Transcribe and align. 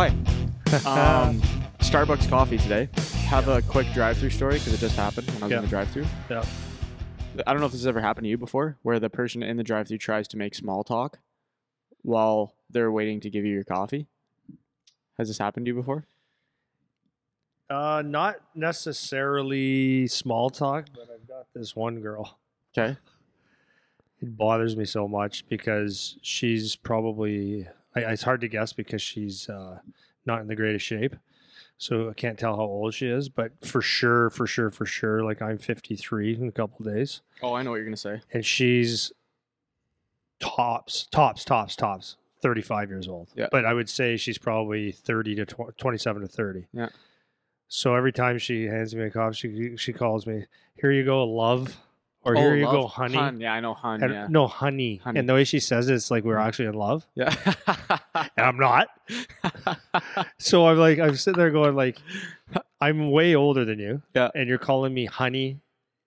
Hi. 0.00 0.08
Um, 0.86 1.42
Starbucks 1.80 2.26
coffee 2.30 2.56
today. 2.56 2.88
Have 3.26 3.48
a 3.48 3.60
quick 3.60 3.86
drive-through 3.92 4.30
story 4.30 4.54
because 4.54 4.72
it 4.72 4.78
just 4.78 4.96
happened 4.96 5.26
when 5.32 5.42
I 5.42 5.46
was 5.46 5.50
Yeah. 5.50 5.58
in 5.58 5.64
the 5.64 5.68
drive-through. 5.68 6.06
Yeah. 6.30 6.44
I 7.46 7.52
don't 7.52 7.60
know 7.60 7.66
if 7.66 7.72
this 7.72 7.82
has 7.82 7.86
ever 7.86 8.00
happened 8.00 8.24
to 8.24 8.28
you 8.30 8.38
before, 8.38 8.78
where 8.82 8.98
the 8.98 9.10
person 9.10 9.42
in 9.42 9.58
the 9.58 9.62
drive-through 9.62 9.98
tries 9.98 10.26
to 10.28 10.38
make 10.38 10.54
small 10.54 10.84
talk 10.84 11.18
while 12.00 12.54
they're 12.70 12.90
waiting 12.90 13.20
to 13.20 13.28
give 13.28 13.44
you 13.44 13.52
your 13.52 13.64
coffee. 13.64 14.06
Has 15.18 15.28
this 15.28 15.36
happened 15.36 15.66
to 15.66 15.70
you 15.70 15.74
before? 15.74 16.06
Uh, 17.68 18.02
not 18.06 18.36
necessarily 18.54 20.06
small 20.06 20.48
talk, 20.48 20.86
but 20.94 21.08
I've 21.12 21.28
got 21.28 21.46
this 21.52 21.76
one 21.76 22.00
girl. 22.00 22.38
Okay. 22.78 22.96
It 24.22 24.36
bothers 24.36 24.76
me 24.76 24.86
so 24.86 25.06
much 25.06 25.46
because 25.48 26.16
she's 26.22 26.74
probably. 26.74 27.68
I, 27.94 28.00
it's 28.00 28.22
hard 28.22 28.40
to 28.42 28.48
guess 28.48 28.72
because 28.72 29.02
she's 29.02 29.48
uh, 29.48 29.80
not 30.26 30.40
in 30.40 30.46
the 30.46 30.56
greatest 30.56 30.84
shape, 30.86 31.16
so 31.78 32.08
I 32.10 32.12
can't 32.12 32.38
tell 32.38 32.56
how 32.56 32.62
old 32.62 32.94
she 32.94 33.06
is. 33.08 33.28
But 33.28 33.52
for 33.64 33.82
sure, 33.82 34.30
for 34.30 34.46
sure, 34.46 34.70
for 34.70 34.86
sure, 34.86 35.24
like 35.24 35.42
I'm 35.42 35.58
53 35.58 36.34
in 36.36 36.48
a 36.48 36.52
couple 36.52 36.84
days, 36.84 37.20
Oh, 37.42 37.54
I 37.54 37.62
know 37.62 37.70
what 37.70 37.76
you're 37.76 37.84
gonna 37.86 37.96
say. 37.96 38.20
and 38.32 38.44
she's 38.44 39.12
tops, 40.40 41.06
tops, 41.10 41.44
tops, 41.44 41.76
tops. 41.76 42.16
35 42.42 42.88
years 42.88 43.06
old. 43.06 43.28
Yeah. 43.34 43.48
But 43.52 43.66
I 43.66 43.74
would 43.74 43.90
say 43.90 44.16
she's 44.16 44.38
probably 44.38 44.92
30 44.92 45.34
to 45.36 45.44
tw- 45.44 45.76
27 45.76 46.22
to 46.22 46.26
30. 46.28 46.68
Yeah. 46.72 46.88
So 47.68 47.94
every 47.94 48.12
time 48.12 48.38
she 48.38 48.64
hands 48.64 48.94
me 48.94 49.02
a 49.02 49.10
coffee, 49.10 49.36
she 49.36 49.76
she 49.76 49.92
calls 49.92 50.26
me, 50.26 50.46
"Here 50.74 50.90
you 50.90 51.04
go, 51.04 51.22
love," 51.24 51.76
or 52.22 52.36
oh, 52.36 52.40
"Here 52.40 52.56
you 52.56 52.64
love. 52.66 52.74
go, 52.74 52.86
honey." 52.86 53.14
Hun, 53.16 53.40
yeah, 53.40 53.52
I 53.54 53.60
know, 53.60 53.74
hun. 53.74 54.02
And, 54.02 54.12
yeah. 54.12 54.26
No, 54.28 54.46
honey. 54.46 54.96
Honey. 55.02 55.20
And 55.20 55.28
the 55.28 55.34
way 55.34 55.44
she 55.44 55.60
says 55.60 55.88
it, 55.88 55.94
it's 55.94 56.10
like 56.10 56.24
we're 56.24 56.38
actually 56.38 56.66
in 56.66 56.74
love, 56.74 57.06
Yeah. 57.14 57.34
and 58.14 58.30
I'm 58.36 58.58
not. 58.58 58.88
So 60.38 60.66
I'm 60.66 60.78
like, 60.78 60.98
I'm 60.98 61.16
sitting 61.16 61.38
there 61.38 61.50
going, 61.50 61.74
like, 61.74 61.98
I'm 62.80 63.10
way 63.10 63.34
older 63.34 63.64
than 63.64 63.78
you, 63.78 64.02
Yeah. 64.14 64.30
and 64.34 64.48
you're 64.48 64.58
calling 64.58 64.92
me 64.94 65.06
honey, 65.06 65.58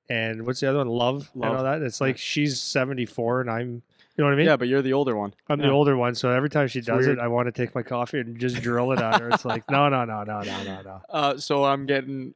and 0.09 0.45
what's 0.45 0.59
the 0.59 0.69
other 0.69 0.79
one? 0.79 0.87
Love, 0.87 1.29
and 1.33 1.43
Love. 1.43 1.57
all 1.57 1.63
that. 1.63 1.81
It's 1.81 2.01
like 2.01 2.17
she's 2.17 2.59
74, 2.61 3.41
and 3.41 3.49
I'm, 3.49 3.69
you 3.69 3.81
know 4.17 4.25
what 4.25 4.33
I 4.33 4.37
mean? 4.37 4.45
yeah, 4.45 4.57
but 4.57 4.67
you're 4.67 4.81
the 4.81 4.93
older 4.93 5.15
one. 5.15 5.33
I'm 5.49 5.59
the 5.59 5.69
older 5.69 5.95
one, 5.97 6.15
so 6.15 6.29
every 6.29 6.49
time 6.49 6.67
she 6.67 6.79
It's 6.79 6.87
does 6.87 7.05
weird. 7.05 7.17
it, 7.17 7.21
I 7.21 7.27
want 7.27 7.47
to 7.47 7.51
take 7.51 7.73
my 7.75 7.83
coffee 7.83 8.19
and 8.19 8.37
just 8.39 8.61
drill 8.61 8.91
it 8.91 8.99
at 8.99 9.21
her. 9.21 9.29
It's 9.29 9.45
like, 9.45 9.63
no, 9.71 9.89
no, 9.89 10.05
no, 10.05 10.23
no, 10.23 10.41
no, 10.41 10.63
no, 10.63 10.81
no. 10.81 11.01
Uh, 11.09 11.37
so 11.37 11.63
I'm 11.65 11.85
getting. 11.85 12.33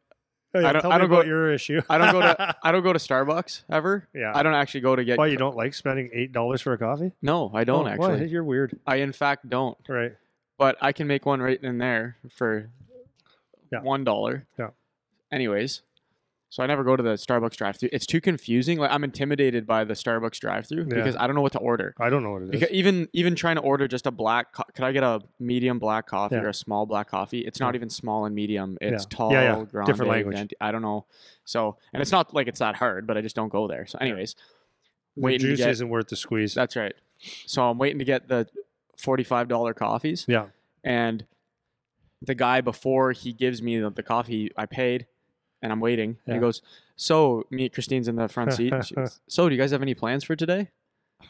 Oh, 0.57 0.61
yeah, 0.61 0.69
I 0.69 0.73
don't- 0.73 0.85
I 0.91 0.97
don't 0.97 1.09
go- 1.09 1.15
about 1.15 1.27
your 1.27 1.51
issue. 1.51 1.81
I 1.89 1.97
don't 1.97 2.11
go 2.11 2.21
to. 2.21 2.55
I 2.63 2.71
don't 2.71 2.83
go 2.83 2.93
to 2.93 2.99
Starbucks 2.99 3.63
ever. 3.69 4.07
yeah. 4.13 4.31
I 4.35 4.43
don't 4.43 4.53
actually 4.53 4.81
go 4.81 4.95
to 4.95 5.03
get. 5.03 5.17
Why 5.17 5.27
you 5.27 5.37
don't 5.37 5.55
like 5.55 5.73
spending 5.73 6.09
eight 6.13 6.31
dollars 6.31 6.61
for 6.61 6.73
a 6.73 6.77
coffee? 6.77 7.11
No, 7.21 7.51
I 7.53 7.63
don't 7.63 7.85
Oh, 7.85 7.89
actually. 7.89 8.19
Why? 8.19 8.23
You're 8.25 8.43
weird. 8.43 8.77
I 8.85 8.97
in 8.97 9.11
fact 9.13 9.47
don't. 9.49 9.77
Right. 9.87 10.13
But 10.57 10.77
I 10.81 10.91
can 10.91 11.07
make 11.07 11.25
one 11.25 11.39
right 11.41 11.61
in 11.61 11.77
there 11.77 12.17
for 12.29 12.69
Yeah. 13.71 13.81
one 13.81 14.03
dollar. 14.03 14.45
Yeah. 14.57 14.69
Anyways, 15.31 15.81
so 16.49 16.63
I 16.63 16.65
never 16.67 16.83
go 16.83 16.95
to 16.95 17.03
the 17.03 17.13
Starbucks 17.15 17.57
drive-through. 17.57 17.89
It's 17.91 18.05
too 18.05 18.21
confusing. 18.21 18.77
Like 18.79 18.89
I'm 18.91 19.03
intimidated 19.03 19.67
by 19.67 19.83
the 19.83 19.93
Starbucks 19.93 20.39
drive-through 20.39 20.83
Yeah. 20.89 20.95
because 20.95 21.15
I 21.17 21.27
don't 21.27 21.35
know 21.35 21.41
what 21.41 21.51
to 21.53 21.59
order. 21.59 21.93
I 21.99 22.09
don't 22.09 22.23
know 22.23 22.31
what 22.31 22.41
it 22.43 22.45
is. 22.45 22.51
Because 22.51 22.69
even 22.71 23.09
even 23.13 23.35
trying 23.35 23.55
to 23.57 23.61
order 23.61 23.87
just 23.87 24.07
a 24.07 24.11
black, 24.11 24.53
co- 24.53 24.63
could 24.73 24.85
I 24.85 24.91
get 24.93 25.03
a 25.03 25.19
medium 25.39 25.77
black 25.79 26.07
coffee 26.07 26.35
Yeah. 26.35 26.43
or 26.43 26.49
a 26.49 26.53
small 26.53 26.85
black 26.85 27.09
coffee? 27.09 27.39
It's 27.39 27.59
not 27.59 27.75
even 27.75 27.89
small 27.89 28.25
and 28.25 28.33
medium. 28.33 28.77
It's 28.79 29.03
Yeah. 29.03 29.17
tall, 29.17 29.31
Yeah, 29.33 29.57
yeah. 29.57 29.65
grande, 29.65 29.87
Different 29.87 30.09
language. 30.11 30.37
venti- 30.37 30.55
I 30.61 30.71
don't 30.71 30.81
know. 30.81 31.05
So 31.43 31.77
and 31.93 32.01
it's 32.01 32.11
not 32.11 32.33
like 32.33 32.47
it's 32.47 32.59
that 32.59 32.75
hard, 32.75 33.07
but 33.07 33.17
I 33.17 33.21
just 33.21 33.35
don't 33.35 33.49
go 33.49 33.67
there. 33.67 33.85
So 33.85 33.97
anyways, 33.99 34.35
the 35.15 35.21
waiting 35.21 35.47
juice 35.47 35.57
get- 35.59 35.69
isn't 35.69 35.89
worth 35.89 36.07
the 36.07 36.15
squeeze. 36.15 36.53
that's 36.53 36.75
right. 36.75 36.93
So 37.45 37.69
I'm 37.69 37.77
waiting 37.77 37.99
to 37.99 38.05
get 38.05 38.27
the 38.29 38.47
forty-five 38.97 39.47
dollar 39.47 39.73
coffees 39.73 40.23
yeah. 40.27 40.47
and 40.83 41.25
the 42.21 42.35
guy 42.35 42.61
before 42.61 43.11
he 43.11 43.33
gives 43.33 43.61
me 43.61 43.79
the, 43.79 43.89
the 43.91 44.01
coffee 44.03 44.49
I 44.57 44.65
paid 44.65 45.07
and 45.61 45.71
I'm 45.71 45.79
waiting 45.79 46.17
and 46.25 46.35
he 46.35 46.39
goes 46.39 46.61
so 46.95 47.45
me 47.49 47.69
Christine's 47.69 48.07
in 48.07 48.15
the 48.15 48.27
front 48.27 48.53
seat 48.53 48.73
she 48.85 48.95
goes, 48.95 49.19
so 49.27 49.47
do 49.49 49.55
you 49.55 49.61
guys 49.61 49.71
have 49.71 49.81
any 49.81 49.93
plans 49.93 50.23
for 50.23 50.35
today 50.35 50.69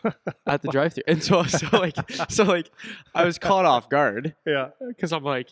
at 0.46 0.62
the 0.62 0.68
drive-through, 0.70 1.04
and 1.08 1.24
so 1.24 1.44
so 1.44 1.68
like 1.78 1.96
so 2.30 2.44
like 2.44 2.70
I 3.16 3.24
was 3.26 3.38
caught 3.40 3.66
off 3.66 3.90
guard 3.90 4.36
Yeah. 4.46 4.70
because 4.88 5.14
I'm 5.14 5.24
like 5.24 5.50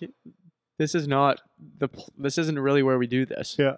this 0.77 0.93
is 0.93 1.07
not 1.07 1.41
the 1.79 1.87
this 2.17 2.37
isn't 2.37 2.59
really 2.59 2.83
where 2.83 2.97
we 2.97 3.07
do 3.07 3.25
this 3.25 3.55
Yeah. 3.57 3.77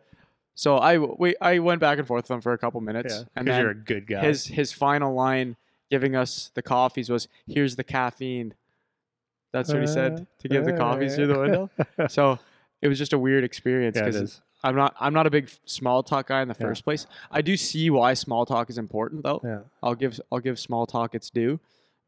so 0.55 0.77
I 0.77 0.97
we 0.97 1.35
I 1.39 1.59
went 1.59 1.79
back 1.79 1.99
and 1.99 2.07
forth 2.07 2.23
with 2.25 2.31
him 2.31 2.41
for 2.41 2.53
a 2.53 2.57
couple 2.57 2.81
minutes 2.81 3.13
Yeah. 3.13 3.19
and 3.35 3.45
Because 3.45 3.55
then 3.55 3.61
you're 3.61 3.71
a 3.71 3.75
good 3.75 4.07
guy. 4.07 4.21
his 4.25 4.45
his 4.47 4.71
final 4.71 5.13
line 5.13 5.57
giving 5.91 6.15
us 6.15 6.49
the 6.55 6.61
coffees 6.63 7.09
was 7.09 7.27
here's 7.47 7.75
the 7.75 7.83
caffeine 7.83 8.55
that's 9.53 9.71
what 9.71 9.79
he 9.81 9.87
said 9.87 10.13
uh, 10.13 10.25
to 10.39 10.47
give 10.49 10.65
the 10.65 10.73
uh, 10.73 10.77
coffees 10.77 11.15
through 11.15 11.27
the 11.27 11.39
window 11.39 11.69
so 12.09 12.37
it 12.81 12.87
was 12.87 12.97
just 12.97 13.13
a 13.13 13.17
weird 13.19 13.43
experience 13.43 13.95
because 13.97 14.15
is. 14.15 14.41
I'm 14.63 14.75
not 14.75 14.95
i'm 14.99 15.13
not 15.13 15.27
a 15.27 15.29
big 15.29 15.49
small 15.65 16.03
talk 16.03 16.27
guy 16.27 16.41
in 16.41 16.47
the 16.47 16.55
Yeah. 16.59 16.67
first 16.67 16.83
place 16.83 17.05
i 17.31 17.41
do 17.41 17.55
see 17.57 17.89
why 17.89 18.13
small 18.13 18.45
talk 18.45 18.69
is 18.69 18.77
important 18.77 19.23
though 19.23 19.41
Yeah. 19.43 19.59
i'll 19.83 19.95
give 19.95 20.19
i'll 20.31 20.39
give 20.39 20.59
small 20.59 20.85
talk 20.85 21.13
its 21.15 21.29
due 21.29 21.59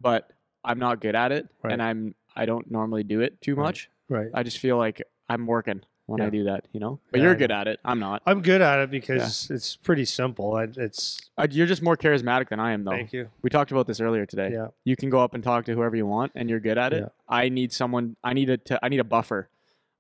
but 0.02 0.32
i'm 0.64 0.80
not 0.80 1.00
good 1.02 1.16
at 1.16 1.32
it 1.32 1.48
Right. 1.64 1.74
and 1.74 1.82
i'm 1.82 2.16
i 2.36 2.46
don't 2.46 2.70
normally 2.72 3.04
do 3.04 3.22
it 3.22 3.42
too 3.42 3.56
much 3.56 3.90
Right. 4.10 4.28
i 4.34 4.44
just 4.44 4.58
feel 4.58 4.78
like 4.78 5.02
i'm 5.30 5.46
working 5.46 5.82
when 6.08 6.22
i 6.22 6.30
do 6.32 6.46
that 6.46 6.66
you 6.74 6.80
know 6.80 7.00
but 7.12 7.20
Yeah, 7.20 7.26
you're 7.28 7.36
good 7.36 7.52
at 7.52 7.68
it 7.68 7.80
i'm 7.86 8.00
not 8.00 8.24
I'm 8.26 8.42
good 8.42 8.62
at 8.62 8.80
it 8.80 8.90
because 8.90 9.52
it's 9.52 9.76
pretty 9.76 10.06
simple. 10.06 10.56
I, 10.56 10.64
it's 10.76 11.22
Uh, 11.38 11.46
you're 11.52 11.68
just 11.68 11.84
more 11.84 11.96
charismatic 11.96 12.50
than 12.50 12.60
i 12.60 12.72
am 12.72 12.84
though 12.84 12.92
thank 12.92 13.14
you. 13.14 13.30
we 13.44 13.52
talked 13.52 13.70
about 13.72 13.86
this 13.86 14.00
earlier 14.02 14.26
today 14.26 14.50
Yeah. 14.52 14.70
you 14.84 14.96
can 14.96 15.12
go 15.12 15.20
up 15.20 15.36
and 15.36 15.44
talk 15.44 15.66
to 15.66 15.74
whoever 15.76 15.96
you 15.96 16.08
want 16.08 16.31
and 16.34 16.50
you're 16.50 16.60
good 16.60 16.80
at 16.80 16.94
it 16.94 17.02
Yeah. 17.04 17.10
i 17.42 17.48
need 17.50 17.72
someone 17.72 18.16
i 18.24 18.34
need 18.34 18.50
a 18.50 18.58
i 18.84 18.90
need 18.90 19.00
a 19.00 19.04
buffer 19.04 19.50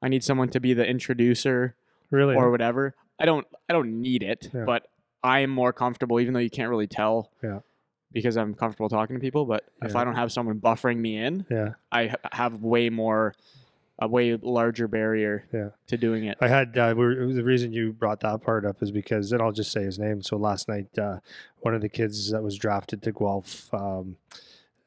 i 0.01 0.07
need 0.07 0.23
someone 0.23 0.49
to 0.49 0.59
be 0.59 0.73
the 0.73 0.85
introducer 0.87 1.75
Really. 2.11 2.35
or 2.35 2.49
whatever 2.51 2.95
i 3.19 3.25
don't 3.25 3.45
i 3.69 3.73
don't 3.73 4.01
need 4.01 4.23
it 4.23 4.49
Yeah. 4.53 4.63
but 4.65 4.87
i 5.23 5.39
am 5.39 5.49
more 5.49 5.73
comfortable 5.73 6.19
even 6.19 6.33
though 6.33 6.39
you 6.39 6.49
can't 6.49 6.69
really 6.69 6.87
tell 6.87 7.31
Yeah. 7.43 7.59
because 8.11 8.37
i'm 8.37 8.53
comfortable 8.53 8.89
talking 8.89 9.15
to 9.15 9.19
people 9.19 9.45
but 9.45 9.65
if 9.83 9.95
i 9.95 10.03
don't 10.03 10.15
have 10.15 10.31
someone 10.31 10.59
buffering 10.59 10.97
me 10.97 11.17
in 11.17 11.45
yeah. 11.49 11.73
i 11.91 12.07
ha- 12.07 12.15
have 12.31 12.61
way 12.61 12.89
more 12.89 13.33
a 14.01 14.07
way 14.07 14.33
larger 14.41 14.87
barrier 14.87 15.43
Yeah. 15.51 15.69
to 15.87 15.97
doing 15.97 16.23
it 16.23 16.37
I 16.39 16.47
had 16.47 16.77
uh, 16.77 16.93
we're, 16.95 17.33
the 17.33 17.43
reason 17.43 17.73
you 17.73 17.91
brought 17.91 18.21
that 18.21 18.41
part 18.41 18.65
up 18.65 18.81
is 18.81 18.91
because, 18.91 19.33
and 19.33 19.41
I'll 19.41 19.51
just 19.51 19.73
say 19.73 19.83
his 19.83 19.99
name. 19.99 20.21
So 20.21 20.37
last 20.37 20.69
night, 20.69 20.97
uh, 20.97 21.19
one 21.59 21.75
of 21.75 21.81
the 21.81 21.89
kids 21.89 22.31
that 22.31 22.41
was 22.41 22.55
drafted 22.57 23.01
to 23.03 23.11
Guelph 23.11 23.67
um, 23.73 24.15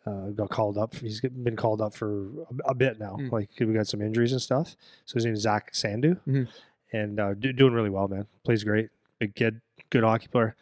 uh, 0.07 0.29
got 0.31 0.49
called 0.49 0.79
up. 0.79 0.95
He's 0.95 1.21
been 1.21 1.57
called 1.57 1.83
up 1.83 1.95
for 1.95 2.29
a, 2.65 2.71
a 2.71 2.75
bit 2.75 2.99
now. 2.99 3.19
Mm. 3.21 3.31
Like 3.31 3.51
we 3.61 3.67
got 3.75 3.87
some 3.87 4.01
injuries 4.01 4.33
and 4.33 4.41
stuff. 4.41 4.77
So 5.05 5.17
his 5.17 5.27
name 5.27 5.35
is 5.35 5.43
Zach 5.43 5.75
Sandu, 5.75 6.17
Mhm. 6.27 6.49
And 6.93 7.19
uh, 7.21 7.35
do, 7.35 7.53
doing 7.53 7.73
really 7.73 7.91
well, 7.91 8.09
man. 8.09 8.27
Plays 8.45 8.65
great, 8.65 8.91
big 9.19 9.35
kid, 9.35 9.61
good 9.91 10.05
hockey 10.05 10.29
player. 10.29 10.57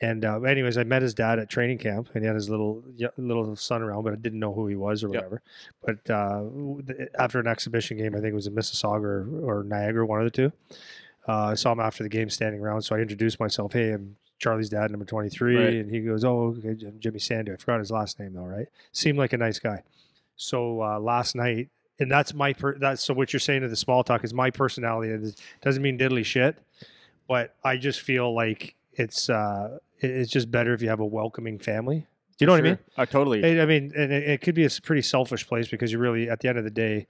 And 0.00 0.24
uh, 0.24 0.40
anyways, 0.40 0.76
I 0.78 0.82
met 0.82 1.02
his 1.02 1.14
dad 1.14 1.38
at 1.38 1.48
training 1.48 1.78
camp, 1.78 2.08
and 2.14 2.24
he 2.24 2.26
had 2.26 2.34
his 2.34 2.50
little 2.50 2.82
little 3.16 3.54
son 3.54 3.82
around, 3.82 4.02
but 4.02 4.12
I 4.12 4.16
didn't 4.16 4.40
know 4.40 4.52
who 4.52 4.66
he 4.66 4.74
was 4.74 5.04
or 5.04 5.08
Yep. 5.08 5.14
whatever. 5.14 5.42
But 5.80 6.10
uh, 6.10 6.42
after 7.18 7.38
an 7.38 7.46
exhibition 7.46 7.98
game, 7.98 8.14
I 8.16 8.18
think 8.18 8.32
it 8.32 8.34
was 8.34 8.48
in 8.48 8.54
Mississauga 8.54 9.04
or, 9.04 9.60
or 9.60 9.64
Niagara, 9.64 10.04
one 10.04 10.18
of 10.18 10.24
the 10.24 10.30
two. 10.30 10.52
Uh, 11.28 11.50
I 11.50 11.54
saw 11.54 11.70
him 11.70 11.78
after 11.78 12.02
the 12.02 12.08
game 12.08 12.28
standing 12.30 12.60
around, 12.60 12.82
so 12.82 12.96
I 12.96 12.98
introduced 12.98 13.38
myself. 13.38 13.74
Hey, 13.74 13.92
I'm 13.92 14.16
Charlie's 14.40 14.68
dad, 14.70 14.90
number 14.90 15.06
23. 15.06 15.56
Right. 15.56 15.74
And 15.74 15.88
he 15.88 16.00
goes, 16.00 16.24
Oh, 16.24 16.56
okay, 16.58 16.74
Jimmy 16.98 17.20
Sandu. 17.20 17.52
I 17.52 17.56
forgot 17.56 17.78
his 17.78 17.92
last 17.92 18.18
name, 18.18 18.32
though, 18.34 18.42
right? 18.42 18.66
Seemed 18.90 19.18
like 19.18 19.32
a 19.32 19.38
nice 19.38 19.60
guy. 19.60 19.84
So 20.34 20.82
uh, 20.82 20.98
last 20.98 21.36
night, 21.36 21.68
and 22.02 22.10
that's 22.10 22.34
my, 22.34 22.52
per- 22.52 22.78
that's 22.78 23.02
so 23.02 23.14
what 23.14 23.32
you're 23.32 23.40
saying 23.40 23.62
to 23.62 23.68
the 23.68 23.76
small 23.76 24.04
talk 24.04 24.24
is 24.24 24.34
my 24.34 24.50
personality. 24.50 25.12
It 25.12 25.40
doesn't 25.62 25.82
mean 25.82 25.98
diddly 25.98 26.24
shit, 26.24 26.58
but 27.28 27.54
I 27.64 27.76
just 27.76 28.00
feel 28.00 28.34
like 28.34 28.74
it's, 28.92 29.30
uh, 29.30 29.78
it's 29.98 30.30
just 30.30 30.50
better 30.50 30.74
if 30.74 30.82
you 30.82 30.88
have 30.88 31.00
a 31.00 31.06
welcoming 31.06 31.58
family. 31.58 32.06
Do 32.36 32.44
you 32.44 32.46
know 32.46 32.52
what 32.54 32.60
I 32.60 32.62
mean? 32.62 32.78
uh, 32.96 33.06
totally 33.06 33.44
I 33.44 33.62
I 33.62 33.66
mean, 33.66 33.92
and 33.96 34.12
it, 34.12 34.28
it 34.28 34.40
could 34.40 34.54
be 34.54 34.64
a 34.64 34.70
pretty 34.82 35.02
selfish 35.02 35.46
place 35.46 35.68
because 35.68 35.92
you 35.92 35.98
really, 35.98 36.28
at 36.28 36.40
the 36.40 36.48
end 36.48 36.58
of 36.58 36.64
the 36.64 36.70
day, 36.70 37.06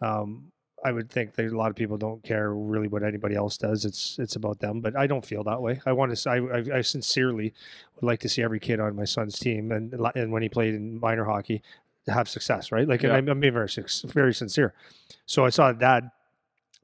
um, 0.00 0.52
I 0.82 0.92
would 0.92 1.10
think 1.10 1.34
that 1.34 1.46
a 1.46 1.56
lot 1.56 1.70
of 1.70 1.76
people 1.76 1.98
don't 1.98 2.22
care 2.22 2.54
really 2.54 2.88
what 2.88 3.02
anybody 3.02 3.34
else 3.34 3.58
does. 3.58 3.84
It's 3.84 4.18
it's 4.18 4.36
about 4.36 4.60
them, 4.60 4.80
but 4.80 4.96
I 4.96 5.06
don't 5.06 5.24
feel 5.24 5.44
that 5.44 5.60
way. 5.60 5.80
I 5.84 5.92
want 5.92 6.16
to. 6.16 6.30
I, 6.30 6.36
I, 6.36 6.78
I 6.78 6.80
sincerely 6.80 7.52
would 7.96 8.06
like 8.06 8.20
to 8.20 8.28
see 8.28 8.42
every 8.42 8.60
kid 8.60 8.80
on 8.80 8.96
my 8.96 9.04
son's 9.04 9.38
team, 9.38 9.72
and 9.72 9.92
and 10.14 10.32
when 10.32 10.42
he 10.42 10.48
played 10.48 10.74
in 10.74 10.98
minor 10.98 11.24
hockey, 11.24 11.62
have 12.08 12.28
success, 12.28 12.72
right? 12.72 12.88
Like, 12.88 13.04
and 13.04 13.12
I'm, 13.12 13.28
I'm 13.28 13.40
being 13.40 13.52
very 13.52 13.68
very 14.06 14.34
sincere. 14.34 14.74
So 15.26 15.44
I 15.44 15.50
saw 15.50 15.70
a 15.70 15.74
dad 15.74 16.10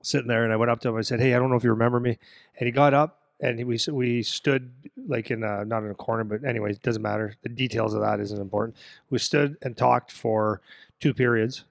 sitting 0.02 0.28
there, 0.28 0.44
and 0.44 0.52
I 0.52 0.56
went 0.56 0.70
up 0.70 0.80
to 0.80 0.88
him. 0.88 0.96
I 0.96 1.02
said, 1.02 1.20
"Hey, 1.20 1.34
I 1.34 1.38
don't 1.38 1.50
know 1.50 1.56
if 1.56 1.64
you 1.64 1.70
remember 1.70 2.00
me," 2.00 2.18
and 2.58 2.66
he 2.66 2.72
got 2.72 2.94
up 2.94 3.20
and 3.40 3.58
he, 3.58 3.64
we 3.64 3.78
we 3.90 4.22
stood 4.22 4.72
like 5.06 5.30
in 5.30 5.42
a, 5.42 5.64
not 5.64 5.82
in 5.82 5.90
a 5.90 5.94
corner, 5.94 6.24
but 6.24 6.44
anyway, 6.44 6.72
it 6.72 6.82
doesn't 6.82 7.02
matter. 7.02 7.34
The 7.42 7.48
details 7.48 7.94
of 7.94 8.00
that 8.00 8.20
isn't 8.20 8.40
important. 8.40 8.76
We 9.10 9.18
stood 9.18 9.56
and 9.62 9.76
talked 9.76 10.10
for 10.10 10.60
two 11.00 11.12
periods, 11.12 11.64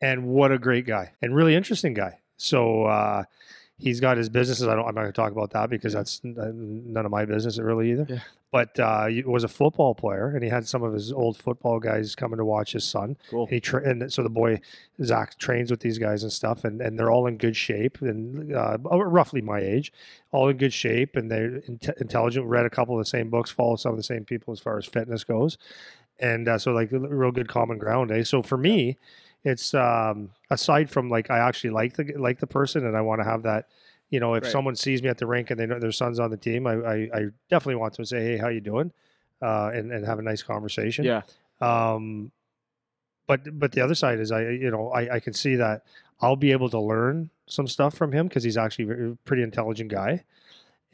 and 0.00 0.26
what 0.26 0.52
a 0.52 0.58
great 0.58 0.86
guy 0.86 1.12
and 1.20 1.34
really 1.34 1.54
interesting 1.54 1.94
guy. 1.94 2.18
So 2.36 2.84
uh, 2.84 3.24
he's 3.78 4.00
got 4.00 4.16
his 4.16 4.28
businesses. 4.28 4.68
I 4.68 4.76
don't. 4.76 4.86
I'm 4.86 4.94
not 4.94 5.02
going 5.02 5.12
to 5.12 5.16
talk 5.16 5.32
about 5.32 5.50
that 5.50 5.70
because 5.70 5.92
that's 5.92 6.20
n- 6.24 6.84
none 6.86 7.04
of 7.04 7.10
my 7.10 7.24
business 7.24 7.58
really 7.58 7.92
either. 7.92 8.06
Yeah. 8.08 8.20
But 8.50 8.80
uh, 8.80 9.06
he 9.06 9.22
was 9.22 9.44
a 9.44 9.48
football 9.48 9.94
player, 9.94 10.28
and 10.34 10.42
he 10.42 10.48
had 10.48 10.66
some 10.66 10.82
of 10.82 10.94
his 10.94 11.12
old 11.12 11.36
football 11.36 11.78
guys 11.80 12.14
coming 12.14 12.38
to 12.38 12.46
watch 12.46 12.72
his 12.72 12.84
son. 12.84 13.18
Cool. 13.28 13.42
And 13.42 13.52
he 13.52 13.60
tra- 13.60 13.86
and 13.86 14.10
so 14.10 14.22
the 14.22 14.30
boy 14.30 14.60
Zach 15.04 15.38
trains 15.38 15.70
with 15.70 15.80
these 15.80 15.98
guys 15.98 16.22
and 16.22 16.32
stuff, 16.32 16.64
and, 16.64 16.80
and 16.80 16.98
they're 16.98 17.10
all 17.10 17.26
in 17.26 17.36
good 17.36 17.56
shape 17.56 18.00
and 18.00 18.54
uh, 18.54 18.78
roughly 18.80 19.42
my 19.42 19.60
age, 19.60 19.92
all 20.32 20.48
in 20.48 20.56
good 20.56 20.72
shape, 20.72 21.14
and 21.14 21.30
they're 21.30 21.60
inte 21.68 22.00
intelligent. 22.00 22.46
Read 22.46 22.64
a 22.64 22.70
couple 22.70 22.98
of 22.98 23.04
the 23.04 23.10
same 23.10 23.28
books, 23.28 23.50
follow 23.50 23.76
some 23.76 23.92
of 23.92 23.98
the 23.98 24.02
same 24.02 24.24
people 24.24 24.52
as 24.52 24.60
far 24.60 24.78
as 24.78 24.86
fitness 24.86 25.24
goes, 25.24 25.58
and 26.18 26.48
uh, 26.48 26.56
so 26.56 26.72
like 26.72 26.88
real 26.90 27.32
good 27.32 27.48
common 27.48 27.76
ground. 27.76 28.10
Eh? 28.10 28.24
So 28.24 28.42
for 28.42 28.56
me, 28.56 28.96
it's 29.44 29.74
um, 29.74 30.30
aside 30.50 30.88
from 30.88 31.10
like 31.10 31.30
I 31.30 31.38
actually 31.38 31.70
like 31.70 31.94
the 31.96 32.14
like 32.16 32.40
the 32.40 32.46
person, 32.46 32.86
and 32.86 32.96
I 32.96 33.02
want 33.02 33.20
to 33.20 33.28
have 33.28 33.42
that. 33.42 33.68
You 34.10 34.20
know, 34.20 34.34
if 34.34 34.44
Right. 34.44 34.52
someone 34.52 34.74
sees 34.76 35.02
me 35.02 35.08
at 35.08 35.18
the 35.18 35.26
rink 35.26 35.50
and 35.50 35.60
they 35.60 35.66
know 35.66 35.78
their 35.78 35.92
son's 35.92 36.18
on 36.18 36.30
the 36.30 36.36
team, 36.36 36.66
I, 36.66 36.74
I, 36.74 36.94
I 37.14 37.26
definitely 37.50 37.76
want 37.76 37.94
to 37.94 38.06
say, 38.06 38.20
"Hey, 38.22 38.36
how 38.38 38.48
you 38.48 38.60
doing?" 38.60 38.92
Uh, 39.42 39.70
and 39.74 39.92
and 39.92 40.06
have 40.06 40.18
a 40.18 40.22
nice 40.22 40.42
conversation. 40.42 41.04
Yeah. 41.04 41.22
Um, 41.60 42.32
but 43.26 43.58
but 43.58 43.72
the 43.72 43.80
other 43.82 43.94
side 43.94 44.18
is 44.20 44.32
I 44.32 44.48
you 44.50 44.70
know 44.70 44.90
I, 44.90 45.16
I 45.16 45.20
can 45.20 45.32
see 45.34 45.56
that 45.56 45.84
I'll 46.20 46.36
be 46.36 46.52
able 46.52 46.70
to 46.70 46.80
learn 46.80 47.30
some 47.46 47.68
stuff 47.68 47.94
from 47.94 48.12
him 48.12 48.28
because 48.28 48.42
he's 48.44 48.56
actually 48.56 49.10
a 49.12 49.16
pretty 49.24 49.42
intelligent 49.42 49.90
guy, 49.90 50.24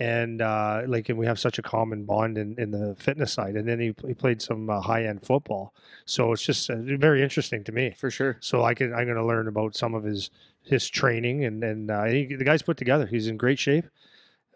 and 0.01 0.43
uh, 0.43 0.83
like 0.87 1.09
and 1.09 1.17
we 1.19 1.27
have 1.27 1.39
such 1.39 1.59
a 1.59 1.63
common 1.63 2.05
bond 2.05 2.37
in, 2.37 2.57
in 2.59 2.71
the 2.73 2.97
fitness 2.99 3.33
side. 3.33 3.55
And 3.55 3.69
then 3.69 3.79
he, 3.81 3.95
he 4.07 4.15
played 4.15 4.43
some 4.43 4.69
uh, 4.69 4.81
high 4.81 5.05
end 5.07 5.25
football, 5.25 5.73
so 6.05 6.33
it's 6.33 6.43
just 6.43 6.69
uh, 6.69 6.77
very 6.79 7.23
interesting 7.23 7.63
to 7.65 7.73
me. 7.73 7.95
For 7.97 8.11
sure. 8.11 8.37
So 8.41 8.65
I 8.65 8.75
can 8.75 8.93
I'm 8.93 9.05
going 9.05 9.17
to 9.17 9.25
learn 9.25 9.47
about 9.49 9.77
some 9.77 9.95
of 9.95 10.03
his 10.05 10.31
his 10.65 10.89
training 10.89 11.45
and 11.45 11.63
and 11.63 11.91
uh, 11.91 12.05
he, 12.05 12.35
the 12.37 12.45
guy's 12.45 12.63
put 12.63 12.77
together. 12.77 13.07
He's 13.07 13.27
in 13.29 13.37
great 13.37 13.59
shape. 13.59 13.85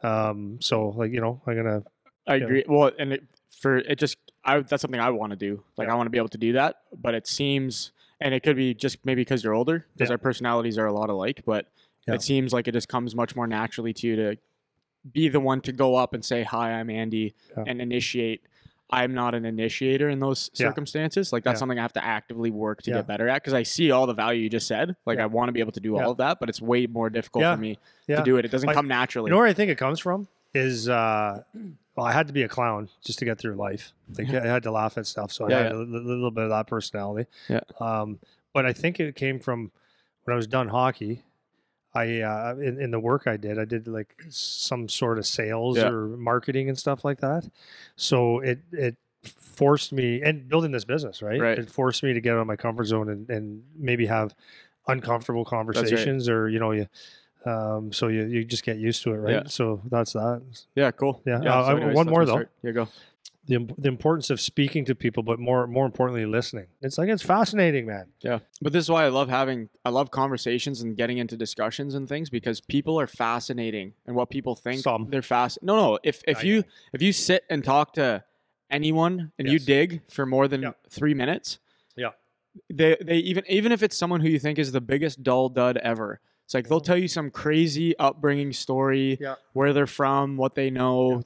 Um, 0.03 0.59
so 0.61 0.91
like 0.91 1.13
you 1.13 1.21
know 1.21 1.41
I'm 1.47 1.57
gonna 1.57 1.83
I 2.27 2.37
agree. 2.37 2.65
Well, 2.69 2.91
and 2.99 3.13
it, 3.15 3.25
for 3.51 3.79
it 3.79 3.97
just 3.99 4.17
I 4.45 4.61
that's 4.61 4.81
something 4.83 5.01
I 5.01 5.11
want 5.11 5.31
to 5.31 5.37
do. 5.37 5.63
Like 5.77 5.89
Yeah. 5.89 5.95
I 5.95 5.97
want 5.97 6.07
to 6.07 6.11
be 6.11 6.19
able 6.19 6.29
to 6.29 6.39
do 6.39 6.53
that, 6.53 6.77
but 7.01 7.15
it 7.15 7.27
seems 7.27 7.93
and 8.21 8.35
it 8.35 8.43
could 8.43 8.57
be 8.57 8.75
just 8.75 9.05
maybe 9.05 9.23
because 9.23 9.43
you're 9.45 9.55
older 9.55 9.87
because 9.95 10.09
Yeah. 10.09 10.15
our 10.15 10.19
personalities 10.19 10.79
are 10.79 10.87
a 10.87 10.93
lot 10.93 11.11
alike, 11.11 11.43
but 11.45 11.67
Yeah. 12.07 12.15
it 12.15 12.23
seems 12.23 12.53
like 12.53 12.69
it 12.69 12.73
just 12.73 12.89
comes 12.89 13.15
much 13.15 13.35
more 13.37 13.47
naturally 13.47 13.93
to 13.95 14.07
you 14.07 14.17
to 14.17 14.37
be 15.13 15.29
the 15.29 15.41
one 15.41 15.61
to 15.63 15.73
go 15.73 15.95
up 15.97 16.13
and 16.15 16.25
say, 16.25 16.43
"Hi, 16.43 16.73
I'm 16.73 16.91
Andy," 16.91 17.35
and 17.67 17.81
initiate. 17.81 18.43
I'm 18.91 19.13
not 19.13 19.35
an 19.35 19.45
initiator 19.45 20.09
in 20.09 20.19
those 20.19 20.51
Yeah. 20.55 20.69
circumstances. 20.69 21.33
Like 21.33 21.45
that's 21.45 21.57
Yeah. 21.57 21.59
something 21.61 21.79
I 21.79 21.83
have 21.83 21.93
to 21.95 22.05
actively 22.05 22.51
work 22.51 22.83
to 22.83 22.91
Yeah. 22.91 22.97
get 22.99 23.07
better 23.07 23.29
at 23.29 23.43
because 23.43 23.53
I 23.55 23.63
see 23.63 23.91
all 23.91 24.07
the 24.07 24.15
value 24.15 24.43
you 24.43 24.49
just 24.49 24.67
said. 24.67 24.97
Like. 25.05 25.19
I 25.19 25.27
want 25.27 25.49
to 25.49 25.53
be 25.53 25.61
able 25.61 25.73
to 25.73 25.81
do 25.81 25.99
all 25.99 26.13
of 26.13 26.17
that, 26.19 26.41
but 26.41 26.49
it's 26.49 26.61
way 26.63 26.87
more 26.87 27.11
difficult 27.11 27.45
for 27.45 27.57
me 27.57 27.79
to 28.09 28.23
do 28.23 28.37
it. 28.39 28.45
It 28.45 28.51
doesn't 28.51 28.67
Like, 28.67 28.75
come 28.77 28.89
naturally. 28.89 29.29
You 29.29 29.33
know 29.33 29.39
where 29.39 29.47
I 29.47 29.53
think 29.53 29.71
it 29.71 29.77
comes 29.79 30.01
from 30.01 30.29
is 30.55 30.89
uh, 30.89 31.43
well, 31.97 32.07
I 32.07 32.13
had 32.13 32.29
to 32.29 32.33
be 32.33 32.43
a 32.45 32.49
clown 32.49 32.89
just 33.05 33.19
to 33.19 33.25
get 33.25 33.39
through 33.39 33.55
life. 33.57 33.93
Like 34.17 34.31
I 34.33 34.47
had 34.47 34.63
to 34.63 34.71
laugh 34.71 34.97
at 34.97 35.07
stuff, 35.07 35.33
so 35.33 35.47
I 35.47 35.53
had 35.53 35.73
a 35.73 35.77
little 35.77 36.31
bit 36.31 36.45
of 36.45 36.51
that 36.51 36.67
personality. 36.67 37.29
Yeah. 37.49 37.61
Um, 37.81 38.21
but 38.55 38.65
I 38.65 38.73
think 38.73 38.99
it 39.01 39.15
came 39.17 39.39
from 39.41 39.71
when 40.25 40.33
I 40.33 40.37
was 40.37 40.47
done 40.47 40.69
hockey. 40.69 41.25
I 41.99 42.21
uh, 42.23 42.55
in, 42.69 42.81
in 42.81 42.91
the 42.91 43.01
work 43.01 43.27
I 43.27 43.37
did, 43.37 43.59
I 43.59 43.65
did 43.65 43.89
like 43.89 44.15
some 44.29 44.89
sort 44.89 45.19
of 45.19 45.27
sales 45.27 45.77
Yeah. 45.77 45.89
or 45.89 46.09
marketing 46.09 46.69
and 46.69 46.79
stuff 46.79 47.05
like 47.05 47.21
that. 47.21 47.49
So 47.97 48.41
it 48.41 48.61
it 48.73 48.97
forced 49.25 49.93
me 49.93 50.23
and 50.23 50.49
building 50.49 50.71
this 50.71 50.85
business 50.85 51.23
right. 51.23 51.41
Right. 51.41 51.59
It 51.59 51.71
forced 51.71 52.03
me 52.03 52.13
to 52.13 52.21
get 52.21 52.35
out 52.35 52.41
of 52.41 52.47
my 52.47 52.57
comfort 52.57 52.85
zone 52.87 53.09
and, 53.09 53.29
and 53.29 53.63
maybe 53.77 54.07
have 54.07 54.35
uncomfortable 54.87 55.45
conversations 55.45 56.29
or 56.29 56.49
you 56.49 56.59
know 56.59 56.71
you 56.73 56.87
um, 57.45 57.93
so 57.93 58.09
you, 58.09 58.25
you 58.25 58.45
just 58.45 58.65
get 58.65 58.79
used 58.79 59.03
to 59.05 59.13
it, 59.13 59.17
right? 59.17 59.35
Yeah. 59.35 59.43
So 59.47 59.81
that's 59.91 60.13
that. 60.13 60.43
yeah, 60.75 60.91
cool. 60.91 61.23
Yeah, 61.25 61.39
uh, 61.39 61.67
so 61.67 61.77
anyways, 61.77 61.95
one 61.97 62.07
more, 62.07 62.25
though. 62.27 62.45
Yeah, 62.63 62.73
go. 62.73 62.89
The, 63.49 63.67
the 63.79 63.89
importance 63.89 64.29
of 64.29 64.41
speaking 64.43 64.85
to 64.85 64.95
people, 64.95 65.23
but 65.23 65.41
more 65.41 65.67
more 65.67 65.87
importantly, 65.87 66.27
listening. 66.27 66.67
It's 66.83 66.99
like 66.99 67.09
it's 67.09 67.23
fascinating, 67.23 67.87
man. 67.87 68.07
Yeah. 68.21 68.41
But 68.61 68.75
this 68.75 68.85
is 68.85 68.91
why 68.91 69.05
I 69.05 69.09
love 69.09 69.31
having 69.31 69.71
I 69.87 69.89
love 69.89 70.11
conversations 70.11 70.83
and 70.83 70.97
getting 70.97 71.17
into 71.17 71.35
discussions 71.37 71.95
and 71.95 72.07
things 72.09 72.29
because 72.29 72.61
people 72.61 73.01
are 73.01 73.07
fascinating 73.07 73.95
and 74.07 74.15
what 74.15 74.29
people 74.29 74.55
think 74.55 74.83
Some. 74.83 75.09
they're 75.09 75.23
fast. 75.23 75.59
No, 75.63 75.77
no. 75.77 75.99
If 76.03 76.23
if 76.29 76.39
I 76.39 76.43
you 76.43 76.57
know. 76.59 76.63
if 76.93 77.01
you 77.01 77.13
sit 77.15 77.45
and 77.49 77.65
talk 77.65 77.95
to 77.95 78.23
anyone 78.71 79.33
and 79.39 79.49
you 79.49 79.59
dig 79.59 80.03
for 80.11 80.27
more 80.27 80.47
than 80.47 80.61
Yeah. 80.63 80.73
3 80.91 81.15
minutes, 81.15 81.59
Yeah. 81.97 82.11
they 82.69 82.97
they 83.01 83.17
even 83.19 83.45
even 83.49 83.73
if 83.73 83.83
it's 83.83 83.97
someone 83.97 84.21
who 84.21 84.29
you 84.29 84.39
think 84.39 84.59
is 84.59 84.73
the 84.73 84.81
biggest 84.83 85.23
dull 85.23 85.49
dud 85.49 85.79
ever. 85.79 86.21
It's 86.45 86.55
like 86.55 86.69
they'll 86.69 86.81
tell 86.81 86.97
you 86.97 87.09
some 87.09 87.31
crazy 87.31 87.97
upbringing 87.99 88.53
story, 88.53 89.15
Mm-hmm. 89.15 89.23
Yeah. 89.23 89.35
where 89.53 89.73
they're 89.73 89.87
from, 89.87 90.37
what 90.37 90.55
they 90.55 90.71
know, 90.71 91.23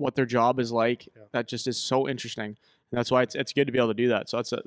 what 0.00 0.14
their 0.16 0.26
job 0.26 0.58
is 0.58 0.72
like. 0.72 1.06
Yeah. 1.14 1.22
That 1.32 1.46
just 1.48 1.66
is 1.68 1.76
so 1.78 2.08
interesting. 2.08 2.56
And 2.92 2.98
that's 2.98 3.10
why 3.10 3.22
it's 3.22 3.34
it's 3.36 3.52
good 3.52 3.66
to 3.66 3.72
be 3.72 3.78
able 3.78 3.88
to 3.88 3.94
do 3.94 4.08
that. 4.08 4.28
So 4.28 4.38
that's 4.38 4.52
a, 4.52 4.62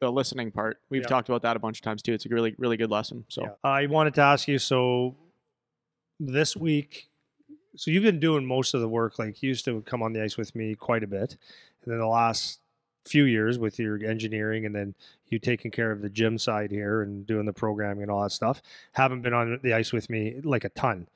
the 0.00 0.10
listening 0.10 0.50
part. 0.50 0.78
We've 0.88 1.02
Yeah. 1.02 1.08
talked 1.08 1.28
about 1.28 1.42
that 1.42 1.56
a 1.56 1.58
bunch 1.58 1.78
of 1.78 1.82
times 1.82 2.00
too. 2.02 2.14
It's 2.14 2.24
a 2.24 2.28
really 2.30 2.54
really 2.56 2.76
good 2.78 2.90
lesson. 2.90 3.24
So 3.28 3.42
Yeah. 3.42 3.50
I 3.64 3.86
wanted 3.86 4.14
to 4.14 4.22
ask 4.22 4.48
you. 4.48 4.58
So 4.58 5.14
this 6.18 6.56
week, 6.56 7.08
so 7.76 7.90
you've 7.90 8.02
been 8.02 8.20
doing 8.20 8.46
most 8.46 8.72
of 8.72 8.80
the 8.80 8.88
work. 8.88 9.18
Like 9.18 9.42
you 9.42 9.48
used 9.50 9.64
to 9.66 9.82
come 9.82 10.02
on 10.02 10.12
the 10.14 10.22
ice 10.22 10.36
with 10.38 10.54
me 10.54 10.74
quite 10.74 11.02
a 11.02 11.06
bit, 11.06 11.36
and 11.84 11.92
then 11.92 11.98
the 11.98 12.06
last 12.06 12.60
few 13.04 13.24
years 13.24 13.58
with 13.58 13.78
your 13.78 14.02
engineering, 14.04 14.64
and 14.66 14.74
then 14.74 14.94
you 15.28 15.38
taking 15.38 15.70
care 15.70 15.90
of 15.92 16.00
the 16.00 16.08
gym 16.08 16.38
side 16.38 16.70
here 16.70 17.02
and 17.02 17.26
doing 17.26 17.44
the 17.46 17.52
programming 17.52 18.02
and 18.02 18.10
all 18.10 18.22
that 18.22 18.30
stuff. 18.32 18.62
Haven't 18.92 19.22
been 19.22 19.34
on 19.34 19.60
the 19.62 19.74
ice 19.74 19.92
with 19.92 20.08
me 20.08 20.40
like 20.42 20.64
a 20.64 20.70
ton. 20.70 21.08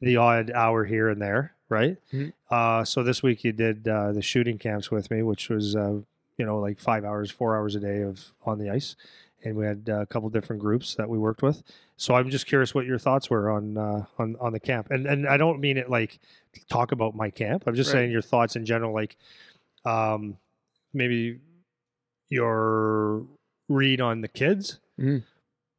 The 0.00 0.16
odd 0.16 0.50
hour 0.50 0.84
here 0.84 1.08
and 1.08 1.20
there, 1.20 1.54
right? 1.74 1.96
Mhm. 2.12 2.32
Uh, 2.50 2.84
so 2.84 3.02
this 3.02 3.22
week 3.22 3.44
you 3.44 3.52
did 3.52 3.86
uh, 3.88 4.12
the 4.12 4.22
shooting 4.22 4.58
camps 4.58 4.90
with 4.90 5.10
me, 5.10 5.22
which 5.22 5.48
was 5.50 5.74
uh, 5.76 6.00
you 6.38 6.46
know 6.46 6.58
like 6.58 6.78
five 6.78 7.04
hours, 7.04 7.30
four 7.30 7.56
hours 7.56 7.74
a 7.74 7.80
day 7.80 8.00
of 8.02 8.32
on 8.46 8.58
the 8.58 8.70
ice, 8.70 8.96
and 9.44 9.56
we 9.56 9.64
had 9.66 9.88
uh, 9.88 10.00
a 10.00 10.06
couple 10.06 10.28
different 10.30 10.62
groups 10.62 10.94
that 10.94 11.08
we 11.08 11.18
worked 11.18 11.42
with. 11.42 11.62
So 11.96 12.14
I'm 12.14 12.30
just 12.30 12.46
curious 12.46 12.74
what 12.74 12.86
your 12.86 12.98
thoughts 12.98 13.28
were 13.30 13.50
on 13.50 13.76
uh, 13.76 14.04
on 14.18 14.36
on 14.40 14.52
the 14.52 14.60
camp, 14.60 14.90
and 14.90 15.06
and 15.06 15.26
I 15.28 15.36
don't 15.36 15.60
mean 15.60 15.76
it 15.76 15.90
like 15.90 16.18
talk 16.68 16.92
about 16.92 17.14
my 17.14 17.30
camp. 17.30 17.64
I'm 17.66 17.74
just 17.74 17.88
Right. 17.90 18.00
saying 18.00 18.10
your 18.12 18.22
thoughts 18.22 18.56
in 18.56 18.64
general, 18.64 18.92
like 18.94 19.16
um, 19.84 20.38
maybe 20.92 21.40
your 22.30 23.24
read 23.68 24.00
on 24.00 24.20
the 24.20 24.28
kids, 24.28 24.78
Mhm. 24.98 25.22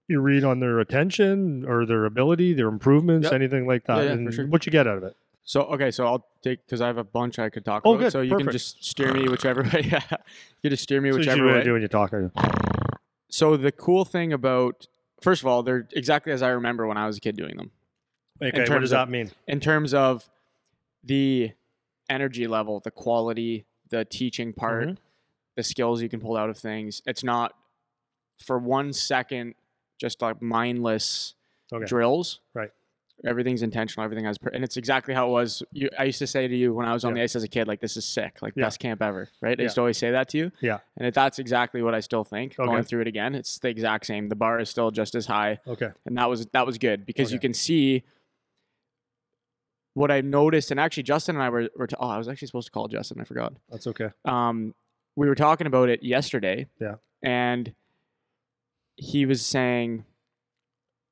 your 0.07 0.21
read 0.21 0.43
on 0.43 0.59
their 0.59 0.79
attention 0.79 1.65
or 1.65 1.85
their 1.85 2.05
ability, 2.05 2.53
their 2.53 2.67
improvements, 2.67 3.25
Yep. 3.25 3.33
anything 3.33 3.67
like 3.67 3.85
that, 3.85 3.97
Yeah, 3.97 4.03
yeah, 4.03 4.11
and 4.11 4.33
sure. 4.33 4.47
what 4.47 4.65
you 4.65 4.71
get 4.71 4.87
out 4.87 4.97
of 4.97 5.03
it. 5.03 5.15
So 5.45 5.61
okay, 5.63 5.91
so 5.91 6.05
I'll 6.05 6.25
take 6.41 6.65
because 6.65 6.81
I 6.81 6.87
have 6.87 6.97
a 6.97 7.03
bunch 7.03 7.39
I 7.39 7.49
could 7.49 7.63
talk 7.63 7.83
Oh, 7.85 7.91
about. 7.93 8.01
good, 8.05 8.11
So 8.11 8.21
you 8.21 8.35
can 8.35 8.49
just 8.51 8.83
steer 8.83 9.13
me 9.13 9.29
whichever 9.29 9.61
way. 9.73 9.81
Yeah, 9.91 10.01
you 10.61 10.69
just 10.69 10.83
steer 10.83 10.99
me 10.99 11.11
So 11.11 11.17
whichever 11.19 11.45
you 11.47 11.53
way. 11.53 11.63
do 11.63 11.73
when 11.73 11.81
you 11.81 11.87
talk. 11.87 12.11
So 13.29 13.55
the 13.57 13.71
cool 13.71 14.05
thing 14.05 14.33
about 14.33 14.87
first 15.21 15.41
of 15.41 15.47
all, 15.47 15.63
they're 15.63 15.87
exactly 15.93 16.31
as 16.33 16.41
I 16.41 16.49
remember 16.49 16.85
when 16.87 16.97
I 16.97 17.05
was 17.07 17.17
a 17.17 17.19
kid 17.21 17.35
doing 17.37 17.55
them. 17.57 17.71
Okay, 18.41 18.59
what 18.69 18.79
does 18.81 18.91
of- 18.91 18.97
that 18.97 19.09
mean? 19.09 19.31
in 19.47 19.59
terms 19.59 19.93
of 19.93 20.29
the 21.03 21.51
energy 22.09 22.47
level, 22.47 22.79
the 22.79 22.91
quality, 22.91 23.65
the 23.89 24.03
teaching 24.05 24.51
part, 24.53 24.87
Mhm. 24.89 24.97
the 25.55 25.63
skills 25.63 26.01
you 26.01 26.09
can 26.09 26.19
pull 26.19 26.35
out 26.35 26.49
of 26.49 26.57
things. 26.57 27.01
It's 27.05 27.23
not 27.23 27.55
for 28.43 28.57
one 28.59 28.91
second 28.93 29.55
just 29.97 30.21
like 30.21 30.41
mindless 30.41 31.35
Okay. 31.71 31.85
drills. 31.85 32.41
Right. 32.53 32.71
Everything's 33.23 33.61
intentional. 33.61 34.03
Everything 34.03 34.25
has, 34.25 34.37
per- 34.37 34.49
and 34.49 34.63
it's 34.63 34.75
exactly 34.77 35.13
how 35.13 35.27
it 35.27 35.31
was. 35.31 35.63
You, 35.71 35.89
I 35.97 36.03
used 36.03 36.19
to 36.19 36.27
say 36.27 36.47
to 36.47 36.55
you 36.55 36.73
when 36.73 36.85
I 36.85 36.93
was 36.93 37.05
on 37.05 37.11
Yeah. 37.15 37.21
the 37.21 37.23
ice 37.23 37.35
as 37.35 37.43
a 37.43 37.47
kid, 37.47 37.67
like, 37.67 37.79
"This 37.79 37.95
is 37.95 38.03
sick, 38.05 38.41
like 38.41 38.53
Yeah. 38.55 38.65
best 38.65 38.79
camp 38.79 39.01
ever." 39.01 39.29
Right? 39.41 39.57
I 39.59 39.63
used 39.63 39.75
to 39.75 39.81
always 39.81 39.97
say 39.97 40.11
that 40.11 40.27
to 40.29 40.37
you. 40.37 40.51
Yeah. 40.61 40.79
And 40.97 41.07
it, 41.07 41.13
that's 41.13 41.39
exactly 41.39 41.81
what 41.81 41.95
I 41.95 42.01
still 42.01 42.23
think. 42.25 42.55
Okay. 42.59 42.65
Going 42.67 42.83
through 42.83 43.01
it 43.01 43.07
again, 43.07 43.33
it's 43.33 43.57
the 43.59 43.69
exact 43.69 44.05
same. 44.05 44.27
The 44.29 44.35
bar 44.35 44.59
is 44.59 44.69
still 44.69 44.91
just 44.91 45.15
as 45.15 45.27
high 45.27 45.59
Okay. 45.65 45.89
and 46.05 46.17
that 46.17 46.29
was 46.29 46.45
that 46.47 46.65
was 46.65 46.77
good 46.77 47.05
because 47.05 47.31
you 47.31 47.39
can 47.39 47.53
see 47.53 48.03
what 49.93 50.11
I 50.11 50.19
noticed. 50.21 50.71
And 50.71 50.79
actually, 50.79 51.03
Justin 51.03 51.35
and 51.37 51.43
I 51.43 51.49
were, 51.49 51.69
were 51.75 51.87
t- 51.87 51.95
oh, 51.99 52.09
I 52.09 52.17
was 52.17 52.27
actually 52.27 52.47
supposed 52.47 52.67
to 52.67 52.71
call 52.71 52.87
Justin. 52.89 53.21
I 53.21 53.23
forgot. 53.23 53.53
That's 53.69 53.87
okay. 53.87 54.09
Um, 54.25 54.75
we 55.15 55.27
were 55.29 55.35
talking 55.35 55.67
about 55.67 55.87
it 55.89 56.03
yesterday. 56.03 56.67
Yeah. 56.81 56.95
and 57.23 57.73
he 58.97 59.25
was 59.25 59.45
saying, 59.45 60.05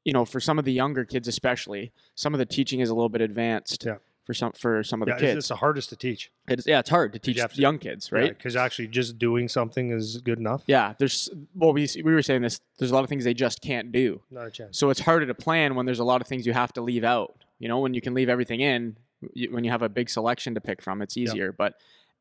you 0.05 0.13
know, 0.13 0.25
for 0.25 0.39
some 0.39 0.59
of 0.59 0.65
the 0.65 0.73
younger 0.73 1.05
kids, 1.05 1.27
especially, 1.27 1.91
some 2.15 2.33
of 2.33 2.37
the 2.37 2.45
teaching 2.45 2.79
is 2.79 2.89
a 2.89 2.93
little 2.93 3.09
bit 3.09 3.21
advanced. 3.21 3.85
Yeah. 3.85 3.97
For 4.25 4.33
some 4.33 4.53
for 4.53 4.83
some 4.85 5.01
of 5.01 5.07
the 5.07 5.11
Yeah, 5.11 5.15
it's, 5.15 5.21
kids, 5.21 5.37
it's 5.39 5.47
the 5.49 5.57
hardest 5.57 5.89
to 5.89 5.97
teach, 5.97 6.31
it's, 6.47 6.65
yeah, 6.65 6.79
it's 6.79 6.89
hard 6.89 7.11
to 7.11 7.19
teach 7.19 7.35
you 7.35 7.45
to- 7.45 7.61
young 7.61 7.77
kids, 7.77 8.09
right? 8.09 8.29
Because 8.29 8.55
actually, 8.55 8.87
just 8.87 9.19
doing 9.19 9.49
something 9.49 9.91
is 9.91 10.21
good 10.21 10.39
enough. 10.39 10.63
Yeah, 10.65 10.93
there's 10.97 11.29
well, 11.53 11.73
we 11.73 11.89
we 11.95 12.13
were 12.13 12.21
saying 12.21 12.41
this. 12.41 12.61
There's 12.77 12.91
a 12.91 12.93
lot 12.93 13.03
of 13.03 13.09
things 13.09 13.25
they 13.25 13.33
just 13.33 13.61
can't 13.61 13.91
do. 13.91 14.21
Not 14.31 14.47
a 14.47 14.51
chance. 14.51 14.79
So 14.79 14.89
it's 14.91 15.01
harder 15.01 15.25
to 15.25 15.33
plan 15.33 15.75
when 15.75 15.85
there's 15.85 15.99
a 15.99 16.05
lot 16.05 16.21
of 16.21 16.27
things 16.27 16.45
you 16.45 16.53
have 16.53 16.71
to 16.73 16.81
leave 16.81 17.03
out. 17.03 17.43
You 17.59 17.67
know, 17.67 17.79
when 17.79 17.93
you 17.93 17.99
can 17.99 18.13
leave 18.13 18.29
everything 18.29 18.61
in, 18.61 18.95
you, 19.33 19.51
when 19.51 19.65
you 19.65 19.71
have 19.71 19.81
a 19.81 19.89
big 19.89 20.09
selection 20.09 20.55
to 20.55 20.61
pick 20.61 20.81
from, 20.81 21.01
it's 21.01 21.17
easier. 21.17 21.51
But, 21.51 21.73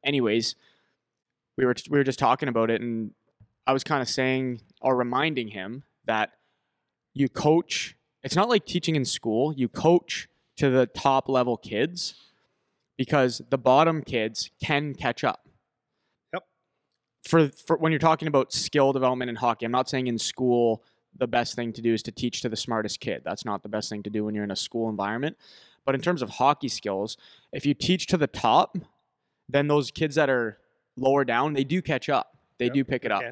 anyways, 0.03 0.57
we 1.57 1.65
were 1.65 1.77
we 1.89 1.99
were 1.99 2.05
just 2.05 2.19
talking 2.19 2.49
about 2.49 2.69
it, 2.69 2.81
and 2.81 3.13
I 3.65 3.73
was 3.73 3.85
kind 3.85 4.03
of 4.03 4.09
saying 4.09 4.61
or 4.81 4.97
reminding 4.97 5.49
him 5.49 5.85
that 6.07 6.33
you 7.15 7.29
coach. 7.29 7.97
It's 8.23 8.37
not 8.37 8.49
like 8.49 8.67
teaching 8.67 8.97
in 8.97 9.05
school. 9.05 9.53
You 9.53 9.69
coach 9.69 10.29
to 10.57 10.71
the 10.71 10.87
top 10.87 11.29
level 11.29 11.57
kids 11.57 12.15
because 12.97 13.43
the 13.51 13.59
bottom 13.59 14.03
kids 14.03 14.51
can 14.63 14.95
catch 14.95 15.25
up. 15.25 15.49
Yep. 16.33 16.45
For, 17.25 17.49
for 17.49 17.77
when 17.77 17.91
you're 17.93 17.99
talking 17.99 18.29
about 18.29 18.53
skill 18.53 18.93
development 18.93 19.29
in 19.29 19.37
hockey, 19.37 19.67
I'm 19.67 19.73
not 19.73 19.89
saying 19.89 20.07
in 20.07 20.19
school 20.19 20.85
the 21.17 21.27
best 21.27 21.55
thing 21.55 21.73
to 21.73 21.83
do 21.83 21.93
is 21.93 22.03
to 22.05 22.13
teach 22.13 22.41
to 22.43 22.49
the 22.49 22.57
smartest 22.57 23.01
kid. 23.01 23.23
That's 23.25 23.45
not 23.45 23.63
the 23.63 23.69
best 23.69 23.91
thing 23.91 24.03
to 24.05 24.11
do 24.11 24.25
when 24.25 24.35
you're 24.35 24.45
in 24.45 24.51
a 24.51 24.57
school 24.57 24.89
environment. 24.89 25.37
But 25.85 25.95
in 25.95 26.01
terms 26.01 26.23
of 26.23 26.31
hockey 26.31 26.69
skills, 26.69 27.17
if 27.53 27.67
you 27.67 27.75
teach 27.75 28.07
to 28.09 28.17
the 28.17 28.27
top, 28.27 28.79
then 29.49 29.69
those 29.69 29.91
kids 29.91 30.15
that 30.15 30.31
are 30.31 30.59
lower 30.97 31.25
down, 31.25 31.55
they 31.55 31.65
do 31.65 31.83
catch 31.83 32.09
up. 32.09 32.39
They 32.59 32.67
Yep, 32.67 32.75
do 32.75 32.85
pick 32.85 33.05
it 33.05 33.13
up. 33.13 33.23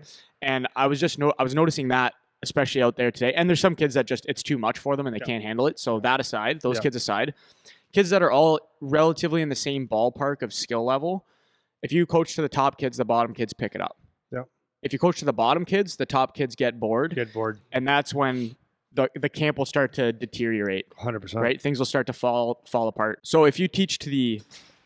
And 0.42 0.66
I 0.74 0.88
was 0.88 0.98
just 0.98 1.18
no, 1.18 1.32
I 1.38 1.42
was 1.42 1.54
noticing 1.54 1.88
that 1.88 2.14
especially 2.42 2.82
out 2.82 2.96
there 2.96 3.10
today. 3.10 3.32
And 3.34 3.48
there's 3.48 3.60
some 3.60 3.76
kids 3.76 3.94
that 3.94 4.06
just 4.06 4.24
it's 4.28 4.42
too 4.42 4.58
much 4.58 4.78
for 4.78 4.96
them 4.96 5.06
and 5.06 5.14
they 5.14 5.20
Yeah. 5.20 5.26
can't 5.26 5.44
handle 5.44 5.66
it. 5.66 5.78
So 5.78 6.00
that 6.00 6.20
aside, 6.20 6.60
those 6.62 6.76
Yeah. 6.76 6.82
kids 6.82 6.96
aside, 6.96 7.34
kids 7.92 8.10
that 8.10 8.22
are 8.22 8.30
all 8.30 8.60
relatively 8.80 9.42
in 9.42 9.48
the 9.48 9.54
same 9.54 9.86
ballpark 9.86 10.42
of 10.42 10.52
skill 10.52 10.84
level, 10.84 11.26
if 11.82 11.92
you 11.92 12.06
coach 12.06 12.34
to 12.36 12.42
the 12.42 12.48
top 12.48 12.78
kids, 12.78 12.96
the 12.96 13.04
bottom 13.04 13.34
kids 13.34 13.52
pick 13.52 13.74
it 13.74 13.80
up. 13.80 13.98
Yeah. 14.32 14.44
If 14.82 14.92
you 14.92 14.98
coach 14.98 15.18
to 15.18 15.24
the 15.24 15.32
bottom 15.32 15.64
kids, 15.64 15.96
the 15.96 16.06
top 16.06 16.34
kids 16.34 16.54
get 16.56 16.80
bored, 16.80 17.14
Get 17.14 17.32
bored. 17.32 17.60
and 17.72 17.86
that's 17.86 18.14
when 18.14 18.56
the 18.92 19.08
the 19.14 19.28
camp 19.28 19.56
will 19.58 19.66
start 19.66 19.92
to 19.94 20.12
deteriorate 20.12 20.86
Hundred 20.98 21.20
percent. 21.20 21.42
right? 21.42 21.60
Things 21.62 21.78
will 21.78 21.86
start 21.86 22.06
to 22.08 22.12
fall 22.12 22.62
fall 22.66 22.88
apart. 22.88 23.20
So 23.22 23.44
if 23.44 23.58
you 23.60 23.68
teach 23.68 23.98
to 24.00 24.10
the 24.10 24.42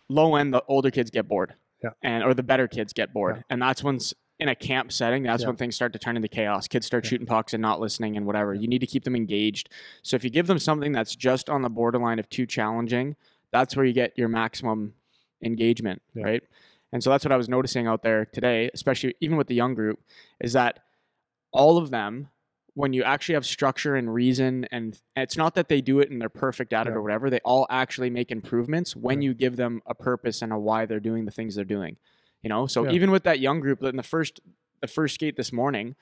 low 0.08 0.34
end, 0.36 0.52
the 0.52 0.62
older 0.68 0.90
kids 0.90 1.10
get 1.10 1.26
bored, 1.26 1.54
Yeah. 1.82 1.90
and 2.02 2.22
or 2.22 2.34
the 2.34 2.42
better 2.42 2.68
kids 2.68 2.92
get 2.92 3.12
bored, 3.14 3.36
Yeah. 3.36 3.42
and 3.48 3.62
that's 3.62 3.82
when 3.82 3.98
in 4.40 4.48
a 4.48 4.54
camp 4.54 4.90
setting, 4.90 5.22
that's 5.22 5.42
Yeah. 5.42 5.48
when 5.48 5.56
things 5.56 5.74
start 5.76 5.92
to 5.92 5.98
turn 5.98 6.16
into 6.16 6.28
chaos. 6.28 6.66
Kids 6.66 6.86
start 6.86 7.04
Yeah. 7.04 7.10
shooting 7.10 7.26
pucks 7.26 7.52
and 7.54 7.62
not 7.62 7.80
listening 7.80 8.16
and 8.16 8.26
whatever. 8.26 8.52
You 8.54 8.66
need 8.66 8.80
to 8.80 8.86
keep 8.86 9.04
them 9.04 9.14
engaged. 9.14 9.68
So 10.02 10.16
if 10.16 10.24
you 10.24 10.30
give 10.30 10.46
them 10.48 10.58
something 10.58 10.92
that's 10.92 11.14
just 11.14 11.48
on 11.48 11.62
the 11.62 11.70
borderline 11.70 12.18
of 12.18 12.28
too 12.28 12.46
challenging, 12.46 13.16
that's 13.52 13.76
where 13.76 13.84
you 13.84 13.92
get 13.92 14.16
your 14.18 14.28
maximum 14.28 14.94
engagement, 15.42 16.02
Yeah. 16.14 16.24
right? 16.24 16.42
And 16.92 17.02
so 17.02 17.10
that's 17.10 17.24
what 17.24 17.32
I 17.32 17.36
was 17.36 17.48
noticing 17.48 17.86
out 17.86 18.02
there 18.02 18.24
today, 18.24 18.70
especially 18.74 19.14
even 19.20 19.36
with 19.36 19.46
the 19.46 19.54
young 19.54 19.74
group, 19.74 20.00
is 20.40 20.52
that 20.54 20.80
all 21.52 21.76
of 21.78 21.90
them 21.90 22.28
when 22.76 22.92
you 22.92 23.04
actually 23.04 23.34
have 23.36 23.46
structure 23.46 23.94
and 23.94 24.12
reason 24.12 24.64
and 24.72 25.00
it's 25.14 25.36
not 25.36 25.54
that 25.54 25.68
they 25.68 25.80
do 25.80 26.00
it 26.00 26.10
and 26.10 26.20
they're 26.20 26.28
perfect 26.28 26.72
at 26.72 26.88
it 26.88 26.92
or 26.92 27.00
whatever 27.00 27.30
they 27.30 27.38
all 27.44 27.68
actually 27.70 28.10
make 28.10 28.32
improvements 28.32 28.96
when 28.96 29.22
you 29.22 29.32
give 29.32 29.54
them 29.54 29.80
a 29.86 29.94
purpose 29.94 30.42
and 30.42 30.52
a 30.52 30.58
why 30.58 30.84
they're 30.84 30.98
doing 30.98 31.24
the 31.24 31.30
things 31.30 31.54
they're 31.54 31.64
doing 31.64 31.96
you 32.44 32.48
know 32.50 32.66
so 32.66 32.84
Yeah. 32.84 32.92
even 32.92 33.10
with 33.10 33.24
that 33.24 33.40
young 33.40 33.58
group 33.60 33.82
in 33.82 33.96
the 33.96 34.02
first 34.02 34.40
the 34.80 34.86
first 34.86 35.14
skate 35.14 35.36
this 35.36 35.52
morning 35.52 35.96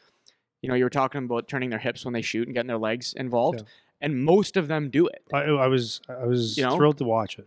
you 0.60 0.68
know 0.68 0.74
you 0.74 0.84
were 0.84 0.90
talking 0.90 1.24
about 1.24 1.48
turning 1.48 1.70
their 1.70 1.78
hips 1.78 2.04
when 2.04 2.12
they 2.14 2.22
shoot 2.22 2.46
and 2.48 2.54
getting 2.54 2.66
their 2.68 2.78
legs 2.78 3.14
involved 3.16 3.60
Yeah. 3.60 3.66
and 4.00 4.24
most 4.24 4.56
of 4.56 4.68
them 4.68 4.90
do 4.90 5.06
it 5.06 5.22
I, 5.32 5.42
I 5.44 5.68
was 5.68 6.00
I 6.08 6.26
was 6.26 6.58
You 6.58 6.64
know? 6.64 6.76
thrilled 6.76 6.98
to 6.98 7.04
watch 7.04 7.38
it. 7.38 7.46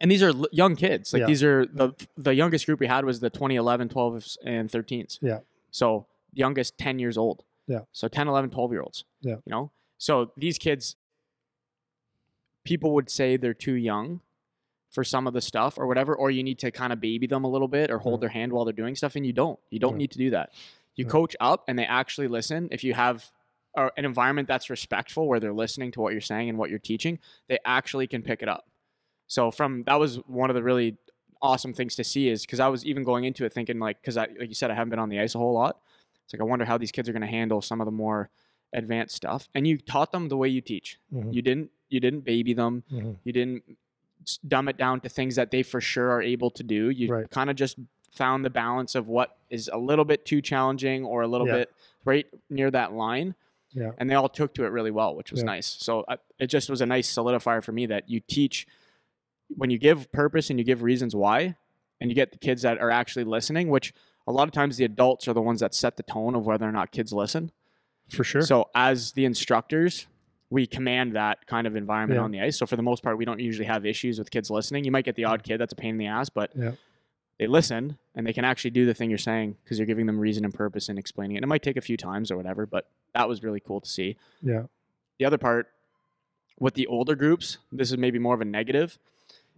and 0.00 0.10
these 0.10 0.22
are 0.22 0.28
l- 0.28 0.46
young 0.52 0.76
kids 0.76 1.12
like 1.12 1.20
Yeah. 1.20 1.26
these 1.26 1.42
are 1.42 1.66
the 1.66 1.92
the 2.16 2.34
youngest 2.34 2.66
group 2.66 2.78
we 2.80 2.86
had 2.86 3.04
was 3.04 3.20
the 3.20 3.30
2011 3.30 3.88
12s 3.88 4.36
and 4.44 4.70
13s 4.70 5.18
Yeah. 5.20 5.40
so 5.70 6.06
youngest 6.32 6.78
10 6.78 6.98
years 6.98 7.16
old 7.18 7.44
Yeah. 7.66 7.80
so 7.92 8.08
10 8.08 8.28
11 8.28 8.50
12 8.50 8.72
year 8.72 8.82
olds 8.82 9.04
Yeah. 9.22 9.36
you 9.46 9.50
know 9.50 9.70
so 9.98 10.30
these 10.36 10.58
kids 10.58 10.96
people 12.64 12.92
would 12.92 13.08
say 13.10 13.36
they're 13.36 13.54
too 13.54 13.74
young 13.74 14.20
for 14.96 15.04
some 15.04 15.26
of 15.26 15.32
the 15.34 15.40
stuff 15.42 15.76
or 15.78 15.86
whatever 15.86 16.12
or 16.16 16.30
you 16.30 16.42
need 16.42 16.58
to 16.58 16.70
kind 16.70 16.92
of 16.92 17.00
baby 17.00 17.26
them 17.26 17.44
a 17.44 17.48
little 17.54 17.68
bit 17.68 17.90
or 17.90 17.98
hold 17.98 18.18
Yeah. 18.18 18.20
their 18.22 18.28
hand 18.38 18.52
while 18.52 18.64
they're 18.64 18.72
doing 18.82 18.96
stuff 18.96 19.14
and 19.14 19.24
you 19.26 19.32
don't 19.32 19.58
you 19.70 19.78
don't 19.78 19.96
need 19.98 20.10
to 20.12 20.18
do 20.18 20.30
that 20.30 20.46
you 20.96 21.04
coach 21.04 21.36
up 21.38 21.64
and 21.68 21.78
they 21.78 21.84
actually 21.84 22.28
listen 22.28 22.68
if 22.72 22.82
you 22.82 22.94
have 22.94 23.30
an 23.76 24.04
environment 24.12 24.48
that's 24.48 24.70
respectful 24.70 25.28
where 25.28 25.38
they're 25.38 25.52
listening 25.64 25.90
to 25.92 26.00
what 26.00 26.12
you're 26.14 26.20
saying 26.32 26.48
and 26.48 26.56
what 26.58 26.70
you're 26.70 26.78
teaching 26.92 27.18
they 27.48 27.58
actually 27.66 28.06
can 28.06 28.22
pick 28.22 28.40
it 28.42 28.48
up 28.48 28.64
so 29.26 29.50
from 29.50 29.82
that 29.84 30.00
was 30.00 30.16
one 30.26 30.48
of 30.50 30.56
the 30.56 30.62
really 30.62 30.96
awesome 31.42 31.74
things 31.74 31.94
to 31.96 32.02
see 32.02 32.28
is 32.30 32.38
because 32.46 32.60
I 32.60 32.68
was 32.68 32.86
even 32.86 33.04
going 33.04 33.24
into 33.24 33.44
it 33.44 33.52
thinking 33.52 33.78
like 33.78 34.00
because 34.00 34.16
I 34.16 34.28
like 34.40 34.48
you 34.48 34.54
said 34.54 34.70
I 34.70 34.74
haven't 34.74 34.88
been 34.94 34.98
on 34.98 35.10
the 35.10 35.20
ice 35.20 35.34
a 35.34 35.38
whole 35.38 35.52
lot. 35.52 35.78
It's 36.24 36.32
like 36.32 36.40
I 36.40 36.44
wonder 36.44 36.64
how 36.64 36.78
these 36.78 36.90
kids 36.90 37.06
are 37.10 37.12
going 37.12 37.28
to 37.28 37.34
handle 37.38 37.60
some 37.60 37.78
of 37.82 37.84
the 37.84 37.96
more 38.04 38.30
advanced 38.72 39.14
stuff. 39.14 39.48
And 39.54 39.66
you 39.66 39.76
taught 39.76 40.10
them 40.12 40.28
the 40.30 40.36
way 40.38 40.48
you 40.48 40.62
teach. 40.62 40.98
Mhm. 41.12 41.34
You 41.34 41.42
didn't 41.42 41.70
you 41.90 42.00
didn't 42.00 42.20
baby 42.22 42.54
them. 42.54 42.84
Mhm. 42.90 43.16
You 43.24 43.32
didn't 43.34 43.62
dumb 44.46 44.68
it 44.68 44.76
down 44.76 45.00
to 45.00 45.08
things 45.08 45.36
that 45.36 45.50
they 45.50 45.62
for 45.62 45.80
sure 45.80 46.10
are 46.10 46.22
able 46.22 46.50
to 46.50 46.62
do. 46.62 46.90
You 46.90 47.08
Right. 47.12 47.30
kind 47.30 47.48
of 47.50 47.56
just 47.56 47.78
found 48.10 48.44
the 48.44 48.50
balance 48.50 48.94
of 48.94 49.08
what 49.08 49.36
is 49.50 49.68
a 49.72 49.78
little 49.78 50.04
bit 50.04 50.24
too 50.24 50.40
challenging 50.40 51.04
or 51.04 51.22
a 51.22 51.28
little 51.28 51.46
Yeah. 51.46 51.54
bit 51.58 51.72
right 52.04 52.26
near 52.50 52.70
that 52.70 52.92
line 52.92 53.34
Yeah. 53.72 53.92
and 53.98 54.08
they 54.10 54.14
all 54.14 54.28
took 54.28 54.54
to 54.54 54.64
it 54.64 54.68
really 54.68 54.90
well, 54.90 55.14
which 55.14 55.30
was 55.30 55.40
Yeah. 55.40 55.46
nice. 55.46 55.66
So 55.66 56.04
I, 56.08 56.16
it 56.38 56.46
just 56.48 56.68
was 56.70 56.80
a 56.80 56.86
nice 56.86 57.12
solidifier 57.12 57.62
for 57.62 57.72
me 57.72 57.86
that 57.86 58.08
you 58.08 58.20
teach 58.20 58.66
when 59.54 59.70
you 59.70 59.78
give 59.78 60.10
purpose 60.12 60.50
and 60.50 60.58
you 60.58 60.64
give 60.64 60.82
reasons 60.82 61.14
why, 61.14 61.56
and 62.00 62.10
you 62.10 62.14
get 62.14 62.32
the 62.32 62.38
kids 62.38 62.62
that 62.62 62.78
are 62.78 62.90
actually 62.90 63.24
listening. 63.24 63.68
Which 63.68 63.94
a 64.26 64.32
lot 64.32 64.48
of 64.48 64.52
times 64.52 64.76
the 64.76 64.84
adults 64.84 65.28
are 65.28 65.32
the 65.34 65.40
ones 65.42 65.60
that 65.60 65.72
set 65.74 65.96
the 65.96 66.02
tone 66.02 66.34
of 66.34 66.44
whether 66.46 66.68
or 66.68 66.72
not 66.72 66.90
kids 66.90 67.12
listen. 67.12 67.52
For 68.08 68.24
sure. 68.24 68.42
So 68.42 68.70
as 68.74 69.12
the 69.12 69.24
instructors, 69.24 70.06
we 70.50 70.66
command 70.66 71.14
that 71.16 71.46
kind 71.46 71.66
of 71.66 71.74
environment 71.76 72.18
Yeah. 72.18 72.24
on 72.24 72.30
the 72.30 72.40
ice. 72.40 72.56
So 72.56 72.66
for 72.66 72.76
the 72.76 72.82
most 72.82 73.02
part, 73.02 73.18
we 73.18 73.24
don't 73.24 73.40
usually 73.40 73.66
have 73.66 73.84
issues 73.84 74.18
with 74.18 74.30
kids 74.30 74.50
listening. 74.50 74.84
You 74.84 74.92
might 74.92 75.04
get 75.04 75.16
the 75.16 75.24
odd 75.24 75.42
kid 75.42 75.58
that's 75.58 75.72
a 75.72 75.76
pain 75.76 75.90
in 75.90 75.98
the 75.98 76.06
ass, 76.06 76.28
but 76.28 76.52
Yeah. 76.54 76.72
they 77.38 77.46
listen 77.48 77.98
and 78.14 78.26
they 78.26 78.32
can 78.32 78.44
actually 78.44 78.70
do 78.70 78.86
the 78.86 78.94
thing 78.94 79.10
you're 79.10 79.18
saying 79.18 79.56
because 79.64 79.78
you're 79.78 79.86
giving 79.86 80.06
them 80.06 80.18
reason 80.20 80.44
and 80.44 80.54
purpose 80.54 80.88
and 80.88 80.98
explaining 80.98 81.34
it. 81.34 81.38
And 81.38 81.44
it 81.44 81.48
might 81.48 81.62
take 81.62 81.76
a 81.76 81.80
few 81.80 81.96
times 81.96 82.30
or 82.30 82.36
whatever, 82.36 82.64
but 82.64 82.88
that 83.12 83.28
was 83.28 83.42
really 83.42 83.60
cool 83.60 83.80
to 83.80 83.88
see 83.88 84.16
yeah. 84.40 84.64
the 85.18 85.24
other 85.24 85.38
part 85.38 85.68
with 86.60 86.74
the 86.74 86.86
older 86.86 87.14
groups, 87.16 87.58
this 87.72 87.90
is 87.90 87.98
maybe 87.98 88.18
more 88.18 88.34
of 88.34 88.40
a 88.40 88.44
negative, 88.44 88.98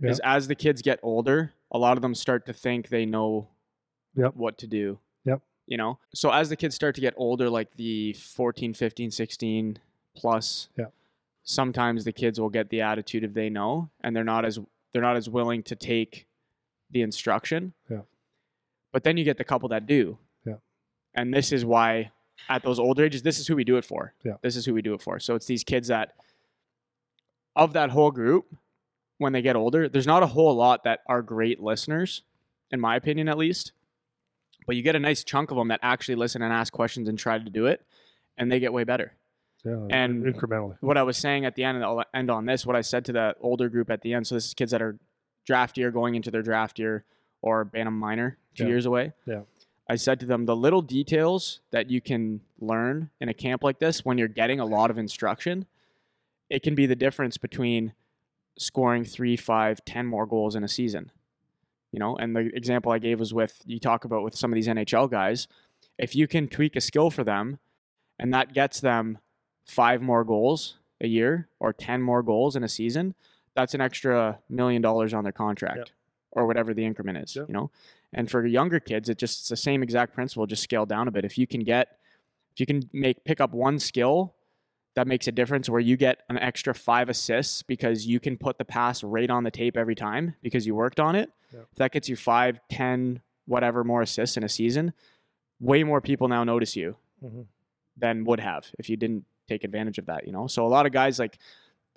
Yeah. 0.00 0.10
is 0.10 0.20
as 0.20 0.48
the 0.48 0.54
kids 0.54 0.80
get 0.82 0.98
older, 1.02 1.52
a 1.70 1.78
lot 1.78 1.98
of 1.98 2.02
them 2.02 2.14
start 2.14 2.46
to 2.46 2.52
think 2.54 2.88
they 2.88 3.04
know 3.04 3.48
Yep. 4.16 4.34
what 4.36 4.56
to 4.58 4.66
do. 4.66 4.98
Yep. 5.24 5.42
You 5.66 5.76
know, 5.76 5.98
so 6.14 6.30
as 6.32 6.48
the 6.48 6.56
kids 6.56 6.74
start 6.74 6.94
to 6.94 7.00
get 7.02 7.12
older, 7.18 7.50
like 7.50 7.72
the 7.76 8.14
14, 8.14 8.72
15, 8.74 9.10
16 9.10 9.78
plus, 10.20 10.68
Yeah. 10.76 10.86
sometimes 11.42 12.04
the 12.04 12.12
kids 12.12 12.38
will 12.40 12.50
get 12.50 12.68
the 12.70 12.80
attitude 12.80 13.24
of 13.24 13.34
they 13.34 13.48
know 13.48 13.90
and 14.02 14.14
they're 14.14 14.24
not 14.24 14.44
as 14.44 14.58
they're 14.92 15.02
not 15.02 15.16
as 15.16 15.28
willing 15.28 15.62
to 15.64 15.76
take 15.76 16.26
the 16.90 17.02
instruction. 17.02 17.74
Yeah. 17.90 18.02
But 18.92 19.04
then 19.04 19.16
you 19.18 19.24
get 19.24 19.36
the 19.38 19.44
couple 19.44 19.68
that 19.68 19.86
do. 19.86 20.18
Yeah. 20.46 20.56
And 21.14 21.32
this 21.34 21.52
is 21.52 21.64
why 21.64 22.10
at 22.48 22.62
those 22.62 22.78
older 22.78 23.04
ages, 23.04 23.22
this 23.22 23.38
is 23.38 23.46
who 23.46 23.54
we 23.56 23.64
do 23.64 23.76
it 23.76 23.84
for. 23.84 24.14
Yeah. 24.24 24.36
This 24.42 24.56
is 24.56 24.64
who 24.64 24.72
we 24.74 24.80
do 24.82 24.94
it 24.94 25.02
for. 25.02 25.18
So 25.20 25.34
it's 25.34 25.46
these 25.46 25.62
kids 25.64 25.88
that 25.88 26.14
of 27.54 27.72
that 27.74 27.90
whole 27.90 28.10
group, 28.10 28.46
when 29.18 29.32
they 29.32 29.42
get 29.42 29.56
older, 29.56 29.88
there's 29.88 30.06
not 30.06 30.22
a 30.22 30.28
whole 30.28 30.54
lot 30.54 30.84
that 30.84 31.00
are 31.06 31.22
great 31.22 31.60
listeners, 31.60 32.22
in 32.70 32.80
my 32.80 32.94
opinion 32.96 33.28
at 33.28 33.36
least. 33.36 33.72
But 34.66 34.76
you 34.76 34.82
get 34.82 34.94
a 34.96 35.00
nice 35.00 35.24
chunk 35.24 35.50
of 35.50 35.56
them 35.56 35.68
that 35.68 35.80
actually 35.82 36.14
listen 36.14 36.40
and 36.40 36.52
ask 36.52 36.72
questions 36.72 37.08
and 37.08 37.18
try 37.18 37.38
to 37.38 37.50
do 37.50 37.66
it, 37.66 37.84
and 38.36 38.50
they 38.52 38.60
get 38.60 38.72
way 38.72 38.84
better 38.84 39.12
Yeah. 39.64 39.86
And- 39.90 40.24
incrementally. 40.24 40.76
what 40.80 40.96
I 40.96 41.02
was 41.02 41.16
saying 41.16 41.44
at 41.44 41.54
the 41.56 41.64
end, 41.64 41.76
and 41.76 41.84
I'll 41.84 42.02
end 42.14 42.30
on 42.30 42.46
this, 42.46 42.64
what 42.64 42.76
I 42.76 42.80
said 42.80 43.04
to 43.06 43.12
the 43.12 43.34
older 43.40 43.68
group 43.68 43.90
at 43.90 44.02
the 44.02 44.14
end. 44.14 44.26
So 44.26 44.34
this 44.34 44.46
is 44.46 44.54
kids 44.54 44.70
that 44.70 44.80
are 44.82 44.98
draft 45.46 45.76
year 45.76 45.90
going 45.90 46.14
into 46.14 46.30
their 46.30 46.42
draft 46.42 46.78
year 46.78 47.04
or 47.42 47.64
Bantam 47.64 47.98
minor 47.98 48.38
two 48.54 48.64
Yeah. 48.64 48.68
years 48.70 48.86
away. 48.86 49.12
Yeah. 49.26 49.42
I 49.90 49.96
said 49.96 50.20
to 50.20 50.26
them, 50.26 50.44
the 50.44 50.54
little 50.56 50.82
details 50.82 51.60
that 51.70 51.90
you 51.90 52.00
can 52.00 52.42
learn 52.60 53.10
in 53.20 53.28
a 53.28 53.34
camp 53.34 53.64
like 53.64 53.78
this 53.78 54.04
when 54.04 54.18
you're 54.18 54.28
getting 54.28 54.60
a 54.60 54.66
lot 54.66 54.90
of 54.90 54.98
instruction, 54.98 55.66
it 56.50 56.62
can 56.62 56.74
be 56.74 56.84
the 56.86 56.96
difference 56.96 57.38
between 57.38 57.94
scoring 58.58 59.04
three, 59.04 59.36
five, 59.36 59.84
ten 59.84 60.06
more 60.06 60.26
goals 60.26 60.54
in 60.54 60.62
a 60.62 60.68
season. 60.68 61.10
You 61.90 61.98
know, 62.00 62.16
and 62.16 62.36
the 62.36 62.54
example 62.54 62.92
I 62.92 62.98
gave 62.98 63.18
was 63.18 63.32
with 63.32 63.62
you 63.64 63.78
talk 63.80 64.04
about 64.04 64.22
with 64.22 64.36
some 64.36 64.52
of 64.52 64.56
these 64.56 64.68
NHL 64.68 65.08
guys. 65.10 65.48
If 65.98 66.14
you 66.14 66.28
can 66.28 66.48
tweak 66.48 66.76
a 66.76 66.80
skill 66.82 67.10
for 67.10 67.24
them 67.24 67.58
and 68.18 68.32
that 68.34 68.52
gets 68.52 68.80
them 68.80 69.18
five 69.68 70.02
more 70.02 70.24
goals 70.24 70.78
a 71.00 71.06
year 71.06 71.48
or 71.60 71.72
10 71.72 72.02
more 72.02 72.22
goals 72.22 72.56
in 72.56 72.64
a 72.64 72.68
season, 72.68 73.14
that's 73.54 73.74
an 73.74 73.80
extra 73.80 74.38
million 74.48 74.82
dollars 74.82 75.14
on 75.14 75.22
their 75.24 75.32
contract 75.32 75.92
or 76.32 76.46
whatever 76.46 76.74
the 76.74 76.84
increment 76.84 77.18
is, 77.18 77.36
Yep. 77.36 77.48
you 77.48 77.54
know? 77.54 77.70
And 78.12 78.30
for 78.30 78.44
younger 78.46 78.80
kids, 78.80 79.08
it 79.08 79.18
just, 79.18 79.40
it's 79.40 79.48
the 79.50 79.56
same 79.56 79.82
exact 79.82 80.14
principle, 80.14 80.46
just 80.46 80.62
scaled 80.62 80.88
down 80.88 81.06
a 81.06 81.10
bit. 81.10 81.24
If 81.24 81.36
you 81.38 81.46
can 81.46 81.60
get, 81.62 81.98
if 82.52 82.60
you 82.60 82.66
can 82.66 82.88
make, 82.92 83.24
pick 83.24 83.40
up 83.40 83.52
one 83.52 83.78
skill 83.78 84.34
that 84.94 85.06
makes 85.06 85.28
a 85.28 85.32
difference 85.32 85.68
where 85.68 85.80
you 85.80 85.96
get 85.96 86.22
an 86.30 86.38
extra 86.38 86.74
five 86.74 87.08
assists 87.08 87.62
because 87.62 88.06
you 88.06 88.18
can 88.18 88.36
put 88.38 88.56
the 88.58 88.64
pass 88.64 89.04
right 89.04 89.28
on 89.30 89.44
the 89.44 89.50
tape 89.50 89.76
every 89.76 89.94
time 89.94 90.34
because 90.42 90.66
you 90.66 90.74
worked 90.74 90.98
on 90.98 91.14
it. 91.14 91.30
Yep. 91.52 91.66
If 91.72 91.78
that 91.78 91.92
gets 91.92 92.08
you 92.08 92.16
five, 92.16 92.60
ten, 92.70 93.20
whatever 93.46 93.84
more 93.84 94.02
assists 94.02 94.36
in 94.36 94.42
a 94.44 94.48
season, 94.48 94.92
way 95.60 95.84
more 95.84 96.00
people 96.00 96.28
now 96.28 96.42
notice 96.44 96.74
you 96.76 96.96
Mhm. 97.22 97.46
than 97.96 98.24
would 98.24 98.40
have 98.40 98.70
if 98.78 98.88
you 98.88 98.96
didn't 98.96 99.24
take 99.48 99.64
advantage 99.64 99.98
of 99.98 100.06
that, 100.06 100.26
you 100.26 100.32
know? 100.32 100.46
So 100.46 100.66
a 100.66 100.68
lot 100.68 100.86
of 100.86 100.92
guys 100.92 101.18
like 101.18 101.38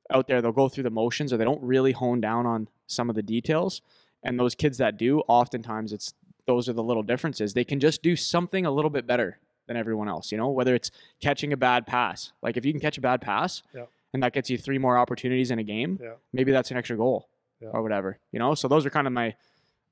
out 0.10 0.28
there, 0.28 0.42
they'll 0.42 0.52
go 0.52 0.70
through 0.70 0.84
the 0.84 0.90
motions 0.90 1.32
or 1.32 1.38
they 1.38 1.46
don't 1.46 1.62
really 1.62 1.92
hone 1.92 2.22
down 2.22 2.46
on 2.46 2.68
some 2.88 3.10
of 3.10 3.16
the 3.16 3.22
details. 3.22 3.82
And 4.24 4.40
those 4.40 4.56
kids 4.56 4.78
that 4.78 4.98
do, 4.98 5.20
oftentimes 5.28 5.94
it's 5.94 6.14
those 6.48 6.68
are 6.68 6.74
the 6.74 6.84
little 6.84 7.04
differences. 7.04 7.54
They 7.54 7.64
can 7.64 7.80
just 7.80 8.02
do 8.02 8.16
something 8.16 8.66
a 8.66 8.72
little 8.72 8.90
bit 8.90 9.06
better 9.06 9.38
than 9.68 9.78
everyone 9.78 10.10
else, 10.10 10.32
you 10.32 10.38
know, 10.38 10.50
whether 10.50 10.74
it's 10.74 10.90
catching 11.22 11.54
a 11.54 11.58
bad 11.58 11.86
pass. 11.86 12.32
Like 12.42 12.58
if 12.58 12.66
you 12.66 12.74
can 12.74 12.82
catch 12.82 12.98
a 12.98 13.02
bad 13.02 13.22
pass 13.22 13.62
Yeah. 13.74 13.86
and 14.14 14.24
that 14.24 14.34
gets 14.34 14.50
you 14.50 14.58
three 14.58 14.78
more 14.80 14.98
opportunities 14.98 15.52
in 15.52 15.60
a 15.60 15.64
game, 15.64 16.00
Yeah. 16.02 16.14
maybe 16.34 16.52
that's 16.52 16.72
an 16.72 16.78
extra 16.78 16.98
goal 16.98 17.30
Yeah. 17.62 17.70
or 17.70 17.82
whatever. 17.84 18.18
You 18.32 18.40
know, 18.40 18.56
so 18.56 18.68
those 18.68 18.86
are 18.86 18.90
kind 18.90 19.08
of 19.08 19.14
my 19.14 19.36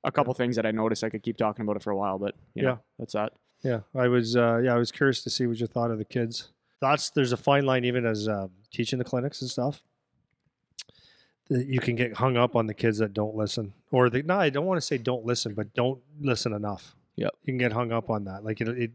a 0.02 0.10
couple 0.10 0.32
things 0.34 0.56
that 0.56 0.64
I 0.64 0.70
noticed. 0.70 1.04
I 1.04 1.10
could 1.10 1.22
keep 1.22 1.36
talking 1.36 1.62
about 1.62 1.76
it 1.76 1.82
for 1.82 1.90
a 1.90 1.96
while, 1.96 2.18
but 2.18 2.34
you 2.54 2.62
know, 2.62 2.70
Yeah. 2.70 2.76
that's 2.98 3.12
that. 3.12 3.32
Yeah, 3.62 3.80
I 3.94 4.08
was. 4.08 4.34
Uh, 4.34 4.60
yeah, 4.64 4.74
I 4.74 4.78
was 4.78 4.90
curious 4.90 5.22
to 5.24 5.28
see 5.30 5.46
what 5.46 5.60
you 5.60 5.66
thought 5.66 5.90
of 5.90 5.98
the 5.98 6.04
kids. 6.06 6.48
That's 6.80 7.10
there's 7.10 7.32
a 7.32 7.36
fine 7.36 7.66
line 7.66 7.84
even 7.84 8.06
as 8.06 8.28
um, 8.28 8.50
teaching 8.72 8.98
the 8.98 9.04
clinics 9.04 9.40
and 9.42 9.50
stuff. 9.50 9.82
That 11.48 11.66
you 11.66 11.80
can 11.80 11.96
get 11.96 12.14
hung 12.14 12.36
up 12.36 12.54
on 12.54 12.66
the 12.68 12.74
kids 12.74 12.98
that 12.98 13.12
don't 13.12 13.34
listen, 13.34 13.72
or 13.90 14.08
the 14.08 14.22
no, 14.22 14.38
I 14.38 14.50
don't 14.50 14.66
want 14.66 14.78
to 14.78 14.86
say 14.86 14.98
don't 14.98 15.26
listen, 15.26 15.52
but 15.54 15.74
don't 15.74 16.00
listen 16.20 16.52
enough. 16.52 16.94
Yep. 17.16 17.34
you 17.42 17.52
can 17.52 17.58
get 17.58 17.72
hung 17.72 17.92
up 17.92 18.08
on 18.08 18.24
that. 18.24 18.44
Like 18.44 18.60
it, 18.62 18.68
it, 18.68 18.90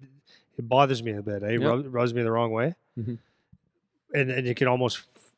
it 0.57 0.67
bothers 0.67 1.03
me 1.03 1.11
a 1.11 1.21
bit. 1.21 1.43
Eh? 1.43 1.47
It 1.47 1.61
Yep. 1.61 1.69
rub- 1.69 1.93
rubs 1.93 2.13
me 2.13 2.23
the 2.23 2.31
wrong 2.31 2.51
way, 2.51 2.73
Mhm. 2.97 3.17
and 4.13 4.31
and 4.31 4.47
you 4.47 4.55
can 4.55 4.67
almost 4.69 4.99
f- 4.99 5.31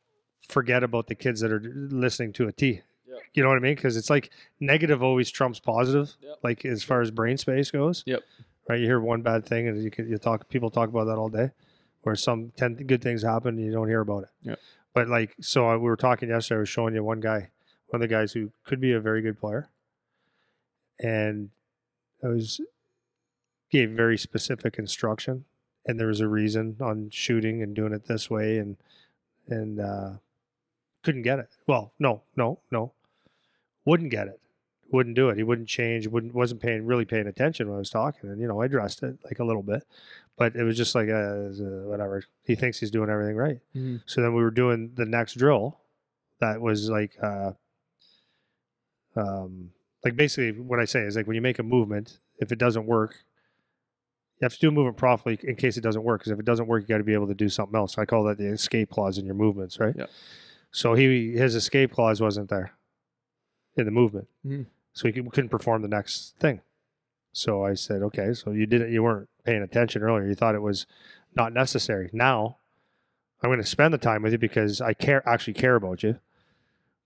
forget 0.48 0.82
about 0.84 1.08
the 1.08 1.14
kids 1.16 1.40
that 1.40 1.50
are 1.52 1.60
listening 1.60 2.32
to 2.34 2.46
a 2.46 2.52
T. 2.52 2.82
Yep. 3.08 3.18
You 3.34 3.42
know 3.42 3.48
what 3.48 3.56
I 3.56 3.60
mean? 3.60 3.74
Because 3.74 3.96
it's 3.96 4.08
like 4.10 4.30
negative 4.60 5.02
always 5.02 5.28
trumps 5.30 5.58
positive. 5.58 6.14
Yep. 6.22 6.38
Like 6.44 6.64
as 6.64 6.84
far 6.84 7.00
as 7.02 7.10
brain 7.10 7.36
space 7.36 7.70
goes 7.72 8.04
Yep. 8.06 8.22
right? 8.68 8.78
You 8.78 8.86
hear 8.86 9.00
one 9.00 9.22
bad 9.22 9.44
thing, 9.44 9.66
and 9.66 9.82
you 9.82 9.90
can 9.90 10.08
you 10.08 10.18
talk. 10.18 10.48
People 10.48 10.70
talk 10.70 10.88
about 10.88 11.04
that 11.06 11.18
all 11.18 11.28
day, 11.28 11.50
where 12.08 12.16
some 12.16 12.52
ten 12.56 12.72
good 12.74 13.02
things 13.02 13.22
happen, 13.22 13.56
and 13.56 13.64
you 13.66 13.70
don't 13.70 13.86
hear 13.86 14.00
about 14.00 14.22
it. 14.22 14.30
Yeah. 14.40 14.54
But 14.94 15.08
like, 15.08 15.36
so 15.42 15.68
I, 15.68 15.76
we 15.76 15.82
were 15.82 15.96
talking 15.96 16.30
yesterday. 16.30 16.56
I 16.56 16.60
was 16.60 16.70
showing 16.70 16.94
you 16.94 17.04
one 17.04 17.20
guy, 17.20 17.50
one 17.88 18.00
of 18.00 18.08
the 18.08 18.08
guys 18.08 18.32
who 18.32 18.50
could 18.64 18.80
be 18.80 18.92
a 18.92 19.00
very 19.00 19.20
good 19.20 19.38
player, 19.38 19.68
and 20.98 21.50
I 22.24 22.28
was 22.28 22.62
gave 23.70 23.90
very 23.90 24.16
specific 24.16 24.78
instruction, 24.78 25.44
and 25.84 26.00
there 26.00 26.06
was 26.06 26.20
a 26.20 26.28
reason 26.28 26.78
on 26.80 27.10
shooting 27.10 27.62
and 27.62 27.76
doing 27.76 27.92
it 27.92 28.06
this 28.06 28.30
way, 28.30 28.56
and 28.56 28.78
and 29.46 29.78
uh, 29.78 30.12
couldn't 31.02 31.22
get 31.22 31.40
it. 31.40 31.50
Well, 31.66 31.92
no, 31.98 32.22
no, 32.36 32.60
no, 32.70 32.92
wouldn't 33.84 34.10
get 34.10 34.28
it 34.28 34.40
wouldn't 34.90 35.16
do 35.16 35.28
it. 35.28 35.36
He 35.36 35.42
wouldn't 35.42 35.68
change. 35.68 36.06
Wouldn't 36.06 36.34
wasn't 36.34 36.62
paying 36.62 36.86
really 36.86 37.04
paying 37.04 37.26
attention 37.26 37.68
when 37.68 37.76
I 37.76 37.80
was 37.80 37.90
talking. 37.90 38.30
And 38.30 38.40
you 38.40 38.48
know, 38.48 38.62
I 38.62 38.66
addressed 38.66 39.02
it 39.02 39.18
like 39.24 39.38
a 39.38 39.44
little 39.44 39.62
bit, 39.62 39.84
but 40.38 40.54
it 40.56 40.62
was 40.64 40.76
just 40.76 40.94
like 40.94 41.08
uh, 41.08 41.12
uh, 41.12 41.86
whatever. 41.90 42.22
He 42.44 42.54
thinks 42.54 42.78
he's 42.78 42.90
doing 42.90 43.10
everything 43.10 43.36
right. 43.36 43.58
Mhm. 43.74 44.02
So 44.06 44.22
then 44.22 44.34
we 44.34 44.42
were 44.42 44.50
doing 44.50 44.92
the 44.94 45.04
next 45.04 45.34
drill, 45.36 45.80
that 46.40 46.60
was 46.60 46.88
like, 46.88 47.16
uh, 47.22 47.52
um, 49.16 49.70
like 50.04 50.16
basically 50.16 50.60
what 50.60 50.78
I 50.78 50.84
say 50.84 51.00
is 51.00 51.16
like 51.16 51.26
when 51.26 51.34
you 51.34 51.42
make 51.42 51.58
a 51.58 51.62
movement, 51.64 52.18
if 52.38 52.52
it 52.52 52.58
doesn't 52.58 52.86
work, 52.86 53.16
you 54.40 54.44
have 54.44 54.52
to 54.52 54.58
do 54.60 54.68
a 54.68 54.72
movement 54.72 54.96
properly 54.96 55.38
in 55.42 55.56
case 55.56 55.76
it 55.76 55.80
doesn't 55.80 56.04
work. 56.04 56.20
Because 56.20 56.30
if 56.32 56.38
it 56.38 56.44
doesn't 56.44 56.68
work, 56.68 56.82
you 56.82 56.88
got 56.88 56.98
to 56.98 57.04
be 57.04 57.14
able 57.14 57.26
to 57.26 57.34
do 57.34 57.48
something 57.48 57.74
else. 57.76 57.98
I 57.98 58.04
call 58.04 58.22
that 58.24 58.38
the 58.38 58.46
escape 58.46 58.90
clause 58.90 59.18
in 59.18 59.24
your 59.26 59.34
movements, 59.34 59.80
right? 59.80 59.94
Yeah. 59.98 60.06
So 60.70 60.94
he 60.94 61.32
his 61.32 61.54
escape 61.54 61.92
clause 61.92 62.20
wasn't 62.20 62.48
there 62.50 62.72
in 63.76 63.84
the 63.86 63.90
movement, 63.90 64.28
Mhm. 64.46 64.66
so 64.92 65.08
he 65.08 65.12
could- 65.12 65.30
couldn't 65.32 65.48
perform 65.50 65.82
the 65.82 65.88
next 65.88 66.36
thing. 66.38 66.60
So 67.32 67.64
I 67.64 67.74
said, 67.74 68.02
okay, 68.02 68.32
so 68.32 68.50
you 68.52 68.66
didn't, 68.66 68.92
you 68.92 69.02
weren't 69.02 69.28
paying 69.48 69.62
attention 69.62 70.02
earlier. 70.02 70.26
You 70.26 70.34
thought 70.34 70.54
it 70.54 70.62
was 70.62 70.86
not 71.34 71.54
necessary. 71.54 72.10
Now 72.12 72.58
I'm 73.42 73.48
going 73.48 73.60
to 73.60 73.66
spend 73.66 73.94
the 73.94 73.98
time 73.98 74.22
with 74.22 74.32
you 74.32 74.38
because 74.38 74.80
I 74.80 74.92
care, 74.92 75.26
actually 75.26 75.54
care 75.54 75.74
about 75.76 76.02
you. 76.02 76.18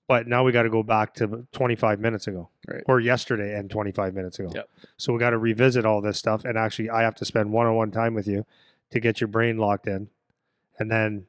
But 0.09 0.27
now 0.27 0.43
we 0.43 0.51
got 0.51 0.65
to 0.65 0.71
go 0.71 0.83
back 0.83 1.15
to 1.15 1.47
25 1.53 2.01
minutes 2.01 2.27
ago, 2.27 2.49
Right. 2.67 2.83
or 2.87 2.99
yesterday 2.99 3.57
and 3.57 3.71
25 3.71 4.13
minutes 4.15 4.39
ago. 4.41 4.51
Yep. 4.53 4.69
So 4.97 5.13
we 5.13 5.21
got 5.21 5.31
to 5.31 5.39
revisit 5.39 5.87
all 5.87 6.01
this 6.01 6.19
stuff, 6.19 6.45
and 6.45 6.59
actually, 6.59 6.91
I 6.91 7.03
have 7.03 7.15
to 7.15 7.25
spend 7.25 7.53
one-on-one 7.53 7.93
time 7.93 8.13
with 8.13 8.27
you 8.27 8.45
to 8.91 8.99
get 9.01 9.21
your 9.21 9.29
brain 9.29 9.57
locked 9.59 9.87
in, 9.87 10.09
and 10.79 10.91
then 10.91 11.27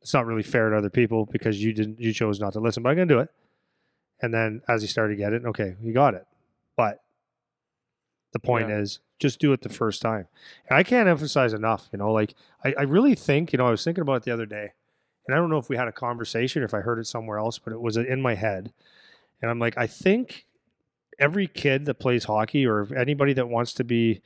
it's 0.00 0.14
not 0.14 0.24
really 0.24 0.42
fair 0.42 0.70
to 0.70 0.78
other 0.78 0.88
people 0.90 1.26
because 1.26 1.62
you 1.62 1.74
didn't, 1.74 2.00
you 2.00 2.12
chose 2.14 2.40
not 2.40 2.54
to 2.54 2.60
listen. 2.60 2.82
But 2.82 2.88
I'm 2.88 2.96
going 2.96 3.08
to 3.08 3.14
do 3.14 3.20
it. 3.20 3.28
And 4.22 4.32
then 4.32 4.62
as 4.66 4.80
you 4.82 4.88
start 4.88 5.10
to 5.10 5.16
get 5.16 5.34
it, 5.34 5.44
okay, 5.44 5.76
you 5.82 5.92
got 5.92 6.14
it. 6.14 6.26
The 8.32 8.38
point 8.38 8.68
Yeah. 8.68 8.78
is, 8.78 9.00
just 9.18 9.38
do 9.38 9.52
it 9.52 9.62
the 9.62 9.68
first 9.68 10.00
time. 10.00 10.28
And 10.68 10.78
I 10.78 10.82
can't 10.82 11.08
emphasize 11.08 11.52
enough, 11.52 11.88
you 11.92 11.98
know, 11.98 12.12
like 12.12 12.34
I, 12.64 12.74
I 12.78 12.82
really 12.82 13.14
think, 13.14 13.52
you 13.52 13.58
know, 13.58 13.66
I 13.66 13.70
was 13.70 13.84
thinking 13.84 14.02
about 14.02 14.14
it 14.18 14.22
the 14.22 14.30
other 14.32 14.46
day, 14.46 14.72
and 15.26 15.34
I 15.34 15.38
don't 15.38 15.50
know 15.50 15.58
if 15.58 15.68
we 15.68 15.76
had 15.76 15.88
a 15.88 15.92
conversation, 15.92 16.62
or 16.62 16.64
if 16.64 16.74
I 16.74 16.80
heard 16.80 16.98
it 16.98 17.06
somewhere 17.06 17.38
else, 17.38 17.58
but 17.58 17.72
it 17.72 17.80
was 17.80 17.96
in 17.96 18.20
my 18.22 18.34
head. 18.34 18.72
And 19.42 19.50
I'm 19.50 19.58
like, 19.58 19.76
I 19.76 19.86
think 19.86 20.46
every 21.18 21.46
kid 21.46 21.84
that 21.86 21.94
plays 21.94 22.24
hockey 22.24 22.64
or 22.66 22.88
anybody 22.96 23.32
that 23.34 23.48
wants 23.48 23.74
to 23.74 23.84
be 23.84 24.22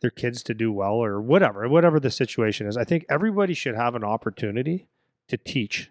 their 0.00 0.10
kids 0.10 0.42
to 0.42 0.52
do 0.54 0.70
well 0.70 0.94
or 0.94 1.20
whatever, 1.20 1.66
whatever 1.68 1.98
the 1.98 2.10
situation 2.10 2.66
is, 2.66 2.76
I 2.76 2.84
think 2.84 3.06
everybody 3.08 3.54
should 3.54 3.74
have 3.74 3.94
an 3.94 4.04
opportunity 4.04 4.86
to 5.28 5.38
teach. 5.38 5.90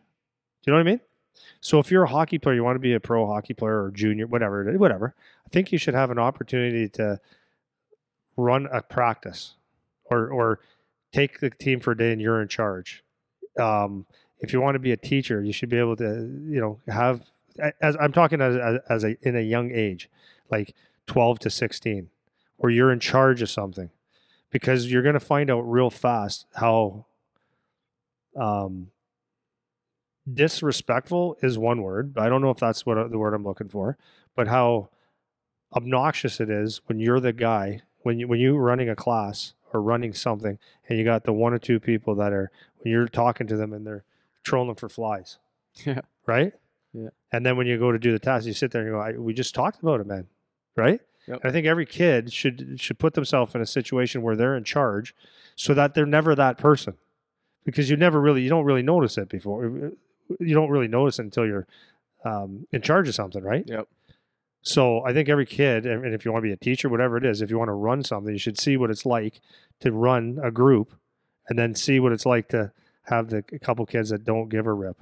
Do 0.62 0.72
you 0.72 0.74
know 0.74 0.78
what 0.78 0.88
I 0.88 0.92
mean? 0.92 1.00
So 1.62 1.80
if 1.80 1.92
you're 1.92 2.04
a 2.04 2.10
hockey 2.10 2.38
player, 2.40 2.56
you 2.56 2.64
want 2.64 2.76
to 2.76 2.80
be 2.80 2.94
a 2.94 3.00
pro 3.00 3.26
hockey 3.26 3.54
player 3.54 3.84
or 3.84 3.92
junior, 3.92 4.28
whatever, 4.28 4.72
whatever, 4.78 5.16
I 5.46 5.50
think 5.50 5.72
you 5.72 5.78
should 5.78 5.94
have 5.94 6.12
an 6.12 6.20
opportunity 6.20 6.90
to 6.90 7.20
run 8.36 8.68
a 8.72 8.82
practice 8.82 9.54
or 10.06 10.28
or 10.30 10.60
take 11.12 11.40
the 11.40 11.50
team 11.50 11.80
for 11.80 11.92
a 11.92 11.98
day 11.98 12.12
and 12.12 12.22
you're 12.22 12.42
in 12.42 12.48
charge. 12.48 13.04
Um, 13.60 14.06
if 14.40 14.52
you 14.52 14.60
want 14.60 14.76
to 14.76 14.80
be 14.80 14.92
a 14.92 14.98
teacher, 14.98 15.42
you 15.42 15.54
should 15.54 15.70
be 15.70 15.78
able 15.78 15.96
to, 15.98 16.06
you 16.06 16.60
know, 16.60 16.80
have 16.88 17.22
as 17.82 17.96
I'm 18.00 18.12
talking 18.12 18.42
as 18.42 18.56
as, 18.56 18.80
as 18.90 19.04
a 19.04 19.28
in 19.28 19.36
a 19.36 19.42
young 19.42 19.72
age, 19.72 20.10
like 20.50 20.74
12 21.08 21.40
to 21.40 21.50
16, 21.50 22.10
where 22.58 22.72
you're 22.72 22.92
in 22.92 23.00
charge 23.00 23.42
of 23.42 23.50
something, 23.50 23.90
because 24.50 24.92
you're 24.92 25.04
going 25.04 25.14
to 25.14 25.20
find 25.20 25.50
out 25.50 25.62
real 25.62 25.90
fast 25.90 26.46
how 26.56 27.06
um 28.36 28.90
disrespectful 30.32 31.38
is 31.42 31.58
one 31.58 31.82
word, 31.82 32.18
I 32.18 32.30
don't 32.30 32.42
know 32.42 32.50
if 32.50 32.60
that's 32.60 32.86
what 32.86 32.98
uh, 32.98 33.08
the 33.08 33.18
word 33.18 33.34
I'm 33.34 33.44
looking 33.44 33.70
for, 33.70 33.98
but 34.36 34.48
how 34.48 34.90
obnoxious 35.76 36.40
it 36.40 36.50
is 36.50 36.82
when 36.86 37.00
you're 37.00 37.20
the 37.20 37.34
guy 37.34 37.82
when 38.04 38.20
you 38.20 38.28
when 38.28 38.40
you're 38.40 38.62
running 38.62 38.90
a 38.90 38.96
class 38.96 39.54
or 39.74 39.82
running 39.82 40.14
something 40.14 40.60
and 40.88 41.00
you 41.00 41.04
got 41.04 41.24
the 41.24 41.34
one 41.34 41.54
or 41.54 41.60
two 41.60 41.80
people 41.80 42.16
that 42.16 42.32
are 42.32 42.52
when 42.78 42.92
you're 42.92 43.08
talking 43.08 43.48
to 43.48 43.58
them 43.58 43.74
and 43.74 43.88
they're 43.88 44.04
trolling 44.44 44.68
them 44.68 44.76
for 44.76 44.90
flies. 44.90 45.40
Yeah. 45.88 46.02
Right? 46.28 46.54
Yeah. 46.94 47.10
And 47.32 47.44
then 47.44 47.58
when 47.58 47.66
you 47.66 47.80
go 47.80 47.92
to 47.92 47.98
do 47.98 48.12
the 48.12 48.20
task, 48.20 48.46
you 48.46 48.54
sit 48.54 48.70
there 48.70 48.84
and 48.84 48.90
you 48.92 48.94
go, 48.94 49.02
I, 49.02 49.14
we 49.14 49.34
just 49.34 49.56
talked 49.56 49.82
about 49.82 50.00
it, 50.00 50.06
man. 50.06 50.28
Right? 50.76 51.02
Yep. 51.28 51.42
I 51.44 51.50
think 51.50 51.66
every 51.66 51.88
kid 51.88 52.32
should 52.32 52.80
should 52.80 53.00
put 53.00 53.16
themselves 53.16 53.56
in 53.56 53.62
a 53.62 53.66
situation 53.66 54.22
where 54.22 54.36
they're 54.36 54.56
in 54.56 54.64
charge 54.64 55.16
so 55.56 55.74
that 55.74 55.96
they're 55.96 56.06
never 56.06 56.36
that 56.36 56.60
person. 56.60 56.94
Because 57.66 57.90
you 57.90 57.98
never 57.98 58.22
really 58.22 58.44
you 58.44 58.50
don't 58.50 58.66
really 58.66 58.84
notice 58.84 59.18
it 59.18 59.30
before. 59.30 59.94
You 60.40 60.54
don't 60.54 60.70
really 60.70 60.88
notice 60.88 61.20
until 61.20 61.46
you're 61.46 61.68
um, 62.26 62.68
in 62.72 62.82
charge 62.82 63.08
of 63.08 63.16
something, 63.16 63.44
right? 63.44 63.64
Yep. 63.68 63.88
So 64.62 65.06
I 65.06 65.12
think 65.12 65.28
every 65.28 65.46
kid, 65.46 65.86
and 65.86 66.14
if 66.14 66.24
you 66.24 66.32
want 66.32 66.44
to 66.44 66.48
be 66.48 66.54
a 66.54 66.58
teacher, 66.58 66.88
whatever 66.88 67.18
it 67.18 67.26
is, 67.26 67.42
if 67.42 67.50
you 67.50 67.58
want 67.58 67.68
to 67.68 67.74
run 67.74 68.04
something, 68.04 68.32
you 68.32 68.40
should 68.40 68.58
see 68.58 68.78
what 68.78 68.90
it's 68.90 69.06
like 69.06 69.42
to 69.82 69.92
run 69.92 70.40
a 70.42 70.52
group, 70.52 70.94
and 71.50 71.60
then 71.60 71.76
see 71.76 72.00
what 72.00 72.14
it's 72.14 72.26
like 72.26 72.48
to 72.50 72.72
have 73.04 73.30
the 73.30 73.44
a 73.52 73.60
couple 73.60 73.86
kids 73.86 74.10
that 74.10 74.24
don't 74.24 74.48
give 74.48 74.66
a 74.66 74.74
rip. 74.74 74.98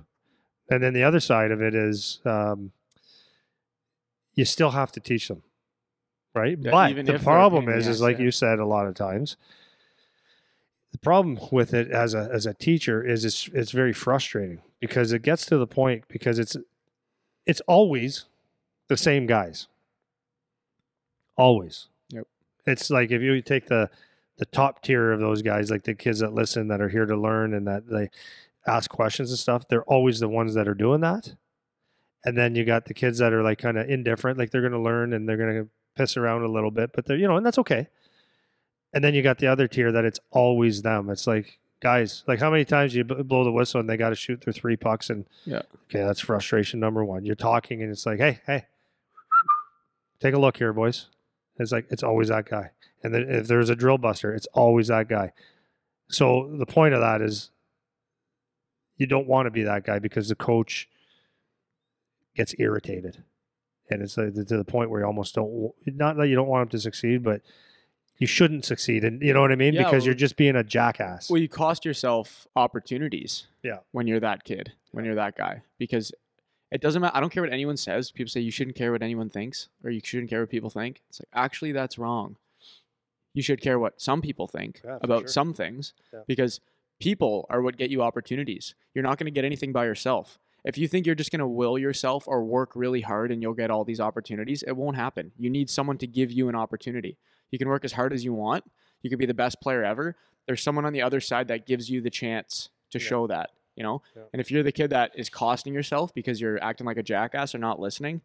And 0.70 0.82
then 0.82 0.94
the 0.94 1.04
other 1.04 1.20
side 1.20 1.52
of 1.52 1.62
it 1.62 1.76
is, 1.76 2.22
um, 2.26 2.72
you 4.34 4.46
still 4.46 4.72
have 4.72 4.92
to 4.94 5.00
teach 5.00 5.28
them, 5.28 5.44
right? 6.34 6.58
Yeah, 6.60 6.72
but 6.72 6.94
the 6.94 7.00
if 7.00 7.06
they're 7.06 7.16
a 7.18 7.20
problem 7.20 7.70
is, 7.70 7.88
is 7.88 8.02
like 8.02 8.18
yeah. 8.18 8.24
you 8.24 8.32
said 8.32 8.58
a 8.58 8.66
lot 8.66 8.88
of 8.88 8.96
times. 8.96 9.38
The 10.92 10.98
problem 10.98 11.40
with 11.52 11.74
it 11.74 11.90
as 11.90 12.14
a 12.14 12.30
as 12.34 12.46
a 12.46 12.54
teacher 12.54 13.06
is 13.06 13.24
it's 13.24 13.50
it's 13.54 13.72
very 13.72 13.94
frustrating 13.94 14.62
because 14.80 15.14
it 15.14 15.22
gets 15.22 15.46
to 15.48 15.58
the 15.58 15.68
point 15.68 16.04
because 16.08 16.38
it's 16.38 16.58
it's 17.46 17.62
always 17.62 18.26
the 18.88 18.98
same 18.98 19.26
guys. 19.26 19.68
Always. 21.38 21.88
Yep. 22.10 22.28
It's 22.68 22.90
like 22.90 23.12
if 23.12 23.22
you 23.22 23.42
take 23.42 23.68
the 23.68 23.90
the 24.38 24.46
top 24.46 24.82
tier 24.82 25.12
of 25.12 25.20
those 25.20 25.42
guys, 25.42 25.70
like 25.70 25.84
the 25.84 25.94
kids 25.94 26.20
that 26.20 26.34
listen, 26.34 26.68
that 26.68 26.82
are 26.82 26.90
here 26.90 27.06
to 27.06 27.16
learn, 27.16 27.54
and 27.54 27.68
that 27.68 27.88
they 27.88 28.10
ask 28.68 28.90
questions 28.90 29.30
and 29.30 29.40
stuff. 29.40 29.68
They're 29.68 29.84
always 29.84 30.20
the 30.20 30.30
ones 30.30 30.54
that 30.56 30.68
are 30.68 30.74
doing 30.74 31.02
that. 31.02 31.36
And 32.26 32.38
then 32.38 32.56
you 32.56 32.66
got 32.66 32.86
the 32.86 32.94
kids 32.94 33.18
that 33.18 33.34
are 33.34 33.44
like 33.44 33.58
kind 33.60 33.78
of 33.78 33.90
indifferent, 33.90 34.38
like 34.38 34.52
they're 34.52 34.62
going 34.62 34.74
to 34.74 34.80
learn 34.80 35.14
and 35.14 35.28
they're 35.28 35.38
going 35.38 35.64
to 35.64 35.70
piss 35.96 36.18
around 36.18 36.44
a 36.44 36.48
little 36.48 36.72
bit, 36.72 36.92
but 36.94 37.06
they're 37.06 37.18
you 37.18 37.28
know, 37.28 37.38
and 37.38 37.46
that's 37.46 37.58
okay. 37.60 37.88
And 38.94 39.04
then 39.04 39.14
you 39.14 39.22
got 39.22 39.38
the 39.38 39.48
other 39.48 39.68
tier 39.68 39.92
that 39.92 40.04
it's 40.06 40.20
always 40.32 40.82
them. 40.82 41.10
It's 41.10 41.26
like 41.28 41.60
guys, 41.82 42.24
like 42.28 42.40
how 42.40 42.52
many 42.52 42.66
times 42.66 42.94
you 42.94 43.04
b- 43.04 43.24
blow 43.24 43.44
the 43.44 43.52
whistle 43.52 43.80
and 43.80 43.90
they 43.90 43.98
got 43.98 44.10
to 44.10 44.16
shoot 44.16 44.42
their 44.42 44.54
three 44.54 44.76
pucks 44.76 45.10
and 45.10 45.26
Yeah. 45.46 45.62
okay, 45.86 46.04
that's 46.04 46.20
frustration 46.20 46.80
number 46.80 47.04
one. 47.04 47.26
You're 47.26 47.36
talking 47.36 47.82
and 47.82 47.92
it's 47.92 48.06
like, 48.06 48.20
hey, 48.20 48.40
hey, 48.46 48.66
take 50.20 50.34
a 50.34 50.40
look 50.40 50.58
here, 50.58 50.74
boys. 50.74 51.08
It's 51.58 51.72
like 51.72 51.88
it's 51.90 52.04
always 52.04 52.28
that 52.30 52.50
guy. 52.50 52.72
And 53.04 53.14
then 53.14 53.24
if 53.30 53.48
there's 53.48 53.70
a 53.70 53.76
drill 53.76 53.98
buster, 53.98 54.34
it's 54.34 54.48
always 54.54 54.88
that 54.88 55.08
guy. 55.08 55.34
So 56.10 56.52
the 56.58 56.66
point 56.66 56.94
of 56.94 57.00
that 57.02 57.22
is 57.22 57.50
you 58.98 59.08
don't 59.08 59.28
want 59.28 59.48
to 59.48 59.52
be 59.52 59.64
that 59.64 59.84
guy 59.86 59.98
because 60.00 60.28
the 60.30 60.36
coach 60.36 60.88
gets 62.36 62.54
irritated. 62.60 63.24
And 63.90 64.02
it's 64.02 64.18
uh, 64.18 64.30
to 64.36 64.58
the 64.58 64.64
point 64.66 64.90
where 64.90 65.02
you 65.02 65.08
almost 65.08 65.36
don't 65.36 65.72
not 65.86 66.18
that 66.18 66.28
you 66.28 66.36
don't 66.36 66.48
want 66.48 66.64
him 66.64 66.70
to 66.70 66.80
succeed, 66.80 67.24
but 67.24 67.42
you 68.22 68.28
shouldn't 68.28 68.64
succeed, 68.64 69.04
and 69.04 69.20
you 69.22 69.34
know 69.34 69.42
what 69.42 69.52
I 69.52 69.56
mean 69.56 69.74
Yeah, 69.74 69.84
because 69.84 70.02
well- 70.04 70.06
you're 70.06 70.14
just 70.16 70.38
being 70.38 70.56
a 70.56 70.64
jackass. 70.64 71.30
Well, 71.30 71.42
you 71.42 71.50
cost 71.50 71.84
yourself 71.84 72.48
opportunities. 72.56 73.48
Yeah. 73.64 73.80
When 73.92 74.06
you're 74.08 74.20
that 74.20 74.44
kid, 74.44 74.74
when 74.92 75.04
you're 75.06 75.16
that 75.16 75.36
guy, 75.36 75.64
because 75.80 76.14
it 76.72 76.82
doesn't 76.82 77.02
matter. 77.02 77.16
I 77.18 77.20
don't 77.20 77.32
care 77.32 77.44
what 77.44 77.52
anyone 77.52 77.78
says. 77.78 78.12
People 78.12 78.30
say 78.30 78.40
you 78.40 78.52
shouldn't 78.52 78.78
care 78.78 78.92
what 78.92 79.02
anyone 79.02 79.30
thinks, 79.30 79.70
or 79.84 79.90
you 79.90 80.00
shouldn't 80.04 80.30
care 80.30 80.40
what 80.42 80.50
people 80.50 80.70
think. 80.70 81.02
It's 81.10 81.20
like 81.20 81.30
actually 81.34 81.72
that's 81.72 81.98
wrong. 81.98 82.38
You 83.34 83.42
should 83.42 83.60
care 83.60 83.80
what 83.80 84.00
some 84.00 84.22
people 84.22 84.48
think 84.48 84.82
Yeah, 84.86 85.00
about 85.02 85.22
sure. 85.22 85.28
some 85.30 85.54
things, 85.54 85.94
Yeah. 86.14 86.20
because 86.28 86.60
people 87.00 87.48
are 87.50 87.62
what 87.62 87.76
get 87.78 87.90
you 87.90 88.02
opportunities. 88.04 88.76
You're 88.94 89.04
not 89.04 89.18
going 89.18 89.26
to 89.26 89.32
get 89.32 89.46
anything 89.46 89.72
by 89.72 89.86
yourself. 89.86 90.38
If 90.64 90.78
you 90.78 90.88
think 90.88 91.08
you're 91.08 91.16
just 91.16 91.32
going 91.32 91.40
to 91.40 91.48
will 91.48 91.80
yourself 91.80 92.28
or 92.28 92.44
work 92.44 92.76
really 92.76 93.02
hard 93.02 93.32
and 93.32 93.42
you'll 93.42 93.56
get 93.56 93.72
all 93.72 93.84
these 93.84 94.00
opportunities, 94.00 94.62
it 94.62 94.74
won't 94.78 94.96
happen. 94.96 95.32
You 95.40 95.50
need 95.50 95.72
someone 95.72 95.98
to 95.98 96.06
give 96.08 96.32
you 96.32 96.50
an 96.50 96.56
opportunity. 96.56 97.18
You 97.52 97.60
can 97.60 97.68
work 97.68 97.86
as 97.86 97.94
hard 97.94 98.14
as 98.14 98.24
you 98.26 98.34
want. 98.34 98.64
You 99.02 99.10
could 99.10 99.20
be 99.20 99.26
the 99.26 99.34
best 99.34 99.62
player 99.62 99.84
ever. 99.84 100.16
There's 100.48 100.62
someone 100.64 100.86
on 100.86 100.94
the 100.94 101.02
other 101.02 101.20
side 101.20 101.48
that 101.50 101.66
gives 101.68 101.90
you 101.90 102.02
the 102.02 102.10
chance 102.10 102.70
to 102.92 103.00
Yeah. 103.00 103.06
show 103.06 103.28
that, 103.28 103.52
you 103.76 103.84
know? 103.84 104.02
Yeah. 104.16 104.24
And 104.34 104.40
if 104.40 104.50
you're 104.52 104.64
the 104.64 104.72
kid 104.72 104.90
that 104.90 105.12
is 105.16 105.30
costing 105.30 105.74
yourself 105.74 106.14
because 106.14 106.42
you're 106.42 106.62
acting 106.64 106.86
like 106.86 106.98
a 106.98 107.04
jackass 107.04 107.54
or 107.54 107.58
not 107.60 107.80
listening, 107.80 108.22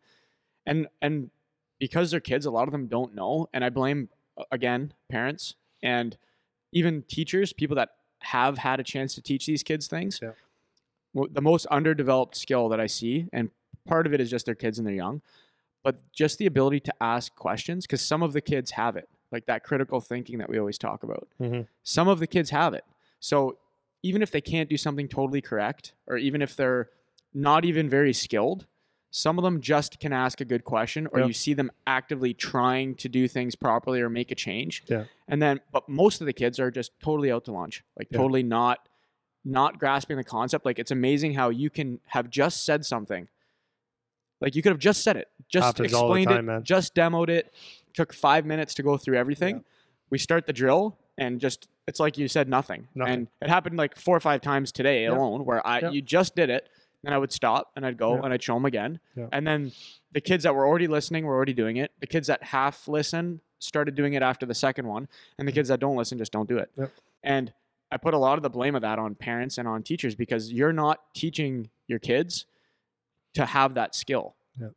and 0.65 0.89
and 1.03 1.31
because 1.79 2.11
they're 2.11 2.21
kids, 2.21 2.47
a 2.47 2.51
lot 2.51 2.67
of 2.69 2.73
them 2.73 2.87
don't 2.87 3.15
know, 3.15 3.49
and 3.53 3.63
I 3.65 3.69
blame 3.69 4.09
again 4.51 4.93
parents 5.11 5.55
and 5.83 6.17
even 6.73 7.03
teachers, 7.03 7.53
people 7.53 7.77
that 7.77 7.91
have 8.21 8.59
had 8.59 8.81
a 8.81 8.83
chance 8.83 9.15
to 9.15 9.21
teach 9.23 9.47
these 9.47 9.63
kids 9.63 9.87
things. 9.87 10.19
Yeah. 10.23 10.33
Well, 11.13 11.29
the 11.31 11.41
most 11.43 11.67
underdeveloped 11.67 12.37
skill 12.37 12.69
that 12.71 12.81
I 12.81 12.87
see, 12.87 13.29
and 13.33 13.51
part 13.87 14.07
of 14.07 14.13
it 14.15 14.21
is 14.21 14.29
just 14.31 14.47
they're 14.47 14.55
kids 14.55 14.79
and 14.79 14.87
they're 14.87 14.95
young, 14.95 15.23
but 15.83 15.97
just 16.13 16.39
the 16.39 16.47
ability 16.47 16.81
to 16.81 16.95
ask 17.01 17.35
questions 17.37 17.87
because 17.87 18.01
some 18.03 18.23
of 18.23 18.33
the 18.33 18.41
kids 18.41 18.73
have 18.73 18.97
it, 18.97 19.09
like 19.33 19.47
that 19.47 19.65
critical 19.65 20.01
thinking 20.01 20.39
that 20.39 20.49
we 20.49 20.59
always 20.59 20.79
talk 20.79 21.03
about. 21.03 21.29
Mhm. 21.41 21.67
Some 21.83 22.09
of 22.09 22.21
the 22.21 22.27
kids 22.27 22.51
have 22.51 22.75
it. 22.75 22.85
So 23.21 23.59
even 24.03 24.23
if 24.23 24.31
they 24.31 24.41
can't 24.41 24.69
do 24.69 24.77
something 24.77 25.09
totally 25.09 25.41
correct, 25.41 25.95
or 26.07 26.17
even 26.17 26.43
if 26.43 26.55
they're 26.55 26.91
not 27.35 27.65
even 27.65 27.89
very 27.89 28.13
skilled, 28.13 28.67
some 29.11 29.39
of 29.39 29.45
them 29.45 29.61
just 29.61 29.99
can 29.99 30.13
ask 30.13 30.41
a 30.41 30.45
good 30.45 30.63
question, 30.65 31.07
or 31.09 31.21
Yeah. 31.21 31.27
you 31.27 31.33
see 31.33 31.55
them 31.55 31.71
actively 31.87 32.35
trying 32.35 32.95
to 32.97 33.09
do 33.09 33.27
things 33.27 33.55
properly 33.57 34.01
or 34.01 34.09
make 34.11 34.31
a 34.31 34.35
change. 34.35 34.85
Yeah. 34.87 35.05
And 35.27 35.41
then, 35.41 35.61
but 35.73 35.89
most 35.89 36.21
of 36.21 36.27
the 36.27 36.33
kids 36.33 36.61
are 36.61 36.71
just 36.71 36.93
totally 37.01 37.31
out 37.33 37.45
to 37.47 37.53
lunch, 37.53 37.83
like 37.97 38.09
Yeah. 38.11 38.19
totally 38.19 38.43
not, 38.43 38.89
not 39.45 39.79
grasping 39.79 40.17
the 40.19 40.25
concept. 40.25 40.65
Like 40.67 40.79
it's 40.79 40.91
amazing 40.91 41.35
how 41.35 41.49
you 41.49 41.71
can 41.71 42.01
have 42.09 42.31
just 42.31 42.65
said 42.65 42.85
something, 42.85 43.29
like 44.41 44.55
you 44.55 44.63
could 44.63 44.73
have 44.73 44.79
just 44.79 45.03
said 45.03 45.17
it, 45.17 45.29
just 45.49 45.65
Happens 45.65 45.93
explained 45.93 46.29
time, 46.29 46.39
it, 46.39 46.43
man. 46.43 46.65
just 46.65 46.95
demoed 46.95 47.29
it, 47.29 47.53
took 47.95 48.13
five 48.13 48.45
minutes 48.45 48.75
to 48.75 48.83
go 48.83 48.97
through 48.97 49.17
everything. 49.17 49.57
Yeah. 49.57 49.63
We 50.11 50.19
start 50.19 50.47
the 50.47 50.53
drill 50.53 50.99
and 51.19 51.41
just 51.41 51.69
it's 51.87 52.01
like 52.01 52.19
you 52.19 52.29
said 52.29 52.49
nothing. 52.49 52.89
Nothing. 52.95 53.15
And 53.15 53.29
it 53.41 53.49
happened 53.49 53.77
like 53.77 53.97
four 53.97 54.17
or 54.17 54.21
five 54.21 54.41
times 54.41 54.73
today 54.73 55.05
Yeah. 55.05 55.13
alone 55.13 55.45
where 55.45 55.67
I 55.67 55.81
Yeah. 55.81 55.91
you 55.91 56.03
just 56.03 56.35
did 56.35 56.51
it, 56.51 56.69
then 57.03 57.13
I 57.13 57.19
would 57.19 57.33
stop 57.33 57.71
and 57.77 57.87
I'd 57.87 57.97
go 57.97 58.15
and 58.23 58.33
I'd 58.33 58.43
show 58.43 58.55
them 58.55 58.65
again. 58.65 59.01
And 59.33 59.47
then 59.47 59.73
the 60.13 60.21
kids 60.21 60.45
that 60.45 60.55
were 60.55 60.67
already 60.67 60.87
listening 60.89 61.25
were 61.25 61.35
already 61.35 61.55
doing 61.55 61.77
it. 61.77 61.93
The 62.01 62.07
kids 62.07 62.27
that 62.27 62.43
half 62.43 62.89
listen 62.89 63.41
started 63.59 63.95
doing 63.95 64.15
it 64.15 64.23
after 64.23 64.45
the 64.45 64.55
second 64.55 64.87
one, 64.87 65.09
and 65.39 65.47
the 65.47 65.51
mm-hmm. 65.53 65.57
kids 65.57 65.69
that 65.71 65.81
don't 65.81 65.97
listen 65.97 66.19
just 66.19 66.33
don't 66.33 66.49
do 66.49 66.59
it. 66.59 66.71
And 67.23 67.53
I 67.91 67.97
put 67.97 68.15
a 68.15 68.19
lot 68.19 68.37
of 68.39 68.43
the 68.43 68.51
blame 68.51 68.75
of 68.75 68.83
that 68.83 68.99
on 68.99 69.15
parents 69.15 69.59
and 69.59 69.67
on 69.69 69.83
teachers 69.83 70.15
because 70.15 70.53
you're 70.53 70.73
not 70.73 71.01
teaching 71.15 71.71
your 71.87 71.99
kids 71.99 72.47
to 73.37 73.47
have 73.47 73.75
that 73.75 73.95
skill. 73.95 74.35
Yep. 74.61 74.73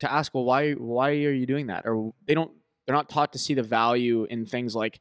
To 0.00 0.12
ask, 0.12 0.32
well, 0.34 0.44
why 0.44 0.72
why 0.72 1.10
are 1.10 1.32
you 1.32 1.46
doing 1.46 1.66
that? 1.68 1.82
Or 1.86 2.12
they 2.26 2.34
don't 2.34 2.52
they're 2.86 2.94
not 2.96 3.08
taught 3.08 3.32
to 3.32 3.38
see 3.38 3.54
the 3.54 3.62
value 3.62 4.24
in 4.30 4.46
things 4.46 4.74
like 4.76 5.00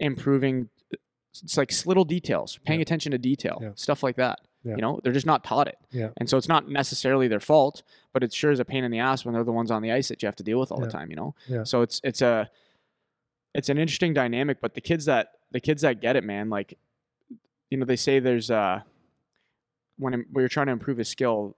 improving 0.00 0.68
it's 1.44 1.56
like 1.56 1.70
little 1.86 2.04
details, 2.04 2.58
paying 2.64 2.80
Yeah. 2.80 2.82
attention 2.82 3.12
to 3.12 3.18
detail, 3.18 3.58
Yeah. 3.62 3.70
stuff 3.76 4.02
like 4.02 4.16
that. 4.16 4.40
Yeah. 4.64 4.74
You 4.76 4.82
know, 4.82 4.98
they're 5.04 5.12
just 5.12 5.26
not 5.26 5.44
taught 5.44 5.68
it. 5.68 5.78
Yeah. 5.92 6.10
And 6.16 6.28
so 6.28 6.36
it's 6.36 6.48
not 6.48 6.68
necessarily 6.68 7.28
their 7.28 7.38
fault, 7.40 7.82
but 8.12 8.24
it 8.24 8.32
sure 8.32 8.50
is 8.50 8.58
a 8.58 8.64
pain 8.64 8.82
in 8.82 8.90
the 8.90 8.98
ass 8.98 9.24
when 9.24 9.34
they're 9.34 9.44
the 9.44 9.52
ones 9.52 9.70
on 9.70 9.82
the 9.82 9.92
ice 9.92 10.08
that 10.08 10.20
you 10.22 10.26
have 10.26 10.34
to 10.36 10.42
deal 10.42 10.58
with 10.58 10.72
all 10.72 10.80
Yeah. 10.80 10.86
the 10.86 10.90
time, 10.92 11.10
you 11.10 11.16
know? 11.16 11.34
Yeah. 11.48 11.62
So 11.64 11.82
it's 11.82 12.00
it's 12.02 12.22
a 12.22 12.50
it's 13.54 13.68
an 13.68 13.78
interesting 13.78 14.14
dynamic, 14.14 14.60
but 14.60 14.74
the 14.74 14.80
kids 14.80 15.04
that 15.04 15.32
the 15.52 15.60
kids 15.60 15.82
that 15.82 16.00
get 16.00 16.16
it, 16.16 16.24
man, 16.24 16.48
like 16.50 16.76
you 17.70 17.76
know, 17.78 17.84
they 17.84 17.96
say 17.96 18.18
there's 18.18 18.50
uh 18.50 18.80
when 19.98 20.12
when 20.32 20.42
you're 20.42 20.48
trying 20.48 20.66
to 20.66 20.72
improve 20.72 20.98
a 20.98 21.04
skill, 21.04 21.56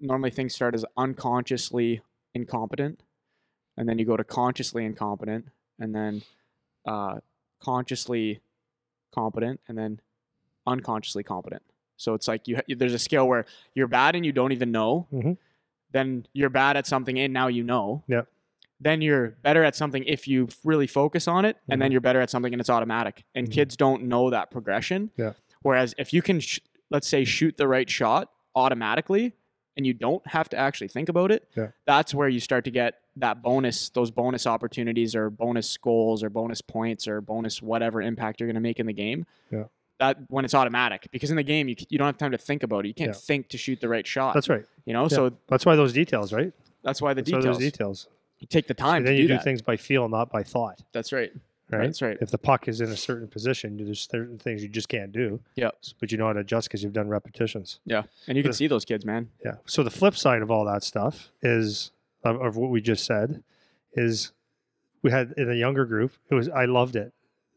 normally 0.00 0.30
things 0.30 0.54
start 0.54 0.74
as 0.74 0.84
unconsciously 0.96 2.00
incompetent, 2.34 3.02
and 3.76 3.88
then 3.88 3.98
you 3.98 4.04
go 4.04 4.16
to 4.16 4.24
consciously 4.24 4.84
incompetent, 4.84 5.46
and 5.78 5.94
then 5.94 6.22
uh, 6.86 7.18
consciously 7.62 8.40
competent, 9.14 9.60
and 9.68 9.76
then 9.76 10.00
unconsciously 10.66 11.22
competent. 11.22 11.62
So 11.96 12.14
it's 12.14 12.26
like 12.28 12.48
you 12.48 12.58
there's 12.68 12.94
a 12.94 12.98
scale 12.98 13.28
where 13.28 13.44
you're 13.74 13.88
bad 13.88 14.14
and 14.16 14.24
you 14.24 14.32
don't 14.32 14.52
even 14.52 14.72
know. 14.72 15.06
Mhm. 15.12 15.36
Then 15.92 16.26
you're 16.32 16.48
bad 16.50 16.76
at 16.76 16.86
something 16.86 17.18
and 17.18 17.32
now 17.32 17.48
you 17.48 17.62
know. 17.62 18.04
Yep. 18.08 18.28
Then 18.80 19.02
you're 19.02 19.28
better 19.42 19.62
at 19.64 19.76
something 19.76 20.04
if 20.04 20.26
you 20.26 20.48
really 20.64 20.86
focus 20.86 21.28
on 21.28 21.44
it, 21.44 21.58
and 21.68 21.82
then 21.82 21.90
Mhm. 21.90 21.92
you're 21.92 22.00
better 22.00 22.20
at 22.22 22.30
something 22.30 22.54
and 22.54 22.60
it's 22.60 22.70
automatic. 22.70 23.24
And 23.34 23.48
Mhm. 23.48 23.52
kids 23.52 23.76
don't 23.76 24.04
know 24.04 24.30
that 24.30 24.50
progression. 24.50 25.10
Yeah. 25.18 25.32
Whereas 25.62 25.94
if 25.98 26.14
you 26.14 26.22
can, 26.22 26.40
sh- 26.40 26.60
let's 26.90 27.06
say, 27.06 27.24
shoot 27.24 27.58
the 27.58 27.68
right 27.68 27.90
shot 27.90 28.32
automatically, 28.54 29.34
and 29.80 29.86
you 29.86 29.94
don't 29.94 30.24
have 30.26 30.46
to 30.50 30.56
actually 30.58 30.88
think 30.88 31.08
about 31.08 31.30
it, 31.32 31.48
Yeah. 31.56 31.68
that's 31.86 32.12
where 32.14 32.28
you 32.28 32.38
start 32.38 32.64
to 32.66 32.70
get 32.70 32.96
that 33.16 33.42
bonus, 33.42 33.88
those 33.88 34.10
bonus 34.10 34.46
opportunities, 34.46 35.14
or 35.16 35.30
bonus 35.30 35.74
goals, 35.78 36.22
or 36.22 36.28
bonus 36.28 36.60
points, 36.60 37.08
or 37.08 37.22
bonus 37.22 37.62
whatever 37.62 38.02
impact 38.02 38.40
you're 38.40 38.46
going 38.46 38.54
to 38.54 38.60
make 38.60 38.78
in 38.78 38.84
the 38.86 38.92
game. 38.92 39.24
Yeah. 39.50 39.64
That 39.98 40.18
when 40.28 40.44
it's 40.44 40.54
automatic, 40.54 41.08
because 41.10 41.30
in 41.30 41.36
the 41.36 41.42
game 41.42 41.68
you 41.68 41.76
you 41.88 41.96
don't 41.98 42.06
have 42.06 42.18
time 42.18 42.32
to 42.32 42.38
think 42.38 42.62
about 42.62 42.84
it. 42.84 42.88
You 42.88 42.94
can't 42.94 43.08
Yeah. 43.14 43.14
think 43.30 43.48
to 43.48 43.58
shoot 43.58 43.80
the 43.80 43.88
right 43.88 44.06
shot. 44.06 44.34
That's 44.34 44.48
right. 44.50 44.64
you 44.84 44.92
know, 44.92 45.08
so 45.08 45.32
That's 45.48 45.64
why 45.66 45.76
those 45.76 45.92
details, 45.94 46.32
right? 46.32 46.52
that's 46.82 47.00
why 47.02 47.12
the 47.14 47.22
That's 47.22 47.32
why 47.32 47.38
details. 47.40 47.56
those 47.58 47.64
details. 47.72 48.08
You 48.38 48.46
take 48.46 48.66
the 48.66 48.74
time 48.74 48.98
And 48.98 49.06
then 49.06 49.14
to 49.16 49.22
you 49.22 49.28
do 49.28 49.36
do 49.38 49.42
things 49.42 49.60
by 49.62 49.76
feel, 49.76 50.08
not 50.08 50.30
by 50.30 50.42
thought. 50.42 50.82
That's 50.92 51.12
right. 51.12 51.32
Right. 51.78 51.86
That's 51.86 52.02
right. 52.02 52.18
If 52.20 52.30
the 52.30 52.38
puck 52.38 52.66
is 52.68 52.80
in 52.80 52.88
a 52.90 52.96
certain 52.96 53.28
position, 53.28 53.76
there's 53.76 54.08
certain 54.10 54.38
things 54.38 54.62
you 54.62 54.68
just 54.68 54.88
can't 54.88 55.12
do. 55.12 55.40
Yeah. 55.54 55.70
But 56.00 56.10
you 56.12 56.18
know 56.18 56.26
how 56.26 56.32
to 56.32 56.40
adjust 56.40 56.68
because 56.68 56.82
you've 56.82 56.92
done 56.92 57.08
repetitions. 57.08 57.78
Yeah, 57.84 58.02
and 58.26 58.36
you 58.36 58.42
can 58.42 58.50
The- 58.50 58.56
see 58.56 58.66
those 58.66 58.84
kids, 58.84 59.04
man. 59.04 59.30
Yeah. 59.44 59.54
So 59.66 59.82
the 59.82 59.90
flip 59.90 60.16
side 60.16 60.42
of 60.42 60.50
all 60.50 60.64
that 60.64 60.82
stuff 60.82 61.30
is 61.42 61.92
of, 62.24 62.40
of 62.40 62.56
what 62.56 62.70
we 62.70 62.80
just 62.80 63.04
said 63.04 63.42
is 63.94 64.32
we 65.02 65.10
had 65.10 65.32
in 65.36 65.50
a 65.50 65.54
younger 65.54 65.84
group. 65.86 66.12
It 66.30 66.34
was 66.34 66.48
I 66.48 66.64
loved 66.64 66.96
it. 66.96 67.12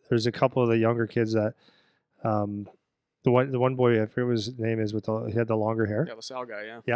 There's 0.10 0.28
a 0.28 0.32
couple 0.32 0.62
of 0.62 0.70
the 0.70 0.78
younger 0.78 1.08
kids 1.08 1.34
that 1.34 1.54
um 2.24 2.70
the 3.24 3.32
one 3.32 3.52
the 3.52 3.60
one 3.60 3.76
boy 3.76 4.02
I 4.02 4.06
forget 4.06 4.26
what 4.26 4.32
his 4.34 4.58
name 4.60 4.80
is 4.80 4.94
with 4.94 5.06
the 5.06 5.26
he 5.26 5.34
had 5.34 5.48
the 5.48 5.56
longer 5.58 5.86
hair. 5.86 6.06
Yeah, 6.08 6.14
LaSalle 6.14 6.46
guy. 6.46 6.64
Yeah. 6.66 6.82
He'd 6.86 6.92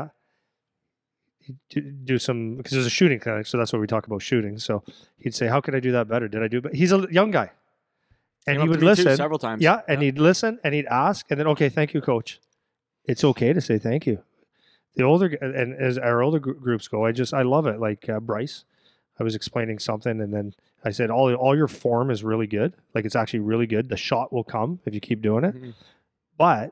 do, 1.70 1.82
do 1.82 2.18
some 2.20 2.56
because 2.58 2.72
there's 2.74 2.86
a 2.86 2.90
shooting 2.90 3.20
clinic, 3.20 3.48
so 3.48 3.58
that's 3.58 3.72
what 3.72 3.80
we 3.80 3.88
talk 3.88 4.06
about 4.08 4.22
shooting. 4.22 4.58
So 4.58 4.84
he'd 5.20 5.34
say, 5.36 5.48
"How 5.48 5.62
can 5.62 5.76
I 5.76 5.80
do 5.80 5.92
that 5.94 6.08
better? 6.08 6.28
Did 6.28 6.44
I 6.44 6.48
do?" 6.48 6.62
But 6.62 6.76
he's 6.76 6.92
a 6.92 7.08
young 7.10 7.32
guy, 7.32 7.52
and 8.46 8.58
Came 8.58 8.62
he 8.62 8.70
would 8.70 8.84
listen. 8.84 9.16
several 9.16 9.40
times. 9.40 9.62
Yeah, 9.62 9.82
and 9.88 10.02
he'd 10.02 10.20
listen 10.20 10.60
and 10.64 10.74
he'd 10.74 10.88
ask, 10.88 11.26
and 11.30 11.40
then 11.40 11.48
okay, 11.48 11.70
thank 11.70 11.94
you, 11.94 12.02
coach. 12.02 12.40
It's 13.06 13.24
okay 13.24 13.54
to 13.54 13.62
say 13.62 13.78
thank 13.78 14.06
you. 14.06 14.24
The 14.96 15.04
older 15.04 15.28
and 15.28 15.74
as 15.76 15.98
our 15.98 16.22
older 16.22 16.40
gr- 16.40 16.52
groups 16.54 16.88
go, 16.88 17.06
I 17.06 17.12
just 17.12 17.34
I 17.34 17.44
love 17.44 17.66
it. 17.68 17.80
Like 17.80 18.10
uh, 18.10 18.20
Bryce, 18.20 18.66
I 19.20 19.24
was 19.24 19.36
explaining 19.36 19.80
something, 19.80 20.20
and 20.20 20.34
then 20.34 20.54
I 20.84 20.92
said, 20.92 21.10
all 21.12 21.34
all 21.36 21.56
your 21.56 21.68
form 21.68 22.12
is 22.12 22.24
really 22.24 22.48
good. 22.48 22.74
Like 22.94 23.06
it's 23.06 23.16
actually 23.16 23.40
really 23.42 23.68
good. 23.68 23.90
The 23.90 23.96
shot 23.98 24.34
will 24.34 24.44
come 24.44 24.80
if 24.86 24.94
you 24.94 25.00
keep 25.00 25.22
doing 25.22 25.44
it, 25.46 25.56
Mhm. 25.56 25.74
but 26.38 26.72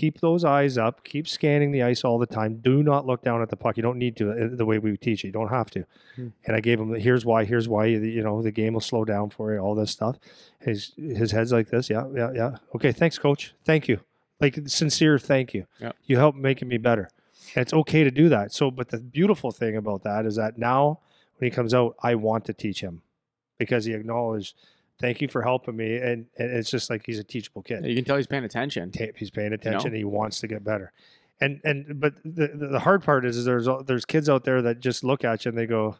keep 0.00 0.20
those 0.20 0.44
eyes 0.44 0.78
up. 0.78 1.04
Keep 1.04 1.28
scanning 1.28 1.72
the 1.72 1.82
ice 1.82 2.04
all 2.04 2.18
the 2.18 2.26
time. 2.26 2.56
Do 2.56 2.82
not 2.82 3.06
look 3.06 3.22
down 3.22 3.42
at 3.42 3.50
the 3.50 3.56
puck. 3.56 3.76
You 3.76 3.82
don't 3.82 3.98
need 3.98 4.16
to 4.16 4.30
uh, 4.30 4.48
the 4.52 4.64
way 4.64 4.78
we 4.78 4.96
teach 4.96 5.24
it. 5.24 5.28
You 5.28 5.32
don't 5.32 5.48
have 5.48 5.70
to. 5.72 5.84
Hmm. 6.16 6.28
And 6.46 6.56
I 6.56 6.60
gave 6.60 6.80
him 6.80 6.94
here's 6.94 7.24
why. 7.24 7.44
Here's 7.44 7.68
why. 7.68 7.84
You 7.86 8.22
know 8.22 8.42
the 8.42 8.50
game 8.50 8.72
will 8.72 8.80
slow 8.80 9.04
down 9.04 9.30
for 9.30 9.52
you. 9.52 9.58
All 9.58 9.74
this 9.74 9.90
stuff. 9.90 10.16
His 10.60 10.92
his 10.96 11.32
head's 11.32 11.52
like 11.52 11.68
this. 11.68 11.90
Yeah, 11.90 12.06
yeah, 12.14 12.32
yeah. 12.32 12.56
Okay, 12.74 12.92
thanks, 12.92 13.18
coach. 13.18 13.54
Thank 13.64 13.88
you. 13.88 14.00
Like 14.40 14.58
sincere 14.66 15.18
thank 15.18 15.52
you. 15.52 15.66
Yeah. 15.78 15.92
You 16.06 16.16
helped 16.16 16.38
making 16.38 16.68
me 16.68 16.78
better. 16.78 17.10
And 17.54 17.62
it's 17.62 17.74
okay 17.74 18.04
to 18.04 18.10
do 18.10 18.28
that. 18.30 18.52
So, 18.52 18.70
but 18.70 18.88
the 18.88 18.98
beautiful 18.98 19.50
thing 19.50 19.76
about 19.76 20.02
that 20.04 20.24
is 20.24 20.36
that 20.36 20.56
now 20.56 21.00
when 21.36 21.50
he 21.50 21.54
comes 21.54 21.74
out, 21.74 21.96
I 22.02 22.14
want 22.14 22.44
to 22.46 22.54
teach 22.54 22.80
him 22.80 23.02
because 23.58 23.84
he 23.84 23.92
acknowledged, 23.92 24.54
thank 25.00 25.20
you 25.20 25.28
for 25.28 25.42
helping 25.42 25.76
me. 25.76 25.96
And, 25.96 26.26
and 26.38 26.50
it's 26.50 26.70
just 26.70 26.90
like 26.90 27.04
he's 27.06 27.18
a 27.18 27.24
teachable 27.24 27.62
kid. 27.62 27.84
You 27.84 27.94
can 27.94 28.04
tell 28.04 28.16
he's 28.16 28.26
paying 28.26 28.44
attention. 28.44 28.92
He's 29.16 29.30
paying 29.30 29.52
attention. 29.52 29.92
know? 29.92 29.98
He 29.98 30.04
wants 30.04 30.40
to 30.40 30.46
get 30.48 30.62
better. 30.64 30.92
And, 31.40 31.60
and, 31.64 31.98
but 31.98 32.14
the, 32.24 32.48
the 32.54 32.80
hard 32.80 33.02
part 33.02 33.24
is, 33.24 33.36
is 33.36 33.44
there's, 33.46 33.66
there's 33.86 34.04
kids 34.04 34.28
out 34.28 34.44
there 34.44 34.60
that 34.62 34.80
just 34.80 35.02
look 35.02 35.24
at 35.24 35.44
you 35.44 35.48
and 35.48 35.58
they 35.58 35.66
go, 35.66 35.96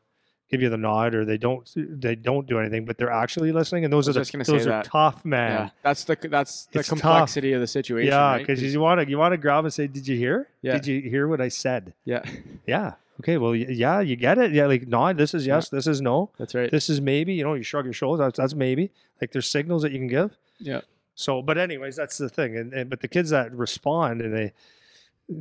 give 0.50 0.60
you 0.60 0.68
the 0.68 0.76
nod 0.76 1.14
or 1.14 1.24
they 1.24 1.38
don't, 1.38 1.70
they 1.76 2.14
don't 2.14 2.46
do 2.46 2.58
anything, 2.58 2.84
but 2.84 2.98
they're 2.98 3.10
actually 3.10 3.52
listening. 3.52 3.84
And 3.84 3.92
those 3.92 4.08
are 4.08 4.12
the, 4.12 4.44
those 4.44 4.66
are 4.66 4.70
that. 4.70 4.84
tough, 4.84 5.24
man. 5.24 5.52
Yeah, 5.52 5.70
that's 5.82 6.04
the 6.04 6.16
that's 6.16 6.66
the 6.66 6.80
It's 6.80 6.88
tough. 6.88 7.00
complexity 7.00 7.52
of 7.52 7.60
the 7.60 7.66
situation. 7.68 8.08
Yeah, 8.12 8.32
right? 8.32 8.38
because 8.38 8.62
you 8.62 8.80
want 8.80 9.00
to 9.00 9.08
you 9.08 9.16
want 9.16 9.32
to 9.32 9.38
grab 9.38 9.64
and 9.64 9.72
say, 9.72 9.86
"Did 9.86 10.08
you 10.08 10.16
hear? 10.16 10.48
Yeah. 10.60 10.72
Did 10.72 10.88
you 10.88 11.08
hear 11.08 11.28
what 11.28 11.40
I 11.40 11.48
said?" 11.48 11.94
yeah, 12.04 12.22
Yeah. 12.66 12.94
Okay, 13.20 13.37
well, 13.38 13.54
yeah, 13.54 14.00
you 14.00 14.16
get 14.16 14.38
it. 14.38 14.52
Yeah, 14.52 14.66
like 14.66 14.88
nod. 14.88 15.16
This 15.16 15.35
is 15.35 15.46
Yeah. 15.46 15.56
yes. 15.56 15.68
This 15.68 15.87
is 15.87 16.00
no. 16.00 16.30
That's 16.38 16.54
right. 16.54 16.70
This 16.70 16.90
is 16.90 17.00
maybe. 17.00 17.35
You 17.35 17.44
know, 17.44 17.54
you 17.54 17.62
shrug 17.62 17.85
your 17.85 17.92
shoulders. 17.94 18.18
That's, 18.24 18.38
that's 18.38 18.54
maybe. 18.54 18.90
Like 19.20 19.33
there's 19.33 19.46
signals 19.46 19.83
that 19.83 19.92
you 19.92 19.98
can 19.98 20.09
give. 20.09 20.37
Yeah. 20.59 20.80
So, 21.14 21.42
but 21.42 21.59
anyways, 21.59 21.96
that's 21.96 22.18
the 22.18 22.28
thing. 22.28 22.56
And, 22.56 22.72
and 22.72 22.90
but 22.90 23.00
the 23.00 23.09
kids 23.09 23.30
that 23.30 23.52
respond 23.52 24.22
and 24.22 24.35
they 24.35 24.52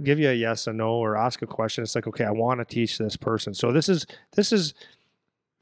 give 0.04 0.20
you 0.20 0.30
a 0.30 0.34
yes 0.34 0.68
or 0.68 0.74
no 0.74 0.92
or 0.92 1.16
ask 1.18 1.42
a 1.42 1.48
question, 1.48 1.84
it's 1.84 1.96
like, 1.96 2.06
okay, 2.08 2.26
I 2.26 2.32
want 2.32 2.60
to 2.60 2.66
teach 2.66 2.98
this 2.98 3.16
person. 3.16 3.54
So 3.54 3.72
this 3.72 3.88
is 3.90 4.06
this 4.36 4.52
is 4.52 4.74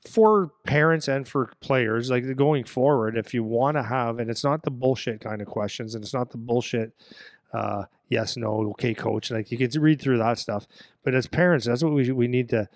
for 0.07 0.51
parents 0.65 1.07
and 1.07 1.27
for 1.27 1.51
players, 1.59 2.09
like 2.09 2.35
going 2.35 2.63
forward, 2.63 3.17
if 3.17 3.33
you 3.33 3.43
want 3.43 3.77
to 3.77 3.83
have, 3.83 4.19
and 4.19 4.29
it's 4.31 4.43
not 4.43 4.63
the 4.63 4.71
bullshit 4.71 5.21
kind 5.21 5.41
of 5.41 5.47
questions, 5.47 5.95
and 5.95 6.03
it's 6.03 6.13
not 6.13 6.31
the 6.31 6.37
bullshit, 6.37 6.93
uh, 7.53 7.83
yes, 8.09 8.37
no, 8.37 8.69
okay, 8.71 8.93
coach. 8.93 9.31
Like 9.31 9.51
you 9.51 9.57
can 9.57 9.81
read 9.81 10.01
through 10.01 10.17
that 10.19 10.39
stuff, 10.39 10.67
but 11.03 11.13
as 11.13 11.27
parents, 11.27 11.65
that's 11.65 11.83
what 11.83 11.93
we 11.93 12.11
we 12.11 12.27
need 12.27 12.49
to 12.49 12.69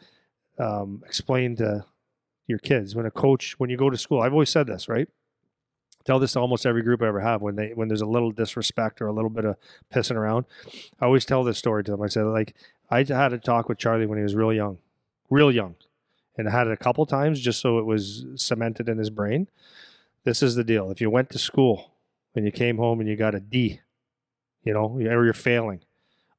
um, 0.60 1.04
explain 1.06 1.56
to 1.58 1.86
your 2.48 2.60
kids 2.60 2.96
when 2.96 3.06
a 3.06 3.12
coach 3.12 3.56
when 3.58 3.70
you 3.70 3.78
go 3.78 3.90
to 3.90 3.98
school. 3.98 4.22
I've 4.22 4.34
always 4.34 4.50
said 4.50 4.68
this, 4.68 4.88
right? 4.88 5.08
Tell 6.04 6.20
this 6.20 6.34
to 6.34 6.40
almost 6.40 6.66
every 6.66 6.82
group 6.82 7.02
I 7.02 7.08
ever 7.08 7.20
have 7.20 7.42
when 7.42 7.56
they 7.56 7.70
when 7.70 7.88
there's 7.88 8.02
a 8.02 8.08
little 8.08 8.32
disrespect 8.32 9.02
or 9.02 9.08
a 9.08 9.14
little 9.14 9.30
bit 9.30 9.46
of 9.46 9.56
pissing 9.94 10.16
around. 10.16 10.46
I 11.00 11.06
always 11.06 11.26
tell 11.26 11.44
this 11.44 11.58
story 11.58 11.84
to 11.84 11.92
them. 11.92 12.02
I 12.02 12.08
said 12.08 12.26
like 12.26 12.56
I 12.90 13.04
had 13.04 13.34
a 13.34 13.38
talk 13.38 13.70
with 13.70 13.78
Charlie 13.78 14.06
when 14.06 14.18
he 14.18 14.24
was 14.24 14.36
real 14.36 14.54
young, 14.54 14.80
real 15.30 15.52
young, 15.52 15.76
and 16.38 16.48
I 16.48 16.52
had 16.52 16.68
it 16.68 16.74
a 16.74 16.78
couple 16.78 17.06
times 17.06 17.40
just 17.40 17.62
so 17.62 17.78
it 17.78 17.86
was 17.86 18.26
cemented 18.36 18.90
in 18.90 18.98
his 18.98 19.10
brain. 19.10 19.48
This 20.24 20.44
is 20.44 20.56
the 20.56 20.64
deal. 20.64 20.92
If 20.92 21.02
you 21.02 21.10
went 21.10 21.30
to 21.32 21.40
school 21.40 21.94
and 22.36 22.46
you 22.46 22.52
came 22.52 22.78
home 22.78 23.00
and 23.00 23.08
you 23.08 23.16
got 23.16 23.36
a 23.36 23.40
D, 23.40 23.82
you 24.64 24.74
know, 24.74 24.98
or 24.98 25.26
you're 25.26 25.34
failing, 25.34 25.82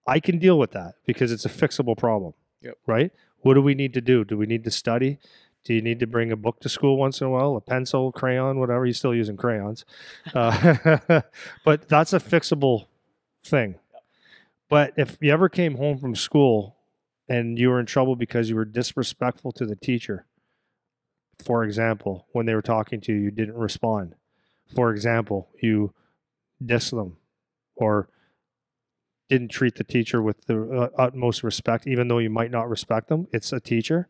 I 0.07 0.21
can 0.21 0.39
deal 0.39 0.59
with 0.59 0.73
that 0.73 0.95
because 1.07 1.33
it's 1.33 1.45
a 1.45 1.49
fixable 1.49 1.97
problem. 1.97 2.35
Yep. 2.63 2.79
Right? 2.87 3.11
What 3.41 3.55
do 3.55 3.63
we 3.63 3.75
need 3.75 3.95
to 3.95 4.01
do? 4.01 4.25
Do 4.25 4.37
we 4.37 4.47
need 4.47 4.65
to 4.65 4.71
study? 4.71 5.19
Do 5.65 5.75
you 5.75 5.83
need 5.83 6.01
to 6.01 6.07
bring 6.07 6.33
a 6.33 6.37
book 6.37 6.61
to 6.61 6.69
school 6.69 6.97
once 6.97 7.21
in 7.21 7.27
a 7.27 7.31
while, 7.31 7.57
a 7.57 7.61
pencil, 7.61 8.11
crayon, 8.11 8.59
whatever? 8.59 8.85
You're 8.85 8.95
still 8.95 9.15
using 9.15 9.37
crayons. 9.37 9.85
Uh, 10.35 11.21
but 11.65 11.89
that's 11.89 12.13
a 12.13 12.19
fixable 12.19 12.87
thing. 13.45 13.77
But 14.69 14.93
if 14.97 15.19
you 15.21 15.33
ever 15.33 15.49
came 15.49 15.77
home 15.77 15.99
from 15.99 16.17
school 16.17 16.77
and 17.29 17.59
you 17.59 17.69
were 17.69 17.79
in 17.79 17.87
trouble 17.87 18.17
because 18.17 18.49
you 18.49 18.57
were 18.57 18.65
disrespectful 18.65 19.53
to 19.53 19.67
the 19.67 19.77
teacher, 19.77 20.27
for 21.45 21.63
example, 21.65 22.27
when 22.33 22.47
they 22.47 22.55
were 22.55 22.63
talking 22.63 23.01
to 23.03 23.13
you, 23.13 23.21
you 23.21 23.31
didn't 23.31 23.57
respond. 23.57 24.15
For 24.75 24.91
example, 24.91 25.49
you 25.61 25.93
dissed 26.65 26.91
them 26.91 27.17
or 27.75 28.09
didn't 29.29 29.51
treat 29.51 29.77
the 29.77 29.85
teacher 29.85 30.21
with 30.21 30.45
the 30.47 30.69
uh, 30.71 30.89
utmost 30.99 31.43
respect, 31.43 31.87
even 31.87 32.09
though 32.09 32.19
you 32.19 32.31
might 32.31 32.51
not 32.51 32.69
respect 32.69 33.09
them. 33.09 33.29
It's 33.33 33.53
a 33.53 33.61
teacher 33.61 34.09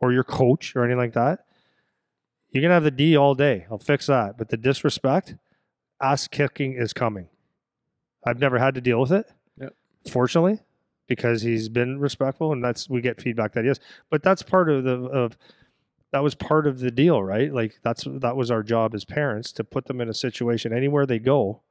or 0.00 0.12
your 0.12 0.24
coach 0.24 0.74
or 0.74 0.84
anything 0.84 0.98
like 0.98 1.12
that. 1.12 1.44
You're 2.50 2.62
going 2.62 2.70
to 2.70 2.74
have 2.74 2.84
the 2.84 2.90
D 2.90 3.16
all 3.16 3.34
day. 3.34 3.66
I'll 3.70 3.78
fix 3.78 4.06
that. 4.06 4.38
But 4.38 4.48
the 4.48 4.56
disrespect, 4.56 5.36
ass 6.00 6.26
kicking 6.28 6.74
is 6.74 6.92
coming. 6.92 7.28
I've 8.26 8.38
never 8.38 8.58
had 8.58 8.74
to 8.76 8.80
deal 8.80 9.00
with 9.00 9.12
it, 9.12 9.26
Yep. 9.60 9.74
fortunately, 10.10 10.60
because 11.06 11.42
he's 11.42 11.68
been 11.68 11.98
respectful 11.98 12.52
and 12.52 12.62
that's, 12.64 12.88
we 12.88 13.00
get 13.00 13.20
feedback 13.20 13.52
that 13.52 13.64
he 13.64 13.70
is. 13.70 13.80
But 14.10 14.22
that's 14.22 14.42
part 14.42 14.70
of 14.70 14.84
the, 14.84 14.94
of, 14.94 15.36
that 16.12 16.22
was 16.22 16.34
part 16.34 16.66
of 16.66 16.80
the 16.80 16.90
deal, 16.90 17.22
right? 17.22 17.52
Like 17.52 17.80
that's, 17.82 18.04
that 18.06 18.36
was 18.36 18.50
our 18.50 18.62
job 18.62 18.94
as 18.94 19.04
parents 19.04 19.50
to 19.52 19.64
put 19.64 19.86
them 19.86 20.00
in 20.00 20.08
a 20.08 20.14
situation 20.14 20.72
anywhere 20.72 21.04
they 21.04 21.18
go 21.18 21.62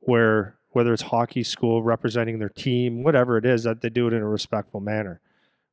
where, 0.00 0.57
whether 0.78 0.92
it's 0.92 1.02
hockey 1.02 1.42
school 1.42 1.82
representing 1.82 2.38
their 2.38 2.48
team, 2.48 3.02
whatever 3.02 3.36
it 3.36 3.44
is, 3.44 3.64
that 3.64 3.82
they 3.82 3.90
do 3.90 4.06
it 4.06 4.12
in 4.12 4.22
a 4.22 4.28
respectful 4.28 4.80
manner, 4.80 5.20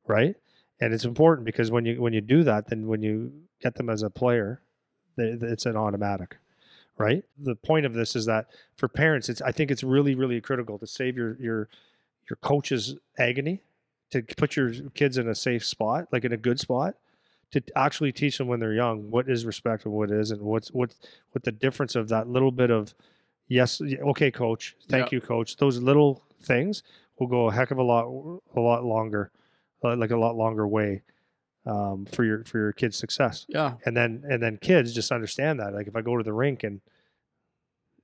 right? 0.06 0.36
and 0.80 0.92
it's 0.92 1.04
important 1.04 1.44
because 1.44 1.70
when 1.70 1.84
you 1.84 2.00
when 2.00 2.12
you 2.12 2.20
do 2.20 2.44
that 2.44 2.68
then 2.68 2.86
when 2.86 3.02
you 3.02 3.32
get 3.60 3.74
them 3.76 3.88
as 3.88 4.02
a 4.02 4.10
player 4.10 4.60
it's 5.16 5.66
an 5.66 5.76
automatic 5.76 6.36
right 6.98 7.24
the 7.38 7.54
point 7.54 7.86
of 7.86 7.94
this 7.94 8.14
is 8.14 8.26
that 8.26 8.46
for 8.76 8.88
parents 8.88 9.28
it's 9.28 9.42
i 9.42 9.52
think 9.52 9.70
it's 9.70 9.82
really 9.82 10.14
really 10.14 10.40
critical 10.40 10.78
to 10.78 10.86
save 10.86 11.16
your 11.16 11.36
your 11.40 11.68
your 12.28 12.36
coach's 12.42 12.96
agony 13.18 13.62
to 14.10 14.22
put 14.36 14.56
your 14.56 14.72
kids 14.94 15.18
in 15.18 15.28
a 15.28 15.34
safe 15.34 15.64
spot 15.64 16.06
like 16.12 16.24
in 16.24 16.32
a 16.32 16.36
good 16.36 16.60
spot 16.60 16.94
to 17.50 17.62
actually 17.76 18.12
teach 18.12 18.38
them 18.38 18.48
when 18.48 18.60
they're 18.60 18.74
young 18.74 19.10
what 19.10 19.28
is 19.28 19.46
respect 19.46 19.84
and 19.84 19.94
what 19.94 20.10
isn't 20.10 20.42
what's 20.42 20.68
what 20.68 20.94
what 21.32 21.44
the 21.44 21.52
difference 21.52 21.94
of 21.94 22.08
that 22.08 22.28
little 22.28 22.52
bit 22.52 22.70
of 22.70 22.94
yes 23.48 23.80
okay 23.80 24.30
coach 24.30 24.74
thank 24.88 25.12
Yeah. 25.12 25.16
you 25.16 25.20
coach 25.20 25.56
those 25.56 25.78
little 25.78 26.22
things 26.42 26.82
will 27.18 27.26
go 27.28 27.48
a 27.48 27.52
heck 27.52 27.70
of 27.70 27.78
a 27.78 27.82
lot 27.82 28.04
a 28.54 28.60
lot 28.60 28.84
longer 28.84 29.30
uh, 29.84 29.94
like 29.96 30.10
a 30.10 30.16
lot 30.16 30.36
longer 30.36 30.66
way 30.66 31.02
um, 31.66 32.06
for 32.06 32.24
your 32.24 32.44
for 32.44 32.58
your 32.58 32.72
kids' 32.72 32.96
success. 32.96 33.44
yeah. 33.48 33.74
And 33.84 33.96
then 33.96 34.22
and 34.28 34.40
then 34.42 34.56
kids 34.56 34.92
just 34.94 35.10
understand 35.10 35.58
that. 35.60 35.74
Like 35.74 35.88
if 35.88 35.96
I 35.96 36.00
go 36.00 36.16
to 36.16 36.22
the 36.22 36.32
rink 36.32 36.62
and 36.62 36.80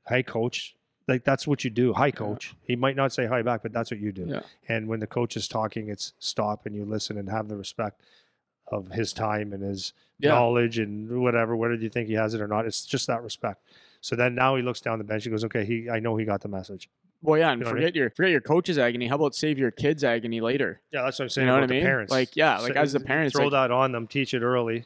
hi 0.09 0.23
coach, 0.23 0.75
like 1.09 1.25
that's 1.25 1.47
what 1.47 1.63
you 1.65 1.71
do. 1.71 1.93
Hi 1.93 2.11
coach. 2.11 2.55
He 2.65 2.75
might 2.77 2.97
not 2.97 3.13
say 3.13 3.27
hi 3.27 3.43
back, 3.43 3.63
but 3.63 3.73
that's 3.73 3.91
what 3.91 4.01
you 4.01 4.11
do. 4.13 4.27
Yeah. 4.29 4.41
And 4.69 4.89
when 4.89 4.99
the 5.01 5.07
coach 5.07 5.37
is 5.37 5.47
talking, 5.49 5.89
it's 5.89 6.13
stop 6.19 6.67
and 6.67 6.75
you 6.75 6.85
listen 6.85 7.17
and 7.19 7.29
have 7.31 7.47
the 7.49 7.57
respect 7.57 8.01
of 8.67 8.89
his 8.89 9.13
time 9.13 9.53
and 9.53 9.63
his 9.63 9.93
Yeah. 10.19 10.31
knowledge 10.31 10.79
and 10.81 11.21
whatever, 11.21 11.57
whether 11.57 11.75
you 11.75 11.89
think 11.89 12.09
he 12.09 12.15
has 12.15 12.35
it 12.35 12.41
or 12.41 12.49
not. 12.49 12.67
It's 12.67 12.85
just 12.85 13.07
that 13.07 13.23
respect. 13.23 13.63
So 14.03 14.15
then 14.17 14.35
now 14.35 14.57
he 14.57 14.62
looks 14.62 14.81
down 14.83 14.99
the 14.99 15.05
bench. 15.05 15.25
He 15.25 15.31
goes, 15.31 15.45
"Okay, 15.45 15.65
he 15.65 15.88
I 15.88 15.99
know 16.01 16.17
he 16.17 16.25
got 16.27 16.43
the 16.43 16.49
message." 16.49 16.91
Well, 17.23 17.38
yeah, 17.38 17.53
and 17.53 17.61
You 17.61 17.65
know 17.65 17.71
what 17.71 17.77
I 17.77 17.81
mean? 17.81 17.83
forget 17.87 17.97
your 17.97 18.11
forget 18.11 18.31
your 18.33 18.41
coach's 18.41 18.77
agony. 18.79 19.07
How 19.07 19.15
about 19.15 19.35
save 19.35 19.59
your 19.59 19.71
kids' 19.71 20.03
agony 20.05 20.41
later? 20.41 20.81
Yeah, 20.93 21.03
that's 21.03 21.19
what 21.21 21.27
I'm 21.27 21.29
saying. 21.31 21.47
You 21.47 21.53
know 21.53 21.55
what 21.59 21.62
I 21.65 21.67
the 21.69 21.75
mean? 21.75 21.83
Parents, 21.85 22.11
Like, 22.12 22.35
yeah, 22.37 22.59
like, 22.59 22.75
So 22.75 22.81
as 22.81 22.93
the 22.93 23.01
parents, 23.01 23.35
throw 23.35 23.45
like- 23.45 23.53
that 23.53 23.71
on 23.71 23.93
them, 23.93 24.07
teach 24.09 24.35
it 24.35 24.43
early. 24.43 24.85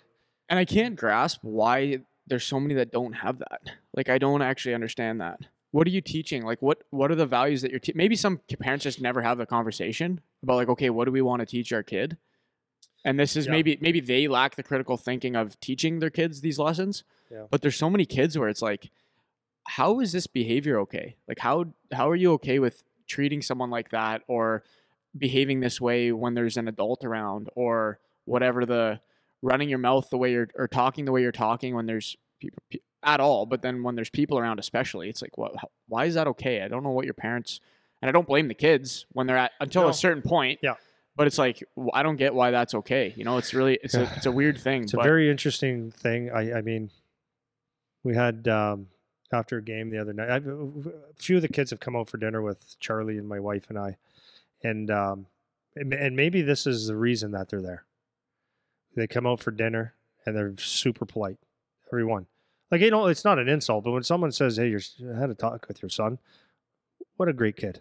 And 0.48 0.58
I 0.58 0.64
can't 0.64 0.94
grasp 0.96 1.40
why 1.42 2.00
there's 2.26 2.44
so 2.44 2.60
many 2.60 2.74
that 2.74 2.92
don't 2.92 3.14
have 3.14 3.38
that. 3.38 3.62
Like, 3.94 4.08
I 4.08 4.18
don't 4.18 4.42
actually 4.42 4.74
understand 4.74 5.20
that. 5.20 5.40
What 5.72 5.86
are 5.86 5.90
you 5.90 6.00
teaching? 6.02 6.44
Like, 6.44 6.60
what 6.62 6.82
what 6.90 7.10
are 7.10 7.14
the 7.16 7.26
values 7.26 7.62
that 7.62 7.70
you're? 7.70 7.80
Te- 7.80 7.92
Maybe 7.94 8.16
some 8.16 8.40
parents 8.60 8.82
just 8.84 9.00
never 9.00 9.22
have 9.22 9.38
the 9.38 9.46
conversation 9.46 10.20
about 10.42 10.56
like, 10.56 10.68
okay, 10.68 10.90
what 10.90 11.06
do 11.06 11.12
we 11.12 11.22
want 11.22 11.40
to 11.40 11.46
teach 11.46 11.72
our 11.72 11.82
kid? 11.82 12.18
And 13.04 13.18
this 13.18 13.34
is 13.36 13.46
Yeah. 13.46 13.52
maybe 13.52 13.78
maybe 13.80 14.00
they 14.00 14.28
lack 14.28 14.56
the 14.56 14.62
critical 14.62 14.96
thinking 14.98 15.36
of 15.36 15.58
teaching 15.60 16.00
their 16.00 16.10
kids 16.10 16.42
these 16.42 16.58
lessons. 16.58 17.02
Yeah. 17.30 17.46
But 17.50 17.62
there's 17.62 17.76
so 17.76 17.88
many 17.90 18.04
kids 18.04 18.38
where 18.38 18.48
it's 18.48 18.62
like, 18.62 18.90
how 19.68 20.00
is 20.00 20.12
this 20.12 20.26
behavior 20.26 20.78
okay? 20.80 21.16
Like, 21.28 21.38
how 21.38 21.66
how 21.92 22.08
are 22.10 22.16
you 22.16 22.32
okay 22.34 22.58
with 22.58 22.82
treating 23.08 23.42
someone 23.42 23.70
like 23.70 23.90
that 23.90 24.22
or 24.28 24.64
behaving 25.16 25.60
this 25.60 25.80
way 25.80 26.12
when 26.12 26.34
there's 26.34 26.56
an 26.56 26.68
adult 26.68 27.04
around 27.04 27.48
or 27.54 27.98
whatever 28.24 28.66
the 28.66 29.00
running 29.42 29.68
your 29.68 29.78
mouth 29.78 30.10
the 30.10 30.18
way 30.18 30.32
you're 30.32 30.48
or 30.56 30.66
talking 30.68 31.04
the 31.04 31.12
way 31.12 31.22
you're 31.22 31.32
talking 31.32 31.74
when 31.74 31.86
there's 31.86 32.16
people 32.40 32.62
pe- 32.70 32.80
at 33.02 33.20
all 33.20 33.46
but 33.46 33.62
then 33.62 33.82
when 33.82 33.94
there's 33.94 34.10
people 34.10 34.38
around 34.38 34.58
especially 34.58 35.08
it's 35.08 35.22
like 35.22 35.38
what 35.38 35.52
how, 35.56 35.68
why 35.88 36.04
is 36.04 36.14
that 36.14 36.26
okay 36.26 36.60
i 36.62 36.68
don't 36.68 36.82
know 36.82 36.90
what 36.90 37.04
your 37.04 37.14
parents 37.14 37.60
and 38.02 38.08
i 38.08 38.12
don't 38.12 38.26
blame 38.26 38.48
the 38.48 38.54
kids 38.54 39.06
when 39.12 39.26
they're 39.26 39.36
at 39.38 39.52
until 39.60 39.82
No. 39.84 39.88
a 39.88 39.94
certain 39.94 40.22
point 40.22 40.58
Yeah. 40.62 40.74
but 41.16 41.26
it's 41.28 41.38
like 41.38 41.62
I 41.94 42.02
don't 42.02 42.16
get 42.16 42.34
why 42.34 42.50
that's 42.50 42.74
okay 42.74 43.14
you 43.16 43.24
know 43.24 43.38
it's 43.38 43.54
really 43.54 43.78
it's 43.82 43.94
a 43.94 44.02
it's 44.16 44.26
a 44.26 44.32
weird 44.32 44.58
thing 44.58 44.82
It's 44.88 44.94
a 44.94 44.98
very 44.98 45.30
interesting 45.30 45.92
thing. 45.92 46.30
I, 46.30 46.58
I 46.58 46.60
mean, 46.62 46.90
we 48.02 48.14
had 48.16 48.48
um, 48.48 48.88
after 49.32 49.58
a 49.58 49.62
game 49.62 49.90
the 49.90 49.98
other 49.98 50.12
night. 50.12 50.28
a 50.30 50.70
few 51.16 51.36
of 51.36 51.42
the 51.42 51.48
kids 51.48 51.70
have 51.70 51.80
come 51.80 51.96
out 51.96 52.08
for 52.08 52.18
dinner 52.18 52.42
with 52.42 52.78
Charlie 52.80 53.18
and 53.18 53.28
my 53.28 53.40
wife 53.40 53.66
and 53.68 53.78
I, 53.78 53.96
and 54.62 54.90
um, 54.90 55.26
and 55.74 56.16
maybe 56.16 56.42
this 56.42 56.66
is 56.66 56.86
the 56.86 56.96
reason 56.96 57.32
that 57.32 57.48
they're 57.48 57.62
there. 57.62 57.84
They 58.94 59.06
come 59.06 59.26
out 59.26 59.40
for 59.40 59.50
dinner 59.50 59.94
and 60.24 60.34
they're 60.34 60.54
super 60.58 61.04
polite, 61.04 61.38
everyone. 61.88 62.26
Like 62.70 62.80
you 62.80 62.90
know, 62.90 63.06
it's 63.06 63.24
not 63.24 63.38
an 63.38 63.48
insult, 63.48 63.84
but 63.84 63.92
when 63.92 64.02
someone 64.02 64.32
says, 64.32 64.56
"Hey, 64.56 64.68
you're, 64.68 64.80
I 65.14 65.18
had 65.18 65.30
a 65.30 65.34
talk 65.34 65.68
with 65.68 65.82
your 65.82 65.88
son," 65.88 66.18
what 67.16 67.28
a 67.28 67.32
great 67.32 67.56
kid. 67.56 67.80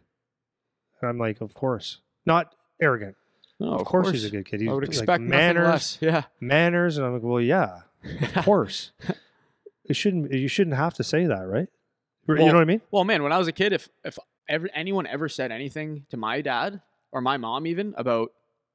And 1.01 1.09
I'm 1.09 1.17
like, 1.17 1.41
of 1.41 1.53
course, 1.53 1.99
not 2.25 2.55
arrogant. 2.81 3.15
no, 3.59 3.73
of, 3.73 3.85
course, 3.85 4.11
he's 4.11 4.25
a 4.25 4.29
good 4.29 4.45
kid. 4.45 4.61
He's 4.61 4.69
i 4.69 4.73
would 4.73 4.83
like, 4.83 4.89
expect 4.89 5.21
nothing 5.21 5.29
manners, 5.29 5.67
less 5.67 5.97
yeah 6.01 6.23
manners, 6.39 6.97
and 6.97 7.07
I'm 7.07 7.13
like, 7.13 7.23
well, 7.23 7.41
yeah, 7.41 7.81
of 8.03 8.33
course. 8.45 8.91
It 9.89 9.95
shouldn't. 9.95 10.31
You 10.33 10.47
shouldn't 10.47 10.75
have 10.75 10.93
to 10.95 11.03
say 11.03 11.25
that, 11.25 11.41
right? 11.47 11.67
you 12.27 12.35
Well, 12.35 12.47
know 12.47 12.53
what 12.53 12.61
I 12.61 12.65
mean? 12.65 12.81
Well, 12.91 13.03
man, 13.03 13.21
when 13.23 13.31
I 13.31 13.37
was 13.37 13.47
a 13.47 13.51
kid, 13.51 13.73
if 13.73 13.89
if 14.03 14.17
ever 14.49 14.69
anyone 14.73 15.07
ever 15.07 15.27
said 15.29 15.51
anything 15.51 16.05
to 16.09 16.17
my 16.17 16.41
dad 16.41 16.81
or 17.11 17.21
my 17.21 17.37
mom 17.37 17.65
even 17.67 17.93
about 17.97 18.31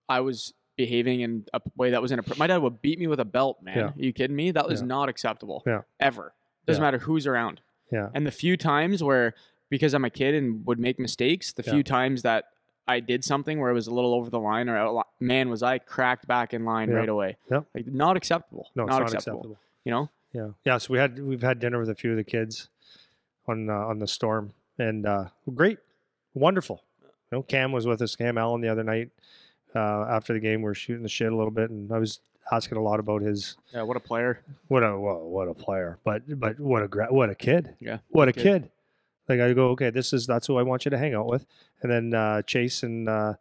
I 0.09 0.21
was 0.21 0.53
behaving 0.77 1.21
in 1.21 1.45
a 1.53 1.61
way 1.77 1.91
that 1.91 2.01
was 2.01 2.11
inappropriate, 2.11 2.39
my 2.39 2.47
dad 2.47 2.59
would 2.59 2.81
beat 2.81 2.99
me 2.99 3.07
with 3.07 3.21
a 3.21 3.25
belt. 3.25 3.59
Man, 3.63 3.77
Yeah. 3.77 3.85
are 3.89 3.95
you 3.97 4.13
kidding 4.13 4.35
me? 4.37 4.51
That 4.51 4.67
was 4.69 4.81
Yeah. 4.81 4.87
not 4.87 5.09
acceptable. 5.09 5.63
Yeah. 5.67 5.83
ever. 5.99 6.33
Doesn't 6.67 6.81
Yeah. 6.81 6.87
matter 6.87 6.99
who's 6.99 7.27
around. 7.27 7.61
Yeah. 7.93 8.09
And 8.15 8.27
the 8.27 8.31
few 8.31 8.57
times 8.57 9.03
where 9.03 9.35
because 9.69 9.95
I'm 9.95 10.05
a 10.05 10.11
kid 10.11 10.35
and 10.35 10.65
would 10.67 10.79
make 10.81 10.99
mistakes, 10.99 11.53
the 11.53 11.63
few 11.63 11.83
times 11.85 12.23
that 12.23 12.47
I 12.89 12.99
did 12.99 13.23
something 13.25 13.61
where 13.61 13.71
it 13.71 13.75
was 13.75 13.87
a 13.87 13.95
little 13.95 14.15
over 14.15 14.29
the 14.31 14.41
line 14.41 14.69
or 14.69 14.77
out, 14.77 15.07
man, 15.21 15.49
was 15.49 15.63
I 15.63 15.79
cracked 15.79 16.27
back 16.27 16.53
in 16.53 16.65
line 16.65 16.91
right 16.91 17.09
away. 17.09 17.37
Yeah. 17.51 17.61
Like 17.75 17.87
not 17.87 18.17
acceptable. 18.17 18.69
No, 18.75 18.85
not, 18.87 18.91
not 18.91 19.03
acceptable. 19.03 19.39
acceptable. 19.41 19.59
You 19.85 19.93
know. 19.93 20.11
Yeah, 20.33 20.51
yeah. 20.65 20.79
So 20.79 20.93
we 20.93 20.99
had 20.99 21.19
we've 21.19 21.43
had 21.43 21.59
dinner 21.59 21.79
with 21.79 21.89
a 21.91 21.95
few 21.95 22.11
of 22.13 22.17
the 22.17 22.25
kids 22.25 22.69
on 23.49 23.69
uh, 23.69 23.75
on 23.75 23.99
the 23.99 24.07
storm, 24.07 24.53
and 24.79 25.07
uh, 25.07 25.25
great, 25.55 25.79
wonderful. 26.35 26.83
You 27.31 27.39
know, 27.39 27.43
Cam 27.43 27.73
was 27.73 27.87
with 27.87 28.01
us, 28.03 28.15
Cam 28.17 28.39
Allen, 28.39 28.61
the 28.61 28.69
other 28.69 28.85
night. 28.85 29.11
uh, 29.75 30.03
after 30.09 30.33
the 30.33 30.41
game. 30.41 30.63
We 30.63 30.71
are 30.71 30.75
shooting 30.75 31.03
the 31.05 31.09
shit 31.09 31.33
a 31.33 31.37
little 31.37 31.51
bit, 31.53 31.71
and 31.71 31.93
I 31.93 31.99
was 31.99 32.21
asking 32.53 32.77
a 32.79 32.83
lot 32.83 32.99
about 33.01 33.23
his 33.23 33.57
Yeah, 33.73 33.83
what 33.83 33.97
a 33.97 34.01
player. 34.01 34.41
what 34.69 34.83
a 34.83 34.99
what, 34.99 35.21
what 35.23 35.49
a 35.49 35.55
player, 35.55 35.99
but 36.05 36.23
but 36.41 36.59
what 36.59 36.83
a 36.83 37.07
what 37.13 37.31
a 37.31 37.35
kid, 37.37 37.75
Yeah. 37.81 37.99
what 38.09 38.29
a 38.29 38.33
kid. 38.33 38.43
kid. 38.65 38.71
Like 39.29 39.39
I 39.41 39.53
go, 39.53 39.69
okay, 39.71 39.91
this 39.91 40.13
is 40.13 40.27
that's 40.27 40.47
who 40.49 40.57
I 40.59 40.63
want 40.63 40.85
you 40.85 40.91
to 40.91 40.99
hang 40.99 41.15
out 41.15 41.27
with, 41.27 41.47
and 41.83 41.91
then 41.93 42.15
uh, 42.15 42.43
Chase 42.43 42.83
and 42.83 43.09
uh, 43.09 43.35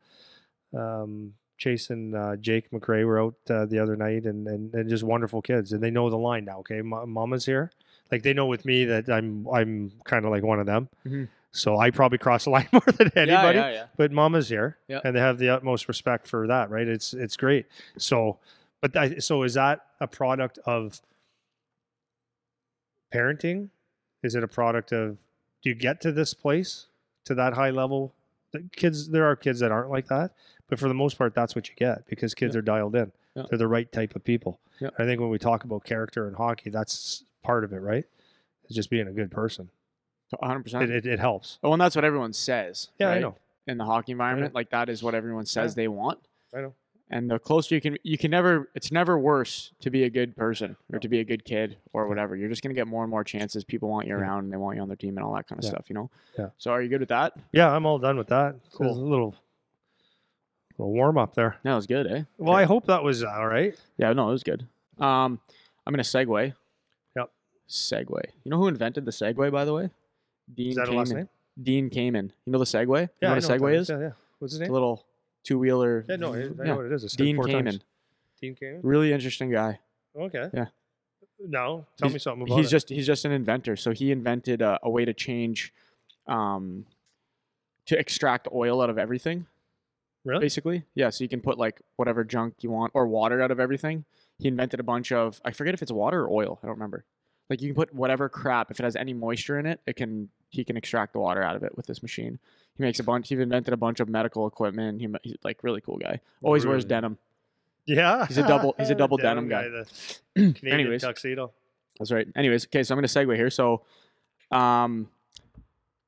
um, 0.75 1.33
Chase 1.59 1.89
and 1.91 2.15
uh, 2.15 2.35
Jake 2.37 2.71
McRae 2.71 3.05
were 3.05 3.21
out 3.21 3.35
uh, 3.49 3.65
the 3.65 3.77
other 3.77 3.95
night, 3.95 4.23
and, 4.25 4.47
and 4.47 4.73
and 4.73 4.89
just 4.89 5.03
wonderful 5.03 5.41
kids, 5.43 5.71
and 5.73 5.83
they 5.83 5.91
know 5.91 6.09
the 6.09 6.17
line 6.17 6.45
now. 6.45 6.59
Okay, 6.59 6.81
Ma- 6.81 7.05
Mama's 7.05 7.45
here, 7.45 7.69
like 8.11 8.23
they 8.23 8.33
know 8.33 8.47
with 8.47 8.65
me 8.65 8.85
that 8.85 9.07
I'm 9.09 9.45
I'm 9.53 9.91
kind 10.05 10.25
of 10.25 10.31
like 10.31 10.41
one 10.43 10.59
of 10.59 10.65
them. 10.65 10.89
Mhm. 11.05 11.27
So 11.51 11.77
I 11.79 11.89
probably 11.91 12.17
cross 12.19 12.45
the 12.45 12.49
line 12.57 12.67
more 12.71 12.81
than 12.85 13.11
anybody 13.15 13.57
Yeah, 13.59 13.67
yeah, 13.69 13.71
yeah. 13.71 13.85
but 13.97 14.11
mama's 14.11 14.49
here 14.49 14.77
and 15.03 15.15
they 15.15 15.19
have 15.19 15.39
the 15.39 15.49
utmost 15.49 15.87
respect 15.87 16.27
for 16.27 16.45
that 16.45 16.69
right 16.69 16.87
it's 16.87 17.11
it's 17.11 17.35
great 17.37 17.65
so 17.97 18.37
but 18.81 18.95
I, 18.95 19.15
so 19.17 19.41
is 19.41 19.55
that 19.55 19.79
a 19.99 20.05
product 20.07 20.59
of 20.67 21.01
parenting 23.13 23.69
is 24.21 24.35
it 24.35 24.43
a 24.43 24.47
product 24.47 24.91
of 24.91 25.17
do 25.63 25.69
you 25.69 25.75
get 25.75 26.01
to 26.01 26.11
this 26.11 26.35
place 26.35 26.85
to 27.25 27.33
that 27.33 27.53
high 27.53 27.71
level 27.71 28.13
the 28.51 28.63
kids 28.75 29.09
there 29.09 29.25
are 29.25 29.35
kids 29.35 29.59
that 29.59 29.71
aren't 29.71 29.89
like 29.89 30.07
that 30.07 30.31
but 30.69 30.79
for 30.79 30.87
the 30.87 30.93
most 30.93 31.17
part 31.17 31.33
that's 31.35 31.55
what 31.55 31.67
you 31.69 31.75
get 31.75 32.05
because 32.07 32.33
kids 32.33 32.55
Yeah. 32.55 32.59
are 32.59 32.61
dialed 32.61 32.95
in 32.95 33.11
Yeah. 33.35 33.43
they're 33.49 33.57
the 33.57 33.67
right 33.67 33.91
type 33.91 34.15
of 34.15 34.23
people 34.23 34.59
Yeah. 34.79 34.89
i 34.97 35.03
think 35.05 35.19
when 35.19 35.29
we 35.29 35.39
talk 35.39 35.63
about 35.63 35.83
character 35.83 36.27
and 36.27 36.35
hockey 36.37 36.69
that's 36.69 37.23
part 37.43 37.63
of 37.63 37.73
it 37.73 37.79
right 37.79 38.05
it's 38.65 38.75
just 38.75 38.89
being 38.89 39.07
a 39.07 39.11
good 39.11 39.31
person 39.31 39.69
100%. 40.41 40.81
it, 40.83 40.89
it, 40.91 41.05
it 41.05 41.19
helps 41.19 41.57
oh, 41.63 41.73
and 41.73 41.81
that's 41.81 41.95
what 41.95 42.05
everyone 42.05 42.33
says. 42.33 42.89
yeah 42.99 43.09
i 43.09 43.19
know 43.19 43.35
In 43.67 43.77
the 43.77 43.85
hockey 43.85 44.11
environment, 44.13 44.53
like 44.55 44.69
that 44.69 44.89
is 44.89 45.01
what 45.03 45.15
everyone 45.15 45.45
says 45.45 45.75
they 45.75 45.87
want. 45.87 46.19
i 46.55 46.61
know 46.61 46.73
And 47.11 47.29
the 47.31 47.39
closer 47.39 47.73
you 47.73 47.81
can, 47.81 47.97
you 48.03 48.17
can 48.19 48.29
never, 48.29 48.69
it's 48.75 48.91
never 48.91 49.17
worse 49.17 49.71
to 49.81 49.89
be 49.89 50.03
a 50.03 50.11
good 50.11 50.35
person 50.37 50.75
or 50.91 50.97
No. 50.97 50.99
to 50.99 51.07
be 51.09 51.19
a 51.19 51.23
good 51.23 51.43
kid 51.43 51.77
or 51.91 52.07
whatever. 52.07 52.35
You're 52.35 52.49
just 52.49 52.61
going 52.61 52.69
to 52.75 52.79
get 52.79 52.85
more 52.87 53.01
and 53.03 53.09
more 53.09 53.23
chances. 53.23 53.63
People 53.63 53.89
want 53.89 54.05
you 54.05 54.13
Yeah. 54.15 54.21
around 54.21 54.43
and 54.43 54.53
they 54.53 54.57
want 54.57 54.75
you 54.75 54.83
on 54.83 54.89
their 54.89 54.95
team 55.05 55.17
and 55.17 55.25
all 55.25 55.33
that 55.33 55.47
kind 55.47 55.57
of 55.57 55.63
Yeah. 55.65 55.71
stuff, 55.71 55.85
you 55.89 55.95
know? 55.95 56.11
Yeah. 56.37 56.49
So 56.59 56.69
are 56.69 56.81
you 56.83 56.87
good 56.93 56.99
with 56.99 57.09
that? 57.09 57.33
Yeah, 57.51 57.73
I'm 57.75 57.87
all 57.87 57.97
done 57.97 58.15
with 58.21 58.27
that. 58.27 58.57
Cool. 58.73 58.91
A 58.91 58.93
little, 58.93 59.33
little 60.79 60.93
warm 60.93 61.17
up 61.17 61.35
there. 61.35 61.57
Yeah, 61.63 61.71
that 61.71 61.75
was 61.75 61.87
good, 61.87 62.07
eh? 62.07 62.23
Well, 62.37 62.55
I 62.55 62.63
hope 62.63 62.87
that 62.87 63.03
was 63.03 63.23
all 63.23 63.47
right. 63.47 63.75
Yeah, 63.97 64.13
no, 64.13 64.29
it 64.29 64.31
was 64.31 64.43
good. 64.43 64.65
Um, 64.99 65.39
I'm 65.85 65.93
to 65.93 65.99
segue. 66.01 66.53
Yep. 67.15 67.31
Segway. 67.69 68.23
You 68.43 68.51
know 68.51 68.57
who 68.57 68.67
invented 68.67 69.05
the 69.05 69.11
Segway, 69.11 69.51
by 69.51 69.65
the 69.65 69.73
way? 69.73 69.89
Dean 70.53 70.69
Is 70.69 70.75
that 70.75 70.89
a 70.89 70.91
last 70.91 71.13
name? 71.13 71.29
Dean 71.61 71.89
Kamen. 71.89 72.31
You 72.45 72.51
know 72.51 72.59
the 72.59 72.65
Segway? 72.65 73.01
You 73.01 73.27
know 73.27 73.29
I 73.29 73.35
what 73.35 73.43
a 73.43 73.47
know 73.47 73.55
Segway 73.57 73.75
is? 73.75 73.89
Yeah, 73.89 73.99
yeah. 73.99 74.09
What's 74.39 74.53
his 74.53 74.61
It's 74.61 74.69
a 74.69 74.73
little 74.73 75.05
two 75.43 75.59
wheeler. 75.59 76.05
Yeah, 76.07 76.15
no, 76.15 76.33
I, 76.33 76.37
I 76.37 76.41
yeah. 76.65 76.75
what 76.75 76.85
it 76.85 76.91
is. 76.91 77.03
It's 77.03 77.15
Dean 77.15 77.35
times. 77.37 77.47
Kamen. 77.49 77.81
Dean 78.41 78.55
Kamen. 78.55 78.79
Really 78.83 79.11
interesting 79.13 79.51
guy. 79.51 79.79
Okay. 80.17 80.49
Yeah. 80.53 80.65
No, 81.41 81.85
tell 81.97 82.07
He's- 82.09 82.13
me 82.13 82.19
something 82.19 82.43
about 82.47 82.57
he's 82.57 82.67
it. 82.67 82.71
just 82.71 82.89
he's 82.89 83.05
just 83.07 83.23
an 83.25 83.31
inventor. 83.31 83.75
So 83.75 83.91
he 83.91 84.11
invented 84.11 84.61
a, 84.61 84.79
a 84.83 84.89
way 84.89 85.05
to 85.05 85.13
change, 85.13 85.73
um, 86.27 86.85
to 87.85 87.97
extract 87.97 88.47
oil 88.53 88.81
out 88.81 88.89
of 88.89 88.97
everything. 88.97 89.45
Really? 90.29 90.41
Basically, 90.41 90.83
yeah. 90.95 91.09
So 91.09 91.23
you 91.23 91.29
can 91.29 91.41
put 91.41 91.57
like 91.57 91.81
whatever 91.97 92.23
junk 92.23 92.55
you 92.61 92.71
want 92.71 92.91
or 92.93 93.07
water 93.07 93.41
out 93.41 93.51
of 93.51 93.59
everything. 93.59 94.05
He 94.37 94.47
invented 94.47 94.79
a 94.79 94.83
bunch 94.83 95.11
of 95.11 95.41
I 95.43 95.51
forget 95.51 95.73
if 95.73 95.81
it's 95.81 95.91
water 95.91 96.23
or 96.25 96.29
oil. 96.31 96.59
I 96.63 96.67
don't 96.67 96.75
remember. 96.75 97.03
Like 97.49 97.61
you 97.61 97.69
can 97.69 97.75
put 97.75 97.93
whatever 97.93 98.29
crap 98.29 98.69
if 98.71 98.79
it 98.79 98.83
has 98.83 98.95
any 98.95 99.13
moisture 99.13 99.57
in 99.59 99.65
it, 99.65 99.81
it 99.87 99.95
can 99.95 100.29
he 100.49 100.63
can 100.63 100.77
extract 100.77 101.13
the 101.13 101.19
water 101.19 101.41
out 101.43 101.55
of 101.55 101.63
it 101.63 101.75
with 101.75 101.87
this 101.87 102.01
machine. 102.01 102.39
He 102.77 102.83
makes 102.83 102.99
a 102.99 103.03
bunch. 103.03 103.27
He 103.29 103.35
invented 103.35 103.73
a 103.73 103.77
bunch 103.77 103.99
of 103.99 104.07
medical 104.07 104.45
equipment. 104.47 105.01
He, 105.01 105.07
he's 105.23 105.35
like 105.43 105.63
really 105.63 105.81
cool 105.81 105.97
guy. 105.97 106.21
Always 106.43 106.65
wears 106.65 106.85
denim. 106.85 107.17
yeah. 107.85 108.25
he's 108.27 108.37
a 108.37 108.47
double- 108.47 108.75
he's 108.77 108.89
a 108.91 108.95
double 109.03 109.17
denim 109.17 109.49
guy. 109.49 109.67
The 109.67 109.85
Canadian 110.35 110.67
Anyways. 110.73 111.01
tuxedo. 111.01 111.51
That's 111.99 112.11
right. 112.11 112.27
Anyways, 112.35 112.65
okay, 112.67 112.83
so 112.83 112.93
I'm 112.95 112.97
going 113.01 113.07
to 113.09 113.13
segue 113.19 113.35
here. 113.35 113.49
So, 113.49 113.81
um, 114.51 115.09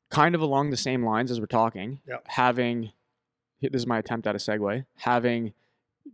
kind 0.09 0.35
of 0.35 0.41
along 0.41 0.69
the 0.69 0.77
same 0.77 1.03
lines 1.05 1.31
as 1.31 1.39
we're 1.39 1.47
talking, 1.47 1.99
Yep. 2.07 2.23
having 2.27 2.91
this 3.61 3.81
is 3.81 3.87
my 3.87 3.99
attempt 3.99 4.27
at 4.27 4.35
a 4.35 4.39
segue, 4.39 4.85
having 4.97 5.53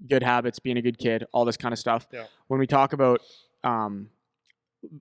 good 0.07 0.23
habits, 0.23 0.59
being 0.59 0.77
a 0.77 0.81
good 0.81 0.97
kid, 0.97 1.25
all 1.31 1.45
this 1.45 1.57
kind 1.57 1.73
of 1.73 1.79
stuff. 1.79 2.07
Yeah. 2.11 2.25
When 2.47 2.59
we 2.59 2.67
talk 2.67 2.93
about 2.93 3.21
um, 3.63 4.09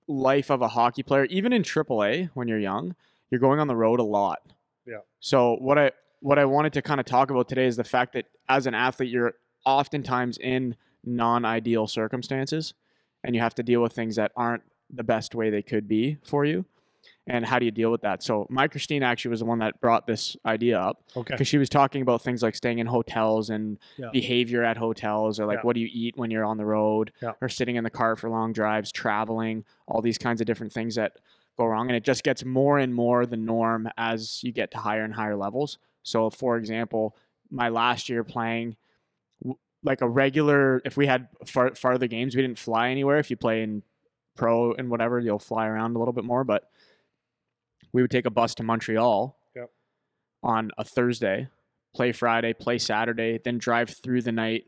life 0.07 0.49
of 0.49 0.61
a 0.61 0.67
hockey 0.67 1.03
player, 1.03 1.25
even 1.25 1.53
in 1.53 1.63
AAA 1.63 2.29
when 2.33 2.47
you're 2.47 2.59
young, 2.59 2.95
you're 3.29 3.39
going 3.39 3.59
on 3.59 3.67
the 3.67 3.75
road 3.75 3.99
a 3.99 4.03
lot. 4.03 4.39
Yeah. 4.85 4.99
So 5.19 5.57
what 5.59 5.77
I 5.77 5.91
what 6.19 6.39
I 6.39 6.45
wanted 6.45 6.73
to 6.73 6.81
kind 6.81 6.99
of 6.99 7.05
talk 7.05 7.29
about 7.29 7.47
today 7.47 7.67
is 7.67 7.75
the 7.75 7.83
fact 7.83 8.13
that 8.13 8.25
as 8.49 8.65
an 8.65 8.73
athlete, 8.73 9.09
you're 9.09 9.35
oftentimes 9.65 10.37
in 10.37 10.75
non-ideal 11.03 11.87
circumstances, 11.87 12.73
and 13.23 13.35
you 13.35 13.41
have 13.41 13.53
to 13.55 13.63
deal 13.63 13.81
with 13.81 13.93
things 13.93 14.15
that 14.15 14.31
aren't 14.35 14.63
the 14.89 15.03
best 15.03 15.35
way 15.35 15.49
they 15.49 15.61
could 15.61 15.87
be 15.87 16.17
for 16.23 16.45
you. 16.45 16.65
And 17.29 17.45
how 17.45 17.59
do 17.59 17.65
you 17.65 17.71
deal 17.71 17.91
with 17.91 18.01
that? 18.01 18.23
So, 18.23 18.47
my 18.49 18.67
Christine 18.67 19.03
actually 19.03 19.29
was 19.29 19.39
the 19.39 19.45
one 19.45 19.59
that 19.59 19.79
brought 19.81 20.07
this 20.07 20.37
idea 20.45 20.79
up 20.79 21.03
Okay. 21.15 21.33
because 21.33 21.47
she 21.47 21.57
was 21.57 21.69
talking 21.69 22.01
about 22.01 22.21
things 22.21 22.41
like 22.41 22.55
staying 22.55 22.79
in 22.79 22.87
hotels 22.87 23.49
and 23.49 23.77
Yeah. 23.97 24.09
behavior 24.11 24.63
at 24.63 24.77
hotels, 24.77 25.39
or 25.39 25.45
like 25.45 25.57
Yeah. 25.57 25.61
what 25.63 25.73
do 25.73 25.81
you 25.81 25.89
eat 25.91 26.15
when 26.17 26.31
you're 26.31 26.45
on 26.45 26.57
the 26.57 26.65
road, 26.65 27.11
Yeah. 27.21 27.33
or 27.41 27.49
sitting 27.49 27.75
in 27.75 27.83
the 27.83 27.89
car 27.89 28.15
for 28.15 28.29
long 28.29 28.53
drives, 28.53 28.91
traveling, 28.91 29.65
all 29.87 30.01
these 30.01 30.17
kinds 30.17 30.39
of 30.41 30.47
different 30.47 30.71
things 30.71 30.95
that 30.95 31.17
go 31.57 31.65
wrong. 31.65 31.87
And 31.87 31.95
it 31.97 32.03
just 32.03 32.23
gets 32.23 32.45
more 32.45 32.77
and 32.79 32.93
more 32.95 33.25
the 33.25 33.35
norm 33.37 33.89
as 33.97 34.41
you 34.43 34.51
get 34.51 34.71
to 34.71 34.77
higher 34.77 35.03
and 35.03 35.15
higher 35.15 35.35
levels. 35.35 35.77
So, 36.03 36.29
for 36.29 36.55
example, 36.57 37.15
my 37.51 37.67
last 37.69 38.07
year 38.09 38.23
playing 38.23 38.77
like 39.83 40.01
a 40.01 40.07
regular, 40.09 40.81
if 40.85 40.97
we 40.97 41.07
had 41.07 41.27
far, 41.45 41.73
farther 41.75 42.07
games, 42.07 42.35
we 42.35 42.41
didn't 42.41 42.57
fly 42.59 42.89
anywhere. 42.89 43.17
If 43.19 43.29
you 43.29 43.37
play 43.37 43.63
in 43.63 43.83
pro 44.35 44.73
and 44.73 44.89
whatever, 44.89 45.19
you'll 45.19 45.39
fly 45.39 45.67
around 45.67 45.95
a 45.95 45.99
little 45.99 46.13
bit 46.13 46.23
more. 46.23 46.43
But 46.43 46.69
we 47.97 48.03
would 48.03 48.11
take 48.11 48.27
a 48.27 48.29
bus 48.29 48.53
to 48.53 48.61
Montreal 48.63 49.35
Yep. 49.55 49.71
on 50.43 50.69
a 50.77 50.83
Thursday, 50.83 51.47
play 51.95 52.11
Friday, 52.11 52.53
play 52.53 52.77
Saturday, 52.77 53.39
then 53.43 53.57
drive 53.57 53.89
through 53.89 54.21
the 54.21 54.31
night 54.31 54.65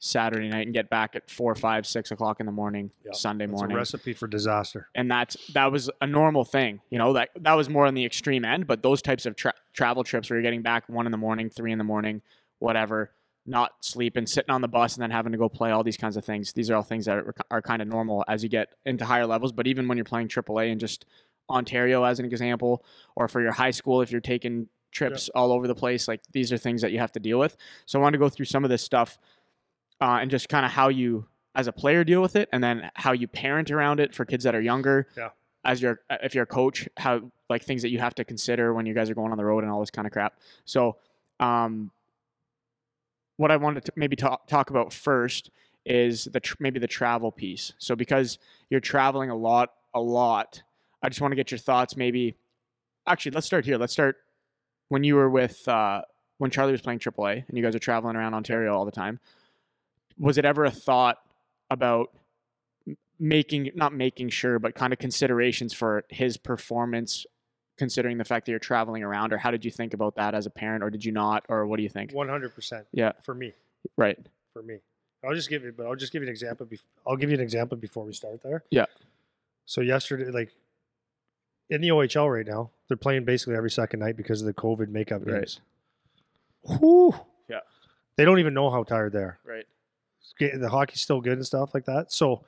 Saturday 0.00 0.48
night 0.48 0.66
and 0.66 0.74
get 0.74 0.90
back 0.90 1.14
at 1.14 1.30
four, 1.30 1.54
five, 1.54 1.86
six 1.86 2.10
o'clock 2.10 2.40
in 2.40 2.46
the 2.46 2.50
morning 2.50 2.90
Yep. 3.04 3.14
Sunday 3.14 3.44
a 3.44 3.48
morning. 3.48 3.76
recipe 3.76 4.14
for 4.14 4.26
disaster. 4.26 4.88
and 4.96 5.08
that's 5.08 5.36
that 5.52 5.70
was 5.70 5.90
a 6.00 6.08
normal 6.08 6.44
thing. 6.44 6.80
You 6.90 6.98
know 6.98 7.12
that 7.12 7.28
that 7.38 7.54
was 7.54 7.68
more 7.68 7.86
on 7.86 7.94
the 7.94 8.04
extreme 8.04 8.44
end. 8.44 8.66
But 8.66 8.82
those 8.82 9.00
types 9.00 9.26
of 9.26 9.36
tra- 9.36 9.54
travel 9.72 10.02
trips 10.02 10.28
where 10.28 10.36
you're 10.38 10.42
getting 10.42 10.62
back 10.62 10.88
one 10.88 11.06
in 11.06 11.12
the 11.12 11.18
morning, 11.18 11.50
three 11.50 11.70
in 11.70 11.78
the 11.78 11.84
morning, 11.84 12.20
whatever, 12.58 13.12
not 13.46 13.70
sleeping, 13.82 14.26
sitting 14.26 14.50
on 14.50 14.60
the 14.60 14.66
bus, 14.66 14.96
and 14.96 15.02
then 15.04 15.12
having 15.12 15.30
to 15.30 15.38
go 15.38 15.48
play 15.48 15.70
all 15.70 15.84
these 15.84 15.96
kinds 15.96 16.16
of 16.16 16.24
things. 16.24 16.52
These 16.52 16.68
are 16.68 16.74
all 16.74 16.82
things 16.82 17.04
that 17.06 17.18
are, 17.18 17.34
are 17.52 17.62
kind 17.62 17.80
of 17.80 17.86
normal 17.86 18.24
as 18.26 18.42
you 18.42 18.48
get 18.48 18.70
into 18.84 19.04
higher 19.04 19.26
levels. 19.26 19.52
But 19.52 19.68
even 19.68 19.86
when 19.86 19.96
you're 19.98 20.04
playing 20.04 20.26
AAA 20.26 20.72
and 20.72 20.80
just 20.80 21.06
Ontario 21.52 22.04
as 22.04 22.18
an 22.18 22.24
example, 22.24 22.84
or 23.14 23.28
for 23.28 23.40
your 23.40 23.52
high 23.52 23.70
school, 23.70 24.00
if 24.00 24.10
you're 24.10 24.20
taking 24.20 24.68
trips 24.90 25.28
all 25.34 25.52
over 25.52 25.66
the 25.66 25.74
place, 25.74 26.08
like 26.08 26.20
these 26.32 26.52
are 26.52 26.58
things 26.58 26.82
that 26.82 26.92
you 26.92 26.98
have 26.98 27.12
to 27.12 27.20
deal 27.20 27.38
with. 27.38 27.56
So 27.86 27.98
I 27.98 28.02
want 28.02 28.14
to 28.14 28.18
go 28.18 28.28
through 28.28 28.46
some 28.46 28.64
of 28.64 28.70
this 28.70 28.82
stuff 28.82 29.18
uh, 30.00 30.18
and 30.20 30.30
just 30.30 30.48
kind 30.48 30.66
of 30.66 30.72
how 30.72 30.88
you, 30.88 31.26
as 31.54 31.66
a 31.66 31.72
player, 31.72 32.04
deal 32.04 32.22
with 32.22 32.36
it, 32.36 32.48
and 32.52 32.62
then 32.62 32.90
how 32.94 33.12
you 33.12 33.28
parent 33.28 33.70
around 33.70 34.00
it 34.00 34.14
for 34.14 34.24
kids 34.24 34.44
that 34.44 34.54
are 34.54 34.60
younger. 34.60 35.06
Yeah. 35.16 35.30
As 35.64 35.80
your, 35.80 36.00
if 36.10 36.34
you're 36.34 36.42
a 36.42 36.46
coach, 36.46 36.88
how 36.96 37.30
like 37.48 37.62
things 37.62 37.82
that 37.82 37.90
you 37.90 38.00
have 38.00 38.16
to 38.16 38.24
consider 38.24 38.74
when 38.74 38.84
you 38.84 38.94
guys 38.94 39.08
are 39.08 39.14
going 39.14 39.30
on 39.30 39.38
the 39.38 39.44
road 39.44 39.62
and 39.62 39.72
all 39.72 39.78
this 39.78 39.92
kind 39.92 40.06
of 40.06 40.12
crap. 40.12 40.34
So, 40.64 40.96
um, 41.38 41.92
what 43.36 43.50
I 43.50 43.56
wanted 43.56 43.84
to 43.84 43.92
maybe 43.96 44.16
talk 44.16 44.46
talk 44.46 44.70
about 44.70 44.92
first 44.92 45.50
is 45.84 46.24
the 46.24 46.40
tr- 46.40 46.56
maybe 46.60 46.78
the 46.78 46.86
travel 46.86 47.32
piece. 47.32 47.72
So 47.78 47.96
because 47.96 48.38
you're 48.70 48.80
traveling 48.80 49.30
a 49.30 49.36
lot, 49.36 49.72
a 49.94 50.00
lot, 50.00 50.62
I 51.02 51.08
just 51.08 51.20
want 51.20 51.32
to 51.32 51.36
get 51.36 51.50
your 51.50 51.58
thoughts. 51.58 51.96
Maybe, 51.96 52.36
actually, 53.06 53.32
let's 53.32 53.46
start 53.46 53.64
here. 53.64 53.78
Let's 53.78 53.92
start 53.92 54.16
when 54.88 55.04
you 55.04 55.16
were 55.16 55.28
with 55.30 55.66
uh, 55.68 56.02
when 56.38 56.50
Charlie 56.50 56.72
was 56.72 56.80
playing 56.80 56.98
AAA 56.98 57.44
and 57.48 57.58
you 57.58 57.62
guys 57.62 57.74
are 57.74 57.80
traveling 57.80 58.16
around 58.16 58.34
Ontario 58.34 58.74
all 58.74 58.84
the 58.84 58.92
time. 58.92 59.20
Was 60.18 60.38
it 60.38 60.44
ever 60.44 60.64
a 60.64 60.70
thought 60.70 61.18
about 61.70 62.10
making 63.18 63.70
not 63.74 63.94
making 63.94 64.28
sure, 64.28 64.58
but 64.58 64.74
kind 64.74 64.92
of 64.92 64.98
considerations 64.98 65.72
for 65.72 66.04
his 66.08 66.36
performance, 66.36 67.24
considering 67.78 68.18
the 68.18 68.24
fact 68.24 68.46
that 68.46 68.52
you're 68.52 68.58
traveling 68.58 69.02
around, 69.02 69.32
or 69.32 69.38
how 69.38 69.50
did 69.50 69.64
you 69.64 69.70
think 69.70 69.94
about 69.94 70.16
that 70.16 70.34
as 70.34 70.46
a 70.46 70.50
parent, 70.50 70.84
or 70.84 70.90
did 70.90 71.04
you 71.04 71.12
not, 71.12 71.44
or 71.48 71.66
what 71.66 71.78
do 71.78 71.82
you 71.82 71.88
think? 71.88 72.12
One 72.12 72.28
hundred 72.28 72.54
percent. 72.54 72.86
Yeah. 72.92 73.12
For 73.22 73.34
me. 73.34 73.52
Right. 73.96 74.18
For 74.52 74.62
me. 74.62 74.78
I'll 75.24 75.34
just 75.34 75.48
give 75.48 75.62
you, 75.62 75.72
but 75.72 75.86
I'll 75.86 75.94
just 75.94 76.12
give 76.12 76.22
you 76.22 76.28
an 76.28 76.32
example. 76.32 76.66
Bef- 76.66 76.82
I'll 77.06 77.16
give 77.16 77.30
you 77.30 77.36
an 77.36 77.42
example 77.42 77.78
before 77.78 78.04
we 78.04 78.12
start 78.12 78.42
there. 78.42 78.64
Yeah. 78.70 78.86
So 79.66 79.80
yesterday, 79.80 80.30
like 80.30 80.52
in 81.70 81.80
the 81.80 81.88
OHL 81.88 82.32
right 82.32 82.46
now, 82.46 82.70
they're 82.88 82.96
playing 82.96 83.24
basically 83.24 83.54
every 83.56 83.70
second 83.70 84.00
night 84.00 84.16
because 84.16 84.40
of 84.40 84.46
the 84.46 84.54
COVID 84.54 84.88
makeup 84.88 85.22
Right. 85.24 85.36
games. 85.40 85.60
Whew. 86.64 87.14
Yeah. 87.48 87.60
They 88.16 88.24
don't 88.24 88.38
even 88.38 88.54
know 88.54 88.70
how 88.70 88.82
tired 88.84 89.12
they 89.12 89.20
are. 89.20 89.38
Right. 89.44 89.66
The 90.38 90.68
hockey's 90.70 91.00
still 91.00 91.20
good 91.20 91.34
and 91.34 91.46
stuff 91.46 91.74
like 91.74 91.84
that. 91.86 92.12
So 92.12 92.44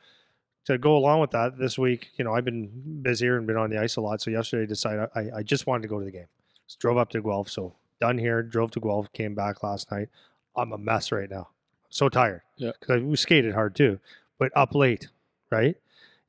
to 0.66 0.78
go 0.78 0.96
along 0.96 1.20
with 1.20 1.30
that, 1.32 1.58
this 1.58 1.78
week, 1.78 2.10
you 2.16 2.24
know, 2.24 2.32
I've 2.34 2.44
been 2.44 3.00
busier 3.02 3.36
and 3.36 3.46
been 3.46 3.56
on 3.56 3.70
the 3.70 3.78
ice 3.80 3.96
a 3.96 4.00
lot. 4.00 4.20
So 4.20 4.30
yesterday, 4.30 4.62
I 4.64 4.66
decided 4.66 5.08
I, 5.14 5.30
I 5.38 5.42
just 5.42 5.66
wanted 5.66 5.82
to 5.82 5.88
go 5.88 5.98
to 5.98 6.04
the 6.04 6.10
game. 6.10 6.26
Just 6.66 6.80
drove 6.80 6.96
up 6.96 7.10
to 7.10 7.20
Guelph. 7.22 7.50
So 7.50 7.74
done 8.00 8.18
here, 8.18 8.42
drove 8.42 8.70
to 8.72 8.80
Guelph, 8.80 9.12
came 9.12 9.34
back 9.34 9.62
last 9.62 9.90
night. 9.90 10.08
I'm 10.56 10.72
a 10.72 10.78
mess 10.78 11.12
right 11.12 11.28
now. 11.30 11.48
So 11.90 12.08
tired. 12.08 12.42
Yeah. 12.56 12.72
Because 12.78 13.02
we 13.02 13.16
skated 13.16 13.54
hard 13.54 13.74
too, 13.76 14.00
but 14.38 14.50
up 14.56 14.74
late, 14.74 15.08
right? 15.50 15.76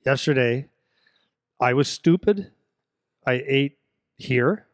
Yesterday, 0.05 0.67
I 1.59 1.73
was 1.73 1.87
stupid. 1.87 2.51
I 3.25 3.43
ate 3.45 3.77
here. 4.15 4.67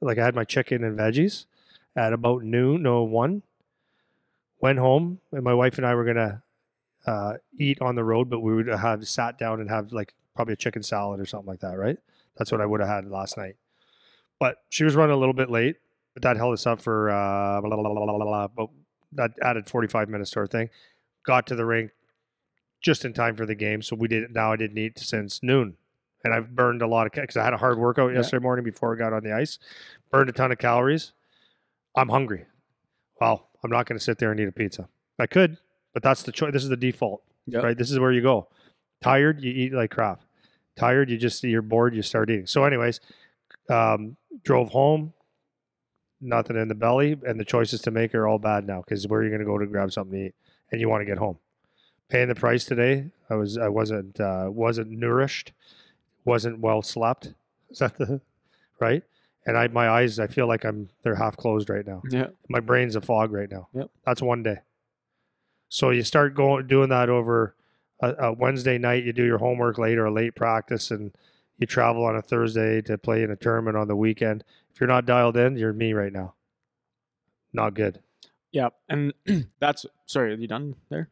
Like 0.00 0.18
I 0.18 0.24
had 0.24 0.34
my 0.34 0.44
chicken 0.44 0.84
and 0.84 0.98
veggies 0.98 1.46
at 1.94 2.12
about 2.12 2.42
noon, 2.42 2.82
no 2.82 3.02
one. 3.02 3.42
Went 4.60 4.78
home, 4.78 5.20
and 5.32 5.42
my 5.42 5.54
wife 5.54 5.76
and 5.76 5.86
I 5.86 5.94
were 5.94 6.04
gonna 6.04 6.42
uh, 7.06 7.34
eat 7.58 7.80
on 7.80 7.96
the 7.96 8.04
road, 8.04 8.30
but 8.30 8.40
we 8.40 8.54
would 8.54 8.68
have 8.68 9.06
sat 9.08 9.38
down 9.38 9.60
and 9.60 9.68
have 9.70 9.92
like 9.92 10.14
probably 10.34 10.54
a 10.54 10.56
chicken 10.56 10.82
salad 10.82 11.20
or 11.20 11.26
something 11.26 11.48
like 11.48 11.60
that, 11.60 11.78
right? 11.78 11.98
That's 12.36 12.52
what 12.52 12.60
I 12.60 12.66
would 12.66 12.80
have 12.80 12.88
had 12.88 13.06
last 13.06 13.36
night. 13.36 13.56
But 14.38 14.58
she 14.70 14.84
was 14.84 14.94
running 14.94 15.14
a 15.14 15.18
little 15.18 15.34
bit 15.34 15.50
late, 15.50 15.76
but 16.14 16.22
that 16.22 16.36
held 16.36 16.54
us 16.54 16.66
up 16.66 16.80
for 16.80 17.10
uh, 17.10 17.60
blah, 17.60 17.76
blah, 17.76 18.16
blah, 18.16 18.48
but 18.48 18.68
that 19.12 19.32
added 19.42 19.68
45 19.68 20.08
minutes 20.08 20.30
to 20.32 20.40
our 20.40 20.46
thing. 20.46 20.70
Got 21.24 21.46
to 21.48 21.54
the 21.54 21.64
rink 21.64 21.90
just 22.80 23.04
in 23.04 23.12
time 23.12 23.36
for 23.36 23.46
the 23.46 23.54
game, 23.54 23.82
so 23.82 23.94
we 23.94 24.08
did. 24.08 24.32
Now 24.32 24.52
I 24.52 24.56
didn't 24.56 24.78
eat 24.78 24.98
since 24.98 25.42
noon, 25.42 25.76
and 26.24 26.32
I've 26.32 26.54
burned 26.54 26.82
a 26.82 26.86
lot 26.86 27.06
of 27.06 27.12
because 27.12 27.36
I 27.36 27.44
had 27.44 27.52
a 27.54 27.58
hard 27.58 27.78
workout 27.78 28.10
Yeah. 28.12 28.18
yesterday 28.18 28.42
morning 28.42 28.64
before 28.64 28.94
I 28.94 28.98
got 28.98 29.12
on 29.12 29.22
the 29.24 29.32
ice. 29.32 29.58
Burned 30.10 30.28
a 30.30 30.32
ton 30.32 30.52
of 30.52 30.58
calories. 30.58 31.12
I'm 31.96 32.08
hungry. 32.08 32.46
Well, 33.20 33.48
I'm 33.62 33.70
not 33.70 33.86
going 33.86 33.98
to 33.98 34.04
sit 34.04 34.18
there 34.18 34.30
and 34.30 34.40
eat 34.40 34.48
a 34.48 34.52
pizza. 34.52 34.88
I 35.18 35.26
could, 35.26 35.58
but 35.94 36.02
that's 36.02 36.22
the 36.22 36.32
choice. 36.32 36.52
This 36.52 36.62
is 36.64 36.68
the 36.68 36.76
default, 36.76 37.22
Yep. 37.46 37.62
right? 37.64 37.76
This 37.78 37.90
is 37.90 37.98
where 37.98 38.12
you 38.12 38.22
go. 38.22 38.48
Tired, 39.02 39.42
you 39.42 39.52
eat 39.52 39.72
like 39.72 39.90
crap. 39.90 40.22
Tired, 40.76 41.10
you 41.10 41.18
just 41.18 41.42
you're 41.44 41.60
bored, 41.62 41.94
you 41.94 42.02
start 42.02 42.30
eating. 42.30 42.46
So, 42.46 42.64
anyways, 42.64 43.00
um, 43.68 44.16
drove 44.42 44.70
home, 44.70 45.12
nothing 46.20 46.56
in 46.56 46.68
the 46.68 46.74
belly, 46.74 47.18
and 47.26 47.38
the 47.38 47.44
choices 47.44 47.80
to 47.82 47.90
make 47.90 48.14
are 48.14 48.26
all 48.26 48.38
bad 48.38 48.66
now 48.66 48.80
because 48.80 49.06
where 49.06 49.20
are 49.20 49.24
you 49.24 49.28
going 49.30 49.40
to 49.40 49.46
go 49.46 49.58
to 49.58 49.66
grab 49.66 49.92
something 49.92 50.18
to 50.18 50.26
eat, 50.26 50.34
and 50.70 50.80
you 50.80 50.88
want 50.88 51.00
to 51.02 51.04
get 51.04 51.18
home. 51.18 51.38
Paying 52.08 52.28
the 52.28 52.34
price 52.34 52.64
today, 52.64 53.10
I 53.30 53.34
was 53.34 53.58
I 53.58 53.68
wasn't 53.68 54.18
uh, 54.20 54.46
wasn't 54.50 54.90
nourished, 54.90 55.52
wasn't 56.24 56.60
well 56.60 56.82
slept. 56.82 57.34
Is 57.70 57.78
that 57.78 57.96
the 57.98 58.20
right? 58.80 59.02
And 59.46 59.56
I 59.58 59.66
my 59.68 59.88
eyes, 59.88 60.18
I 60.18 60.26
feel 60.28 60.46
like 60.46 60.64
I'm 60.64 60.88
they're 61.02 61.16
half 61.16 61.36
closed 61.36 61.68
right 61.68 61.86
now 61.86 62.02
Yeah. 62.10 62.28
my 62.48 62.60
brain's 62.60 62.94
a 62.96 63.00
fog 63.00 63.32
right 63.32 63.50
now. 63.50 63.68
Yep. 63.74 63.90
That's 64.06 64.22
one 64.22 64.42
day. 64.42 64.58
So 65.68 65.90
you 65.90 66.02
start 66.02 66.34
going 66.34 66.66
doing 66.66 66.90
that 66.90 67.08
over 67.08 67.54
a, 68.00 68.12
a 68.26 68.32
Wednesday 68.32 68.78
night. 68.78 69.04
You 69.04 69.12
do 69.12 69.24
your 69.24 69.38
homework 69.38 69.78
late 69.78 69.98
or 69.98 70.04
a 70.06 70.12
late 70.12 70.34
practice, 70.36 70.90
and 70.90 71.12
you 71.58 71.66
travel 71.66 72.04
on 72.04 72.14
a 72.16 72.22
Thursday 72.22 72.82
to 72.82 72.98
play 72.98 73.22
in 73.22 73.30
a 73.30 73.36
tournament 73.36 73.76
on 73.76 73.88
the 73.88 73.96
weekend. 73.96 74.44
If 74.74 74.80
you're 74.80 74.88
not 74.88 75.06
dialed 75.06 75.36
in, 75.36 75.56
you're 75.56 75.72
me 75.72 75.92
right 75.92 76.12
now. 76.12 76.34
Not 77.52 77.74
good. 77.74 78.00
Yeah. 78.52 78.68
And 78.88 79.12
that's 79.60 79.86
sorry, 80.06 80.32
are 80.32 80.36
you 80.36 80.46
done 80.46 80.76
there? 80.90 81.08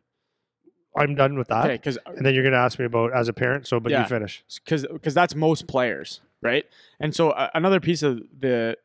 I'm 0.97 1.15
done 1.15 1.39
with 1.39 1.49
that. 1.49 1.65
Okay, 1.67 1.75
because 1.75 1.99
And 2.07 2.25
then 2.27 2.35
you're 2.35 2.43
going 2.43 2.53
to 2.53 2.59
ask 2.59 2.79
me 2.79 2.85
about 2.85 3.13
as 3.15 3.29
a 3.29 3.33
parent. 3.33 3.67
So, 3.67 3.79
but 3.81 3.93
Yeah. 3.93 4.03
you 4.03 4.09
finish. 4.09 4.43
because 4.65 4.87
because 4.93 5.15
that's 5.15 5.35
most 5.35 5.67
players, 5.69 6.21
right? 6.43 6.65
And 6.99 7.15
so 7.15 7.31
uh, 7.31 7.49
another 7.55 7.81
piece 7.81 8.03
of 8.03 8.23
the 8.39 8.77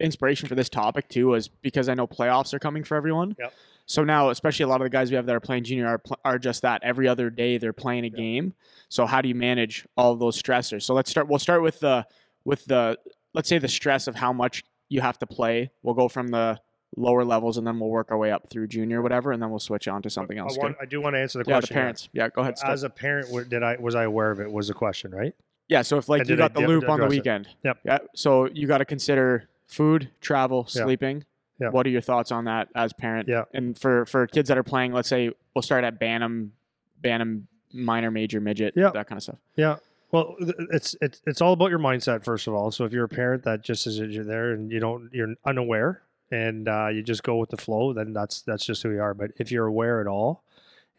inspiration 0.00 0.48
for 0.48 0.54
this 0.54 0.68
topic 0.68 1.08
too 1.08 1.28
was 1.28 1.48
because 1.48 1.88
I 1.88 1.94
know 1.94 2.06
playoffs 2.06 2.52
are 2.54 2.58
coming 2.58 2.84
for 2.84 2.96
everyone. 2.96 3.36
Yep. 3.38 3.52
So 3.86 4.04
now, 4.04 4.30
especially 4.30 4.64
a 4.64 4.68
lot 4.68 4.80
of 4.80 4.84
the 4.86 4.90
guys 4.90 5.10
we 5.10 5.16
have 5.16 5.26
that 5.26 5.34
are 5.34 5.40
playing 5.40 5.64
junior 5.64 5.86
are 5.88 5.98
pl- 5.98 6.18
are 6.24 6.38
just 6.38 6.62
that. 6.62 6.82
Every 6.82 7.06
other 7.08 7.30
day 7.30 7.58
they're 7.58 7.72
playing 7.72 8.04
a 8.04 8.10
game. 8.10 8.54
So 8.88 9.06
how 9.06 9.20
do 9.20 9.28
you 9.28 9.34
manage 9.34 9.86
all 9.96 10.12
of 10.12 10.18
those 10.20 10.40
stressors? 10.40 10.82
So 10.82 10.94
let's 10.94 11.10
start. 11.10 11.28
We'll 11.28 11.38
start 11.38 11.62
with 11.62 11.80
the 11.80 12.06
with 12.44 12.64
the 12.64 12.98
let's 13.34 13.48
say 13.48 13.58
the 13.58 13.68
stress 13.68 14.06
of 14.06 14.14
how 14.14 14.32
much 14.32 14.64
you 14.88 15.00
have 15.00 15.18
to 15.18 15.26
play. 15.26 15.70
We'll 15.82 15.94
go 15.94 16.08
from 16.08 16.28
the 16.28 16.60
lower 16.96 17.24
levels 17.24 17.56
and 17.56 17.66
then 17.66 17.78
we'll 17.80 17.88
work 17.88 18.10
our 18.10 18.18
way 18.18 18.30
up 18.30 18.48
through 18.50 18.68
junior, 18.68 19.00
whatever, 19.02 19.32
and 19.32 19.42
then 19.42 19.50
we'll 19.50 19.58
switch 19.58 19.88
on 19.88 20.02
to 20.02 20.10
something 20.10 20.38
I, 20.38 20.42
else. 20.42 20.58
want. 20.58 20.76
I 20.80 20.84
do 20.84 21.00
want 21.00 21.14
to 21.14 21.20
answer 21.20 21.42
the 21.42 21.48
yeah, 21.48 21.56
the 21.56 21.60
question. 21.62 21.74
here. 21.74 21.82
parents. 21.82 22.08
Yeah, 22.12 22.28
go 22.28 22.42
ahead. 22.42 22.58
Steph. 22.58 22.70
As 22.70 22.82
a 22.82 22.90
parent, 22.90 23.50
did 23.50 23.62
I 23.62 23.76
was 23.76 23.94
I 23.94 24.04
aware 24.04 24.30
of 24.30 24.40
it? 24.40 24.50
Was 24.50 24.68
the 24.68 24.74
question 24.74 25.10
right? 25.12 25.34
Yeah, 25.68 25.82
so 25.82 25.96
if 25.96 26.08
like 26.08 26.20
And 26.20 26.28
you 26.30 26.36
did 26.36 26.42
I 26.42 26.48
got 26.48 26.54
the 26.54 26.66
loop 26.66 26.88
on 26.88 26.98
the 26.98 27.04
address 27.06 27.12
it? 27.12 27.16
weekend. 27.16 27.48
Yep. 27.64 27.78
Yeah. 27.84 27.98
So 28.14 28.46
you 28.52 28.66
got 28.66 28.78
to 28.78 28.84
consider 28.84 29.48
food, 29.68 30.10
travel, 30.20 30.66
sleeping. 30.66 31.24
Yeah. 31.60 31.70
What 31.70 31.86
are 31.86 31.90
your 31.90 32.00
thoughts 32.02 32.30
on 32.32 32.44
that 32.44 32.68
as 32.74 32.92
parent? 32.92 33.28
Yeah. 33.28 33.44
And 33.54 33.78
for 33.78 34.04
for 34.06 34.26
kids 34.26 34.48
that 34.48 34.58
are 34.58 34.62
playing, 34.64 34.92
let's 34.92 35.08
say 35.08 35.30
we'll 35.54 35.62
start 35.62 35.84
at 35.84 35.98
Bantam, 35.98 36.52
Bantam, 37.00 37.46
minor, 37.72 38.10
major, 38.10 38.40
midget, 38.40 38.74
Yeah. 38.76 38.90
that 38.90 39.06
kind 39.06 39.16
of 39.16 39.22
stuff. 39.22 39.38
Yeah. 39.56 39.76
Well, 40.10 40.36
it's 40.70 40.94
it's 41.00 41.22
it's 41.26 41.40
all 41.40 41.54
about 41.54 41.70
your 41.70 41.78
mindset 41.78 42.22
first 42.22 42.46
of 42.48 42.52
all. 42.54 42.70
So 42.70 42.84
if 42.84 42.92
you're 42.92 43.04
a 43.04 43.08
parent 43.08 43.44
that 43.44 43.62
just 43.62 43.86
is 43.86 43.98
you're 43.98 44.24
there 44.24 44.50
and 44.52 44.70
you 44.70 44.78
don't 44.78 45.08
you're 45.12 45.34
unaware 45.46 46.02
and 46.32 46.66
uh, 46.66 46.88
you 46.88 47.02
just 47.02 47.22
go 47.22 47.36
with 47.36 47.50
the 47.50 47.56
flow, 47.56 47.92
then 47.92 48.12
that's 48.12 48.40
that's 48.42 48.64
just 48.64 48.82
who 48.82 48.90
you 48.90 49.00
are. 49.00 49.14
But 49.14 49.32
if 49.38 49.52
you're 49.52 49.66
aware 49.66 50.00
at 50.00 50.06
all, 50.06 50.42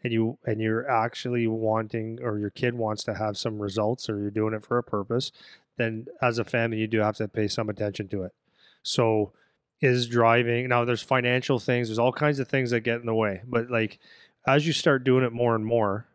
and 0.04 0.12
you 0.12 0.38
and 0.46 0.60
you're 0.60 0.88
actually 0.88 1.46
wanting 1.46 2.20
or 2.22 2.38
your 2.38 2.50
kid 2.50 2.74
wants 2.74 3.02
to 3.04 3.14
have 3.14 3.36
some 3.36 3.60
results 3.60 4.08
or 4.08 4.20
you're 4.20 4.30
doing 4.30 4.54
it 4.54 4.64
for 4.64 4.78
a 4.78 4.82
purpose, 4.82 5.32
then 5.76 6.06
as 6.22 6.38
a 6.38 6.44
family 6.44 6.78
you 6.78 6.86
do 6.86 7.00
have 7.00 7.16
to 7.16 7.26
pay 7.26 7.48
some 7.48 7.68
attention 7.68 8.06
to 8.08 8.22
it. 8.22 8.32
So 8.82 9.32
is 9.80 10.06
driving 10.06 10.68
now 10.68 10.84
there's 10.84 11.02
financial 11.02 11.58
things, 11.58 11.88
there's 11.88 11.98
all 11.98 12.12
kinds 12.12 12.38
of 12.38 12.48
things 12.48 12.70
that 12.70 12.80
get 12.80 13.00
in 13.00 13.06
the 13.06 13.14
way, 13.14 13.42
but 13.44 13.70
like 13.70 13.98
as 14.46 14.66
you 14.66 14.72
start 14.72 15.04
doing 15.04 15.24
it 15.24 15.32
more 15.32 15.56
and 15.56 15.64
more, 15.66 16.06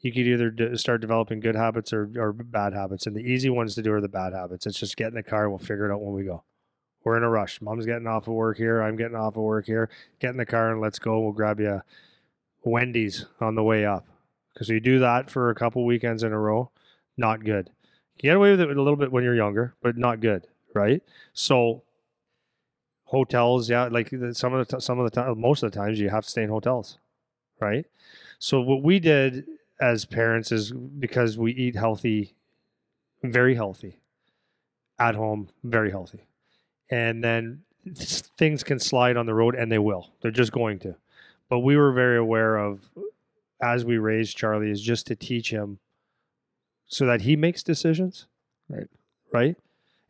you 0.00 0.10
could 0.10 0.26
either 0.26 0.50
d- 0.50 0.76
start 0.76 1.02
developing 1.02 1.40
good 1.40 1.54
habits 1.54 1.92
or, 1.92 2.10
or 2.16 2.32
bad 2.32 2.72
habits. 2.72 3.06
And 3.06 3.14
the 3.14 3.20
easy 3.20 3.50
ones 3.50 3.74
to 3.74 3.82
do 3.82 3.92
are 3.92 4.00
the 4.00 4.08
bad 4.08 4.32
habits. 4.32 4.66
It's 4.66 4.78
just 4.78 4.96
get 4.96 5.08
in 5.08 5.14
the 5.14 5.22
car 5.22 5.42
and 5.42 5.52
we'll 5.52 5.58
figure 5.58 5.88
it 5.88 5.92
out 5.92 6.00
when 6.00 6.14
we 6.14 6.24
go. 6.24 6.42
We're 7.06 7.16
in 7.16 7.22
a 7.22 7.30
rush. 7.30 7.62
Mom's 7.62 7.86
getting 7.86 8.08
off 8.08 8.26
of 8.26 8.34
work 8.34 8.56
here. 8.56 8.82
I'm 8.82 8.96
getting 8.96 9.14
off 9.14 9.36
of 9.36 9.44
work 9.44 9.66
here. 9.66 9.88
Get 10.18 10.30
in 10.30 10.38
the 10.38 10.44
car 10.44 10.72
and 10.72 10.80
let's 10.80 10.98
go. 10.98 11.20
We'll 11.20 11.30
grab 11.30 11.60
you 11.60 11.82
Wendy's 12.64 13.26
on 13.40 13.54
the 13.54 13.62
way 13.62 13.86
up. 13.86 14.08
Because 14.52 14.68
you 14.70 14.80
do 14.80 14.98
that 14.98 15.30
for 15.30 15.48
a 15.48 15.54
couple 15.54 15.84
weekends 15.84 16.24
in 16.24 16.32
a 16.32 16.38
row, 16.40 16.72
not 17.16 17.44
good. 17.44 17.70
You 18.16 18.22
get 18.22 18.36
away 18.36 18.50
with 18.50 18.60
it 18.60 18.76
a 18.76 18.82
little 18.82 18.96
bit 18.96 19.12
when 19.12 19.22
you're 19.22 19.36
younger, 19.36 19.76
but 19.80 19.96
not 19.96 20.18
good, 20.18 20.48
right? 20.74 21.00
So 21.32 21.84
hotels, 23.04 23.70
yeah, 23.70 23.84
like 23.84 24.12
some 24.32 24.54
of 24.54 24.66
the 24.66 24.80
some 24.80 24.98
of 24.98 25.04
the 25.04 25.10
time, 25.10 25.40
most 25.40 25.62
of 25.62 25.70
the 25.70 25.78
times 25.78 26.00
you 26.00 26.08
have 26.08 26.24
to 26.24 26.30
stay 26.30 26.42
in 26.42 26.48
hotels, 26.48 26.98
right? 27.60 27.86
So 28.40 28.60
what 28.60 28.82
we 28.82 28.98
did 28.98 29.44
as 29.80 30.06
parents 30.06 30.50
is 30.50 30.72
because 30.72 31.38
we 31.38 31.52
eat 31.52 31.76
healthy, 31.76 32.34
very 33.22 33.54
healthy, 33.54 34.00
at 34.98 35.14
home, 35.14 35.50
very 35.62 35.92
healthy, 35.92 36.24
and 36.90 37.22
then 37.22 37.62
things 37.84 38.62
can 38.62 38.78
slide 38.78 39.16
on 39.16 39.26
the 39.26 39.34
road, 39.34 39.54
and 39.54 39.70
they 39.70 39.78
will. 39.78 40.12
They're 40.20 40.30
just 40.30 40.52
going 40.52 40.78
to. 40.80 40.96
But 41.48 41.60
we 41.60 41.76
were 41.76 41.92
very 41.92 42.18
aware 42.18 42.56
of 42.56 42.90
as 43.60 43.84
we 43.84 43.98
raised 43.98 44.36
Charlie 44.36 44.70
is 44.70 44.82
just 44.82 45.06
to 45.06 45.16
teach 45.16 45.50
him 45.50 45.78
so 46.86 47.06
that 47.06 47.22
he 47.22 47.36
makes 47.36 47.62
decisions, 47.62 48.26
Right. 48.68 48.88
Right. 49.32 49.56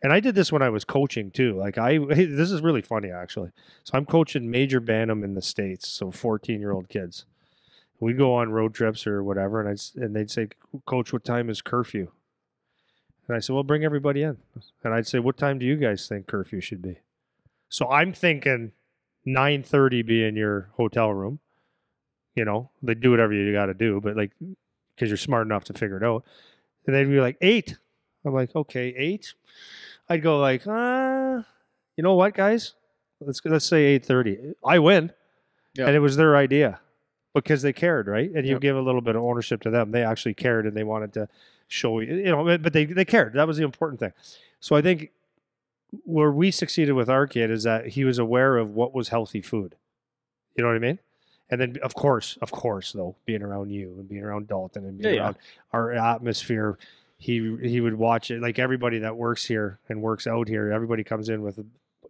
And 0.03 0.13
I 0.13 0.21
did 0.21 0.35
this 0.35 0.53
when 0.53 0.63
I 0.63 0.69
was 0.69 0.85
coaching 0.85 1.31
too. 1.31 1.59
Like 1.59 1.79
I, 1.79 1.99
this 2.09 2.51
is 2.51 2.63
really 2.63 2.83
funny 2.83 3.11
actually. 3.11 3.51
So 3.85 3.97
I'm 3.97 4.07
coaching 4.07 4.51
major 4.51 4.81
bantam 4.81 5.25
in 5.25 5.35
the 5.35 5.43
states, 5.43 5.89
so 5.89 6.11
14 6.11 6.61
year 6.61 6.73
old 6.73 6.89
kids. 6.89 7.25
We'd 7.99 8.19
go 8.19 8.35
on 8.35 8.53
road 8.53 8.75
trips 8.75 9.07
or 9.07 9.23
whatever, 9.23 9.61
and 9.61 9.69
I 9.69 10.03
and 10.03 10.15
they'd 10.15 10.31
say, 10.31 10.49
"Coach, 10.85 11.15
what 11.15 11.25
time 11.25 11.49
is 11.49 11.63
curfew?" 11.63 12.09
And 13.29 13.37
I 13.37 13.41
said, 13.41 13.55
"Well, 13.55 13.63
bring 13.65 13.85
everybody 13.85 14.23
in." 14.23 14.37
And 14.85 14.95
I'd 14.95 15.07
say, 15.07 15.19
"What 15.19 15.37
time 15.37 15.59
do 15.59 15.67
you 15.67 15.77
guys 15.77 16.07
think 16.09 16.27
curfew 16.27 16.61
should 16.61 16.83
be?" 16.83 16.99
So 17.69 17.89
I'm 17.89 18.13
thinking 18.13 18.73
9:30 19.27 20.03
be 20.07 20.25
in 20.25 20.37
your 20.37 20.71
hotel 20.77 21.13
room. 21.13 21.41
You 22.35 22.45
know, 22.45 22.71
they 22.83 22.95
do 22.95 23.11
whatever 23.11 23.33
you 23.33 23.53
got 23.53 23.67
to 23.67 23.75
do, 23.75 24.01
but 24.01 24.17
like 24.17 24.33
because 24.95 25.09
you're 25.11 25.17
smart 25.17 25.47
enough 25.47 25.65
to 25.65 25.73
figure 25.73 25.97
it 25.97 26.03
out. 26.05 26.25
And 26.87 26.95
they'd 26.95 27.05
be 27.05 27.21
like 27.21 27.37
eight. 27.41 27.77
I'm 28.25 28.33
like, 28.35 28.55
okay, 28.55 28.95
eight. 28.97 29.35
I'd 30.09 30.23
go 30.23 30.39
like, 30.39 30.67
uh, 30.67 31.43
you 31.97 32.03
know 32.03 32.15
what, 32.15 32.35
guys? 32.35 32.75
Let's 33.21 33.41
let's 33.45 33.65
say 33.65 33.85
eight 33.87 34.05
thirty. 34.05 34.55
I 34.65 34.79
win, 34.79 35.13
Yeah. 35.75 35.87
and 35.87 35.97
it 35.97 36.01
was 36.01 36.17
their 36.17 36.37
idea 36.37 36.81
because 37.35 37.63
they 37.63 37.73
cared, 37.73 38.07
right? 38.07 38.31
And 38.31 38.47
you 38.47 38.53
Yep. 38.55 38.61
give 38.61 38.77
a 38.77 38.81
little 38.83 39.01
bit 39.01 39.17
of 39.17 39.23
ownership 39.23 39.61
to 39.63 39.71
them. 39.71 39.91
They 39.91 40.03
actually 40.05 40.35
cared, 40.35 40.67
and 40.67 40.77
they 40.77 40.85
wanted 40.85 41.13
to 41.15 41.29
show 41.69 42.01
you, 42.01 42.15
you 42.17 42.25
know, 42.31 42.45
but 42.59 42.73
they 42.73 42.85
they 42.85 43.05
cared. 43.05 43.33
That 43.35 43.47
was 43.47 43.57
the 43.57 43.65
important 43.65 44.01
thing. 44.01 44.13
So 44.61 44.77
I 44.77 44.83
think 44.83 45.11
where 46.05 46.33
we 46.33 46.51
succeeded 46.51 46.93
with 46.93 47.09
our 47.09 47.27
kid 47.27 47.51
is 47.51 47.63
that 47.63 47.89
he 47.89 48.05
was 48.05 48.19
aware 48.19 48.57
of 48.57 48.71
what 48.71 48.95
was 48.95 49.09
healthy 49.09 49.41
food. 49.41 49.77
You 50.57 50.63
know 50.65 50.69
what 50.71 50.77
I 50.77 50.81
mean? 50.81 50.99
And 51.49 51.61
then, 51.61 51.77
of 51.83 51.95
course, 51.95 52.37
of 52.43 52.51
course, 52.51 52.93
though, 52.93 53.15
being 53.25 53.43
around 53.43 53.71
you 53.71 53.95
and 53.99 54.09
being 54.09 54.25
around 54.25 54.49
Dalton 54.49 54.85
and 54.85 54.99
being 54.99 55.15
Yeah, 55.15 55.21
yeah. 55.21 55.25
around 55.27 55.37
our 55.73 55.93
atmosphere, 55.93 56.77
he 57.19 57.57
he 57.63 57.81
would 57.81 57.95
watch 57.95 58.31
it. 58.31 58.43
Like 58.43 58.59
everybody 58.59 58.99
that 58.99 59.17
works 59.17 59.45
here 59.45 59.79
and 59.89 60.03
works 60.03 60.27
out 60.27 60.49
here, 60.49 60.73
everybody 60.73 61.05
comes 61.05 61.29
in 61.29 61.43
with 61.43 61.65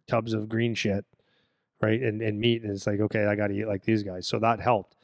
tubs 0.09 0.33
of 0.33 0.49
green 0.49 0.75
shit, 0.75 1.05
right? 1.83 2.01
And 2.01 2.23
and 2.23 2.41
meat, 2.41 2.63
and 2.63 2.73
it's 2.73 2.87
like, 2.87 3.01
okay, 3.01 3.27
I 3.27 3.35
got 3.37 3.49
to 3.49 3.55
eat 3.55 3.67
like 3.69 3.85
these 3.85 4.03
guys. 4.03 4.27
So 4.27 4.39
that 4.39 4.61
helped. 4.61 4.96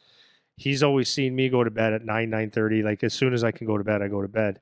He's 0.56 0.82
always 0.82 1.08
seen 1.08 1.34
me 1.34 1.48
go 1.48 1.64
to 1.64 1.70
bed 1.70 1.92
at 1.92 2.04
nine 2.04 2.30
nine 2.30 2.50
thirty. 2.50 2.82
Like 2.82 3.02
as 3.02 3.14
soon 3.14 3.32
as 3.34 3.42
I 3.42 3.50
can 3.50 3.66
go 3.66 3.78
to 3.78 3.84
bed, 3.84 4.02
I 4.02 4.08
go 4.08 4.22
to 4.22 4.28
bed, 4.28 4.60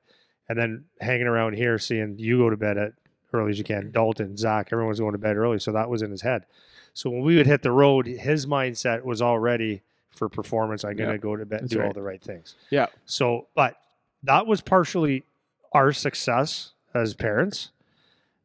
and 0.49 0.57
then 0.57 0.85
hanging 0.99 1.27
around 1.27 1.53
here, 1.53 1.77
seeing 1.77 2.17
you 2.17 2.37
go 2.37 2.49
to 2.49 2.57
bed 2.57 2.77
at 2.77 2.93
early 3.33 3.51
as 3.51 3.57
you 3.57 3.63
can. 3.63 3.91
Dalton, 3.91 4.37
Zach, 4.37 4.69
everyone's 4.71 4.99
going 4.99 5.11
to 5.13 5.17
bed 5.17 5.37
early, 5.37 5.59
so 5.59 5.71
that 5.71 5.89
was 5.89 6.01
in 6.01 6.11
his 6.11 6.21
head. 6.21 6.45
So 6.93 7.09
when 7.09 7.21
we 7.21 7.37
would 7.37 7.47
hit 7.47 7.61
the 7.61 7.71
road, 7.71 8.05
his 8.05 8.45
mindset 8.45 9.03
was 9.03 9.21
already 9.21 9.81
for 10.11 10.27
performance. 10.27 10.83
I'm 10.83 10.95
gonna 10.97 11.11
Yeah, 11.11 11.17
go 11.17 11.35
to 11.35 11.45
bed, 11.45 11.61
that's 11.61 11.71
do 11.71 11.81
all 11.81 11.93
the 11.93 12.01
right 12.01 12.21
things. 12.21 12.55
Yeah. 12.69 12.87
So, 13.05 13.47
but 13.55 13.77
that 14.23 14.45
was 14.45 14.61
partially 14.61 15.23
our 15.71 15.93
success 15.93 16.71
as 16.93 17.13
parents. 17.13 17.71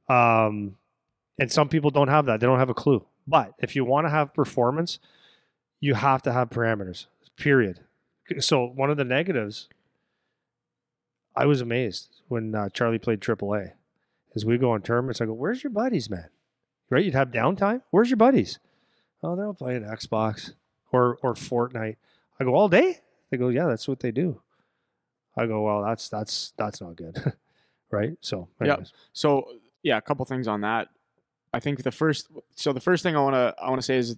Um, 0.09 0.76
and 1.38 1.51
some 1.51 1.68
people 1.68 1.90
don't 1.90 2.09
have 2.09 2.26
that; 2.26 2.40
they 2.40 2.47
don't 2.47 2.59
have 2.61 2.70
a 2.70 2.74
clue. 2.74 3.05
But 3.26 3.55
if 3.59 3.74
you 3.74 3.84
want 3.84 4.07
to 4.07 4.11
have 4.11 4.32
performance, 4.32 5.01
you 5.80 5.94
have 5.94 6.22
to 6.22 6.32
have 6.32 6.49
parameters. 6.51 7.07
Period. 7.37 7.80
So 8.41 8.66
one 8.66 8.91
of 8.91 8.97
the 8.97 9.05
negatives, 9.05 9.68
I 11.37 11.47
was 11.47 11.61
amazed 11.61 12.22
when 12.28 12.55
uh, 12.55 12.68
Charlie 12.70 12.99
played 12.99 13.20
AAA. 13.20 13.72
As 14.34 14.45
we 14.45 14.59
go 14.59 14.72
on 14.72 14.82
tournaments, 14.82 15.20
I 15.20 15.26
go, 15.26 15.32
"Where's 15.32 15.62
your 15.62 15.70
buddies, 15.70 16.11
man?" 16.11 16.28
Right? 16.91 17.05
You'd 17.05 17.14
have 17.14 17.30
downtime. 17.30 17.82
Where's 17.91 18.11
your 18.11 18.16
buddies? 18.16 18.59
Oh, 19.22 19.34
they're 19.34 19.47
all 19.47 19.55
playing 19.55 19.82
Xbox 19.82 20.53
or 20.93 21.18
or 21.22 21.34
Fortnite. 21.34 21.97
I 22.39 22.45
go 22.45 22.55
all 22.55 22.68
day. 22.68 23.01
They 23.30 23.37
go, 23.37 23.49
"Yeah, 23.49 23.66
that's 23.66 23.89
what 23.89 24.01
they 24.01 24.11
do." 24.11 24.41
I 25.37 25.47
go, 25.47 25.62
"Well, 25.62 25.82
that's 25.82 26.09
that's 26.09 26.53
that's 26.57 26.80
not 26.80 26.97
good." 26.97 27.32
right? 27.91 28.16
So, 28.20 28.49
anyways. 28.61 28.93
So 29.12 29.53
yeah, 29.82 29.97
a 29.97 30.03
couple 30.03 30.24
things 30.24 30.49
on 30.49 30.62
that. 30.62 30.89
I 31.53 31.61
think 31.61 31.82
the 31.82 31.93
first 31.93 32.28
so 32.55 32.72
the 32.72 32.80
first 32.80 33.03
thing 33.03 33.16
I 33.16 33.22
want 33.22 33.34
to 33.34 33.55
I 33.62 33.70
want 33.70 33.80
to 33.80 33.87
say 33.87 33.97
is 33.97 34.16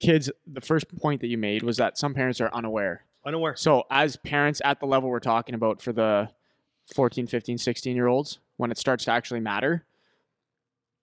kids 0.00 0.30
the 0.46 0.60
first 0.60 0.94
point 0.96 1.20
that 1.20 1.28
you 1.28 1.38
made 1.38 1.62
was 1.62 1.76
that 1.76 1.98
some 1.98 2.14
parents 2.14 2.40
are 2.40 2.50
unaware. 2.52 3.04
unaware. 3.24 3.56
So 3.56 3.84
as 3.90 4.16
parents 4.16 4.62
at 4.64 4.80
the 4.80 4.86
level 4.86 5.08
we're 5.08 5.20
talking 5.20 5.54
about 5.54 5.82
for 5.82 5.92
the 5.92 6.30
14, 6.94 7.26
15, 7.26 7.58
16 7.58 7.96
year 7.96 8.06
olds 8.06 8.38
when 8.56 8.70
it 8.70 8.78
starts 8.78 9.04
to 9.04 9.12
actually 9.12 9.40
matter, 9.40 9.84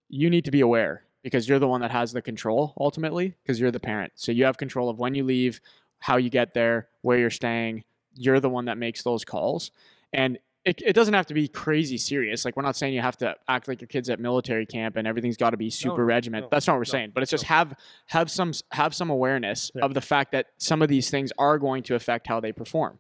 you 0.10 0.30
need 0.30 0.46
to 0.46 0.52
be 0.52 0.62
aware 0.62 1.04
because 1.24 1.50
you're 1.50 1.60
the 1.60 1.68
one 1.68 1.82
that 1.82 1.91
has 1.91 2.14
the 2.14 2.22
control 2.22 2.74
ultimately 2.80 3.36
because 3.43 3.60
you're 3.60 3.72
the 3.72 3.80
parent. 3.80 4.14
So 4.16 4.32
you 4.32 4.46
have 4.46 4.58
control 4.58 4.89
of 4.89 5.00
when 5.00 5.16
you 5.16 5.24
leave, 5.24 5.60
how 6.00 6.18
you 6.18 6.30
get 6.30 6.54
there, 6.54 6.88
where 7.02 7.18
you're 7.18 7.30
staying. 7.30 7.84
You're 8.16 8.39
the 8.39 8.50
one 8.50 8.66
that 8.66 8.78
makes 8.78 9.04
those 9.04 9.26
calls. 9.26 9.72
And 10.14 10.38
it, 10.66 10.82
it 10.84 10.93
doesn't 10.93 11.13
have 11.13 11.28
to 11.28 11.34
be 11.36 11.47
crazy 11.47 11.97
serious. 11.97 12.43
Like 12.43 12.55
we're 12.57 12.63
not 12.63 12.76
saying 12.76 12.93
you 12.93 13.01
have 13.01 13.18
to 13.18 13.36
act 13.47 13.68
like 13.68 13.82
your 13.82 13.88
kids 13.88 14.09
at 14.09 14.20
military 14.20 14.66
camp 14.66 14.95
and 14.97 15.07
everything's 15.07 15.38
got 15.38 15.51
to 15.51 15.57
be 15.57 15.70
super 15.70 16.01
no, 16.01 16.05
regiment. 16.05 16.43
no, 16.45 16.49
That's 16.51 16.66
not 16.66 16.74
what 16.74 16.78
we're 16.80 16.91
no, 16.91 16.91
saying. 16.91 17.11
But 17.13 17.22
it's 17.24 17.30
just 17.32 17.43
have 17.45 17.76
have 18.07 18.32
some 18.32 18.51
have 18.72 18.93
some 18.95 19.09
awareness 19.11 19.72
Yeah. 19.76 19.86
of 19.86 19.93
the 19.93 20.01
fact 20.01 20.32
that 20.32 20.47
some 20.57 20.82
of 20.82 20.89
these 20.89 21.09
things 21.09 21.32
are 21.38 21.59
going 21.59 21.84
to 21.84 21.95
affect 21.95 22.26
how 22.28 22.39
they 22.39 22.51
perform. 22.51 22.99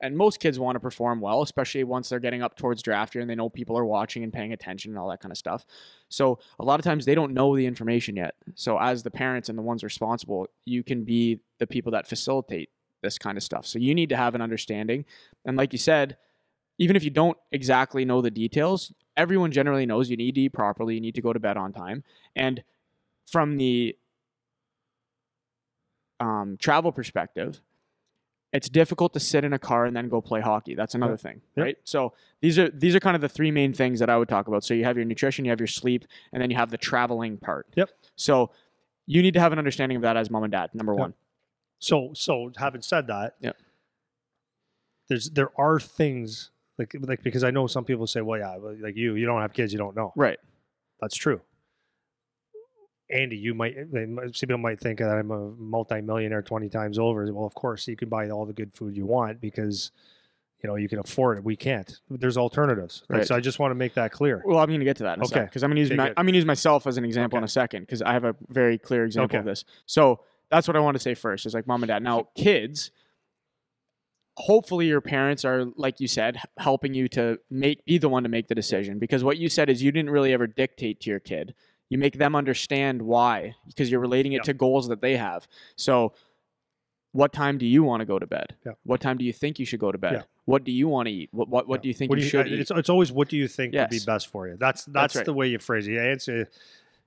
And 0.00 0.16
most 0.16 0.40
kids 0.40 0.58
want 0.58 0.76
to 0.76 0.80
perform 0.80 1.20
well, 1.20 1.40
especially 1.42 1.84
once 1.84 2.08
they're 2.08 2.18
getting 2.20 2.42
up 2.42 2.56
towards 2.56 2.82
draft 2.82 3.14
year 3.14 3.22
and 3.22 3.30
they 3.30 3.34
know 3.34 3.48
people 3.48 3.78
are 3.78 3.84
watching 3.86 4.22
and 4.22 4.32
paying 4.32 4.52
attention 4.52 4.90
and 4.90 4.98
all 4.98 5.08
that 5.10 5.20
kind 5.20 5.30
of 5.32 5.38
stuff. 5.38 5.64
So 6.08 6.38
a 6.58 6.64
lot 6.64 6.78
of 6.80 6.84
times 6.84 7.04
they 7.04 7.14
don't 7.14 7.32
know 7.32 7.56
the 7.56 7.64
information 7.64 8.16
yet. 8.16 8.34
So 8.54 8.78
as 8.78 9.02
the 9.02 9.10
parents 9.10 9.48
and 9.48 9.56
the 9.56 9.62
ones 9.62 9.84
responsible, 9.84 10.48
you 10.66 10.82
can 10.82 11.04
be 11.04 11.40
the 11.58 11.66
people 11.66 11.92
that 11.92 12.06
facilitate 12.06 12.70
this 13.02 13.18
kind 13.18 13.38
of 13.38 13.44
stuff. 13.44 13.66
So 13.66 13.78
you 13.78 13.94
need 13.94 14.08
to 14.10 14.16
have 14.16 14.34
an 14.34 14.40
understanding. 14.42 15.04
And 15.46 15.56
like 15.56 15.72
you 15.72 15.78
said, 15.78 16.16
even 16.78 16.96
if 16.96 17.04
you 17.04 17.10
don't 17.10 17.36
exactly 17.52 18.04
know 18.04 18.20
the 18.20 18.30
details, 18.30 18.92
everyone 19.16 19.52
generally 19.52 19.86
knows 19.86 20.10
you 20.10 20.16
need 20.16 20.34
to 20.34 20.40
eat 20.42 20.52
properly, 20.52 20.94
you 20.94 21.00
need 21.00 21.14
to 21.14 21.22
go 21.22 21.32
to 21.32 21.38
bed 21.40 21.56
on 21.56 21.72
time. 21.72 22.02
And 22.34 22.62
from 23.26 23.56
the 23.56 23.96
um, 26.20 26.56
travel 26.58 26.92
perspective, 26.92 27.60
it's 28.52 28.68
difficult 28.68 29.12
to 29.14 29.20
sit 29.20 29.44
in 29.44 29.52
a 29.52 29.58
car 29.58 29.84
and 29.84 29.96
then 29.96 30.08
go 30.08 30.20
play 30.20 30.40
hockey. 30.40 30.74
That's 30.74 30.94
another 30.94 31.16
thing, 31.16 31.40
Yep. 31.56 31.64
right? 31.64 31.76
So 31.84 32.12
these 32.40 32.56
are 32.58 32.70
these 32.70 32.94
are 32.94 33.00
kind 33.00 33.16
of 33.16 33.20
the 33.20 33.28
three 33.28 33.50
main 33.50 33.72
things 33.72 33.98
that 33.98 34.08
I 34.08 34.16
would 34.16 34.28
talk 34.28 34.46
about. 34.46 34.62
So 34.64 34.74
you 34.74 34.84
have 34.84 34.96
your 34.96 35.04
nutrition, 35.04 35.44
you 35.44 35.50
have 35.50 35.58
your 35.60 35.66
sleep, 35.66 36.04
and 36.32 36.40
then 36.40 36.50
you 36.50 36.56
have 36.56 36.70
the 36.70 36.78
traveling 36.78 37.36
part. 37.36 37.66
Yep. 37.74 37.90
So 38.14 38.50
you 39.06 39.22
need 39.22 39.34
to 39.34 39.40
have 39.40 39.52
an 39.52 39.58
understanding 39.58 39.96
of 39.96 40.02
that 40.02 40.16
as 40.16 40.30
mom 40.30 40.44
and 40.44 40.52
dad. 40.52 40.70
Number 40.72 40.92
Yep. 40.92 41.00
one. 41.00 41.14
So, 41.80 42.12
so 42.14 42.52
having 42.56 42.80
said 42.80 43.08
that, 43.08 43.34
Yeah. 43.40 43.52
there's 45.08 45.30
there 45.30 45.50
are 45.60 45.80
things 45.80 46.50
like 46.78 46.94
like 47.00 47.22
because 47.22 47.44
I 47.44 47.50
know 47.50 47.66
some 47.66 47.84
people 47.84 48.06
say, 48.06 48.20
well, 48.20 48.38
yeah, 48.38 48.56
like 48.80 48.96
you, 48.96 49.14
you 49.14 49.26
don't 49.26 49.40
have 49.40 49.52
kids, 49.52 49.72
you 49.72 49.78
don't 49.78 49.96
know. 49.96 50.12
Right. 50.16 50.38
That's 51.00 51.16
true. 51.16 51.40
Andy, 53.10 53.36
you 53.36 53.54
might 53.54 53.76
some 54.32 54.32
people 54.32 54.58
might 54.58 54.80
think 54.80 54.98
that 54.98 55.10
I'm 55.10 55.30
a 55.30 55.50
multi-millionaire 55.50 56.42
twenty 56.42 56.68
times 56.68 56.98
over. 56.98 57.30
Well, 57.32 57.44
of 57.44 57.54
course, 57.54 57.86
you 57.86 57.96
can 57.96 58.08
buy 58.08 58.30
all 58.30 58.46
the 58.46 58.52
good 58.52 58.74
food 58.74 58.96
you 58.96 59.04
want 59.04 59.40
because 59.40 59.92
you 60.62 60.68
know 60.68 60.76
you 60.76 60.88
can 60.88 60.98
afford 60.98 61.38
it. 61.38 61.44
We 61.44 61.54
can't. 61.54 62.00
There's 62.08 62.38
alternatives. 62.38 63.02
Like, 63.08 63.18
Right. 63.18 63.26
So 63.26 63.36
I 63.36 63.40
just 63.40 63.58
want 63.58 63.72
to 63.72 63.74
make 63.74 63.94
that 63.94 64.10
clear. 64.10 64.42
Well, 64.44 64.58
I'm 64.58 64.68
going 64.68 64.80
to 64.80 64.86
get 64.86 64.96
to 64.96 65.02
that 65.04 65.18
in 65.18 65.22
a 65.22 65.26
Okay. 65.26 65.42
Because 65.42 65.62
I'm 65.62 65.68
going 65.70 65.76
to 65.76 65.80
use 65.82 65.90
Okay, 65.90 65.96
my, 65.96 66.08
good. 66.08 66.14
I'm 66.16 66.24
going 66.24 66.32
to 66.32 66.38
use 66.38 66.46
myself 66.46 66.86
as 66.86 66.96
an 66.96 67.04
example 67.04 67.36
in 67.36 67.44
a 67.44 67.48
second 67.48 67.82
because 67.82 68.00
I 68.00 68.14
have 68.14 68.24
a 68.24 68.34
very 68.48 68.78
clear 68.78 69.04
example 69.04 69.38
of 69.38 69.44
this. 69.44 69.66
So 69.84 70.20
that's 70.50 70.66
what 70.66 70.76
I 70.76 70.80
want 70.80 70.94
to 70.96 71.00
say 71.00 71.14
first. 71.14 71.44
Is 71.44 71.52
like 71.52 71.66
mom 71.66 71.82
and 71.82 71.88
dad. 71.88 72.02
Now, 72.02 72.28
kids. 72.34 72.90
Hopefully, 74.36 74.86
your 74.86 75.00
parents 75.00 75.44
are 75.44 75.66
like 75.76 76.00
you 76.00 76.08
said, 76.08 76.38
helping 76.58 76.94
you 76.94 77.08
to 77.08 77.38
make 77.50 77.84
be 77.84 77.98
the 77.98 78.08
one 78.08 78.24
to 78.24 78.28
make 78.28 78.48
the 78.48 78.54
decision. 78.54 78.98
Because 78.98 79.22
what 79.22 79.38
you 79.38 79.48
said 79.48 79.70
is 79.70 79.82
you 79.82 79.92
didn't 79.92 80.10
really 80.10 80.32
ever 80.32 80.46
dictate 80.46 81.00
to 81.00 81.10
your 81.10 81.20
kid. 81.20 81.54
You 81.88 81.98
make 81.98 82.18
them 82.18 82.34
understand 82.34 83.02
why 83.02 83.54
because 83.66 83.90
you're 83.90 84.00
relating 84.00 84.32
it 84.32 84.38
Yeah. 84.38 84.42
to 84.42 84.54
goals 84.54 84.88
that 84.88 85.00
they 85.00 85.16
have. 85.16 85.46
So, 85.76 86.14
what 87.12 87.32
time 87.32 87.58
do 87.58 87.66
you 87.66 87.84
want 87.84 88.00
to 88.00 88.04
go 88.04 88.18
to 88.18 88.26
bed? 88.26 88.56
Yeah. 88.66 88.72
What 88.82 89.00
time 89.00 89.18
do 89.18 89.24
you 89.24 89.32
think 89.32 89.60
you 89.60 89.66
should 89.66 89.78
go 89.78 89.92
to 89.92 89.98
bed? 89.98 90.12
Yeah. 90.12 90.22
What 90.46 90.64
do 90.64 90.72
you 90.72 90.88
want 90.88 91.06
to 91.06 91.12
eat? 91.12 91.28
What 91.30 91.48
what, 91.48 91.68
what 91.68 91.82
do 91.82 91.88
you 91.88 91.94
think 91.94 92.10
you 92.10 92.16
do 92.16 92.22
should 92.22 92.46
uh, 92.46 92.50
eat? 92.50 92.58
It's, 92.58 92.70
it's 92.72 92.88
always 92.88 93.12
what 93.12 93.28
do 93.28 93.36
you 93.36 93.46
think 93.46 93.74
would 93.74 93.90
be 93.90 94.00
best 94.04 94.26
for 94.28 94.48
you. 94.48 94.56
That's 94.58 94.84
that's, 94.86 95.14
right. 95.14 95.24
the 95.24 95.32
way 95.32 95.46
you 95.46 95.58
phrase 95.58 95.86
it. 95.86 95.92
You 95.92 96.00
answer 96.00 96.48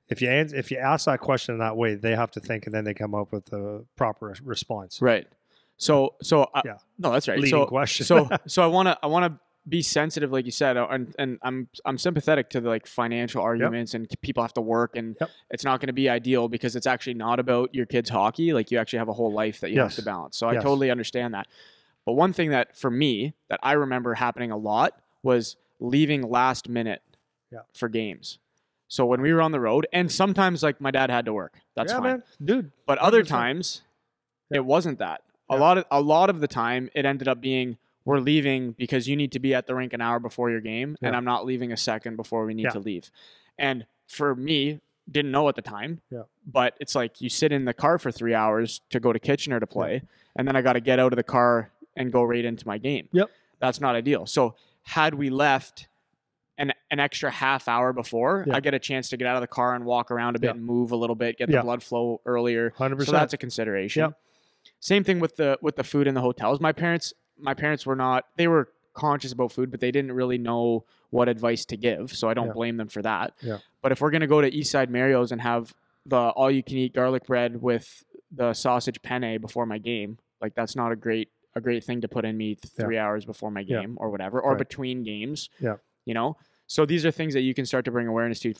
if 0.10 0.22
you 0.22 0.30
answer, 0.30 0.56
if 0.56 0.72
you 0.72 0.78
ask 0.78 1.06
that 1.06 1.20
question 1.20 1.56
in 1.56 1.60
that 1.60 1.76
way, 1.76 1.96
they 1.96 2.16
have 2.16 2.32
to 2.32 2.40
think 2.40 2.66
and 2.66 2.74
then 2.74 2.86
they 2.86 2.94
come 2.94 3.14
up 3.14 3.32
with 3.32 3.46
the 3.48 3.86
proper 3.96 4.34
response. 4.44 5.02
Right. 5.02 5.28
So 5.78 6.16
so 6.22 6.44
uh, 6.54 6.62
Yeah. 6.66 6.78
no, 6.98 7.12
that's 7.12 7.28
right. 7.28 7.38
Leading 7.38 7.52
so 7.52 7.66
question. 7.66 8.06
so 8.06 8.30
so 8.48 8.64
I 8.64 8.68
want 8.68 8.88
to 8.88 8.98
I 9.02 9.08
want 9.08 9.26
to 9.32 9.40
be 9.70 9.82
sensitive, 9.82 10.32
like 10.32 10.46
you 10.46 10.52
said, 10.52 10.78
uh, 10.78 10.88
and 10.90 11.14
and 11.20 11.40
I'm 11.44 11.68
I'm 11.86 11.98
sympathetic 11.98 12.50
to 12.52 12.62
the 12.62 12.70
like 12.70 12.88
financial 12.88 13.42
arguments 13.42 13.94
and 13.94 14.08
people 14.22 14.42
have 14.44 14.54
to 14.54 14.62
work 14.62 14.96
and 14.96 15.16
Yep. 15.20 15.30
it's 15.52 15.64
not 15.66 15.80
going 15.82 15.88
to 15.88 15.94
be 15.94 16.10
ideal 16.10 16.48
because 16.48 16.76
it's 16.76 16.88
actually 16.88 17.16
not 17.16 17.40
about 17.40 17.76
your 17.76 17.86
kids' 17.86 18.10
hockey. 18.10 18.54
Like 18.54 18.72
you 18.72 18.78
actually 18.80 19.00
have 19.00 19.10
a 19.10 19.14
whole 19.14 19.32
life 19.34 19.60
that 19.60 19.72
you 19.72 19.80
have 19.82 19.94
to 19.96 20.02
balance. 20.02 20.38
So 20.38 20.48
I 20.48 20.56
totally 20.56 20.90
understand 20.90 21.34
that. 21.34 21.48
But 22.06 22.14
one 22.14 22.32
thing 22.32 22.52
that 22.52 22.78
for 22.78 22.90
me 22.90 23.34
that 23.50 23.60
I 23.62 23.74
remember 23.74 24.14
happening 24.14 24.52
a 24.52 24.58
lot 24.58 24.94
was 25.22 25.58
leaving 25.80 26.22
last 26.30 26.70
minute 26.70 27.02
Yeah. 27.52 27.60
for 27.74 27.90
games. 27.90 28.40
So 28.88 29.06
when 29.06 29.20
we 29.22 29.34
were 29.34 29.42
on 29.42 29.52
the 29.52 29.60
road, 29.60 29.86
and 29.92 30.10
sometimes 30.10 30.64
like 30.64 30.80
my 30.80 30.92
dad 30.92 31.10
had 31.12 31.26
to 31.26 31.34
work. 31.34 31.60
That's 31.76 31.92
yeah, 31.92 31.98
fine. 32.00 32.04
man, 32.10 32.24
dude. 32.44 32.72
But 32.86 32.98
other 33.00 33.22
100%. 33.24 33.28
times, 33.28 33.82
it 34.50 34.64
wasn't 34.64 35.00
that. 35.00 35.22
A 35.50 35.56
Yeah. 35.56 35.60
lot 35.60 35.78
of 35.78 35.86
a 35.92 36.02
lot 36.02 36.30
of 36.30 36.42
the 36.42 36.48
time, 36.48 36.90
it 36.94 37.06
ended 37.06 37.28
up 37.28 37.40
being 37.42 37.78
we're 38.06 38.20
leaving 38.20 38.72
because 38.72 39.08
you 39.08 39.16
need 39.18 39.32
to 39.34 39.40
be 39.40 39.54
at 39.54 39.68
the 39.68 39.76
rink 39.76 39.92
an 39.94 40.00
hour 40.02 40.20
before 40.20 40.50
your 40.50 40.62
game, 40.62 40.96
and 41.02 41.16
I'm 41.16 41.26
not 41.26 41.46
leaving 41.46 41.72
a 41.74 41.78
second 41.78 42.16
before 42.16 42.46
we 42.46 42.54
need 42.54 42.64
Yeah. 42.64 42.70
to 42.72 42.80
leave. 42.80 43.12
And 43.60 43.86
for 44.08 44.34
me, 44.34 44.80
didn't 45.12 45.32
know 45.32 45.48
at 45.50 45.56
the 45.56 45.62
time. 45.62 46.02
Yeah. 46.10 46.24
But 46.46 46.76
it's 46.80 46.96
like 46.96 47.20
you 47.22 47.30
sit 47.30 47.52
in 47.52 47.66
the 47.66 47.74
car 47.74 47.98
for 47.98 48.12
three 48.12 48.34
hours 48.34 48.82
to 48.92 49.00
go 49.02 49.12
to 49.12 49.20
Kitchener 49.20 49.60
to 49.60 49.68
play, 49.68 50.04
and 50.38 50.48
then 50.48 50.56
I 50.56 50.62
got 50.62 50.74
to 50.74 50.80
get 50.82 51.00
out 51.00 51.12
of 51.12 51.18
the 51.18 51.24
car 51.24 51.72
and 51.98 52.12
go 52.12 52.24
right 52.24 52.44
into 52.46 52.66
my 52.68 52.78
game. 52.78 53.10
Yep. 53.12 53.30
That's 53.60 53.82
not 53.82 53.96
ideal. 53.96 54.26
So 54.26 54.56
had 54.84 55.14
we 55.16 55.30
left 55.30 55.88
an 56.58 56.74
an 56.90 57.00
extra 57.02 57.30
half 57.30 57.68
hour 57.68 57.92
before, 57.94 58.46
Yeah. 58.48 58.56
I 58.56 58.60
get 58.62 58.74
a 58.74 58.80
chance 58.80 59.10
to 59.10 59.18
get 59.18 59.28
out 59.28 59.36
of 59.36 59.42
the 59.42 59.48
car 59.48 59.76
and 59.76 59.84
walk 59.86 60.10
around 60.12 60.36
a 60.38 60.40
bit 60.40 60.48
Yeah. 60.48 60.52
and 60.52 60.64
move 60.64 60.92
a 60.92 60.96
little 60.96 61.16
bit, 61.16 61.38
get 61.38 61.50
Yeah. 61.50 61.58
the 61.58 61.64
blood 61.64 61.84
flow 61.84 62.22
earlier. 62.26 62.72
100%. 62.78 63.06
So 63.08 63.12
that's 63.12 63.34
a 63.34 63.38
consideration. 63.38 64.02
Yep. 64.02 64.20
Same 64.80 65.04
thing 65.04 65.20
with 65.20 65.36
the 65.38 65.58
with 65.62 65.76
the 65.76 65.84
food 65.84 66.08
in 66.08 66.14
the 66.16 66.22
hotels. 66.22 66.60
My 66.60 66.72
parents 66.72 67.14
my 67.38 67.54
parents 67.54 67.86
were 67.86 67.96
not 67.96 68.26
they 68.36 68.48
were 68.48 68.70
conscious 68.94 69.32
about 69.32 69.52
food, 69.52 69.70
but 69.72 69.80
they 69.80 69.92
didn't 69.92 70.12
really 70.12 70.38
know 70.38 70.86
what 71.12 71.30
advice 71.30 71.66
to 71.66 71.78
give. 71.78 72.12
So 72.16 72.30
I 72.30 72.34
don't 72.34 72.48
Yeah. 72.48 72.54
blame 72.54 72.78
them 72.78 72.88
for 72.88 73.02
that. 73.04 73.34
Yeah. 73.42 73.60
But 73.82 73.92
if 73.92 74.02
we're 74.02 74.12
gonna 74.12 74.28
go 74.28 74.42
to 74.42 74.50
Eastside 74.52 74.90
Mario's 74.90 75.32
and 75.32 75.42
have 75.42 75.74
the 76.06 76.18
all 76.18 76.50
you 76.50 76.64
can 76.64 76.78
eat 76.78 76.94
garlic 76.94 77.26
bread 77.26 77.62
with 77.62 78.04
the 78.32 78.54
sausage 78.54 79.02
penne 79.02 79.40
before 79.40 79.66
my 79.66 79.78
game, 79.78 80.18
like 80.42 80.56
that's 80.56 80.76
not 80.76 80.92
a 80.92 80.96
great 80.96 81.30
a 81.56 81.62
great 81.62 81.84
thing 81.84 82.02
to 82.02 82.08
put 82.08 82.24
in 82.26 82.38
me 82.38 82.54
th- 82.56 82.72
Yeah. 82.78 82.86
three 82.86 82.98
hours 83.00 83.26
before 83.26 83.50
my 83.52 83.62
Yeah. 83.62 83.82
game 83.82 83.98
or 84.00 84.10
whatever, 84.12 84.40
or 84.40 84.52
Right. 84.52 84.60
between 84.60 85.02
games. 85.04 85.50
Yeah. 85.60 85.78
You 86.06 86.14
know? 86.14 86.38
So 86.68 86.86
these 86.86 87.04
are 87.06 87.12
things 87.12 87.34
that 87.34 87.42
you 87.42 87.54
can 87.56 87.66
start 87.66 87.84
to 87.86 87.92
bring 87.92 88.08
awareness 88.08 88.40
to 88.42 88.54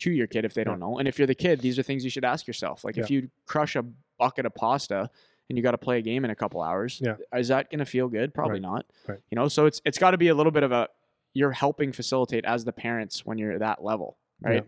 to 0.00 0.10
your 0.10 0.26
kid 0.26 0.44
if 0.44 0.54
they 0.54 0.64
don't 0.64 0.80
know. 0.80 0.98
And 0.98 1.06
if 1.06 1.18
you're 1.18 1.26
the 1.26 1.36
kid, 1.36 1.60
these 1.60 1.78
are 1.78 1.82
things 1.84 2.02
you 2.04 2.10
should 2.10 2.24
ask 2.24 2.46
yourself. 2.48 2.84
Like 2.84 2.98
if 2.98 3.10
you 3.10 3.30
crush 3.46 3.76
a 3.76 3.84
bucket 4.18 4.44
of 4.44 4.54
pasta 4.54 5.08
and 5.48 5.58
you 5.58 5.62
got 5.62 5.72
to 5.72 5.78
play 5.78 5.98
a 5.98 6.02
game 6.02 6.24
in 6.24 6.30
a 6.30 6.34
couple 6.34 6.62
hours, 6.62 7.00
Yeah. 7.02 7.16
is 7.36 7.48
that 7.48 7.70
going 7.70 7.80
to 7.80 7.84
feel 7.86 8.08
good? 8.08 8.32
Probably 8.34 8.54
Right. 8.54 8.62
not. 8.62 8.86
Right. 9.06 9.18
You 9.30 9.36
know, 9.36 9.48
so 9.48 9.66
it's 9.66 9.80
it's 9.84 9.98
got 9.98 10.12
to 10.12 10.18
be 10.18 10.28
a 10.28 10.34
little 10.34 10.52
bit 10.52 10.62
of 10.62 10.72
a 10.72 10.88
you're 11.34 11.52
helping 11.52 11.92
facilitate 11.92 12.44
as 12.44 12.64
the 12.64 12.72
parents 12.72 13.26
when 13.26 13.38
you're 13.38 13.52
at 13.52 13.58
that 13.60 13.82
level, 13.84 14.16
right? 14.40 14.64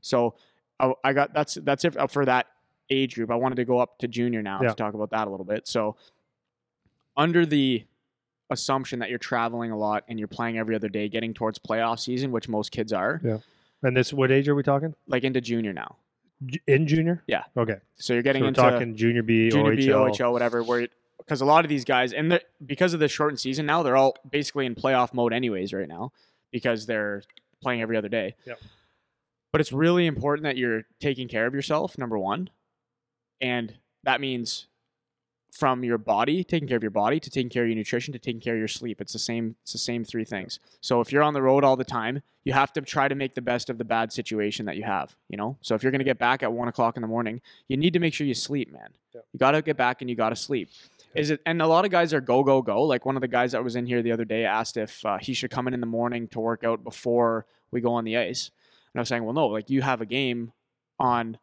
So 0.00 0.34
I, 0.80 0.92
I 1.04 1.12
got 1.12 1.32
that's 1.34 1.54
that's 1.62 1.84
it 1.84 1.96
uh, 1.96 2.06
for 2.06 2.24
that 2.24 2.46
age 2.90 3.14
group. 3.16 3.30
I 3.30 3.34
wanted 3.36 3.56
to 3.56 3.64
go 3.64 3.78
up 3.78 3.98
to 3.98 4.08
junior 4.08 4.42
now 4.42 4.60
Yeah. 4.62 4.68
to 4.70 4.74
talk 4.74 4.94
about 4.94 5.10
that 5.10 5.26
a 5.28 5.30
little 5.30 5.44
bit. 5.46 5.66
So 5.68 5.96
under 7.16 7.44
the 7.46 7.84
assumption 8.50 9.00
that 9.00 9.10
you're 9.10 9.18
traveling 9.18 9.70
a 9.72 9.76
lot 9.78 10.04
and 10.08 10.18
you're 10.18 10.28
playing 10.28 10.56
every 10.58 10.74
other 10.74 10.88
day, 10.88 11.08
getting 11.08 11.34
towards 11.34 11.58
playoff 11.58 11.98
season, 11.98 12.30
which 12.30 12.48
most 12.48 12.70
kids 12.70 12.92
are, 12.92 13.20
Yeah. 13.24 13.38
And 13.82 13.96
this, 13.96 14.12
what 14.12 14.30
age 14.32 14.48
are 14.48 14.54
we 14.54 14.62
talking? 14.62 14.94
like 15.06 15.22
into 15.24 15.40
junior 15.40 15.72
now. 15.72 15.96
In 16.66 16.86
junior? 16.86 17.22
Yeah. 17.26 17.44
Okay. 17.56 17.76
So 17.96 18.12
you're 18.12 18.22
getting 18.22 18.42
we're 18.42 18.48
into 18.48 18.60
talking 18.60 18.94
junior 18.94 19.22
B, 19.22 19.50
junior 19.50 19.72
OHL. 19.72 19.76
B, 19.76 19.86
OHL, 19.88 20.32
whatever. 20.32 20.62
Where 20.62 20.88
because 21.18 21.40
a 21.40 21.46
lot 21.46 21.64
of 21.64 21.68
these 21.68 21.84
guys, 21.84 22.12
and 22.12 22.40
because 22.64 22.94
of 22.94 23.00
the 23.00 23.08
shortened 23.08 23.40
season 23.40 23.66
now, 23.66 23.82
they're 23.82 23.96
all 23.96 24.16
basically 24.30 24.66
in 24.66 24.74
playoff 24.74 25.14
mode 25.14 25.32
anyways 25.32 25.72
right 25.72 25.88
now 25.88 26.12
because 26.52 26.86
they're 26.86 27.22
playing 27.62 27.80
every 27.80 27.96
other 27.96 28.08
day. 28.08 28.34
Yep. 28.46 28.60
But 29.52 29.60
it's 29.60 29.72
really 29.72 30.06
important 30.06 30.44
that 30.44 30.56
you're 30.56 30.82
taking 31.00 31.28
care 31.28 31.46
of 31.46 31.54
yourself, 31.54 31.96
number 31.96 32.18
one, 32.18 32.50
and 33.40 33.74
that 34.04 34.20
means 34.20 34.66
from 35.56 35.82
your 35.82 35.98
body, 35.98 36.44
taking 36.44 36.68
care 36.68 36.76
of 36.76 36.82
your 36.82 36.90
body, 36.90 37.18
to 37.18 37.30
taking 37.30 37.48
care 37.48 37.62
of 37.62 37.68
your 37.68 37.76
nutrition, 37.76 38.12
to 38.12 38.18
taking 38.18 38.40
care 38.40 38.54
of 38.54 38.58
your 38.58 38.68
sleep. 38.68 39.00
It's 39.00 39.12
the 39.12 39.18
same. 39.18 39.56
It's 39.62 39.72
the 39.72 39.78
same 39.78 40.04
three 40.04 40.24
things. 40.24 40.60
So 40.80 41.00
if 41.00 41.10
you're 41.10 41.22
on 41.22 41.34
the 41.34 41.42
road 41.42 41.64
all 41.64 41.76
the 41.76 41.84
time, 41.84 42.22
you 42.44 42.52
have 42.52 42.72
to 42.74 42.82
try 42.82 43.08
to 43.08 43.14
make 43.14 43.34
the 43.34 43.42
best 43.42 43.70
of 43.70 43.78
the 43.78 43.84
bad 43.84 44.12
situation 44.12 44.66
that 44.66 44.76
you 44.76 44.84
have. 44.84 45.16
You 45.28 45.36
know. 45.36 45.56
So 45.62 45.74
if 45.74 45.82
you're 45.82 45.92
going 45.92 46.00
to 46.00 46.04
get 46.04 46.18
back 46.18 46.42
at 46.42 46.52
one 46.52 46.68
o'clock 46.68 46.96
in 46.96 47.00
the 47.00 47.08
morning, 47.08 47.40
you 47.68 47.76
need 47.76 47.94
to 47.94 47.98
make 47.98 48.12
sure 48.12 48.26
you 48.26 48.34
sleep, 48.34 48.72
man. 48.72 48.90
Yeah. 49.14 49.22
You 49.32 49.38
got 49.38 49.52
to 49.52 49.62
get 49.62 49.76
back 49.76 50.02
and 50.02 50.10
you 50.10 50.16
got 50.16 50.30
to 50.30 50.36
sleep. 50.36 50.68
Is 51.14 51.30
it? 51.30 51.40
And 51.46 51.62
a 51.62 51.66
lot 51.66 51.86
of 51.86 51.90
guys 51.90 52.12
are 52.12 52.20
go 52.20 52.42
go 52.42 52.60
go. 52.60 52.82
Like 52.82 53.06
one 53.06 53.16
of 53.16 53.22
the 53.22 53.28
guys 53.28 53.52
that 53.52 53.64
was 53.64 53.76
in 53.76 53.86
here 53.86 54.02
the 54.02 54.12
other 54.12 54.26
day 54.26 54.44
asked 54.44 54.76
if 54.76 55.04
uh, 55.06 55.18
he 55.18 55.32
should 55.32 55.50
come 55.50 55.66
in 55.66 55.74
in 55.74 55.80
the 55.80 55.86
morning 55.86 56.28
to 56.28 56.40
work 56.40 56.64
out 56.64 56.84
before 56.84 57.46
we 57.70 57.80
go 57.80 57.94
on 57.94 58.04
the 58.04 58.16
ice. 58.18 58.50
And 58.92 59.00
I 59.00 59.02
was 59.02 59.08
saying, 59.08 59.24
well, 59.24 59.34
no. 59.34 59.46
Like 59.46 59.70
you 59.70 59.82
have 59.82 60.00
a 60.00 60.06
game 60.06 60.52
on 60.98 61.38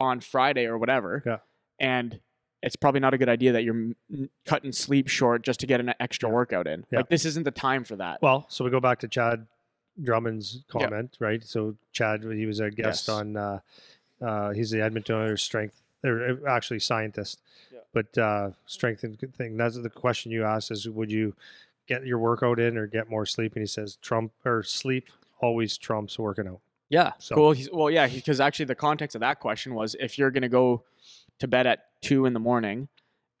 on 0.00 0.20
Friday 0.20 0.66
or 0.66 0.78
whatever. 0.78 1.22
Yeah. 1.24 1.38
And 1.78 2.20
it's 2.64 2.76
probably 2.76 3.00
not 3.00 3.14
a 3.14 3.18
good 3.18 3.28
idea 3.28 3.52
that 3.52 3.62
you're 3.64 3.92
cutting 4.46 4.72
sleep 4.72 5.08
short 5.08 5.42
just 5.42 5.60
to 5.60 5.66
get 5.66 5.80
an 5.80 5.94
extra 6.00 6.28
Yeah. 6.28 6.34
workout 6.34 6.66
in. 6.66 6.84
Yeah. 6.90 6.98
Like 7.00 7.08
this 7.08 7.24
isn't 7.24 7.44
the 7.44 7.50
time 7.50 7.84
for 7.84 7.96
that. 7.96 8.20
Well, 8.22 8.46
so 8.48 8.64
we 8.64 8.70
go 8.70 8.80
back 8.80 8.98
to 9.00 9.08
Chad 9.08 9.46
Drummond's 10.02 10.64
Yeah. 10.74 10.80
comment, 10.80 11.16
right? 11.20 11.42
So 11.44 11.76
Chad, 11.92 12.24
he 12.24 12.46
was 12.46 12.60
a 12.60 12.70
guest 12.70 13.06
Yes. 13.06 13.08
on. 13.08 13.36
Uh, 13.36 13.58
uh, 14.20 14.50
he's 14.50 14.70
the 14.70 14.80
Edmonton 14.80 15.16
Oilers 15.16 15.42
strength, 15.42 15.82
or 16.02 16.40
uh, 16.46 16.50
actually 16.50 16.80
scientist, 16.80 17.40
Yeah. 17.72 17.80
but 17.92 18.16
uh, 18.18 18.50
strength 18.66 19.04
and 19.04 19.18
good 19.18 19.34
thing. 19.34 19.56
That's 19.56 19.76
the 19.76 19.90
question 19.90 20.32
you 20.32 20.44
asked: 20.44 20.70
is 20.70 20.88
would 20.88 21.10
you 21.12 21.34
get 21.86 22.06
your 22.06 22.18
workout 22.18 22.58
in 22.58 22.76
or 22.78 22.86
get 22.86 23.10
more 23.10 23.26
sleep? 23.26 23.52
And 23.54 23.62
he 23.62 23.66
says 23.66 23.96
Trump 23.96 24.32
or 24.44 24.62
sleep 24.62 25.08
always 25.40 25.76
trumps 25.76 26.18
working 26.18 26.48
out. 26.48 26.60
Yeah. 26.88 27.12
So- 27.18 27.34
Cool. 27.34 27.52
He's, 27.52 27.70
well, 27.70 27.90
yeah, 27.90 28.06
because 28.06 28.40
actually 28.40 28.64
the 28.66 28.74
context 28.74 29.14
of 29.14 29.20
that 29.20 29.38
question 29.40 29.74
was 29.74 29.94
if 30.00 30.16
you're 30.18 30.30
going 30.30 30.42
to 30.42 30.48
go 30.48 30.84
to 31.40 31.48
bed 31.48 31.66
at 31.66 31.84
two 32.02 32.26
in 32.26 32.32
the 32.32 32.40
morning, 32.40 32.88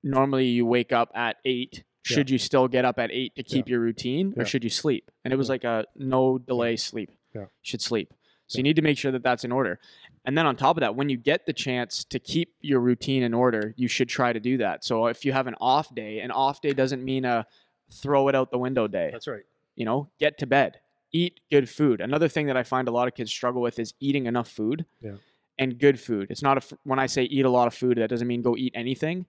normally 0.02 0.46
you 0.46 0.66
wake 0.66 0.92
up 0.92 1.10
at 1.14 1.36
eight. 1.44 1.84
Yeah. 2.08 2.16
Should 2.16 2.30
you 2.30 2.38
still 2.38 2.68
get 2.68 2.84
up 2.84 2.98
at 2.98 3.10
eight 3.10 3.34
to 3.36 3.42
keep 3.42 3.68
your 3.68 3.80
routine, 3.80 4.34
or 4.36 4.42
Yeah. 4.42 4.44
should 4.44 4.64
you 4.64 4.70
sleep? 4.70 5.10
And 5.24 5.32
it 5.32 5.36
was 5.36 5.48
Yeah. 5.48 5.52
like 5.52 5.64
a 5.64 5.86
no 5.96 6.38
delay 6.38 6.76
sleep. 6.76 7.10
Yeah. 7.34 7.42
You 7.42 7.48
should 7.62 7.80
sleep. 7.80 8.12
So 8.46 8.56
Yeah. 8.56 8.58
you 8.58 8.62
need 8.64 8.76
to 8.76 8.82
make 8.82 8.98
sure 8.98 9.10
that 9.10 9.22
that's 9.22 9.42
in 9.44 9.52
order. 9.52 9.80
And 10.26 10.36
then 10.36 10.46
on 10.46 10.54
top 10.56 10.76
of 10.76 10.82
that, 10.82 10.94
when 10.94 11.08
you 11.08 11.16
get 11.16 11.46
the 11.46 11.52
chance 11.54 12.04
to 12.04 12.18
keep 12.18 12.54
your 12.60 12.80
routine 12.80 13.22
in 13.22 13.32
order, 13.32 13.72
you 13.76 13.88
should 13.88 14.08
try 14.08 14.32
to 14.34 14.40
do 14.40 14.58
that. 14.58 14.84
So 14.84 15.06
if 15.06 15.24
you 15.24 15.32
have 15.32 15.46
an 15.46 15.54
off 15.60 15.94
day, 15.94 16.20
an 16.20 16.30
off 16.30 16.60
day 16.60 16.72
doesn't 16.74 17.02
mean 17.02 17.24
a 17.24 17.46
throw 17.90 18.28
it 18.28 18.34
out 18.34 18.50
the 18.50 18.58
window 18.58 18.86
day 18.86 19.10
That's 19.12 19.26
right. 19.28 19.44
you 19.76 19.84
know, 19.84 20.10
get 20.18 20.36
to 20.38 20.46
bed, 20.46 20.80
eat 21.12 21.40
good 21.50 21.68
food. 21.70 22.00
Another 22.00 22.28
thing 22.28 22.46
that 22.46 22.56
I 22.56 22.62
find 22.64 22.86
a 22.88 22.90
lot 22.90 23.08
of 23.08 23.14
kids 23.14 23.30
struggle 23.30 23.62
with 23.62 23.78
is 23.78 23.94
eating 24.00 24.26
enough 24.26 24.48
food 24.48 24.84
Yeah. 25.00 25.16
And 25.58 25.78
good 25.78 26.00
food. 26.00 26.26
It's 26.30 26.42
not 26.42 26.58
a, 26.72 26.76
when 26.84 26.98
I 26.98 27.06
say 27.06 27.24
eat 27.24 27.44
a 27.44 27.50
lot 27.50 27.66
of 27.66 27.74
food, 27.74 27.98
that 27.98 28.08
doesn't 28.10 28.26
mean 28.26 28.42
go 28.42 28.56
eat 28.56 28.72
anything, 28.74 29.26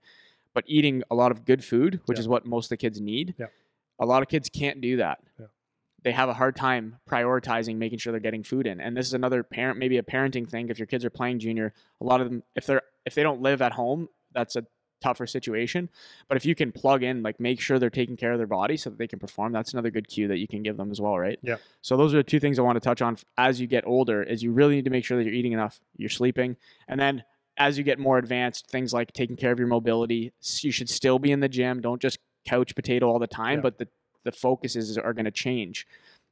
but 0.53 0.63
eating 0.67 1.03
a 1.11 1.15
lot 1.15 1.31
of 1.31 1.45
good 1.45 1.63
food, 1.63 1.99
which 2.05 2.17
Yeah. 2.17 2.21
is 2.21 2.27
what 2.27 2.45
most 2.45 2.65
of 2.65 2.69
the 2.69 2.77
kids 2.77 2.99
need. 3.01 3.35
Yeah. 3.37 3.47
A 3.99 4.05
lot 4.05 4.21
of 4.21 4.27
kids 4.27 4.49
can't 4.49 4.81
do 4.81 4.97
that. 4.97 5.19
Yeah. 5.39 5.45
They 6.03 6.11
have 6.11 6.29
a 6.29 6.33
hard 6.33 6.55
time 6.55 6.97
prioritizing 7.09 7.77
making 7.77 7.99
sure 7.99 8.11
they're 8.11 8.19
getting 8.19 8.43
food 8.43 8.67
in. 8.67 8.79
And 8.79 8.95
this 8.95 9.07
is 9.07 9.13
another 9.13 9.41
parent, 9.43 9.79
maybe 9.79 9.97
a 9.97 10.03
parenting 10.03 10.47
thing. 10.47 10.69
If 10.69 10.77
your 10.77 10.85
kids 10.85 11.03
are 11.05 11.09
playing 11.09 11.39
junior, 11.39 11.73
a 11.99 12.03
lot 12.03 12.21
of 12.21 12.29
them, 12.29 12.43
if 12.55 12.65
they're 12.65 12.81
if 13.05 13.15
they 13.15 13.23
don't 13.23 13.41
live 13.41 13.61
at 13.61 13.71
home, 13.73 14.09
that's 14.33 14.55
a 14.55 14.65
tougher 15.01 15.27
situation. 15.27 15.89
But 16.27 16.37
if 16.37 16.45
you 16.45 16.55
can 16.55 16.71
plug 16.71 17.03
in, 17.03 17.21
like 17.23 17.39
make 17.39 17.59
sure 17.59 17.77
they're 17.79 17.89
taking 17.89 18.17
care 18.17 18.31
of 18.31 18.37
their 18.37 18.47
body 18.47 18.77
so 18.77 18.89
that 18.89 18.97
they 18.97 19.07
can 19.07 19.19
perform, 19.19 19.51
that's 19.53 19.73
another 19.73 19.91
good 19.91 20.07
cue 20.07 20.27
that 20.27 20.37
you 20.37 20.47
can 20.47 20.63
give 20.63 20.77
them 20.77 20.91
as 20.91 20.99
well, 21.01 21.17
right? 21.17 21.39
Yeah. 21.43 21.57
So 21.81 21.97
those 21.97 22.13
are 22.13 22.17
the 22.17 22.23
two 22.23 22.39
things 22.39 22.57
I 22.57 22.61
want 22.63 22.75
to 22.77 22.79
touch 22.79 23.01
on 23.01 23.17
as 23.37 23.59
you 23.61 23.67
get 23.67 23.85
older 23.85 24.23
is 24.23 24.41
you 24.43 24.51
really 24.51 24.75
need 24.75 24.85
to 24.85 24.91
make 24.91 25.05
sure 25.05 25.17
that 25.17 25.23
you're 25.23 25.33
eating 25.33 25.51
enough, 25.53 25.79
you're 25.97 26.09
sleeping, 26.09 26.57
and 26.87 26.99
then 26.99 27.23
as 27.57 27.77
you 27.77 27.83
get 27.85 27.99
more 27.99 28.17
advanced, 28.17 28.67
things 28.69 28.91
like 28.93 29.13
taking 29.13 29.37
care 29.37 29.51
of 29.53 29.59
your 29.59 29.67
mobility, 29.69 30.33
you 30.59 30.71
should 30.71 30.89
still 30.89 31.19
be 31.19 31.31
in 31.31 31.39
the 31.39 31.47
gym. 31.47 31.79
Don't 31.79 32.01
just 32.01 32.19
couch 32.45 32.75
potato 32.75 33.07
all 33.09 33.17
the 33.19 33.27
time, 33.27 33.59
Yeah. 33.59 33.61
but 33.63 33.77
the 33.77 33.87
the 34.25 34.31
focuses 34.31 34.97
are 34.97 35.13
going 35.13 35.25
to 35.25 35.31
change. 35.31 35.85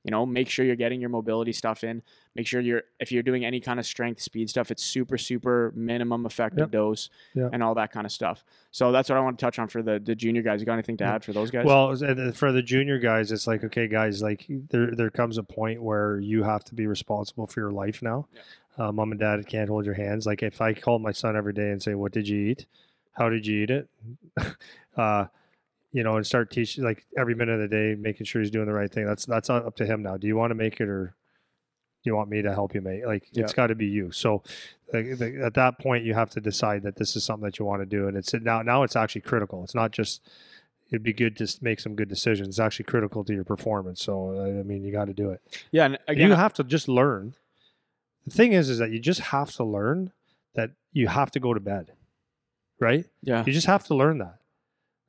You 0.03 0.11
know, 0.11 0.25
make 0.25 0.49
sure 0.49 0.65
you're 0.65 0.75
getting 0.75 0.99
your 0.99 1.09
mobility 1.09 1.53
stuff 1.53 1.83
in. 1.83 2.01
Make 2.35 2.45
sure 2.45 2.59
you're 2.59 2.83
if 2.99 3.11
you're 3.11 3.23
doing 3.23 3.45
any 3.45 3.61
kind 3.61 3.79
of 3.79 3.85
strength 3.85 4.21
speed 4.21 4.49
stuff, 4.49 4.69
it's 4.69 4.83
super 4.83 5.17
super 5.17 5.71
minimum 5.75 6.25
effective 6.25 6.59
Yep. 6.59 6.71
dose 6.71 7.09
Yeah. 7.33 7.49
and 7.53 7.63
all 7.63 7.73
that 7.75 7.91
kind 7.93 8.05
of 8.05 8.11
stuff. 8.11 8.43
So 8.71 8.91
that's 8.91 9.07
what 9.07 9.17
I 9.17 9.21
want 9.21 9.39
to 9.39 9.45
touch 9.45 9.59
on 9.59 9.69
for 9.69 9.81
the 9.81 9.99
the 10.03 10.13
junior 10.13 10.41
guys. 10.41 10.59
You 10.59 10.65
got 10.65 10.73
anything 10.73 10.97
to 10.97 11.03
Yeah. 11.05 11.15
add 11.15 11.23
for 11.23 11.31
those 11.31 11.51
guys? 11.51 11.65
Well, 11.65 11.95
for 12.33 12.51
the 12.51 12.61
junior 12.61 12.99
guys, 12.99 13.31
it's 13.31 13.47
like, 13.47 13.63
okay, 13.63 13.87
guys, 13.87 14.21
like 14.21 14.45
there 14.49 14.91
there 14.91 15.09
comes 15.09 15.37
a 15.37 15.43
point 15.43 15.81
where 15.81 16.19
you 16.19 16.43
have 16.43 16.65
to 16.65 16.75
be 16.75 16.85
responsible 16.85 17.47
for 17.47 17.61
your 17.61 17.71
life 17.71 18.01
now. 18.01 18.27
Uh, 18.77 18.91
Mom 18.91 19.11
and 19.11 19.19
dad 19.19 19.45
can't 19.47 19.69
hold 19.69 19.85
your 19.85 19.93
hands. 19.95 20.25
Like 20.25 20.43
if 20.43 20.59
I 20.59 20.73
call 20.73 20.99
my 20.99 21.11
son 21.13 21.37
every 21.37 21.53
day 21.53 21.69
and 21.71 21.81
say, 21.81 21.93
"What 21.95 22.11
did 22.11 22.27
you 22.27 22.39
eat? 22.47 22.65
How 23.13 23.29
did 23.29 23.45
you 23.47 23.63
eat 23.63 23.69
it?" 23.69 23.87
uh, 24.97 25.25
you 25.93 26.03
know, 26.03 26.17
and 26.17 26.25
start 26.27 26.51
teaching 26.51 26.83
like 26.83 27.05
every 27.17 27.35
minute 27.35 27.53
of 27.53 27.61
the 27.61 27.67
day, 27.69 27.95
making 27.97 28.25
sure 28.25 28.41
he's 28.41 28.51
doing 28.51 28.65
the 28.65 28.73
right 28.73 28.91
thing. 28.91 29.05
That's 29.05 29.25
that's 29.25 29.49
up 29.49 29.75
to 29.77 29.85
him 29.85 30.03
now. 30.03 30.17
Do 30.17 30.27
you 30.27 30.35
want 30.35 30.51
to 30.51 30.55
make 30.55 30.81
it 30.81 30.89
or 30.89 31.15
do 32.03 32.09
you 32.09 32.15
want 32.15 32.29
me 32.29 32.41
to 32.41 32.51
help 32.53 32.75
you 32.75 32.81
make? 32.81 33.05
Like 33.05 33.27
Yeah. 33.31 33.43
it's 33.43 33.53
got 33.53 33.67
to 33.67 33.75
be 33.75 33.85
you. 33.85 34.11
So 34.11 34.43
like, 34.91 35.17
the, 35.17 35.41
at 35.45 35.53
that 35.53 35.79
point, 35.79 36.03
you 36.03 36.13
have 36.15 36.29
to 36.31 36.41
decide 36.41 36.83
that 36.83 36.97
this 36.97 37.15
is 37.15 37.23
something 37.23 37.45
that 37.45 37.57
you 37.59 37.65
want 37.65 37.81
to 37.81 37.85
do, 37.85 38.07
and 38.07 38.17
it's 38.17 38.33
now 38.33 38.61
now 38.61 38.83
it's 38.83 38.95
actually 38.95 39.21
critical. 39.21 39.63
It's 39.63 39.73
not 39.75 39.91
just 39.91 40.21
it'd 40.89 41.01
be 41.03 41.13
good 41.13 41.37
to 41.37 41.47
make 41.61 41.79
some 41.79 41.95
good 41.95 42.09
decisions. 42.09 42.49
It's 42.49 42.59
actually 42.59 42.85
critical 42.85 43.23
to 43.23 43.33
your 43.33 43.43
performance. 43.45 44.03
So 44.03 44.37
I 44.39 44.59
I 44.59 44.63
mean, 44.63 44.83
you 44.83 44.91
got 44.91 45.05
to 45.05 45.13
do 45.13 45.29
it. 45.29 45.41
yeah, 45.71 45.85
and 45.85 45.97
again, 46.07 46.29
you 46.29 46.35
have 46.35 46.53
to 46.55 46.63
just 46.63 46.87
learn. 46.87 47.35
The 48.25 48.31
thing 48.31 48.53
is, 48.53 48.69
is 48.69 48.77
that 48.79 48.89
you 48.91 48.99
just 48.99 49.19
have 49.19 49.51
to 49.53 49.63
learn 49.63 50.11
that 50.55 50.71
you 50.91 51.07
have 51.07 51.29
to 51.31 51.39
go 51.39 51.53
to 51.53 51.59
bed, 51.59 51.91
right? 52.79 53.05
yeah, 53.21 53.43
You 53.45 53.51
just 53.53 53.67
have 53.67 53.83
to 53.85 53.95
learn 53.95 54.17
that. 54.19 54.37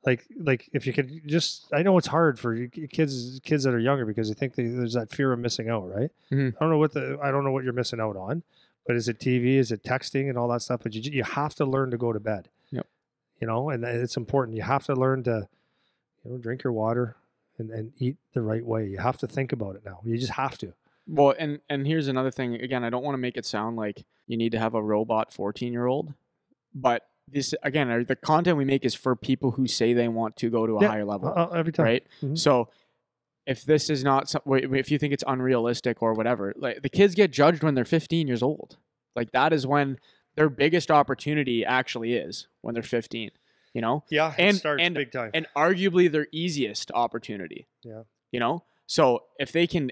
Like, 0.05 0.25
like 0.37 0.69
if 0.73 0.85
you 0.85 0.93
can 0.93 1.21
just, 1.25 1.67
I 1.73 1.81
know 1.81 1.97
it's 1.97 2.07
hard 2.07 2.39
for 2.39 2.67
kids, 2.67 3.39
kids 3.43 3.63
that 3.63 3.73
are 3.73 3.79
younger 3.79 4.05
because 4.05 4.27
they 4.27 4.35
think 4.35 4.55
they, 4.55 4.67
there's 4.67 4.93
that 4.93 5.09
fear 5.09 5.33
of 5.33 5.39
missing 5.39 5.69
out, 5.69 5.89
right? 5.89 6.11
Mhm. 6.31 6.53
I 6.55 6.59
don't 6.59 6.69
know 6.69 6.77
what 6.77 6.93
the, 6.93 7.17
I 7.23 7.31
don't 7.31 7.43
know 7.43 7.51
what 7.51 7.63
you're 7.63 7.73
missing 7.73 7.99
out 7.99 8.15
on, 8.15 8.43
but 8.85 8.95
is 8.95 9.07
it 9.07 9.19
TV? 9.19 9.55
Is 9.57 9.71
it 9.71 9.83
texting 9.83 10.29
and 10.29 10.37
all 10.37 10.47
that 10.49 10.61
stuff? 10.61 10.81
But 10.83 10.93
you, 10.93 11.01
you 11.11 11.23
have 11.23 11.55
to 11.55 11.65
learn 11.65 11.89
to 11.91 11.97
go 11.97 12.13
to 12.13 12.19
bed. 12.19 12.49
Yep. 12.69 12.85
You 13.41 13.47
know, 13.47 13.69
and 13.69 13.83
it's 13.83 14.15
important. 14.17 14.55
You 14.55 14.63
have 14.63 14.85
to 14.85 14.93
learn 14.93 15.23
to, 15.23 15.47
you 16.23 16.31
know, 16.31 16.37
drink 16.37 16.63
your 16.63 16.73
water 16.73 17.15
and, 17.57 17.71
and 17.71 17.91
eat 17.97 18.17
the 18.33 18.41
right 18.41 18.63
way. 18.65 18.85
You 18.87 18.99
have 18.99 19.17
to 19.17 19.27
think 19.27 19.51
about 19.53 19.75
it 19.75 19.83
now. 19.85 20.01
You 20.03 20.17
just 20.17 20.33
have 20.33 20.57
to. 20.59 20.73
Well, 21.07 21.35
and 21.37 21.59
and 21.69 21.85
here's 21.85 22.07
another 22.07 22.31
thing. 22.31 22.55
Again, 22.55 22.83
I 22.83 22.89
don't 22.89 23.03
want 23.03 23.13
to 23.13 23.19
make 23.19 23.37
it 23.37 23.45
sound 23.45 23.75
like 23.75 24.05
you 24.27 24.37
need 24.37 24.51
to 24.53 24.59
have 24.59 24.73
a 24.73 24.81
robot 24.81 25.31
14 25.31 25.71
year 25.71 25.85
old, 25.85 26.13
but 26.73 27.07
this 27.27 27.53
again, 27.63 27.89
uh, 27.89 28.03
the 28.07 28.15
content 28.15 28.57
we 28.57 28.65
make 28.65 28.85
is 28.85 28.93
for 28.95 29.15
people 29.15 29.51
who 29.51 29.67
say 29.67 29.93
they 29.93 30.07
want 30.07 30.35
to 30.37 30.49
go 30.49 30.65
to 30.67 30.77
a 30.77 30.81
Yeah, 30.81 30.87
higher 30.89 31.05
level, 31.05 31.33
Uh, 31.35 31.47
every 31.49 31.71
time. 31.71 31.85
right? 31.85 32.03
Mhm. 32.21 32.37
So 32.37 32.69
if 33.45 33.63
this 33.63 33.89
is 33.89 34.03
not 34.03 34.29
some, 34.29 34.41
if 34.47 34.91
you 34.91 34.97
think 34.97 35.13
it's 35.13 35.23
unrealistic 35.27 36.01
or 36.01 36.13
whatever, 36.13 36.53
like 36.57 36.81
the 36.81 36.89
kids 36.89 37.15
get 37.15 37.31
judged 37.31 37.63
when 37.63 37.75
they're 37.75 37.85
15 37.85 38.27
years 38.27 38.41
old. 38.43 38.77
Like 39.15 39.31
that 39.31 39.53
is 39.53 39.65
when 39.65 39.97
their 40.35 40.49
biggest 40.49 40.91
opportunity 40.91 41.63
actually 41.63 42.13
is 42.13 42.47
when 42.61 42.73
they're 42.73 42.83
15. 42.83 43.31
You 43.73 43.81
know, 43.81 44.03
Yeah, 44.09 44.33
And- 44.37 44.55
starts 44.57 44.81
and- 44.81 44.95
big 44.95 45.11
time. 45.11 45.31
and 45.33 45.47
arguably 45.55 46.09
their 46.11 46.27
easiest 46.31 46.91
opportunity. 46.93 47.67
Yeah. 47.83 48.03
You 48.31 48.39
know? 48.39 48.63
So 48.87 49.23
if 49.39 49.51
they 49.51 49.67
can 49.67 49.91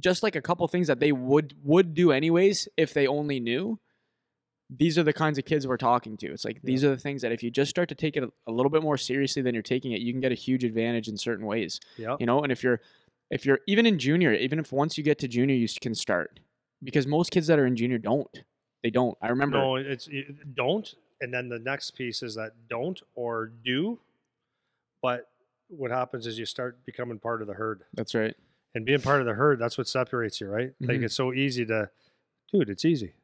just 0.00 0.22
like 0.22 0.34
a 0.34 0.42
couple 0.42 0.66
things 0.66 0.88
that 0.88 0.98
they 0.98 1.12
would 1.12 1.54
would 1.62 1.94
do 1.94 2.10
anyways 2.10 2.68
if 2.76 2.92
they 2.92 3.06
only 3.06 3.38
knew, 3.38 3.78
these 4.78 4.96
are 4.98 5.02
the 5.02 5.12
kinds 5.12 5.38
of 5.38 5.44
kids 5.44 5.66
we're 5.66 5.76
talking 5.76 6.16
to. 6.18 6.32
It's 6.32 6.44
like 6.44 6.60
these 6.62 6.82
are 6.84 6.88
the 6.90 6.96
things 6.96 7.22
that 7.22 7.32
if 7.32 7.42
you 7.42 7.50
just 7.50 7.68
start 7.70 7.88
to 7.90 7.94
take 7.94 8.16
it 8.16 8.22
a, 8.24 8.30
a 8.46 8.52
little 8.52 8.70
bit 8.70 8.82
more 8.82 8.96
seriously 8.96 9.42
than 9.42 9.54
you're 9.54 9.62
taking 9.62 9.92
it, 9.92 10.00
you 10.00 10.12
can 10.12 10.20
get 10.20 10.32
a 10.32 10.36
huge 10.36 10.64
advantage 10.64 11.08
in 11.08 11.16
certain 11.16 11.44
ways. 11.46 11.80
yeah. 11.96 12.16
You 12.20 12.26
know, 12.26 12.42
and 12.42 12.50
if 12.52 12.62
you're 12.62 12.80
if 13.30 13.44
you're 13.46 13.60
even 13.66 13.86
in 13.86 13.98
junior, 13.98 14.32
even 14.32 14.58
if 14.58 14.72
once 14.72 14.96
you 14.96 15.04
get 15.04 15.18
to 15.20 15.28
junior 15.28 15.54
you 15.54 15.68
can 15.80 15.94
start. 15.94 16.40
Because 16.84 17.06
most 17.06 17.30
kids 17.30 17.46
that 17.46 17.58
are 17.58 17.66
in 17.66 17.76
junior 17.76 17.98
don't. 17.98 18.28
They 18.82 18.90
don't. 18.90 19.16
I 19.22 19.28
remember 19.28 19.58
No, 19.58 19.76
it's 19.76 20.08
it, 20.10 20.54
don't, 20.54 20.92
and 21.20 21.32
then 21.32 21.48
the 21.48 21.58
next 21.60 21.92
piece 21.92 22.22
is 22.22 22.34
that 22.34 22.52
don't 22.68 23.00
or 23.14 23.52
do. 23.64 24.00
But 25.00 25.28
what 25.68 25.90
happens 25.90 26.26
is 26.26 26.38
you 26.38 26.46
start 26.46 26.84
becoming 26.84 27.18
part 27.18 27.40
of 27.42 27.48
the 27.48 27.54
herd, 27.54 27.82
that's 27.94 28.14
right. 28.14 28.34
and 28.74 28.84
being 28.84 29.00
part 29.00 29.20
of 29.20 29.26
the 29.26 29.34
herd, 29.34 29.58
that's 29.58 29.78
what 29.78 29.88
separates 29.88 30.40
you, 30.40 30.48
right? 30.48 30.72
Like 30.80 30.98
Mhm. 30.98 31.04
it's 31.04 31.14
so 31.14 31.32
easy 31.32 31.64
to, 31.66 31.90
dude, 32.52 32.68
it's 32.70 32.84
easy. 32.84 33.14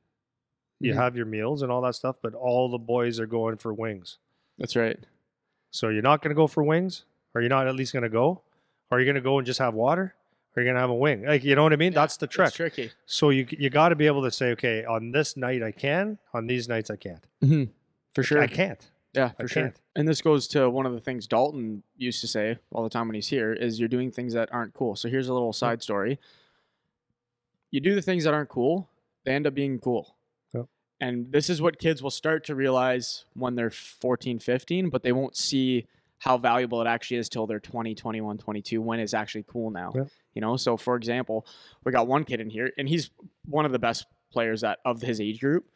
You 0.80 0.94
have 0.94 1.16
your 1.16 1.26
meals 1.26 1.62
and 1.62 1.72
all 1.72 1.80
that 1.82 1.94
stuff, 1.96 2.16
but 2.22 2.34
all 2.34 2.70
the 2.70 2.78
boys 2.78 3.18
are 3.18 3.26
going 3.26 3.56
for 3.56 3.74
wings. 3.74 4.18
That's 4.58 4.76
right. 4.76 4.98
So 5.70 5.88
you're 5.88 6.02
not 6.02 6.22
going 6.22 6.30
to 6.30 6.36
go 6.36 6.46
for 6.46 6.62
wings? 6.62 7.04
Are 7.34 7.40
you 7.42 7.48
not 7.48 7.66
at 7.66 7.74
least 7.74 7.92
going 7.92 8.04
to 8.04 8.08
go? 8.08 8.42
Are 8.90 8.98
you 9.00 9.04
going 9.04 9.16
to 9.16 9.20
go 9.20 9.38
and 9.38 9.46
just 9.46 9.58
have 9.58 9.74
water? 9.74 10.14
Are 10.58 10.60
or 10.60 10.64
you're 10.64 10.72
gonna 10.72 10.80
have 10.80 10.90
a 10.90 10.94
wing. 10.94 11.24
Like 11.24 11.44
you 11.44 11.54
know 11.54 11.62
what 11.62 11.72
I 11.72 11.76
mean? 11.76 11.92
That's 11.92 12.16
the 12.16 12.24
It's 12.24 12.34
trick. 12.34 12.54
tricky. 12.54 12.90
So 13.06 13.30
you 13.30 13.46
you 13.50 13.70
got 13.70 13.90
to 13.90 13.94
be 13.94 14.06
able 14.06 14.22
to 14.24 14.30
say, 14.30 14.50
okay, 14.52 14.84
on 14.84 15.12
this 15.12 15.36
night 15.36 15.62
I 15.62 15.70
can, 15.70 16.18
on 16.34 16.48
these 16.48 16.68
nights 16.68 16.90
I 16.90 16.96
can't. 16.96 17.24
Mm-hmm. 17.44 17.64
For 18.12 18.24
sure. 18.24 18.42
I 18.42 18.48
can't. 18.48 18.84
Yeah, 19.14 19.30
I 19.38 19.42
for 19.42 19.48
sure. 19.48 19.62
can't. 19.64 19.80
And 19.94 20.08
this 20.08 20.20
goes 20.20 20.48
to 20.48 20.68
one 20.68 20.84
of 20.84 20.92
the 20.94 21.00
things 21.00 21.28
Dalton 21.28 21.84
used 21.96 22.20
to 22.22 22.26
say 22.26 22.58
all 22.72 22.82
the 22.82 22.90
time 22.90 23.06
when 23.06 23.14
he's 23.14 23.28
here 23.28 23.52
is 23.52 23.78
you're 23.78 23.88
doing 23.88 24.10
things 24.10 24.32
that 24.34 24.48
aren't 24.52 24.74
cool. 24.74 24.96
So 24.96 25.08
here's 25.08 25.28
a 25.28 25.32
little 25.32 25.52
side 25.52 25.82
story. 25.82 26.18
You 27.70 27.80
do 27.80 27.94
the 27.94 28.02
things 28.02 28.24
that 28.24 28.34
aren't 28.34 28.48
cool, 28.48 28.88
they 29.24 29.32
end 29.32 29.46
up 29.46 29.54
being 29.54 29.78
cool. 29.78 30.16
And 31.00 31.30
this 31.30 31.48
is 31.48 31.62
what 31.62 31.78
kids 31.78 32.02
will 32.02 32.10
start 32.10 32.44
to 32.46 32.54
realize 32.54 33.24
when 33.34 33.54
they're 33.54 33.70
14, 33.70 34.38
15, 34.40 34.90
but 34.90 35.02
they 35.02 35.12
won't 35.12 35.36
see 35.36 35.86
how 36.18 36.36
valuable 36.36 36.80
it 36.80 36.88
actually 36.88 37.18
is 37.18 37.28
till 37.28 37.46
they're 37.46 37.60
20, 37.60 37.94
21, 37.94 38.38
22 38.38 38.82
when 38.82 38.98
it's 38.98 39.14
actually 39.14 39.44
cool 39.46 39.70
now. 39.70 39.92
Yep. 39.94 40.08
You 40.34 40.40
know, 40.40 40.56
so 40.56 40.76
for 40.76 40.96
example, 40.96 41.46
we 41.84 41.92
got 41.92 42.08
one 42.08 42.24
kid 42.24 42.40
in 42.40 42.50
here 42.50 42.72
and 42.76 42.88
he's 42.88 43.10
one 43.44 43.64
of 43.64 43.70
the 43.70 43.78
best 43.78 44.06
players 44.32 44.62
that 44.62 44.80
of 44.84 45.00
his 45.00 45.20
age 45.20 45.40
group. 45.40 45.66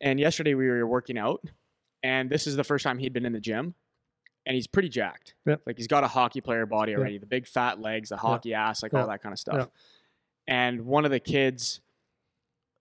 And 0.00 0.20
yesterday 0.20 0.54
we 0.54 0.68
were 0.68 0.86
working 0.86 1.16
out 1.16 1.40
and 2.02 2.28
this 2.28 2.46
is 2.46 2.56
the 2.56 2.64
first 2.64 2.82
time 2.84 2.98
he'd 2.98 3.12
been 3.14 3.24
in 3.24 3.32
the 3.32 3.40
gym 3.40 3.74
and 4.44 4.54
he's 4.54 4.66
pretty 4.66 4.88
jacked 4.90 5.34
Yep. 5.46 5.62
like 5.66 5.76
he's 5.78 5.86
got 5.86 6.04
a 6.04 6.08
hockey 6.08 6.40
player 6.40 6.66
body 6.66 6.92
Yeah. 6.92 6.98
already 6.98 7.16
the 7.18 7.26
big 7.26 7.46
fat 7.46 7.80
legs 7.80 8.08
the 8.10 8.16
hockey 8.16 8.52
ass 8.54 8.82
like 8.82 8.92
Yeah. 8.92 9.00
all 9.02 9.06
that 9.08 9.22
kind 9.22 9.32
of 9.32 9.38
stuff 9.38 9.56
Yeah. 10.48 10.54
and 10.54 10.84
one 10.84 11.04
of 11.04 11.10
the 11.12 11.20
kids 11.20 11.80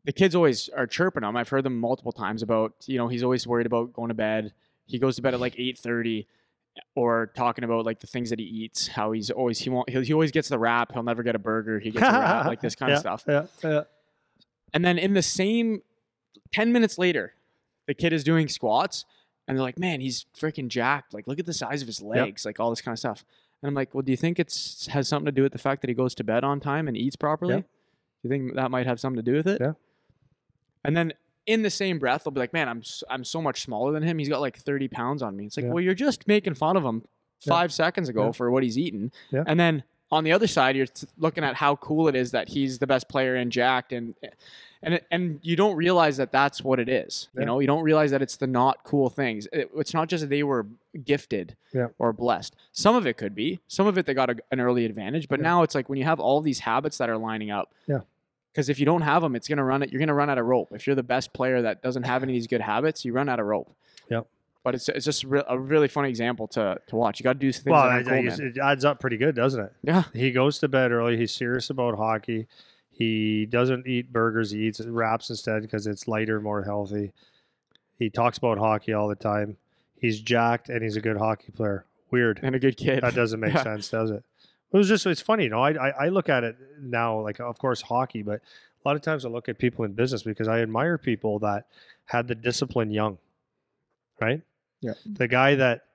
the 0.05 0.11
kids 0.11 0.35
always 0.35 0.69
are 0.69 0.87
chirping 0.87 1.23
him 1.23 1.35
i've 1.35 1.49
heard 1.49 1.63
them 1.63 1.79
multiple 1.79 2.11
times 2.11 2.41
about 2.41 2.73
you 2.85 2.97
know 2.97 3.07
he's 3.07 3.23
always 3.23 3.45
worried 3.45 3.65
about 3.65 3.93
going 3.93 4.09
to 4.09 4.15
bed 4.15 4.53
he 4.85 4.97
goes 4.99 5.15
to 5.15 5.21
bed 5.21 5.33
at 5.33 5.39
like 5.39 5.55
8.30 5.55 6.25
or 6.95 7.31
talking 7.35 7.63
about 7.63 7.85
like 7.85 7.99
the 7.99 8.07
things 8.07 8.29
that 8.29 8.39
he 8.39 8.45
eats 8.45 8.87
how 8.87 9.11
he's 9.11 9.29
always 9.29 9.59
he 9.59 9.69
won't 9.69 9.89
he 9.89 10.01
he 10.01 10.13
always 10.13 10.31
gets 10.31 10.49
the 10.49 10.57
wrap 10.57 10.91
he'll 10.93 11.03
never 11.03 11.23
get 11.23 11.35
a 11.35 11.39
burger 11.39 11.79
he 11.79 11.91
gets 11.91 12.07
a 12.07 12.11
wrap 12.11 12.45
like 12.45 12.61
this 12.61 12.75
kind 12.75 12.89
yeah, 12.91 12.95
of 12.95 12.99
stuff 12.99 13.23
Yeah, 13.27 13.45
yeah. 13.63 13.83
and 14.73 14.83
then 14.83 14.97
in 14.97 15.13
the 15.13 15.21
same 15.21 15.81
10 16.51 16.71
minutes 16.71 16.97
later, 16.97 17.33
the 17.87 17.93
kid 17.93 18.13
is 18.13 18.23
doing 18.23 18.47
squats 18.47 19.05
and 19.47 19.57
they're 19.57 19.63
like, 19.63 19.79
man, 19.79 20.01
he's 20.01 20.25
freaking 20.37 20.67
jacked. 20.67 21.13
Like, 21.13 21.27
look 21.27 21.39
at 21.39 21.45
the 21.45 21.53
size 21.53 21.81
of 21.81 21.87
his 21.87 22.01
legs, 22.01 22.45
like 22.45 22.59
all 22.59 22.69
this 22.69 22.81
kind 22.81 22.93
of 22.93 22.99
stuff. 22.99 23.25
And 23.61 23.67
I'm 23.69 23.73
like, 23.73 23.93
well, 23.93 24.01
do 24.01 24.11
you 24.11 24.17
think 24.17 24.39
it's 24.39 24.87
has 24.87 25.07
something 25.07 25.25
to 25.25 25.31
do 25.31 25.43
with 25.43 25.51
the 25.51 25.57
fact 25.59 25.81
that 25.81 25.89
he 25.89 25.93
goes 25.93 26.15
to 26.15 26.23
bed 26.23 26.43
on 26.43 26.59
time 26.59 26.87
and 26.87 26.97
eats 26.97 27.15
properly? 27.15 27.57
Do 27.61 27.63
you 28.23 28.29
think 28.29 28.55
that 28.55 28.71
might 28.71 28.85
have 28.85 28.99
something 28.99 29.23
to 29.23 29.31
do 29.31 29.37
with 29.37 29.47
it? 29.47 29.61
Yeah. 29.61 29.73
And 30.83 30.95
then 30.97 31.13
in 31.45 31.61
the 31.63 31.69
same 31.69 31.99
breath, 31.99 32.23
they'll 32.23 32.31
be 32.31 32.39
like, 32.39 32.53
man, 32.53 32.69
I'm 32.69 32.83
I'm 33.09 33.23
so 33.23 33.41
much 33.41 33.61
smaller 33.61 33.91
than 33.91 34.03
him. 34.03 34.17
He's 34.19 34.29
got 34.29 34.41
like 34.41 34.57
30 34.57 34.87
pounds 34.87 35.21
on 35.21 35.35
me. 35.35 35.45
It's 35.45 35.57
like, 35.57 35.65
Yeah. 35.65 35.71
well, 35.73 35.83
you're 35.83 35.93
just 35.95 36.27
making 36.27 36.53
fun 36.55 36.77
of 36.77 36.83
him 36.83 37.03
Yeah. 37.45 37.53
five 37.53 37.73
seconds 37.73 38.09
ago 38.09 38.25
Yeah. 38.25 38.31
for 38.31 38.51
what 38.51 38.63
he's 38.63 38.77
eaten, 38.77 39.11
Yeah. 39.31 39.43
And 39.47 39.59
then 39.59 39.83
on 40.11 40.23
the 40.25 40.31
other 40.33 40.45
side, 40.47 40.75
you're 40.75 40.85
t- 40.87 41.07
looking 41.17 41.43
at 41.43 41.55
how 41.55 41.77
cool 41.77 42.07
it 42.09 42.15
is 42.15 42.31
that 42.31 42.49
he's 42.49 42.79
the 42.79 42.85
best 42.87 43.07
player 43.09 43.35
in 43.35 43.49
jacked 43.49 43.91
and 43.93 44.13
and 44.83 44.99
and 45.11 45.39
you 45.43 45.55
don't 45.55 45.75
realize 45.75 46.17
that 46.17 46.31
that's 46.31 46.63
what 46.63 46.79
it 46.79 46.89
is. 46.89 47.29
Yeah. 47.33 47.41
You 47.41 47.45
know, 47.45 47.59
you 47.59 47.67
don't 47.67 47.83
realize 47.83 48.11
that 48.11 48.21
it's 48.21 48.37
the 48.37 48.47
not 48.47 48.83
cool 48.83 49.09
things. 49.09 49.47
It- 49.53 49.69
it's 49.75 49.93
not 49.93 50.09
just 50.09 50.21
that 50.21 50.29
they 50.29 50.43
were 50.43 50.65
gifted 51.05 51.55
Yeah. 51.73 51.87
or 51.99 52.11
blessed. 52.13 52.55
Some 52.71 52.95
of 52.95 53.05
it 53.07 53.15
could 53.15 53.33
be. 53.35 53.59
Some 53.67 53.87
of 53.87 53.97
it 53.97 54.05
they 54.05 54.13
got 54.13 54.29
a, 54.31 54.35
an 54.51 54.59
early 54.59 54.85
advantage. 54.85 55.27
But 55.29 55.39
Yeah. 55.39 55.43
now 55.43 55.63
it's 55.63 55.75
like 55.75 55.87
when 55.87 55.97
you 55.99 56.03
have 56.05 56.19
all 56.19 56.41
these 56.41 56.59
habits 56.59 56.97
that 56.97 57.09
are 57.09 57.17
lining 57.17 57.51
up. 57.51 57.73
Yeah. 57.87 57.99
Because 58.51 58.67
if 58.69 58.79
you 58.79 58.85
don't 58.85 59.01
have 59.01 59.21
them, 59.21 59.35
it's 59.35 59.47
gonna 59.47 59.63
run 59.63 59.81
it. 59.83 59.91
You're 59.91 59.99
gonna 59.99 60.13
run 60.13 60.29
out 60.29 60.37
of 60.37 60.45
rope. 60.45 60.69
If 60.71 60.85
you're 60.87 60.95
the 60.95 61.03
best 61.03 61.33
player 61.33 61.61
that 61.61 61.81
doesn't 61.81 62.03
have 62.03 62.23
any 62.23 62.33
of 62.33 62.35
these 62.35 62.47
good 62.47 62.61
habits, 62.61 63.05
you 63.05 63.13
run 63.13 63.29
out 63.29 63.39
of 63.39 63.45
rope. 63.45 63.73
Yep. 64.09 64.27
But 64.63 64.75
it's 64.75 64.89
it's 64.89 65.05
just 65.05 65.23
re- 65.23 65.43
a 65.47 65.57
really 65.57 65.87
fun 65.87 66.05
example 66.05 66.47
to 66.49 66.79
to 66.87 66.95
watch. 66.95 67.19
You 67.19 67.23
got 67.23 67.33
to 67.33 67.39
do 67.39 67.51
things 67.51 67.65
Well, 67.71 67.83
that 67.83 68.07
I- 68.07 68.21
cool, 68.21 68.27
it 68.45 68.57
adds 68.57 68.83
up 68.85 68.99
pretty 68.99 69.17
good, 69.17 69.35
doesn't 69.35 69.59
it? 69.63 69.73
Yeah. 69.83 70.03
He 70.13 70.31
goes 70.31 70.59
to 70.59 70.67
bed 70.67 70.91
early. 70.91 71.17
He's 71.17 71.31
serious 71.31 71.69
about 71.69 71.95
hockey. 71.97 72.47
He 72.91 73.45
doesn't 73.47 73.87
eat 73.87 74.11
burgers. 74.13 74.51
He 74.51 74.67
eats 74.67 74.79
wraps 74.81 75.29
instead 75.29 75.61
because 75.63 75.87
it's 75.87 76.07
lighter, 76.07 76.39
more 76.39 76.63
healthy. 76.63 77.13
He 77.97 78.09
talks 78.09 78.37
about 78.37 78.57
hockey 78.59 78.93
all 78.93 79.07
the 79.07 79.15
time. 79.15 79.57
He's 79.99 80.19
jacked 80.19 80.69
and 80.69 80.83
he's 80.83 80.95
a 80.97 81.01
good 81.01 81.17
hockey 81.17 81.51
player. 81.51 81.85
Weird. 82.11 82.39
And 82.43 82.53
a 82.53 82.59
good 82.59 82.75
kid. 82.77 83.01
That 83.01 83.15
doesn't 83.15 83.39
make 83.39 83.53
Yeah. 83.55 83.63
sense, 83.63 83.89
does 83.89 84.11
it? 84.11 84.23
It 84.73 84.77
was 84.77 84.87
just 84.87 85.05
it's 85.05 85.21
funny, 85.21 85.45
you 85.45 85.49
know. 85.49 85.61
I, 85.61 85.71
I 85.71 85.89
I 85.89 86.07
look 86.09 86.29
at 86.29 86.43
it 86.43 86.55
now, 86.79 87.19
like 87.19 87.39
of 87.39 87.57
course 87.57 87.81
hockey, 87.81 88.21
but 88.21 88.41
a 88.83 88.87
lot 88.87 88.95
of 88.95 89.01
times 89.01 89.25
I 89.25 89.29
look 89.29 89.49
at 89.49 89.57
people 89.57 89.85
in 89.85 89.93
business 89.93 90.23
because 90.23 90.47
I 90.47 90.61
admire 90.61 90.97
people 90.97 91.39
that 91.39 91.65
had 92.05 92.27
the 92.27 92.35
discipline 92.35 92.91
young, 92.91 93.17
right? 94.19 94.41
Yeah. 94.81 94.93
The 95.05 95.27
guy 95.27 95.55
that 95.55 95.85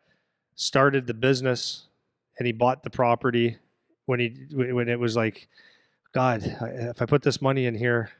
started 0.54 1.06
the 1.06 1.14
business 1.14 1.86
and 2.38 2.46
he 2.46 2.52
bought 2.52 2.82
the 2.82 2.90
property 2.90 3.58
when 4.06 4.20
he 4.20 4.46
when 4.52 4.88
it 4.88 5.00
was 5.00 5.16
like, 5.16 5.48
God, 6.12 6.42
if 6.62 7.02
I 7.02 7.06
put 7.06 7.22
this 7.22 7.42
money 7.42 7.66
in 7.66 7.74
here, 7.74 8.10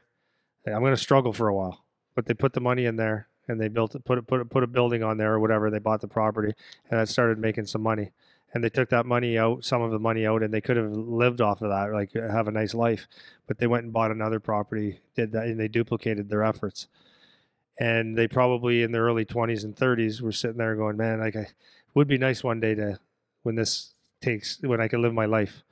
I'm 0.65 0.81
going 0.81 0.93
to 0.93 0.97
struggle 0.97 1.33
for 1.33 1.47
a 1.47 1.55
while. 1.55 1.83
But 2.15 2.25
they 2.25 2.33
put 2.33 2.53
the 2.53 2.61
money 2.61 2.85
in 2.85 2.95
there 2.95 3.27
and 3.47 3.61
they 3.61 3.69
built 3.69 3.95
it, 3.95 4.03
put 4.03 4.17
it, 4.17 4.27
put 4.27 4.41
it, 4.41 4.49
put 4.49 4.63
a 4.63 4.67
building 4.67 5.03
on 5.03 5.17
there 5.17 5.33
or 5.33 5.39
whatever. 5.39 5.69
They 5.69 5.79
bought 5.79 6.01
the 6.01 6.07
property 6.07 6.53
and 6.89 6.99
that 6.99 7.07
started 7.07 7.37
making 7.37 7.67
some 7.67 7.81
money 7.81 8.11
and 8.53 8.63
they 8.63 8.69
took 8.69 8.89
that 8.89 9.05
money 9.05 9.37
out, 9.37 9.63
some 9.65 9.81
of 9.81 9.91
the 9.91 9.99
money 9.99 10.25
out, 10.25 10.41
and 10.43 10.53
they 10.53 10.61
could 10.61 10.77
have 10.77 10.91
lived 10.91 11.41
off 11.41 11.61
of 11.61 11.69
that, 11.69 11.91
like 11.91 12.15
uh, 12.15 12.31
have 12.31 12.47
a 12.47 12.51
nice 12.51 12.73
life. 12.73 13.07
But 13.47 13.57
they 13.57 13.67
went 13.67 13.83
and 13.83 13.93
bought 13.93 14.11
another 14.11 14.39
property, 14.39 15.01
did 15.15 15.31
that, 15.33 15.45
and 15.45 15.59
they 15.59 15.67
duplicated 15.67 16.29
their 16.29 16.43
efforts. 16.43 16.87
And 17.79 18.17
they 18.17 18.27
probably 18.27 18.81
in 18.83 18.91
their 18.91 19.03
early 19.03 19.25
20s 19.25 19.63
and 19.63 19.75
30s 19.75 20.21
were 20.21 20.31
sitting 20.31 20.57
there 20.57 20.75
going, 20.75 20.97
"Man, 20.97 21.19
like 21.19 21.35
I 21.35 21.47
would 21.93 22.07
be 22.07 22.17
nice 22.17 22.43
one 22.43 22.59
day 22.59 22.73
to 22.75 22.99
when 23.43 23.55
this 23.55 23.93
takes 24.21 24.59
when 24.61 24.81
I 24.81 24.87
can 24.87 25.01
live 25.01 25.13
my 25.13 25.25
life." 25.25 25.63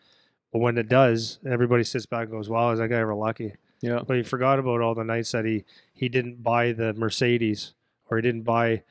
But 0.52 0.60
when 0.60 0.78
it 0.78 0.88
does, 0.88 1.40
everybody 1.46 1.84
sits 1.84 2.06
back 2.06 2.24
and 2.24 2.32
goes, 2.32 2.50
"Wow, 2.50 2.72
is 2.72 2.80
that 2.80 2.90
guy 2.90 2.98
ever 2.98 3.16
lucky?" 3.16 3.54
yeah. 3.82 4.00
But 4.06 4.18
he 4.18 4.24
forgot 4.24 4.60
about 4.60 4.82
all 4.82 4.96
the 4.96 5.04
nights 5.04 5.32
that 5.32 5.46
he 5.46 5.64
he 5.94 6.10
didn't 6.10 6.44
buy 6.44 6.72
the 6.72 6.94
Mercedes 6.94 7.74
or 8.10 8.18
he 8.18 8.22
didn't 8.22 8.44
buy 8.44 8.84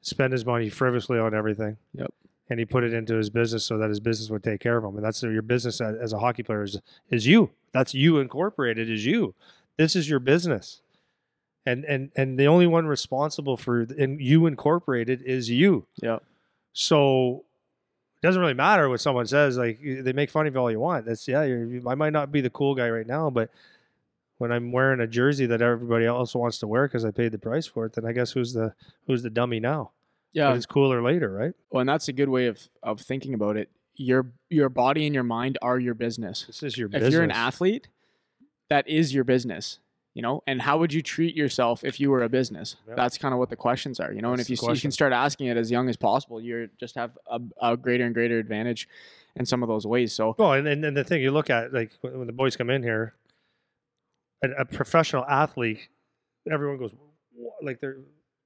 spend 0.00 0.32
his 0.32 0.44
money 0.44 0.68
frivolously 0.68 1.18
on 1.18 1.34
everything. 1.34 1.76
Yep. 1.94 2.12
And 2.50 2.58
he 2.58 2.66
put 2.66 2.82
it 2.84 2.92
into 2.92 3.14
his 3.14 3.30
business 3.30 3.64
so 3.64 3.78
that 3.78 3.88
his 3.88 4.00
business 4.00 4.28
would 4.28 4.42
take 4.42 4.60
care 4.60 4.76
of 4.76 4.84
him. 4.84 4.96
And 4.96 5.04
that's 5.04 5.22
your 5.22 5.40
business 5.40 5.80
as, 5.80 6.12
a 6.12 6.18
hockey 6.18 6.42
player 6.42 6.64
is 6.64 6.80
is 7.08 7.26
you. 7.26 7.50
That's 7.72 7.94
you 7.94 8.18
incorporated 8.18 8.90
is 8.90 9.06
you. 9.06 9.34
This 9.76 9.94
is 9.94 10.10
your 10.10 10.18
business. 10.18 10.82
And 11.64 11.84
and 11.84 12.10
and 12.16 12.38
the 12.38 12.48
only 12.48 12.66
one 12.66 12.86
responsible 12.86 13.56
for 13.56 13.82
and 13.96 14.20
you 14.20 14.46
incorporated 14.46 15.22
is 15.22 15.48
you. 15.48 15.86
Yeah. 16.02 16.18
So 16.72 17.44
it 18.20 18.26
doesn't 18.26 18.40
really 18.40 18.54
matter 18.54 18.88
what 18.88 19.00
someone 19.00 19.26
says. 19.26 19.56
Like 19.56 19.78
they 19.80 20.12
make 20.12 20.30
fun 20.30 20.46
of 20.46 20.54
you 20.54 20.60
all 20.60 20.70
you 20.70 20.80
want. 20.80 21.06
That's 21.06 21.28
yeah. 21.28 21.44
You're, 21.44 21.88
I 21.88 21.94
might 21.94 22.12
not 22.12 22.32
be 22.32 22.40
the 22.40 22.50
cool 22.50 22.74
guy 22.74 22.90
right 22.90 23.06
now, 23.06 23.30
but 23.30 23.50
when 24.40 24.50
I'm 24.50 24.72
wearing 24.72 25.00
a 25.00 25.06
jersey 25.06 25.46
that 25.46 25.60
everybody 25.60 26.06
else 26.06 26.34
wants 26.34 26.58
to 26.60 26.66
wear 26.66 26.88
because 26.88 27.04
I 27.04 27.10
paid 27.10 27.30
the 27.30 27.38
price 27.38 27.66
for 27.66 27.84
it, 27.84 27.92
then 27.92 28.06
I 28.06 28.12
guess 28.12 28.32
who's 28.32 28.54
the 28.54 28.74
who's 29.06 29.22
the 29.22 29.30
dummy 29.30 29.60
now? 29.60 29.92
Yeah. 30.32 30.50
But 30.50 30.56
it's 30.56 30.66
cooler 30.66 31.02
later, 31.02 31.30
right? 31.30 31.52
Well, 31.70 31.80
and 31.80 31.88
that's 31.88 32.08
a 32.08 32.12
good 32.12 32.28
way 32.28 32.46
of 32.46 32.68
of 32.82 33.00
thinking 33.00 33.34
about 33.34 33.56
it. 33.56 33.70
Your 33.94 34.32
your 34.48 34.68
body 34.68 35.06
and 35.06 35.14
your 35.14 35.24
mind 35.24 35.58
are 35.60 35.78
your 35.78 35.94
business. 35.94 36.44
This 36.46 36.62
is 36.62 36.78
your 36.78 36.88
If 36.92 37.12
you're 37.12 37.22
an 37.22 37.30
athlete, 37.30 37.88
that 38.68 38.88
is 38.88 39.12
your 39.12 39.24
business. 39.24 39.78
You 40.14 40.22
know, 40.22 40.42
and 40.46 40.60
how 40.60 40.76
would 40.78 40.92
you 40.92 41.02
treat 41.02 41.36
yourself 41.36 41.84
if 41.84 42.00
you 42.00 42.10
were 42.10 42.22
a 42.22 42.28
business? 42.28 42.76
Yeah. 42.88 42.94
That's 42.96 43.16
kind 43.16 43.32
of 43.32 43.38
what 43.38 43.48
the 43.48 43.56
questions 43.56 44.00
are. 44.00 44.12
You 44.12 44.22
know, 44.22 44.32
and 44.32 44.40
if 44.40 44.50
you 44.50 44.56
you 44.60 44.80
can 44.80 44.90
start 44.90 45.12
asking 45.12 45.46
it 45.46 45.56
as 45.56 45.70
young 45.70 45.88
as 45.88 45.96
possible, 45.96 46.40
you 46.40 46.68
just 46.80 46.96
have 46.96 47.16
a, 47.28 47.40
a 47.62 47.76
greater 47.76 48.04
and 48.04 48.12
greater 48.12 48.38
advantage 48.38 48.88
in 49.36 49.46
some 49.46 49.62
of 49.62 49.68
those 49.68 49.86
ways. 49.86 50.12
So 50.12 50.34
Well, 50.36 50.54
and, 50.54 50.66
and, 50.66 50.84
and 50.84 50.96
the 50.96 51.04
thing 51.04 51.22
you 51.22 51.30
look 51.30 51.48
at, 51.48 51.72
like 51.72 51.92
when 52.00 52.18
when 52.18 52.26
the 52.26 52.32
boys 52.32 52.56
come 52.56 52.70
in 52.70 52.82
here, 52.82 53.14
a, 54.42 54.48
a 54.62 54.64
professional 54.64 55.24
athlete, 55.26 55.88
everyone 56.50 56.78
goes, 56.78 56.92
like 57.62 57.80
they're 57.80 57.98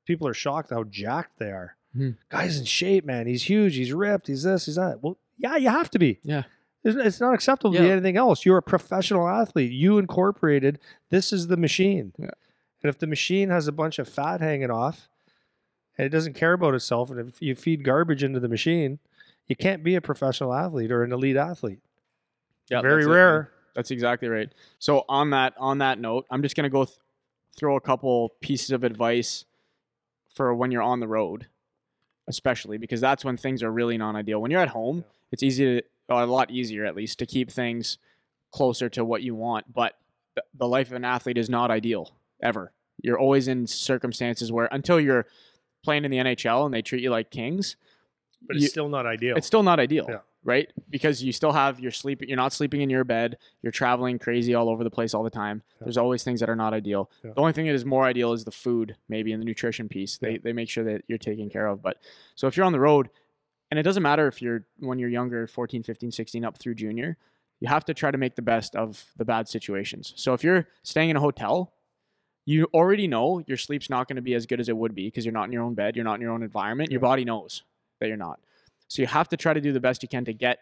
people 0.04 0.26
are 0.28 0.34
shocked 0.34 0.70
how 0.70 0.84
jacked 0.84 1.38
they 1.38 1.50
are. 1.50 1.76
Mhm. 1.96 2.16
Guy's 2.28 2.58
in 2.58 2.64
shape, 2.64 3.04
man. 3.04 3.26
He's 3.26 3.44
huge. 3.44 3.76
He's 3.76 3.92
ripped. 3.92 4.26
He's 4.26 4.42
this. 4.42 4.66
He's 4.66 4.74
that. 4.76 5.02
Well, 5.02 5.16
yeah, 5.38 5.56
you 5.56 5.68
have 5.68 5.90
to 5.90 5.98
be. 5.98 6.18
Yeah. 6.22 6.42
It's, 6.86 7.18
not 7.20 7.32
acceptable 7.32 7.72
to 7.72 7.80
be 7.80 7.90
anything 7.90 8.18
else. 8.18 8.44
You're 8.44 8.58
a 8.58 8.62
professional 8.62 9.26
athlete. 9.26 9.72
You 9.72 9.96
incorporated. 9.96 10.78
This 11.08 11.32
is 11.32 11.46
the 11.46 11.56
machine. 11.56 12.12
Yeah. 12.18 12.30
And 12.82 12.90
if 12.90 12.98
the 12.98 13.06
machine 13.06 13.48
has 13.48 13.66
a 13.66 13.72
bunch 13.72 13.98
of 13.98 14.06
fat 14.06 14.42
hanging 14.42 14.70
off, 14.70 15.08
and 15.96 16.04
it 16.04 16.10
doesn't 16.10 16.34
care 16.34 16.52
about 16.52 16.74
itself, 16.74 17.10
and 17.10 17.18
if 17.20 17.40
you 17.40 17.54
feed 17.54 17.84
garbage 17.84 18.22
into 18.22 18.38
the 18.38 18.48
machine, 18.48 18.98
you 19.46 19.56
can't 19.56 19.82
be 19.82 19.94
a 19.94 20.02
professional 20.02 20.52
athlete 20.52 20.92
or 20.92 21.02
an 21.04 21.12
elite 21.12 21.36
athlete. 21.36 21.78
yeah, 22.68 22.82
Very 22.82 23.04
that's 23.04 23.10
it, 23.10 23.14
rare. 23.14 23.50
That's 23.74 23.90
exactly 23.90 24.28
right. 24.28 24.52
So 24.78 25.04
on 25.08 25.30
that 25.30 25.54
on 25.58 25.78
that 25.78 25.98
note, 25.98 26.26
I'm 26.30 26.42
just 26.42 26.54
gonna 26.54 26.68
go 26.68 26.84
th- 26.84 26.98
throw 27.56 27.76
a 27.76 27.80
couple 27.80 28.34
pieces 28.40 28.72
of 28.72 28.84
advice 28.84 29.46
for 30.34 30.54
when 30.54 30.70
you're 30.70 30.82
on 30.82 31.00
the 31.00 31.08
road, 31.08 31.46
especially 32.28 32.78
because 32.78 33.00
that's 33.00 33.24
when 33.24 33.36
things 33.36 33.62
are 33.62 33.70
really 33.70 33.96
non-ideal. 33.96 34.40
When 34.40 34.50
you're 34.50 34.60
at 34.60 34.68
home, 34.68 34.98
Yeah. 34.98 35.02
it's 35.32 35.42
easy 35.42 35.64
to, 35.80 35.86
or 36.08 36.22
a 36.22 36.26
lot 36.26 36.50
easier 36.50 36.84
at 36.84 36.94
least, 36.96 37.18
to 37.20 37.26
keep 37.26 37.50
things 37.50 37.98
closer 38.52 38.88
to 38.90 39.04
what 39.04 39.22
you 39.22 39.34
want. 39.34 39.72
But 39.72 39.94
the 40.52 40.68
life 40.68 40.88
of 40.88 40.94
an 40.94 41.04
athlete 41.04 41.38
is 41.38 41.48
not 41.48 41.70
ideal 41.70 42.16
ever. 42.42 42.72
You're 43.02 43.18
always 43.18 43.48
in 43.48 43.66
circumstances 43.66 44.50
where 44.50 44.68
until 44.72 45.00
you're 45.00 45.26
playing 45.84 46.04
in 46.04 46.10
the 46.10 46.18
NHL 46.18 46.64
and 46.64 46.72
they 46.74 46.82
treat 46.82 47.02
you 47.02 47.10
like 47.10 47.30
kings, 47.30 47.76
but 48.42 48.56
it's 48.56 48.62
You- 48.64 48.68
still 48.68 48.88
not 48.88 49.06
ideal. 49.06 49.36
it's 49.36 49.46
still 49.46 49.62
not 49.62 49.78
ideal. 49.78 50.06
Yeah. 50.08 50.18
Right? 50.44 50.70
Because 50.90 51.22
you 51.24 51.32
still 51.32 51.52
have 51.52 51.80
your 51.80 51.90
sleep. 51.90 52.22
You're 52.22 52.36
not 52.36 52.52
sleeping 52.52 52.82
in 52.82 52.90
your 52.90 53.02
bed. 53.04 53.38
You're 53.62 53.72
traveling 53.72 54.18
crazy 54.18 54.54
all 54.54 54.68
over 54.68 54.84
the 54.84 54.90
place 54.90 55.14
all 55.14 55.22
the 55.22 55.30
time. 55.30 55.62
Yeah. 55.80 55.84
There's 55.86 55.96
always 55.96 56.22
things 56.22 56.40
that 56.40 56.50
are 56.50 56.56
not 56.56 56.74
ideal. 56.74 57.10
Yeah. 57.24 57.30
The 57.34 57.40
only 57.40 57.52
thing 57.52 57.66
that 57.66 57.74
is 57.74 57.84
more 57.84 58.04
ideal 58.04 58.32
is 58.32 58.44
the 58.44 58.50
food, 58.50 58.96
maybe, 59.08 59.32
and 59.32 59.40
the 59.40 59.46
nutrition 59.46 59.88
piece. 59.88 60.18
They 60.18 60.32
Yeah. 60.32 60.38
they 60.44 60.52
make 60.52 60.68
sure 60.68 60.84
that 60.84 61.02
you're 61.08 61.18
taken 61.18 61.48
care 61.48 61.66
of. 61.66 61.82
But 61.82 61.96
so 62.34 62.46
if 62.46 62.56
you're 62.56 62.66
on 62.66 62.72
the 62.72 62.80
road, 62.80 63.08
and 63.70 63.80
it 63.80 63.82
doesn't 63.82 64.02
matter 64.02 64.28
if 64.28 64.40
you're 64.42 64.66
when 64.78 64.98
you're 64.98 65.08
younger, 65.08 65.46
14, 65.46 65.82
15, 65.82 66.10
16, 66.12 66.44
up 66.44 66.58
through 66.58 66.74
junior, 66.74 67.16
you 67.60 67.68
have 67.68 67.84
to 67.86 67.94
try 67.94 68.10
to 68.10 68.18
make 68.18 68.34
the 68.36 68.42
best 68.42 68.76
of 68.76 69.06
the 69.16 69.24
bad 69.24 69.48
situations. 69.48 70.12
So 70.16 70.34
if 70.34 70.44
you're 70.44 70.68
staying 70.82 71.08
in 71.10 71.16
a 71.16 71.20
hotel, 71.20 71.72
you 72.44 72.68
already 72.74 73.06
know 73.08 73.42
your 73.46 73.56
sleep's 73.56 73.88
not 73.88 74.06
going 74.06 74.16
to 74.16 74.22
be 74.22 74.34
as 74.34 74.44
good 74.44 74.60
as 74.60 74.68
it 74.68 74.76
would 74.76 74.94
be 74.94 75.06
because 75.06 75.24
you're 75.24 75.32
not 75.32 75.44
in 75.44 75.52
your 75.52 75.62
own 75.62 75.72
bed, 75.74 75.96
you're 75.96 76.04
not 76.04 76.16
in 76.16 76.20
your 76.20 76.32
own 76.32 76.42
environment. 76.42 76.90
Your 76.90 77.00
body 77.00 77.24
knows 77.24 77.62
that 78.00 78.08
you're 78.08 78.18
not. 78.18 78.38
So 78.88 79.02
you 79.02 79.08
have 79.08 79.28
to 79.30 79.36
try 79.36 79.52
to 79.52 79.60
do 79.60 79.72
the 79.72 79.80
best 79.80 80.02
you 80.02 80.08
can 80.08 80.24
to 80.26 80.32
get 80.32 80.58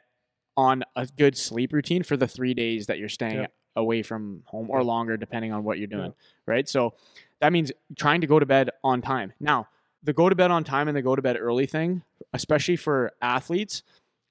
on 0.56 0.84
a 0.96 1.06
good 1.06 1.36
sleep 1.36 1.72
routine 1.72 2.02
for 2.02 2.16
the 2.16 2.28
three 2.28 2.54
days 2.54 2.86
that 2.86 2.98
you're 2.98 3.08
staying 3.08 3.40
Yeah. 3.40 3.46
away 3.76 4.02
from 4.02 4.42
home 4.46 4.68
or 4.70 4.84
longer, 4.84 5.16
depending 5.16 5.52
on 5.52 5.64
what 5.64 5.78
you're 5.78 5.86
doing. 5.86 6.14
Right. 6.46 6.68
So 6.68 6.94
that 7.40 7.52
means 7.52 7.72
trying 7.96 8.20
to 8.20 8.26
go 8.26 8.38
to 8.38 8.46
bed 8.46 8.70
on 8.84 9.00
time. 9.02 9.32
Now, 9.40 9.68
the 10.02 10.12
go 10.12 10.28
to 10.28 10.34
bed 10.34 10.50
on 10.50 10.62
time 10.64 10.88
and 10.88 10.96
the 10.96 11.02
go 11.02 11.16
to 11.16 11.22
bed 11.22 11.36
early 11.38 11.66
thing, 11.66 12.02
especially 12.32 12.76
for 12.76 13.12
athletes, 13.22 13.82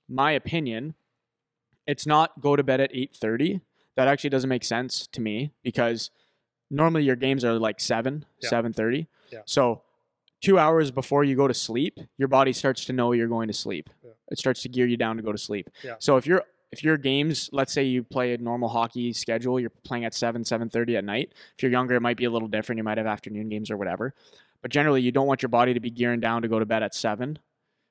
my 0.08 0.32
opinion, 0.32 0.94
it's 1.88 2.06
not 2.06 2.40
go 2.40 2.56
to 2.56 2.64
bed 2.64 2.80
at 2.82 2.92
8:30. 2.94 3.62
That 3.96 4.08
actually 4.08 4.30
doesn't 4.30 4.50
make 4.50 4.64
sense 4.64 5.08
to 5.08 5.22
me 5.22 5.54
because 5.64 6.12
normally 6.70 7.04
your 7.04 7.16
games 7.16 7.44
are 7.44 7.54
like 7.58 7.80
7, 7.80 8.26
Yeah. 8.42 8.50
7:30. 8.50 9.08
Yeah. 9.32 9.40
So 9.46 9.82
2 10.42 10.58
hours 10.60 10.92
before 10.92 11.24
you 11.24 11.36
go 11.36 11.48
to 11.48 11.54
sleep, 11.54 12.00
your 12.18 12.28
body 12.28 12.52
starts 12.54 12.86
to 12.86 12.94
know 12.94 13.12
you're 13.12 13.28
going 13.28 13.48
to 13.48 13.54
sleep. 13.54 13.90
Yeah. 14.04 14.12
It 14.32 14.38
starts 14.40 14.62
to 14.64 14.70
gear 14.70 14.86
you 14.88 14.98
down 14.98 15.18
to 15.18 15.24
go 15.24 15.32
to 15.32 15.38
sleep. 15.38 15.70
Yeah. 15.84 15.96
So 16.00 16.18
if 16.18 16.26
you're 16.26 16.44
if 16.72 16.86
your 16.86 16.98
games, 16.98 17.50
let's 17.52 17.74
say 17.74 17.84
you 17.84 18.02
play 18.02 18.34
a 18.34 18.38
normal 18.38 18.70
hockey 18.70 19.12
schedule, 19.12 19.60
you're 19.60 19.70
playing 19.84 20.06
at 20.06 20.14
7, 20.14 20.44
7:30 20.44 20.98
at 20.98 21.04
night. 21.04 21.34
If 21.58 21.64
you're 21.64 21.72
younger, 21.72 21.96
it 21.96 22.02
might 22.02 22.16
be 22.16 22.24
a 22.24 22.30
little 22.30 22.48
different. 22.48 22.78
You 22.78 22.84
might 22.86 22.98
have 22.98 23.08
afternoon 23.08 23.50
games 23.50 23.70
or 23.70 23.76
whatever. 23.76 24.14
But 24.62 24.72
generally, 24.72 25.02
you 25.02 25.12
don't 25.12 25.28
want 25.28 25.42
your 25.42 25.50
body 25.50 25.74
to 25.74 25.80
be 25.82 25.90
gearing 25.90 26.22
down 26.22 26.44
to 26.44 26.48
go 26.48 26.60
to 26.60 26.66
bed 26.66 26.82
at 26.82 26.96
7. 26.96 27.40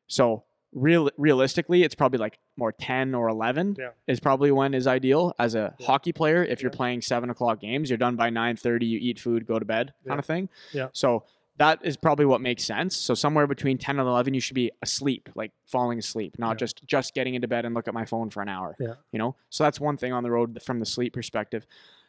So 0.07 0.45
real 0.73 1.11
realistically, 1.19 1.83
it's 1.83 1.95
probably 1.95 2.19
like 2.19 2.39
more 2.57 2.73
10 2.73 3.15
or 3.15 3.29
11 3.29 3.77
Yeah. 3.79 3.91
is 4.07 4.19
probably 4.19 4.51
when 4.51 4.73
is 4.73 4.87
ideal 4.87 5.35
as 5.39 5.55
a 5.55 5.75
Yeah. 5.79 5.87
hockey 5.87 6.13
player. 6.13 6.43
If 6.43 6.63
you're 6.63 6.71
playing 6.71 7.03
seven 7.03 7.29
o'clock 7.29 7.61
games, 7.61 7.91
you're 7.91 7.99
done 7.99 8.17
by 8.17 8.31
9:30. 8.31 8.87
You 8.87 8.99
eat 8.99 9.19
food, 9.21 9.47
go 9.47 9.59
to 9.59 9.65
bed, 9.67 9.93
kind 10.07 10.19
of 10.19 10.25
thing. 10.25 10.49
Yeah. 10.73 10.89
So 10.93 11.25
that 11.61 11.79
is 11.85 11.97
probably 11.97 12.25
what 12.25 12.41
makes 12.41 12.65
sense. 12.65 12.97
So 12.97 13.13
somewhere 13.15 13.47
between 13.47 13.77
10 13.77 13.99
and 14.01 14.09
11, 14.09 14.33
you 14.35 14.41
should 14.41 14.55
be 14.55 14.71
asleep, 14.83 15.29
like 15.35 15.53
falling 15.67 15.99
asleep, 15.99 16.39
not 16.39 16.53
Yeah. 16.53 16.55
just 16.57 16.87
just 16.87 17.15
getting 17.15 17.35
into 17.35 17.47
bed 17.49 17.65
and 17.67 17.75
look 17.75 17.87
at 17.87 17.93
my 17.95 18.07
phone 18.07 18.31
for 18.31 18.41
an 18.43 18.49
hour. 18.49 18.77
Yeah. 18.81 18.95
You 19.13 19.19
know. 19.19 19.37
So 19.51 19.63
that's 19.65 19.79
one 19.79 19.97
thing 19.99 20.13
on 20.13 20.23
the 20.23 20.31
road 20.31 20.61
from 20.63 20.81
the 20.81 20.87
sleep 20.87 21.13
perspective. 21.13 21.67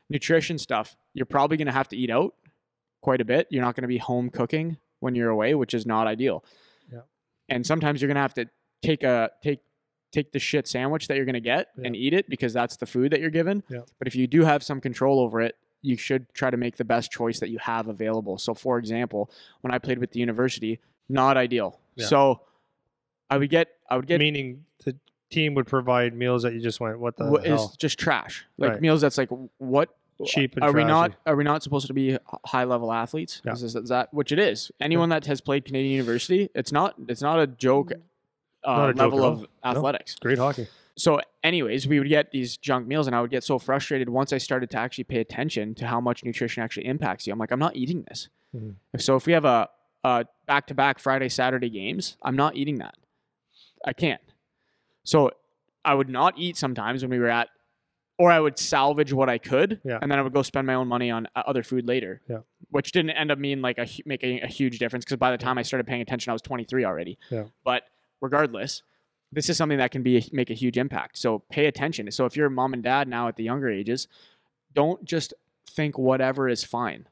Nutrition 0.10 0.58
stuff, 0.58 0.96
you're 1.14 1.26
probably 1.26 1.58
going 1.58 1.68
to 1.68 1.72
have 1.74 1.90
to 1.90 1.98
eat 1.98 2.10
out 2.10 2.34
quite 3.02 3.20
a 3.22 3.26
bit. 3.26 3.48
You're 3.52 3.64
not 3.64 3.76
going 3.76 3.84
to 3.84 3.88
be 3.90 3.98
home 3.98 4.30
cooking 4.30 4.78
when 5.02 5.16
you're 5.16 5.30
away, 5.30 5.54
which 5.56 5.74
is 5.74 5.86
not 5.86 6.08
ideal. 6.08 6.44
Yeah. 6.92 7.02
And 7.50 7.66
sometimes 7.66 8.02
you're 8.02 8.08
going 8.08 8.16
to 8.16 8.22
have 8.22 8.34
to 8.36 8.46
take 8.82 9.04
a 9.04 9.32
take 9.44 9.60
take 10.14 10.32
the 10.34 10.40
shit 10.40 10.68
sandwich 10.68 11.08
that 11.08 11.16
you're 11.18 11.26
going 11.26 11.34
to 11.34 11.40
get 11.42 11.68
Yeah. 11.78 11.88
and 11.88 11.96
eat 11.96 12.14
it 12.14 12.30
because 12.30 12.54
that's 12.54 12.78
the 12.78 12.86
food 12.86 13.12
that 13.12 13.20
you're 13.22 13.30
given. 13.30 13.64
Yeah. 13.70 13.82
But 14.00 14.08
if 14.08 14.16
you 14.16 14.28
do 14.28 14.44
have 14.44 14.64
some 14.64 14.80
control 14.82 15.20
over 15.20 15.40
it, 15.42 15.56
you 15.82 15.98
should 15.98 16.32
try 16.34 16.50
to 16.50 16.58
make 16.58 16.78
the 16.78 16.86
best 16.86 17.12
choice 17.12 17.40
that 17.40 17.50
you 17.50 17.58
have 17.60 17.88
available. 17.88 18.38
So 18.38 18.54
for 18.54 18.78
example, 18.78 19.32
when 19.62 19.74
I 19.74 19.80
played 19.80 19.98
with 20.00 20.12
the 20.12 20.20
university, 20.20 20.80
not 21.10 21.38
ideal. 21.38 21.80
Yeah. 21.96 22.06
So 22.06 22.42
I 23.30 23.38
would 23.38 23.50
get 23.50 23.70
I 23.90 23.96
would 23.96 24.08
get 24.08 24.20
Meaning 24.20 24.66
the 24.86 24.96
team 25.30 25.54
would 25.56 25.68
provide 25.68 26.14
meals 26.14 26.44
that 26.44 26.54
you 26.54 26.60
just 26.62 26.80
went, 26.80 27.00
what 27.00 27.18
the 27.18 27.26
what 27.26 27.46
is 27.46 27.60
hell? 27.60 27.76
just 27.80 27.98
trash. 28.00 28.46
Like 28.58 28.72
Right. 28.72 28.82
meals 28.82 29.02
that's 29.02 29.18
like 29.18 29.30
what 29.58 29.90
Cheap 30.24 30.54
and 30.54 30.64
are 30.64 30.72
we 30.72 30.84
not 30.84 31.14
are 31.26 31.36
we 31.36 31.44
not 31.44 31.64
supposed 31.64 31.88
to 31.88 31.94
be 31.96 32.16
high 32.46 32.64
level 32.66 32.94
athletes? 32.94 33.42
Yeah. 33.44 33.54
Is, 33.54 33.62
this- 33.62 33.74
is 33.76 33.90
that 33.90 34.14
which 34.14 34.32
it 34.32 34.38
is? 34.38 34.72
Anyone 34.80 35.10
that 35.10 35.26
has 35.26 35.42
played 35.42 35.66
Canadian 35.66 35.94
University, 35.94 36.50
it's 36.54 36.72
not 36.72 36.94
it's 37.08 37.24
not 37.24 37.40
a 37.40 37.48
joke 37.48 37.92
uh, 38.64 38.72
Not 38.72 38.90
a 38.92 38.94
level 38.94 39.20
at 39.26 39.26
of 39.32 39.40
all. 39.40 39.40
No. 39.42 39.48
athletics. 39.72 40.16
Great 40.22 40.38
hockey. 40.38 40.68
So, 41.02 41.20
anyways, 41.44 41.88
we 41.88 41.98
would 41.98 42.10
get 42.10 42.32
these 42.32 42.58
junk 42.58 42.86
meals, 42.88 43.08
and 43.08 43.16
I 43.16 43.22
would 43.22 43.32
get 43.32 43.44
so 43.44 43.58
frustrated 43.58 44.08
once 44.08 44.32
I 44.32 44.38
started 44.38 44.70
to 44.72 44.78
actually 44.78 45.06
pay 45.06 45.20
attention 45.20 45.74
to 45.76 45.88
how 45.88 46.00
much 46.00 46.24
nutrition 46.24 46.62
actually 46.62 46.86
impacts 46.86 47.26
you. 47.26 47.34
I'm 47.34 47.40
like, 47.40 47.52
I'm 47.52 47.60
not 47.60 47.76
eating 47.76 48.04
this. 48.08 48.30
Mhm. 48.56 48.76
So, 49.00 49.16
if 49.16 49.26
we 49.26 49.34
have 49.34 49.46
a, 49.46 49.68
a 50.04 50.26
back-to-back 50.46 51.00
Friday 51.00 51.28
Saturday 51.30 51.70
games, 51.72 52.18
I'm 52.22 52.36
not 52.36 52.56
eating 52.56 52.78
that. 52.78 52.96
I 53.86 53.94
can't. 53.94 54.22
So 55.04 55.32
I 55.84 55.96
would 55.96 56.10
not 56.10 56.38
eat 56.38 56.56
sometimes 56.56 57.02
when 57.02 57.10
we 57.10 57.18
were 57.18 57.30
at, 57.30 57.50
or 58.20 58.32
I 58.32 58.40
would 58.40 58.60
salvage 58.60 59.12
what 59.12 59.28
I 59.28 59.40
could, 59.40 59.82
Yeah. 59.84 59.98
and 60.00 60.12
then 60.12 60.20
I 60.20 60.22
would 60.22 60.34
go 60.34 60.44
spend 60.44 60.68
my 60.68 60.76
own 60.76 60.88
money 60.88 61.10
on 61.10 61.26
uh, 61.36 61.42
other 61.48 61.64
food 61.64 61.88
later. 61.88 62.22
Yeah. 62.30 62.42
Which 62.70 62.92
didn't 62.92 63.10
end 63.12 63.32
up 63.32 63.40
mean 63.40 63.64
like 63.64 63.80
a 63.80 63.88
making 64.06 64.44
a 64.44 64.48
huge 64.48 64.78
difference 64.78 65.04
because 65.06 65.18
by 65.18 65.32
the 65.32 65.40
time 65.40 65.58
I 65.58 65.64
started 65.64 65.88
paying 65.88 66.02
attention, 66.02 66.30
I 66.30 66.34
was 66.34 66.44
23 66.44 66.86
already. 66.86 67.18
Yeah. 67.32 67.46
But 67.64 67.84
regardless, 68.22 68.84
this 69.32 69.50
is 69.50 69.58
something 69.58 69.78
that 69.78 69.92
can 69.92 70.04
be 70.04 70.28
make 70.32 70.50
a 70.50 70.54
huge 70.54 70.78
impact. 70.78 71.18
So 71.18 71.40
pay 71.50 71.66
attention. 71.66 72.10
So 72.12 72.26
if 72.26 72.36
you're 72.36 72.50
mom 72.50 72.74
and 72.74 72.84
dad 72.84 73.08
now 73.08 73.28
at 73.28 73.36
the 73.38 73.44
younger 73.44 73.70
ages, 73.70 74.08
don't 74.74 75.04
just 75.06 75.34
think 75.70 75.98
whatever 75.98 76.50
is 76.50 76.64
fine, 76.64 77.08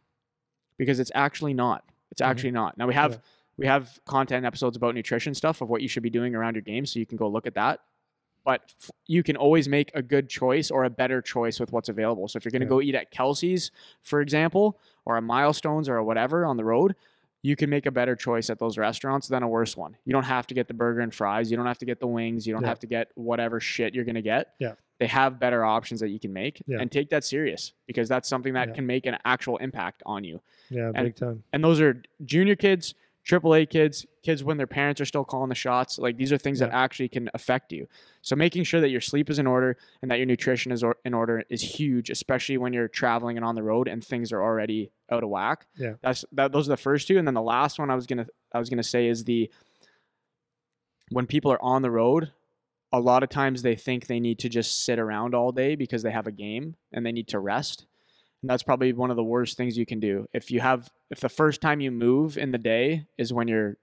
because 0.77 0.99
it's 0.99 1.11
actually 1.15 1.53
not. 1.53 1.83
It's 2.11 2.21
Mhm. 2.21 2.25
actually 2.25 2.51
not. 2.51 2.77
Now 2.77 2.87
we 2.87 2.93
have 2.93 3.13
Yeah. 3.13 3.17
we 3.57 3.65
have 3.67 3.99
content 4.05 4.45
episodes 4.45 4.77
about 4.77 4.95
nutrition 4.95 5.33
stuff 5.33 5.59
of 5.61 5.69
what 5.69 5.81
you 5.81 5.87
should 5.89 6.01
be 6.03 6.09
doing 6.09 6.33
around 6.33 6.55
your 6.55 6.61
game, 6.61 6.85
so 6.85 6.97
you 6.97 7.05
can 7.05 7.17
go 7.17 7.27
look 7.27 7.45
at 7.45 7.55
that. 7.55 7.81
But 8.45 8.61
f- 8.81 8.89
you 9.05 9.21
can 9.21 9.35
always 9.35 9.67
make 9.67 9.91
a 9.93 10.01
good 10.01 10.29
choice 10.29 10.71
or 10.71 10.85
a 10.85 10.89
better 10.89 11.21
choice 11.21 11.59
with 11.59 11.73
what's 11.73 11.89
available. 11.89 12.29
So 12.29 12.37
if 12.37 12.45
you're 12.45 12.51
going 12.53 12.61
to 12.61 12.65
Yeah. 12.65 12.69
go 12.69 12.81
eat 12.81 12.95
at 12.95 13.11
Kelsey's, 13.11 13.69
for 14.01 14.21
example, 14.21 14.79
or 15.03 15.17
a 15.17 15.21
Milestones 15.21 15.89
or 15.89 15.97
a 15.97 16.03
whatever 16.05 16.45
on 16.45 16.55
the 16.55 16.63
road, 16.63 16.95
you 17.41 17.55
can 17.55 17.69
make 17.69 17.85
a 17.85 17.91
better 17.91 18.15
choice 18.15 18.49
at 18.49 18.59
those 18.59 18.77
restaurants 18.77 19.27
than 19.27 19.43
a 19.43 19.47
worse 19.47 19.77
one. 19.77 19.95
You 20.05 20.11
don't 20.13 20.23
have 20.25 20.45
to 20.47 20.53
get 20.53 20.67
the 20.67 20.73
burger 20.73 20.99
and 20.99 21.13
fries. 21.13 21.49
You 21.49 21.57
don't 21.57 21.65
have 21.67 21.77
to 21.79 21.85
get 21.85 21.99
the 21.99 22.07
wings. 22.07 22.45
You 22.45 22.53
don't 22.53 22.63
Yeah. 22.63 22.69
have 22.69 22.79
to 22.79 22.87
get 22.87 23.11
whatever 23.15 23.59
shit 23.59 23.95
you're 23.95 24.03
going 24.05 24.15
to 24.15 24.21
get. 24.21 24.55
Yeah. 24.59 24.73
They 24.99 25.07
have 25.07 25.39
better 25.39 25.63
options 25.63 26.01
that 26.01 26.09
you 26.09 26.19
can 26.19 26.33
make 26.33 26.61
Yeah. 26.67 26.79
and 26.81 26.91
take 26.91 27.09
that 27.11 27.23
serious 27.23 27.71
because 27.87 28.09
that's 28.09 28.27
something 28.27 28.53
that 28.53 28.69
Yeah. 28.69 28.73
can 28.75 28.85
make 28.85 29.05
an 29.05 29.17
actual 29.23 29.55
impact 29.57 30.03
on 30.05 30.23
you 30.25 30.41
Yeah, 30.69 30.91
And- 30.93 31.05
big 31.05 31.15
time. 31.15 31.43
and 31.53 31.63
those 31.63 31.79
are 31.79 32.01
junior 32.25 32.55
kids, 32.57 32.93
triple 33.23 33.53
A 33.55 33.65
kids, 33.65 34.05
kids 34.23 34.43
when 34.43 34.57
their 34.57 34.67
parents 34.67 34.99
are 34.99 35.05
still 35.05 35.23
calling 35.23 35.47
the 35.49 35.55
shots. 35.55 35.97
Like 35.99 36.17
these 36.17 36.33
are 36.33 36.37
things 36.37 36.59
that 36.59 36.71
actually 36.71 37.07
can 37.07 37.29
affect 37.33 37.71
you. 37.71 37.87
So 38.21 38.35
making 38.35 38.63
sure 38.65 38.81
that 38.81 38.89
your 38.89 39.01
sleep 39.01 39.29
is 39.29 39.39
in 39.39 39.47
order 39.47 39.77
and 40.01 40.11
that 40.11 40.17
your 40.17 40.25
nutrition 40.25 40.73
is 40.73 40.83
or- 40.83 40.97
in 41.05 41.13
order 41.13 41.43
is 41.49 41.79
huge, 41.79 42.09
especially 42.09 42.57
when 42.57 42.73
you're 42.73 42.87
traveling 42.89 43.37
and 43.37 43.45
on 43.45 43.55
the 43.55 43.63
road 43.63 43.87
and 43.87 44.03
things 44.03 44.33
are 44.33 44.41
already 44.43 44.91
out 45.11 45.23
of 45.23 45.29
whack. 45.29 45.65
Yeah. 45.77 45.93
That's 46.01 46.25
that. 46.33 46.51
Those 46.51 46.67
are 46.67 46.73
the 46.73 46.77
first 46.77 47.07
two, 47.07 47.17
and 47.17 47.27
then 47.27 47.33
the 47.33 47.41
last 47.41 47.79
one 47.79 47.89
I 47.89 47.95
was 47.95 48.05
gonna 48.07 48.27
I 48.53 48.59
was 48.59 48.69
gonna 48.69 48.83
say 48.83 49.07
is 49.07 49.23
the 49.23 49.49
when 51.11 51.25
people 51.27 51.51
are 51.51 51.61
on 51.61 51.81
the 51.81 51.91
road. 51.91 52.31
A 52.91 52.99
lot 52.99 53.21
of 53.21 53.29
times 53.29 53.61
they 53.61 53.75
think 53.75 54.07
they 54.07 54.19
need 54.19 54.39
to 54.39 54.49
just 54.49 54.83
sit 54.83 54.97
around 54.97 55.35
all 55.35 55.51
day 55.51 55.75
because 55.75 56.01
they 56.01 56.09
have 56.09 56.25
a 56.25 56.31
game 56.31 56.75
and 56.91 57.05
they 57.05 57.11
need 57.11 57.27
to 57.27 57.39
rest. 57.39 57.85
And 58.41 58.49
that's 58.49 58.63
probably 58.63 58.93
one 58.93 59.11
of 59.11 59.15
the 59.15 59.23
worst 59.23 59.57
things 59.57 59.77
you 59.77 59.85
can 59.85 59.99
do. 59.99 60.25
If 60.33 60.49
you 60.49 60.59
have, 60.59 60.89
if 61.11 61.19
the 61.19 61.29
first 61.29 61.61
time 61.61 61.81
you 61.81 61.91
move 61.91 62.35
in 62.35 62.51
the 62.51 62.57
day 62.57 63.05
is 63.15 63.31
when 63.31 63.47
you're 63.47 63.77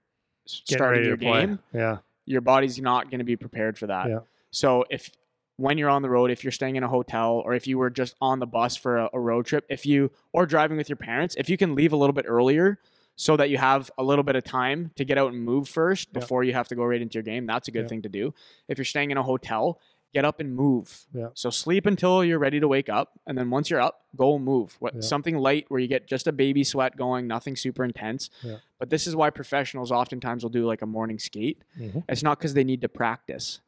Getting 0.45 0.77
starting 0.77 1.05
your 1.05 1.15
play. 1.17 1.45
game, 1.45 1.59
Yeah. 1.73 1.97
your 2.25 2.41
body's 2.41 2.81
not 2.81 3.09
going 3.09 3.19
to 3.19 3.23
be 3.25 3.37
prepared 3.37 3.77
for 3.77 3.87
that. 3.87 4.09
Yeah. 4.09 4.19
So 4.51 4.83
if 4.89 5.09
when 5.57 5.77
you're 5.77 5.89
on 5.89 6.01
the 6.01 6.09
road, 6.09 6.31
if 6.31 6.43
you're 6.43 6.51
staying 6.51 6.75
in 6.75 6.83
a 6.83 6.87
hotel 6.87 7.41
or 7.45 7.53
if 7.53 7.67
you 7.67 7.77
were 7.77 7.89
just 7.89 8.15
on 8.21 8.39
the 8.39 8.45
bus 8.47 8.75
for 8.75 8.97
a, 8.97 9.09
a 9.13 9.19
road 9.19 9.45
trip, 9.45 9.65
if 9.69 9.85
you 9.85 10.11
or 10.31 10.45
driving 10.45 10.77
with 10.77 10.87
your 10.89 10.95
parents, 10.97 11.35
if 11.37 11.49
you 11.49 11.57
can 11.57 11.75
leave 11.75 11.93
a 11.93 11.97
little 11.97 12.13
bit 12.13 12.25
earlier 12.27 12.79
so 13.15 13.35
that 13.35 13.49
you 13.49 13.57
have 13.57 13.89
a 13.97 14.03
little 14.03 14.23
bit 14.23 14.35
of 14.35 14.43
time 14.43 14.91
to 14.95 15.03
get 15.03 15.17
out 15.17 15.33
and 15.33 15.43
move 15.43 15.67
first 15.67 16.09
Yeah. 16.13 16.19
before 16.19 16.43
you 16.43 16.53
have 16.53 16.67
to 16.67 16.75
go 16.75 16.83
right 16.85 17.01
into 17.01 17.15
your 17.15 17.23
game, 17.23 17.45
that's 17.47 17.67
a 17.67 17.71
good 17.71 17.83
Yeah. 17.83 17.87
thing 17.89 18.01
to 18.03 18.09
do. 18.09 18.33
If 18.67 18.77
you're 18.77 18.85
staying 18.85 19.09
in 19.11 19.17
a 19.17 19.23
hotel, 19.23 19.79
get 20.13 20.23
up 20.23 20.39
and 20.39 20.55
move. 20.55 21.05
Yeah. 21.13 21.29
So 21.33 21.49
sleep 21.49 21.85
until 21.85 22.23
you're 22.23 22.39
ready 22.39 22.59
to 22.59 22.67
wake 22.67 22.87
up, 22.89 23.19
and 23.27 23.37
then 23.37 23.49
once 23.49 23.69
you're 23.69 23.81
up, 23.81 24.05
go 24.15 24.37
move. 24.39 24.77
What 24.79 24.95
Yeah. 24.95 25.01
something 25.01 25.37
light 25.37 25.65
where 25.69 25.79
you 25.79 25.87
get 25.87 26.07
just 26.07 26.27
a 26.27 26.31
baby 26.31 26.63
sweat 26.63 26.95
going, 26.95 27.27
nothing 27.27 27.55
super 27.55 27.83
intense. 27.83 28.29
Yeah. 28.43 28.57
But 28.79 28.89
this 28.91 29.05
is 29.07 29.15
why 29.15 29.31
professionals 29.31 29.91
oftentimes 29.91 30.43
will 30.43 30.49
do 30.51 30.65
like 30.65 30.81
a 30.83 30.85
morning 30.85 31.17
skate. 31.19 31.61
Mhm. 31.79 32.03
It's 32.07 32.23
not 32.23 32.37
because 32.37 32.53
they 32.53 32.63
need 32.63 32.81
to 32.81 32.89
practice. 32.89 33.59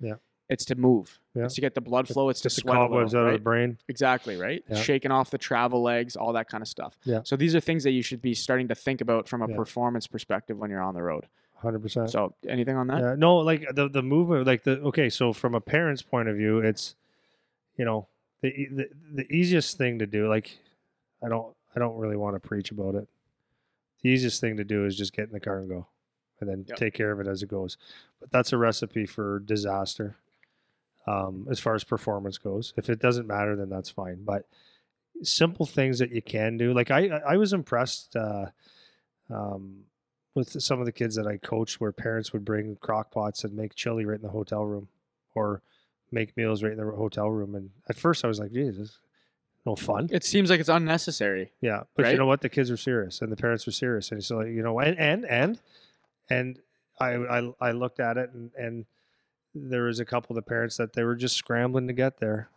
It's 0.50 0.66
to 0.66 0.76
move. 0.76 1.20
Yeah. 1.36 1.46
It's 1.46 1.56
to 1.56 1.62
get 1.62 1.76
the 1.76 1.82
blood 1.82 2.08
flow. 2.08 2.30
It's 2.30 2.42
Just 2.42 2.56
to 2.56 2.62
the 2.62 2.72
sweat 2.72 2.76
a 2.76 2.80
cobwebs 2.80 3.14
out 3.14 3.26
right? 3.26 3.34
of 3.36 3.40
the 3.40 3.44
brain. 3.44 3.78
Exactly, 3.88 4.36
right? 4.36 4.64
Yeah. 4.68 4.78
Shaking 4.82 5.12
off 5.12 5.30
the 5.30 5.38
travel 5.38 5.84
legs, 5.84 6.16
all 6.16 6.34
that 6.34 6.50
kind 6.50 6.64
of 6.64 6.68
stuff. 6.68 6.98
Yeah. 7.04 7.22
So 7.24 7.36
these 7.36 7.54
are 7.56 7.60
things 7.60 7.84
that 7.84 7.92
you 7.92 8.02
should 8.02 8.22
be 8.22 8.34
starting 8.34 8.68
to 8.70 8.76
think 8.76 9.00
about 9.00 9.28
from 9.30 9.44
a 9.44 9.48
Yeah. 9.48 9.56
performance 9.56 10.08
perspective 10.08 10.58
when 10.58 10.72
you're 10.72 10.82
on 10.82 10.96
the 10.96 11.04
road. 11.04 11.28
Hundred 11.58 11.80
percent. 11.82 12.10
So 12.10 12.34
anything 12.48 12.76
on 12.78 12.88
that? 12.88 13.00
Yeah, 13.02 13.16
no, 13.18 13.38
like 13.38 13.66
the 13.76 13.90
the 13.90 14.02
movement, 14.02 14.48
like 14.48 14.64
the 14.64 14.80
okay. 14.80 15.10
So 15.10 15.34
from 15.34 15.54
a 15.54 15.60
parent's 15.62 16.02
point 16.02 16.30
of 16.30 16.36
view, 16.38 16.60
it's 16.60 16.96
you 17.76 17.84
know 17.86 18.08
the 18.42 18.68
the, 18.72 18.90
the 19.14 19.32
easiest 19.32 19.78
thing 19.78 20.00
to 20.00 20.08
do. 20.08 20.30
Like 20.30 20.58
I 21.22 21.28
don't 21.28 21.54
I 21.76 21.80
don't 21.80 21.98
really 21.98 22.16
want 22.16 22.36
to 22.36 22.40
preach 22.40 22.72
about 22.72 22.96
it. 22.96 23.08
The 24.02 24.10
easiest 24.10 24.40
thing 24.40 24.56
to 24.58 24.64
do 24.64 24.86
is 24.86 24.98
just 24.98 25.12
get 25.14 25.26
in 25.26 25.34
the 25.34 25.40
car 25.42 25.60
and 25.60 25.68
go, 25.68 25.88
and 26.40 26.50
then 26.50 26.64
Yep. 26.70 26.78
take 26.78 26.94
care 26.94 27.12
of 27.12 27.20
it 27.20 27.28
as 27.28 27.44
it 27.44 27.50
goes. 27.50 27.76
But 28.22 28.32
that's 28.32 28.54
a 28.54 28.58
recipe 28.58 29.06
for 29.06 29.40
disaster. 29.40 30.16
Um, 31.10 31.48
as 31.50 31.60
far 31.60 31.74
as 31.74 31.84
performance 31.84 32.38
goes. 32.38 32.74
If 32.78 32.90
it 32.90 33.00
doesn't 33.00 33.28
matter, 33.28 33.56
then 33.56 33.70
that's 33.70 33.90
fine. 33.90 34.24
But 34.24 34.46
simple 35.24 35.66
things 35.66 36.00
that 36.00 36.12
you 36.12 36.22
can 36.22 36.58
do, 36.58 36.74
like 36.74 36.92
I 36.92 37.08
I 37.08 37.38
was 37.38 37.52
impressed 37.52 38.16
uh, 38.16 38.48
um, 39.30 39.86
with 40.36 40.62
some 40.62 40.80
of 40.80 40.86
the 40.86 40.92
kids 40.92 41.16
that 41.16 41.26
I 41.26 41.38
coached, 41.38 41.82
where 41.82 41.92
parents 41.92 42.32
would 42.32 42.46
bring 42.46 42.78
crock 42.80 43.12
pots 43.12 43.44
and 43.44 43.54
make 43.56 43.74
chili 43.74 44.06
right 44.06 44.18
in 44.18 44.22
the 44.22 44.30
hotel 44.30 44.64
room, 44.64 44.88
or 45.34 45.64
make 46.12 46.38
meals 46.38 46.62
right 46.62 46.72
in 46.72 46.78
the 46.78 46.86
hotel 46.92 47.30
room. 47.30 47.56
And 47.56 47.72
at 47.90 47.98
first, 47.98 48.24
I 48.24 48.28
was 48.28 48.40
like, 48.40 48.52
"Jesus, 48.52 49.00
no 49.66 49.76
fun." 49.76 50.10
It 50.12 50.24
seems 50.24 50.52
like 50.52 50.60
it's 50.60 50.70
unnecessary. 50.70 51.54
Yeah, 51.60 51.84
but 51.96 52.12
you 52.12 52.18
know 52.18 52.28
what? 52.28 52.42
The 52.42 52.50
kids 52.50 52.70
were 52.70 52.78
serious, 52.78 53.22
and 53.22 53.32
the 53.32 53.38
parents 53.38 53.66
were 53.66 53.72
serious, 53.72 54.12
and 54.12 54.24
so 54.24 54.42
you 54.42 54.62
know, 54.62 54.80
and 54.80 54.98
and 55.00 55.26
and 55.26 55.60
and 56.30 56.60
I 57.00 57.14
I, 57.16 57.54
I 57.60 57.72
looked 57.72 58.00
at 58.00 58.18
it, 58.18 58.30
and 58.32 58.52
and 58.56 58.86
there 59.56 59.84
was 59.84 60.00
a 60.00 60.06
couple 60.06 60.36
of 60.38 60.44
the 60.44 60.48
parents 60.50 60.78
that 60.78 60.94
they 60.94 61.04
were 61.04 61.16
just 61.16 61.36
scrambling 61.36 61.88
to 61.88 61.94
get 61.94 62.20
there. 62.20 62.50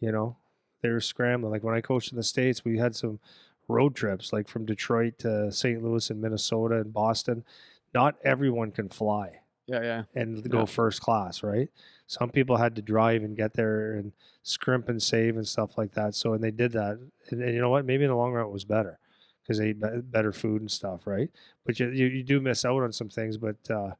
You 0.00 0.12
know, 0.12 0.36
they 0.82 0.88
were 0.88 1.00
scrambling. 1.00 1.52
Like 1.52 1.62
when 1.64 1.74
I 1.74 1.80
coached 1.80 2.10
in 2.12 2.16
the 2.16 2.22
states, 2.22 2.64
we 2.64 2.78
had 2.78 2.96
some 2.96 3.20
road 3.68 3.94
trips, 3.94 4.32
like 4.32 4.48
from 4.48 4.64
Detroit 4.64 5.18
to 5.20 5.52
St. 5.52 5.82
Louis 5.82 6.10
and 6.10 6.20
Minnesota 6.20 6.76
and 6.76 6.92
Boston. 6.92 7.44
Not 7.92 8.16
everyone 8.24 8.70
can 8.70 8.88
fly 8.88 9.40
Yeah, 9.66 9.82
yeah. 9.82 10.02
and 10.14 10.48
go 10.48 10.60
Yeah. 10.60 10.64
first 10.64 11.00
class, 11.02 11.42
right? 11.42 11.68
Some 12.06 12.30
people 12.30 12.56
had 12.56 12.74
to 12.76 12.82
drive 12.82 13.22
and 13.22 13.36
get 13.36 13.54
there 13.54 13.92
and 13.94 14.12
scrimp 14.42 14.88
and 14.88 15.02
save 15.02 15.36
and 15.36 15.46
stuff 15.46 15.76
like 15.76 15.92
that. 15.92 16.14
So, 16.14 16.32
and 16.32 16.42
they 16.42 16.50
did 16.50 16.72
that. 16.72 16.98
And, 17.30 17.42
and 17.42 17.54
you 17.54 17.60
know 17.60 17.70
what? 17.70 17.84
Maybe 17.84 18.04
in 18.04 18.10
the 18.10 18.16
long 18.16 18.32
run 18.32 18.46
it 18.46 18.50
was 18.52 18.64
better 18.64 18.98
because 19.42 19.58
they 19.58 19.68
ate 19.68 20.10
better 20.10 20.32
food 20.32 20.62
and 20.62 20.70
stuff, 20.70 21.06
right? 21.06 21.30
But 21.66 21.78
you, 21.78 21.88
you, 21.90 22.06
you 22.06 22.22
do 22.24 22.40
miss 22.40 22.64
out 22.64 22.82
on 22.82 22.92
some 22.92 23.08
things, 23.08 23.36
but, 23.36 23.70
uh, 23.70 23.92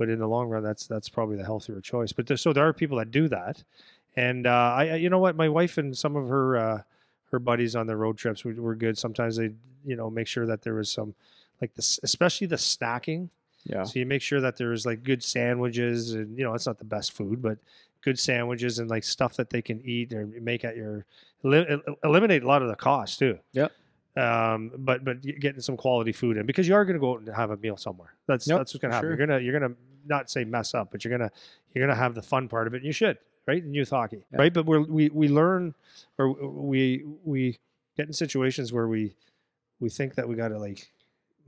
but 0.00 0.08
in 0.08 0.18
the 0.18 0.26
long 0.26 0.48
run, 0.48 0.62
that's, 0.62 0.86
that's 0.86 1.10
probably 1.10 1.36
the 1.36 1.44
healthier 1.44 1.80
choice. 1.82 2.10
But 2.10 2.26
there, 2.26 2.38
so 2.38 2.54
there 2.54 2.66
are 2.66 2.72
people 2.72 2.96
that 2.96 3.10
do 3.10 3.28
that. 3.28 3.62
And, 4.16 4.46
uh, 4.46 4.74
I, 4.78 4.94
you 4.94 5.10
know 5.10 5.18
what? 5.18 5.36
My 5.36 5.50
wife 5.50 5.76
and 5.76 5.96
some 5.96 6.16
of 6.16 6.28
her, 6.28 6.56
uh, 6.56 6.82
her 7.30 7.38
buddies 7.38 7.76
on 7.76 7.86
the 7.86 7.96
road 7.96 8.16
trips 8.16 8.42
were, 8.44 8.54
were 8.54 8.74
good. 8.74 8.96
Sometimes 8.96 9.36
they, 9.36 9.50
you 9.84 9.96
know, 9.96 10.08
make 10.08 10.26
sure 10.26 10.46
that 10.46 10.62
there 10.62 10.74
was 10.74 10.90
some, 10.90 11.14
like 11.60 11.74
this, 11.74 12.00
especially 12.02 12.46
the 12.46 12.56
snacking. 12.56 13.28
Yeah. 13.64 13.84
So 13.84 13.98
you 13.98 14.06
make 14.06 14.22
sure 14.22 14.40
that 14.40 14.56
there's 14.56 14.86
like 14.86 15.04
good 15.04 15.22
sandwiches, 15.22 16.14
and 16.14 16.38
you 16.38 16.44
know 16.44 16.54
it's 16.54 16.66
not 16.66 16.78
the 16.78 16.84
best 16.84 17.12
food, 17.12 17.42
but 17.42 17.58
good 18.00 18.18
sandwiches 18.18 18.78
and 18.78 18.88
like 18.88 19.04
stuff 19.04 19.36
that 19.36 19.50
they 19.50 19.60
can 19.60 19.82
eat 19.84 20.14
or 20.14 20.26
make 20.40 20.64
at 20.64 20.76
your 20.76 21.04
el- 21.44 21.80
eliminate 22.02 22.42
a 22.42 22.46
lot 22.46 22.62
of 22.62 22.68
the 22.68 22.74
cost 22.74 23.18
too. 23.18 23.38
Yep. 23.52 23.70
Um, 24.16 24.72
but 24.76 25.04
but 25.04 25.22
getting 25.22 25.60
some 25.60 25.76
quality 25.76 26.12
food 26.12 26.36
in 26.36 26.44
because 26.46 26.66
you 26.66 26.74
are 26.74 26.84
going 26.84 26.94
to 26.94 27.00
go 27.00 27.12
out 27.12 27.20
and 27.20 27.28
have 27.34 27.50
a 27.50 27.56
meal 27.56 27.76
somewhere. 27.76 28.14
That's 28.26 28.46
Yep, 28.46 28.58
that's 28.58 28.74
what's 28.74 28.82
going 28.82 28.90
to 28.90 28.94
happen. 28.96 29.08
sure. 29.10 29.16
You're 29.16 29.26
gonna 29.26 29.38
you're 29.40 29.58
gonna 29.60 29.74
not 30.06 30.28
say 30.30 30.44
mess 30.44 30.74
up, 30.74 30.90
but 30.90 31.04
you're 31.04 31.16
gonna 31.16 31.30
you're 31.72 31.86
gonna 31.86 31.96
have 31.98 32.14
the 32.14 32.22
fun 32.22 32.48
part 32.48 32.66
of 32.66 32.74
it. 32.74 32.78
And 32.78 32.86
you 32.86 32.92
should 32.92 33.18
right 33.46 33.62
in 33.62 33.72
youth 33.72 33.90
hockey, 33.90 34.24
Yeah. 34.32 34.38
right? 34.40 34.52
But 34.52 34.66
we're, 34.66 34.80
we 34.80 35.10
we 35.10 35.28
learn 35.28 35.74
or 36.18 36.28
we 36.32 37.04
we 37.24 37.58
get 37.96 38.06
in 38.08 38.12
situations 38.12 38.72
where 38.72 38.88
we 38.88 39.14
we 39.78 39.88
think 39.88 40.16
that 40.16 40.28
we 40.28 40.34
got 40.34 40.48
to 40.48 40.58
like 40.58 40.90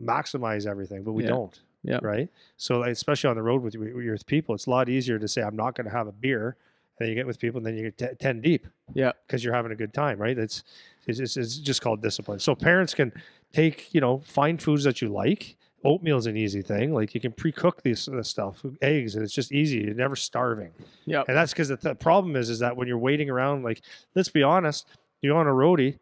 maximize 0.01 0.67
everything, 0.67 1.03
but 1.03 1.13
we 1.13 1.25
Yeah. 1.25 1.31
don't. 1.31 1.61
Yeah. 1.85 1.99
Right. 2.01 2.29
So 2.57 2.79
like, 2.79 2.93
especially 2.93 3.29
on 3.31 3.37
the 3.37 3.43
road 3.43 3.61
with, 3.63 3.75
with 3.75 4.05
your 4.05 4.17
people, 4.19 4.55
it's 4.55 4.67
a 4.67 4.71
lot 4.71 4.89
easier 4.89 5.19
to 5.19 5.27
say 5.27 5.43
I'm 5.43 5.57
not 5.57 5.75
going 5.75 5.87
to 5.87 5.91
have 5.91 6.07
a 6.07 6.13
beer, 6.13 6.57
and 6.99 7.07
then 7.07 7.09
you 7.09 7.15
get 7.15 7.27
with 7.27 7.39
people, 7.39 7.59
and 7.59 7.67
then 7.67 7.77
you 7.77 7.91
get 7.91 7.99
t- 7.99 8.17
ten 8.19 8.41
deep. 8.41 8.67
Yeah. 8.95 9.13
Because 9.27 9.43
you're 9.43 9.55
having 9.55 9.73
a 9.73 9.77
good 9.77 9.93
time, 9.95 10.19
right? 10.19 10.39
It's 10.39 10.63
it's, 11.07 11.19
it's 11.19 11.37
it's 11.37 11.57
just 11.57 11.81
called 11.81 12.03
discipline. 12.03 12.39
So 12.39 12.55
parents 12.55 12.95
can 12.95 13.13
take 13.53 13.93
you 13.95 14.01
know 14.01 14.19
find 14.25 14.61
foods 14.61 14.85
that 14.85 15.01
you 15.03 15.09
like. 15.09 15.57
Oatmeal's 15.85 16.27
an 16.27 16.37
easy 16.37 16.63
thing. 16.63 16.95
Like 16.95 17.13
you 17.13 17.21
can 17.21 17.33
pre-cook 17.33 17.83
this, 17.83 18.07
this 18.07 18.29
stuff, 18.29 18.65
eggs, 18.81 19.17
and 19.17 19.25
it's 19.25 19.35
just 19.35 19.51
easy. 19.51 19.79
You're 19.79 19.95
never 19.95 20.15
starving. 20.15 20.71
Yeah. 21.07 21.25
And 21.27 21.37
that's 21.37 21.53
because 21.53 21.69
the 21.69 21.77
th- 21.77 21.99
problem 21.99 22.37
is, 22.37 22.51
is 22.51 22.61
that 22.61 22.77
when 22.77 22.87
you're 22.87 22.99
waiting 22.99 23.29
around, 23.29 23.65
like, 23.65 23.83
let's 24.15 24.29
be 24.29 24.45
honest, 24.45 24.87
you're 25.23 25.37
on 25.37 25.49
a 25.49 25.51
roadie 25.51 25.99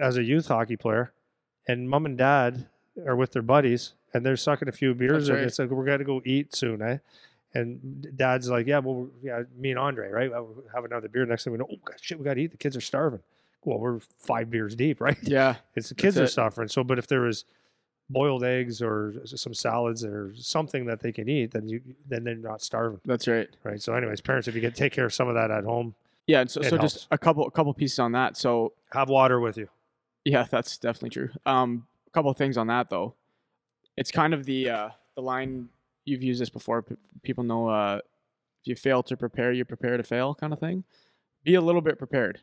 as 0.00 0.16
a 0.16 0.24
youth 0.24 0.48
hockey 0.48 0.76
player, 0.76 1.12
and 1.68 1.88
mom 1.88 2.04
and 2.04 2.18
dad 2.18 2.66
are 3.06 3.14
with 3.14 3.30
their 3.30 3.42
buddies, 3.42 3.92
and 4.12 4.26
they're 4.26 4.36
sucking 4.36 4.66
a 4.66 4.72
few 4.72 4.92
beers, 4.92 5.12
That's 5.12 5.28
and 5.28 5.38
right. 5.38 5.46
it's 5.46 5.58
like 5.60 5.70
we're 5.70 5.84
gonna 5.84 6.02
go 6.02 6.20
eat 6.24 6.54
soon, 6.56 6.82
eh? 6.82 6.98
And 7.56 8.06
dad's 8.16 8.48
like, 8.50 8.66
yeah, 8.66 8.78
well, 8.78 9.08
yeah, 9.22 9.42
me 9.56 9.70
and 9.70 9.78
Andre, 9.78 10.10
right? 10.10 10.30
We'll 10.30 10.64
have 10.74 10.84
another 10.84 11.08
beer. 11.08 11.24
Next 11.24 11.44
thing 11.44 11.52
we 11.52 11.58
know, 11.58 11.66
oh 11.70 11.76
God, 11.84 11.96
shit, 12.00 12.18
we 12.18 12.24
gotta 12.24 12.40
eat. 12.40 12.50
The 12.50 12.56
kids 12.56 12.76
are 12.76 12.80
starving. 12.80 13.20
Well, 13.64 13.78
we're 13.78 14.00
five 14.18 14.50
beers 14.50 14.74
deep, 14.74 15.00
right? 15.06 15.16
Yeah. 15.22 15.56
It's 15.74 15.88
the 15.88 15.94
kids 15.94 16.18
are 16.18 16.26
suffering. 16.26 16.68
So, 16.68 16.84
but 16.84 16.98
if 16.98 17.06
there 17.06 17.20
was 17.22 17.44
boiled 18.08 18.44
eggs 18.44 18.80
or 18.82 19.14
some 19.24 19.52
salads 19.54 20.04
or 20.04 20.32
something 20.36 20.86
that 20.86 21.00
they 21.00 21.10
can 21.12 21.28
eat, 21.28 21.50
then 21.52 21.68
you 21.68 21.80
then 22.08 22.22
they're 22.24 22.36
not 22.36 22.62
starving 22.62 23.00
That's 23.04 23.26
right. 23.26 23.48
right? 23.64 23.80
So, 23.82 23.94
anyways, 23.94 24.20
parents, 24.20 24.46
if 24.48 24.54
you 24.54 24.60
can 24.60 24.72
take 24.72 24.92
care 24.92 25.06
of 25.06 25.14
some 25.14 25.26
of 25.28 25.34
that 25.34 25.50
at 25.50 25.64
home, 25.64 25.94
Yeah. 26.26 26.40
And 26.42 26.50
so, 26.50 26.62
so 26.62 26.76
helps. 26.76 26.82
just 26.94 27.08
a 27.10 27.18
couple, 27.18 27.46
a 27.46 27.50
couple 27.50 27.72
pieces 27.74 27.98
on 27.98 28.12
that. 28.12 28.36
So 28.36 28.72
have 28.92 29.08
water 29.08 29.40
with 29.40 29.56
you. 29.56 29.68
Yeah, 30.24 30.44
that's 30.50 30.76
definitely 30.78 31.10
true. 31.10 31.30
Um, 31.46 31.86
a 32.06 32.10
couple 32.10 32.30
of 32.30 32.36
things 32.36 32.56
on 32.56 32.66
that 32.68 32.90
though. 32.90 33.14
It's 33.96 34.10
kind 34.10 34.34
of 34.34 34.44
the 34.44 34.68
uh, 34.70 34.88
the 35.14 35.22
line 35.22 35.68
you've 36.06 36.22
used 36.22 36.40
this 36.40 36.50
before. 36.50 36.82
P- 36.82 36.96
people 37.22 37.44
know 37.44 37.68
uh, 37.68 38.00
if 38.62 38.66
you 38.66 38.74
fail 38.74 39.02
to 39.04 39.16
prepare, 39.16 39.52
you 39.52 39.64
prepare 39.64 39.96
to 39.96 40.02
fail, 40.02 40.34
kind 40.34 40.52
of 40.52 40.58
thing. 40.58 40.84
Be 41.44 41.54
a 41.54 41.60
little 41.60 41.80
bit 41.82 41.98
prepared, 41.98 42.40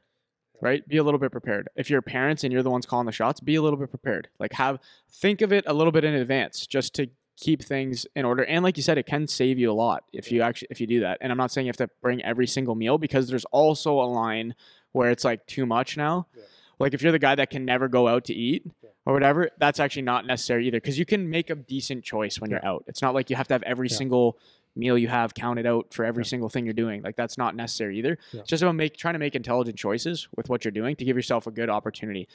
right? 0.62 0.88
Be 0.88 0.98
a 0.98 1.04
little 1.04 1.20
bit 1.20 1.32
prepared. 1.32 1.70
If 1.76 1.90
you're 1.90 2.02
parents 2.02 2.44
and 2.44 2.54
you're 2.54 2.64
the 2.64 2.70
ones 2.70 2.86
calling 2.86 3.06
the 3.06 3.12
shots, 3.12 3.40
be 3.40 3.56
a 3.56 3.62
little 3.62 3.80
bit 3.80 3.90
prepared. 3.90 4.30
Like 4.40 4.54
have 4.54 4.80
think 5.12 5.42
of 5.42 5.52
it 5.52 5.64
a 5.68 5.74
little 5.74 5.92
bit 5.92 6.04
in 6.04 6.14
advance, 6.14 6.68
just 6.68 6.94
to 6.96 7.08
keep 7.36 7.64
things 7.64 8.06
in 8.16 8.26
order. 8.26 8.46
And 8.46 8.64
like 8.64 8.78
you 8.78 8.84
said, 8.84 8.98
it 8.98 9.06
can 9.06 9.28
save 9.28 9.58
you 9.58 9.72
a 9.72 9.74
lot 9.74 10.04
if 10.14 10.32
you 10.32 10.42
actually 10.42 10.68
if 10.72 10.80
you 10.80 10.88
do 10.88 11.00
that. 11.02 11.18
And 11.22 11.32
I'm 11.32 11.38
not 11.38 11.52
saying 11.52 11.66
you 11.66 11.70
have 11.70 11.78
to 11.78 11.90
bring 12.02 12.24
every 12.24 12.48
single 12.48 12.76
meal 12.76 12.98
because 12.98 13.28
there's 13.28 13.46
also 13.46 14.00
a 14.00 14.06
line 14.06 14.56
where 14.92 15.10
it's 15.10 15.24
like 15.24 15.46
too 15.48 15.66
much 15.66 15.98
now. 15.98 16.28
Yeah. 16.36 16.44
Like 16.84 16.94
if 16.94 17.02
you're 17.02 17.12
the 17.12 17.20
guy 17.20 17.36
that 17.36 17.50
can 17.50 17.66
never 17.66 17.88
go 17.88 18.08
out 18.08 18.26
to 18.26 18.34
eat 18.34 18.64
Yeah. 18.84 18.90
or 19.06 19.14
whatever, 19.14 19.50
that's 19.58 19.80
actually 19.80 20.02
not 20.04 20.26
necessary 20.28 20.68
either 20.68 20.78
because 20.78 21.00
you 21.00 21.06
can 21.06 21.30
make 21.30 21.50
a 21.50 21.56
decent 21.56 22.04
choice 22.04 22.40
when 22.40 22.50
you're 22.52 22.66
out. 22.66 22.84
It's 22.88 23.02
not 23.02 23.14
like 23.14 23.30
you 23.30 23.36
have 23.36 23.48
to 23.48 23.54
have 23.54 23.64
every 23.64 23.88
Yeah. 23.90 23.96
single 23.98 24.38
meal 24.76 24.98
you 24.98 25.08
have 25.08 25.34
counted 25.34 25.66
out 25.66 25.94
for 25.94 26.04
every 26.04 26.24
Yeah. 26.24 26.28
single 26.30 26.50
thing 26.50 26.66
you're 26.66 26.74
doing. 26.74 27.02
Like 27.02 27.16
that's 27.16 27.38
not 27.38 27.56
necessary 27.56 27.98
either. 28.00 28.18
Yeah. 28.32 28.42
It's 28.42 28.50
just 28.50 28.64
about 28.64 28.76
make 28.76 28.98
trying 28.98 29.14
to 29.14 29.20
make 29.20 29.36
intelligent 29.36 29.78
choices 29.78 30.28
with 30.36 30.50
what 30.50 30.66
you're 30.66 30.72
doing 30.72 30.96
to 30.98 31.06
give 31.06 31.16
yourself 31.16 31.48
a 31.48 31.52
good 31.52 31.70
opportunity. 31.70 32.28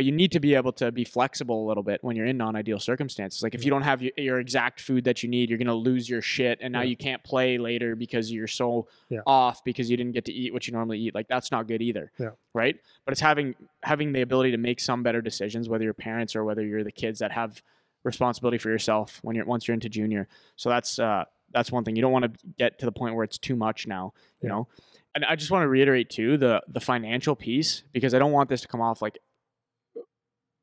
But 0.00 0.06
you 0.06 0.12
need 0.12 0.32
to 0.32 0.40
be 0.40 0.54
able 0.54 0.72
to 0.72 0.90
be 0.90 1.04
flexible 1.04 1.62
a 1.62 1.66
little 1.68 1.82
bit 1.82 2.02
when 2.02 2.16
you're 2.16 2.24
in 2.24 2.38
non-ideal 2.38 2.78
circumstances. 2.78 3.42
Like 3.42 3.54
if 3.54 3.66
you 3.66 3.70
don't 3.70 3.82
have 3.82 4.00
your, 4.00 4.12
your 4.16 4.40
exact 4.40 4.80
food 4.80 5.04
that 5.04 5.22
you 5.22 5.28
need, 5.28 5.50
you're 5.50 5.58
gonna 5.58 5.74
lose 5.74 6.08
your 6.08 6.22
shit, 6.22 6.58
and 6.62 6.72
now 6.72 6.80
Yeah. 6.80 6.86
you 6.88 6.96
can't 6.96 7.22
play 7.22 7.58
later 7.58 7.94
because 7.94 8.32
you're 8.32 8.46
so 8.46 8.88
Yeah. 9.10 9.18
off 9.26 9.62
because 9.62 9.90
you 9.90 9.98
didn't 9.98 10.12
get 10.12 10.24
to 10.24 10.32
eat 10.32 10.54
what 10.54 10.66
you 10.66 10.72
normally 10.72 10.98
eat. 10.98 11.14
Like 11.14 11.28
that's 11.28 11.50
not 11.52 11.68
good 11.68 11.82
either. 11.82 12.10
Yeah. 12.18 12.30
Right. 12.54 12.76
But 13.04 13.12
it's 13.12 13.20
having 13.20 13.54
having 13.82 14.14
the 14.14 14.22
ability 14.22 14.52
to 14.52 14.56
make 14.56 14.80
some 14.80 15.02
better 15.02 15.20
decisions, 15.20 15.68
whether 15.68 15.84
you're 15.84 15.92
parents 15.92 16.34
or 16.34 16.44
whether 16.46 16.64
you're 16.64 16.82
the 16.82 16.92
kids 16.92 17.18
that 17.18 17.32
have 17.32 17.62
responsibility 18.02 18.56
for 18.56 18.70
yourself 18.70 19.18
when 19.22 19.36
you're 19.36 19.44
once 19.44 19.68
you're 19.68 19.74
into 19.74 19.90
junior. 19.90 20.28
So 20.56 20.70
that's 20.70 20.98
uh 20.98 21.24
that's 21.52 21.70
one 21.70 21.84
thing. 21.84 21.94
You 21.94 22.00
don't 22.00 22.12
want 22.12 22.24
to 22.32 22.40
get 22.56 22.78
to 22.78 22.86
the 22.86 22.92
point 22.92 23.16
where 23.16 23.24
it's 23.24 23.36
too 23.36 23.54
much 23.54 23.86
now. 23.86 24.14
You 24.40 24.48
know. 24.48 24.68
And 25.14 25.26
I 25.26 25.36
just 25.36 25.50
want 25.50 25.64
to 25.64 25.68
reiterate 25.68 26.08
too 26.08 26.38
the 26.38 26.62
the 26.68 26.80
financial 26.80 27.36
piece 27.36 27.82
because 27.92 28.14
I 28.14 28.18
don't 28.18 28.32
want 28.32 28.48
this 28.48 28.62
to 28.62 28.68
come 28.68 28.80
off 28.80 29.02
like 29.02 29.18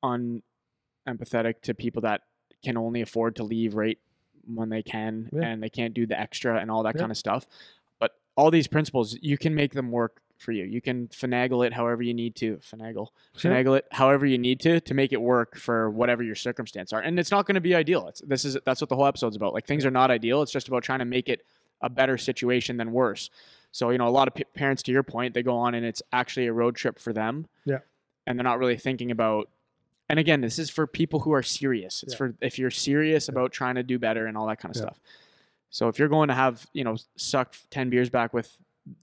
unempathetic 0.04 1.62
to 1.64 1.74
people 1.74 2.02
that 2.04 2.22
can 2.64 2.78
only 2.78 3.02
afford 3.02 3.36
to 3.38 3.44
leave 3.44 3.76
right 3.76 3.98
when 4.46 4.70
they 4.70 4.82
can 4.84 5.30
Yeah. 5.34 5.42
and 5.48 5.62
they 5.62 5.70
can't 5.70 5.94
do 5.94 6.06
the 6.06 6.20
extra 6.20 6.60
and 6.60 6.72
all 6.72 6.84
that 6.84 6.96
Yeah. 6.96 7.02
kind 7.02 7.12
of 7.12 7.18
stuff. 7.18 7.48
But 8.00 8.14
all 8.36 8.50
these 8.52 8.68
principles, 8.68 9.18
you 9.22 9.38
can 9.38 9.54
make 9.54 9.74
them 9.74 9.92
work 9.92 10.22
for 10.38 10.52
you. 10.52 10.64
You 10.66 10.82
can 10.82 11.08
finagle 11.08 11.66
it 11.66 11.74
however 11.74 12.04
you 12.04 12.14
need 12.14 12.36
to. 12.36 12.58
Finagle, 12.58 13.08
Sure. 13.36 13.52
finagle 13.52 13.78
it 13.78 13.86
however 13.92 14.26
you 14.26 14.38
need 14.38 14.60
to 14.62 14.80
to 14.80 14.94
make 14.94 15.12
it 15.12 15.22
work 15.22 15.56
for 15.58 15.90
whatever 15.90 16.24
your 16.24 16.36
circumstance 16.36 16.94
are. 16.94 17.02
And 17.02 17.20
it's 17.20 17.32
not 17.32 17.46
going 17.48 17.56
to 17.56 17.62
be 17.62 17.74
ideal. 17.76 18.08
It's 18.08 18.22
this 18.22 18.46
is 18.46 18.58
that's 18.64 18.80
what 18.80 18.90
the 18.90 18.96
whole 18.96 19.08
episode's 19.08 19.36
about. 19.36 19.54
Like 19.54 19.66
things 19.66 19.86
are 19.86 19.92
not 19.92 20.12
ideal. 20.12 20.42
It's 20.44 20.52
just 20.52 20.68
about 20.68 20.84
trying 20.84 21.00
to 21.00 21.06
make 21.06 21.28
it 21.28 21.44
a 21.82 21.90
better 21.90 22.18
situation 22.18 22.78
than 22.78 22.92
worse. 22.92 23.30
So 23.72 23.90
you 23.90 23.98
know, 23.98 24.08
a 24.08 24.10
lot 24.10 24.28
of 24.28 24.34
p- 24.36 24.44
parents, 24.56 24.82
to 24.84 24.92
your 24.92 25.04
point, 25.04 25.34
they 25.34 25.44
go 25.44 25.56
on 25.58 25.74
and 25.76 25.86
it's 25.86 26.02
actually 26.14 26.46
a 26.48 26.54
road 26.54 26.76
trip 26.76 27.00
for 27.00 27.14
them. 27.14 27.48
Yeah. 27.66 27.80
And 28.28 28.38
they're 28.38 28.44
not 28.44 28.60
really 28.60 28.78
thinking 28.78 29.12
about. 29.12 29.50
And 30.10 30.20
again, 30.20 30.42
this 30.42 30.58
is 30.58 30.70
for 30.70 30.88
people 30.88 31.22
who 31.22 31.34
are 31.34 31.44
serious. 31.44 32.04
It's 32.04 32.14
Yeah. 32.14 32.18
for 32.18 32.36
if 32.42 32.58
you're 32.58 32.72
serious 32.72 33.28
about 33.28 33.52
trying 33.52 33.76
to 33.76 33.84
do 33.84 34.00
better 34.00 34.26
and 34.26 34.38
all 34.38 34.48
that 34.48 34.60
kind 34.60 34.74
of 34.76 34.80
Yeah. 34.80 34.86
stuff. 34.88 35.00
So 35.70 35.90
if 35.90 36.00
you're 36.00 36.08
going 36.08 36.30
to 36.30 36.34
have 36.34 36.66
you 36.74 36.84
know 36.84 36.96
suck 37.18 37.56
ten 37.70 37.90
beers 37.90 38.10
back 38.10 38.34
with 38.34 38.58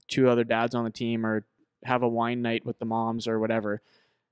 two 0.07 0.27
other 0.29 0.43
dads 0.43 0.73
on 0.73 0.83
the 0.83 0.89
team 0.89 1.25
or 1.25 1.45
have 1.83 2.01
a 2.01 2.07
wine 2.07 2.41
night 2.41 2.65
with 2.65 2.79
the 2.79 2.85
moms 2.85 3.27
or 3.27 3.39
whatever, 3.39 3.81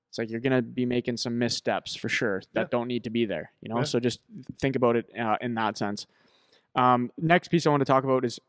it's 0.08 0.18
like 0.18 0.28
you're 0.30 0.40
gonna 0.40 0.62
be 0.62 0.84
making 0.86 1.16
some 1.16 1.38
missteps 1.38 1.94
for 1.94 2.08
sure 2.08 2.42
that 2.54 2.62
Yeah. 2.62 2.68
don't 2.70 2.88
need 2.88 3.04
to 3.04 3.10
be 3.10 3.24
there. 3.24 3.52
You 3.60 3.68
know, 3.68 3.78
Yeah. 3.78 3.84
so 3.84 4.00
just 4.00 4.20
think 4.60 4.74
about 4.74 4.96
it 4.96 5.08
uh, 5.16 5.38
in 5.40 5.54
that 5.54 5.78
sense. 5.78 6.08
Um, 6.74 7.12
next 7.16 7.48
piece 7.48 7.66
I 7.66 7.70
want 7.70 7.82
to 7.82 7.84
talk 7.84 8.02
about 8.02 8.24
is 8.24 8.40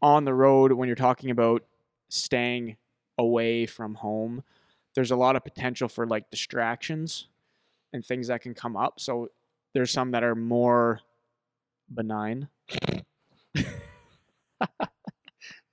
on 0.00 0.24
the 0.24 0.32
road 0.32 0.72
when 0.72 0.86
you're 0.86 0.96
talking 0.96 1.28
about 1.30 1.64
staying 2.08 2.76
away 3.18 3.66
from 3.66 3.96
home. 3.96 4.42
There's 4.94 5.10
a 5.10 5.16
lot 5.16 5.36
of 5.36 5.44
potential 5.44 5.88
for 5.88 6.06
like 6.06 6.30
distractions 6.30 7.28
and 7.94 8.04
things 8.04 8.26
that 8.26 8.42
can 8.42 8.52
come 8.52 8.76
up. 8.76 8.98
So 8.98 9.30
there's 9.72 9.92
some 9.92 10.10
that 10.10 10.24
are 10.24 10.34
more 10.34 11.00
benign. 11.92 12.48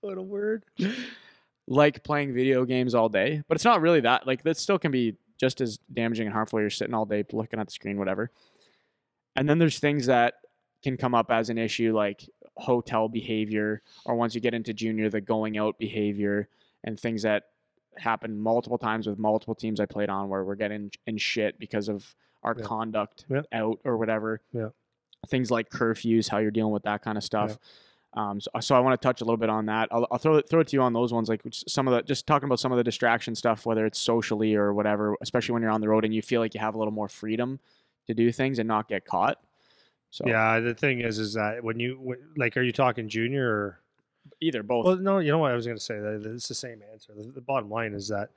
what 0.01 0.17
a 0.17 0.21
word. 0.21 0.63
like 1.67 2.03
playing 2.03 2.33
video 2.33 2.63
games 2.63 2.93
all 2.93 3.09
day, 3.09 3.41
but 3.47 3.55
it's 3.55 3.65
not 3.65 3.81
really 3.81 4.01
that. 4.01 4.27
Like 4.27 4.43
that 4.43 4.57
still 4.57 4.77
can 4.77 4.91
be 4.91 5.17
just 5.39 5.61
as 5.61 5.79
damaging 5.91 6.27
and 6.27 6.33
harmful. 6.33 6.61
You're 6.61 6.69
sitting 6.69 6.93
all 6.93 7.05
day 7.05 7.25
looking 7.33 7.59
at 7.59 7.65
the 7.65 7.73
screen, 7.73 7.97
whatever. 7.97 8.29
And 9.35 9.49
then 9.49 9.57
there's 9.57 9.79
things 9.79 10.05
that 10.05 10.35
can 10.83 10.97
come 10.97 11.15
up 11.15 11.31
as 11.31 11.49
an 11.49 11.57
issue 11.57 11.91
like 11.95 12.29
hotel 12.55 13.09
behavior, 13.09 13.81
or 14.05 14.15
once 14.15 14.35
you 14.35 14.41
get 14.41 14.53
into 14.53 14.75
junior, 14.75 15.09
the 15.09 15.21
going 15.21 15.57
out 15.57 15.79
behavior 15.79 16.49
and 16.83 16.99
things 16.99 17.23
that 17.23 17.45
happen 17.97 18.39
multiple 18.39 18.77
times 18.77 19.07
with 19.07 19.19
multiple 19.19 19.55
teams 19.55 19.79
I 19.79 19.85
played 19.85 20.09
on 20.09 20.29
where 20.29 20.43
we're 20.43 20.55
getting 20.55 20.91
in 21.07 21.17
shit 21.17 21.59
because 21.59 21.89
of 21.89 22.15
our 22.43 22.55
Yeah. 22.57 22.65
conduct 22.65 23.25
Yeah. 23.29 23.41
out 23.51 23.79
or 23.83 23.97
whatever. 23.97 24.41
Yeah. 24.53 24.69
Things 25.27 25.51
like 25.51 25.69
curfews, 25.69 26.29
how 26.29 26.39
you're 26.39 26.51
dealing 26.51 26.73
with 26.73 26.83
that 26.83 27.03
kind 27.03 27.17
of 27.17 27.23
stuff. 27.23 27.59
Um, 28.13 28.41
so, 28.41 28.49
so 28.59 28.75
I 28.75 28.79
want 28.79 28.99
to 28.99 29.05
touch 29.07 29.21
a 29.21 29.23
little 29.23 29.37
bit 29.37 29.49
on 29.49 29.67
that. 29.67 29.87
I'll, 29.91 30.05
I'll 30.11 30.17
throw 30.17 30.35
it, 30.37 30.49
throw 30.49 30.59
it 30.61 30.67
to 30.69 30.75
you 30.75 30.81
on 30.81 30.91
those 30.93 31.13
ones, 31.13 31.29
like 31.29 31.41
some 31.53 31.87
of 31.87 31.93
the 31.93 32.01
just 32.01 32.27
talking 32.27 32.47
about 32.47 32.59
some 32.59 32.71
of 32.71 32.77
the 32.77 32.83
distraction 32.83 33.35
stuff, 33.35 33.65
whether 33.65 33.85
it's 33.85 33.99
socially 33.99 34.55
or 34.55 34.73
whatever. 34.73 35.15
Especially 35.21 35.53
when 35.53 35.61
you're 35.61 35.71
on 35.71 35.79
the 35.81 35.87
road 35.87 36.03
and 36.03 36.13
you 36.13 36.21
feel 36.21 36.41
like 36.41 36.53
you 36.53 36.59
have 36.59 36.75
a 36.75 36.77
little 36.77 36.91
more 36.91 37.07
freedom 37.07 37.59
to 38.07 38.13
do 38.13 38.31
things 38.31 38.57
and 38.59 38.67
not 38.67 38.87
get 38.89 39.05
caught. 39.05 39.39
So 40.09 40.25
Yeah, 40.27 40.59
the 40.59 40.73
thing 40.73 40.99
is, 40.99 41.19
is 41.19 41.35
that 41.35 41.63
when 41.63 41.79
you 41.79 42.17
like, 42.35 42.57
are 42.57 42.61
you 42.61 42.73
talking 42.73 43.07
junior 43.07 43.47
or? 43.49 43.79
Either 44.39 44.63
both. 44.63 44.85
Well, 44.85 44.95
no, 44.97 45.19
you 45.19 45.31
know 45.31 45.37
what 45.39 45.51
I 45.51 45.55
was 45.55 45.65
going 45.65 45.77
to 45.77 45.83
say. 45.83 45.99
That 45.99 46.23
it's 46.25 46.47
the 46.47 46.53
same 46.55 46.81
answer. 46.91 47.13
The, 47.15 47.23
the 47.31 47.41
bottom 47.41 47.69
line 47.69 47.93
is 47.93 48.07
that 48.09 48.29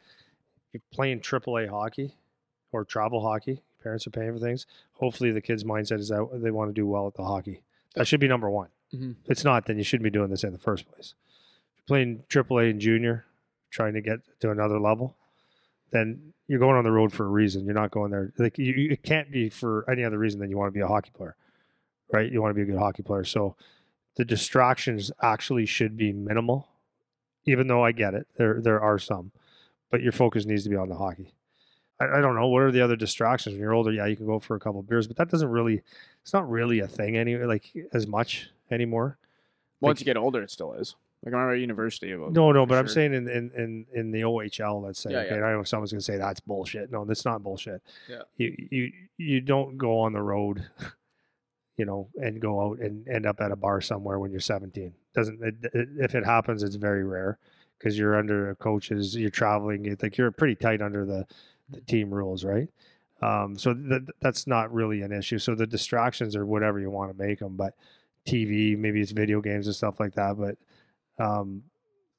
you're 0.72 0.82
playing 0.92 1.20
AAA 1.20 1.68
hockey 1.68 2.14
or 2.72 2.84
travel 2.84 3.20
hockey. 3.22 3.62
Parents 3.82 4.06
are 4.06 4.10
paying 4.10 4.32
for 4.32 4.38
things. 4.38 4.66
Hopefully, 4.94 5.30
the 5.30 5.40
kids' 5.42 5.64
mindset 5.64 5.98
is 6.00 6.08
that 6.08 6.26
they 6.42 6.50
want 6.50 6.70
to 6.70 6.74
do 6.74 6.86
well 6.86 7.06
at 7.06 7.14
the 7.14 7.24
hockey. 7.24 7.60
That 7.94 8.06
should 8.06 8.20
be 8.20 8.28
number 8.28 8.48
one. 8.50 8.68
Mhm. 8.94 9.16
If 9.24 9.30
it's 9.30 9.44
not, 9.44 9.66
then 9.66 9.76
you 9.78 9.84
shouldn't 9.84 10.04
be 10.04 10.10
doing 10.10 10.30
this 10.30 10.42
in 10.44 10.52
the 10.52 10.58
first 10.58 10.86
place. 10.90 11.14
If 11.76 11.78
you're 11.80 11.86
playing 11.86 12.24
AAA 12.28 12.70
and 12.70 12.80
junior, 12.80 13.24
trying 13.70 13.92
to 13.94 14.00
get 14.00 14.20
to 14.40 14.50
another 14.50 14.78
level, 14.80 15.16
then 15.90 16.32
you're 16.48 16.58
going 16.58 16.76
on 16.76 16.84
the 16.84 16.90
road 16.92 17.12
for 17.12 17.24
a 17.26 17.28
reason. 17.28 17.64
You're 17.64 17.74
not 17.74 17.90
going 17.90 18.10
there 18.10 18.32
like 18.38 18.58
you. 18.58 18.72
you- 18.72 18.90
It 18.90 19.02
can't 19.02 19.30
be 19.30 19.48
for 19.50 19.88
any 19.90 20.02
other 20.04 20.18
reason 20.18 20.40
than 20.40 20.50
you 20.50 20.56
want 20.58 20.68
to 20.68 20.74
be 20.74 20.80
a 20.80 20.86
hockey 20.88 21.10
player, 21.14 21.36
right? 22.12 22.30
You 22.30 22.40
want 22.42 22.50
to 22.50 22.54
be 22.54 22.62
a 22.62 22.66
good 22.72 22.78
hockey 22.78 23.02
player. 23.02 23.24
So 23.24 23.54
the 24.16 24.24
distractions 24.24 25.10
actually 25.22 25.66
should 25.66 25.96
be 25.96 26.12
minimal, 26.12 26.68
even 27.46 27.66
though 27.66 27.84
I 27.84 27.92
get 27.92 28.14
it. 28.14 28.26
There 28.36 28.60
there 28.60 28.80
are 28.80 28.98
some, 28.98 29.32
but 29.90 30.02
your 30.02 30.12
focus 30.12 30.44
needs 30.46 30.64
to 30.64 30.70
be 30.70 30.76
on 30.76 30.88
the 30.88 30.96
hockey. 30.96 31.34
I, 32.00 32.18
I 32.18 32.20
don't 32.20 32.34
know 32.34 32.48
what 32.48 32.62
are 32.62 32.72
the 32.72 32.80
other 32.80 32.96
distractions 32.96 33.54
when 33.54 33.60
you're 33.60 33.72
older. 33.74 33.92
Yeah, 33.92 34.06
you 34.06 34.16
can 34.16 34.26
go 34.26 34.38
for 34.38 34.56
a 34.56 34.60
couple 34.60 34.82
beers, 34.82 35.06
but 35.06 35.16
that 35.16 35.30
doesn't 35.30 35.48
really. 35.50 35.82
It's 36.22 36.32
not 36.32 36.48
really 36.48 36.80
a 36.80 36.88
thing 36.88 37.16
anyway, 37.16 37.44
like 37.44 37.70
as 37.92 38.06
much 38.06 38.50
anymore. 38.70 39.18
Once 39.80 39.98
like- 39.98 40.00
you 40.00 40.04
get 40.06 40.16
older, 40.16 40.42
it 40.42 40.50
still 40.50 40.72
is. 40.74 40.94
Like 41.24 41.32
I 41.32 41.36
remember 41.38 41.54
at 41.54 41.60
university. 41.60 42.10
it 42.12 42.16
was- 42.16 42.32
No, 42.34 42.52
no, 42.52 42.66
but 42.66 42.76
I'm 42.76 42.86
saying 42.86 43.14
in, 43.14 43.28
in, 43.28 43.50
in, 43.56 43.86
in 43.94 44.10
the 44.10 44.20
OHL, 44.24 44.82
let's 44.84 45.00
say, 45.00 45.10
Yeah, 45.12 45.18
okay, 45.20 45.36
yeah. 45.38 45.44
I 45.44 45.52
know 45.52 45.60
if 45.60 45.68
someone's 45.68 45.90
gonna 45.90 46.02
say 46.02 46.18
that's 46.18 46.40
bullshit. 46.40 46.90
No, 46.92 47.06
that's 47.06 47.24
not 47.24 47.42
bullshit. 47.42 47.80
Yeah. 48.08 48.22
You 48.36 48.66
you 48.70 48.92
you 49.16 49.40
don't 49.40 49.78
go 49.78 50.00
on 50.00 50.12
the 50.12 50.20
road, 50.20 50.66
you 51.76 51.84
know, 51.84 52.08
and 52.16 52.40
go 52.40 52.60
out 52.60 52.78
and 52.78 53.06
end 53.08 53.26
up 53.26 53.40
at 53.40 53.50
a 53.50 53.56
bar 53.56 53.80
somewhere 53.80 54.18
when 54.18 54.30
you're 54.30 54.40
17. 54.40 54.92
Doesn't 55.14 55.42
it, 55.42 55.54
it, 55.72 55.88
if 55.98 56.14
it 56.14 56.24
happens, 56.24 56.62
it's 56.62 56.76
very 56.76 57.04
rare 57.04 57.38
because 57.78 57.98
you're 57.98 58.16
under 58.16 58.54
coaches, 58.56 59.16
you're 59.16 59.30
traveling, 59.30 59.86
it's 59.86 60.02
like 60.02 60.16
you're 60.16 60.30
pretty 60.30 60.54
tight 60.54 60.80
under 60.80 61.04
the, 61.04 61.26
the 61.68 61.80
team 61.82 62.12
rules, 62.12 62.44
right? 62.44 62.68
Um, 63.20 63.58
so 63.58 63.74
th- 63.74 64.02
that's 64.20 64.46
not 64.46 64.72
really 64.72 65.02
an 65.02 65.12
issue. 65.12 65.38
So 65.38 65.54
the 65.54 65.66
distractions 65.66 66.36
are 66.36 66.46
whatever 66.46 66.78
you 66.78 66.90
want 66.90 67.16
to 67.16 67.22
make 67.22 67.40
them, 67.40 67.56
but 67.56 67.74
TV, 68.26 68.78
maybe 68.78 69.00
it's 69.00 69.10
video 69.10 69.40
games 69.40 69.66
and 69.66 69.74
stuff 69.74 70.00
like 70.00 70.14
that, 70.14 70.36
but 70.38 70.56
um, 71.22 71.62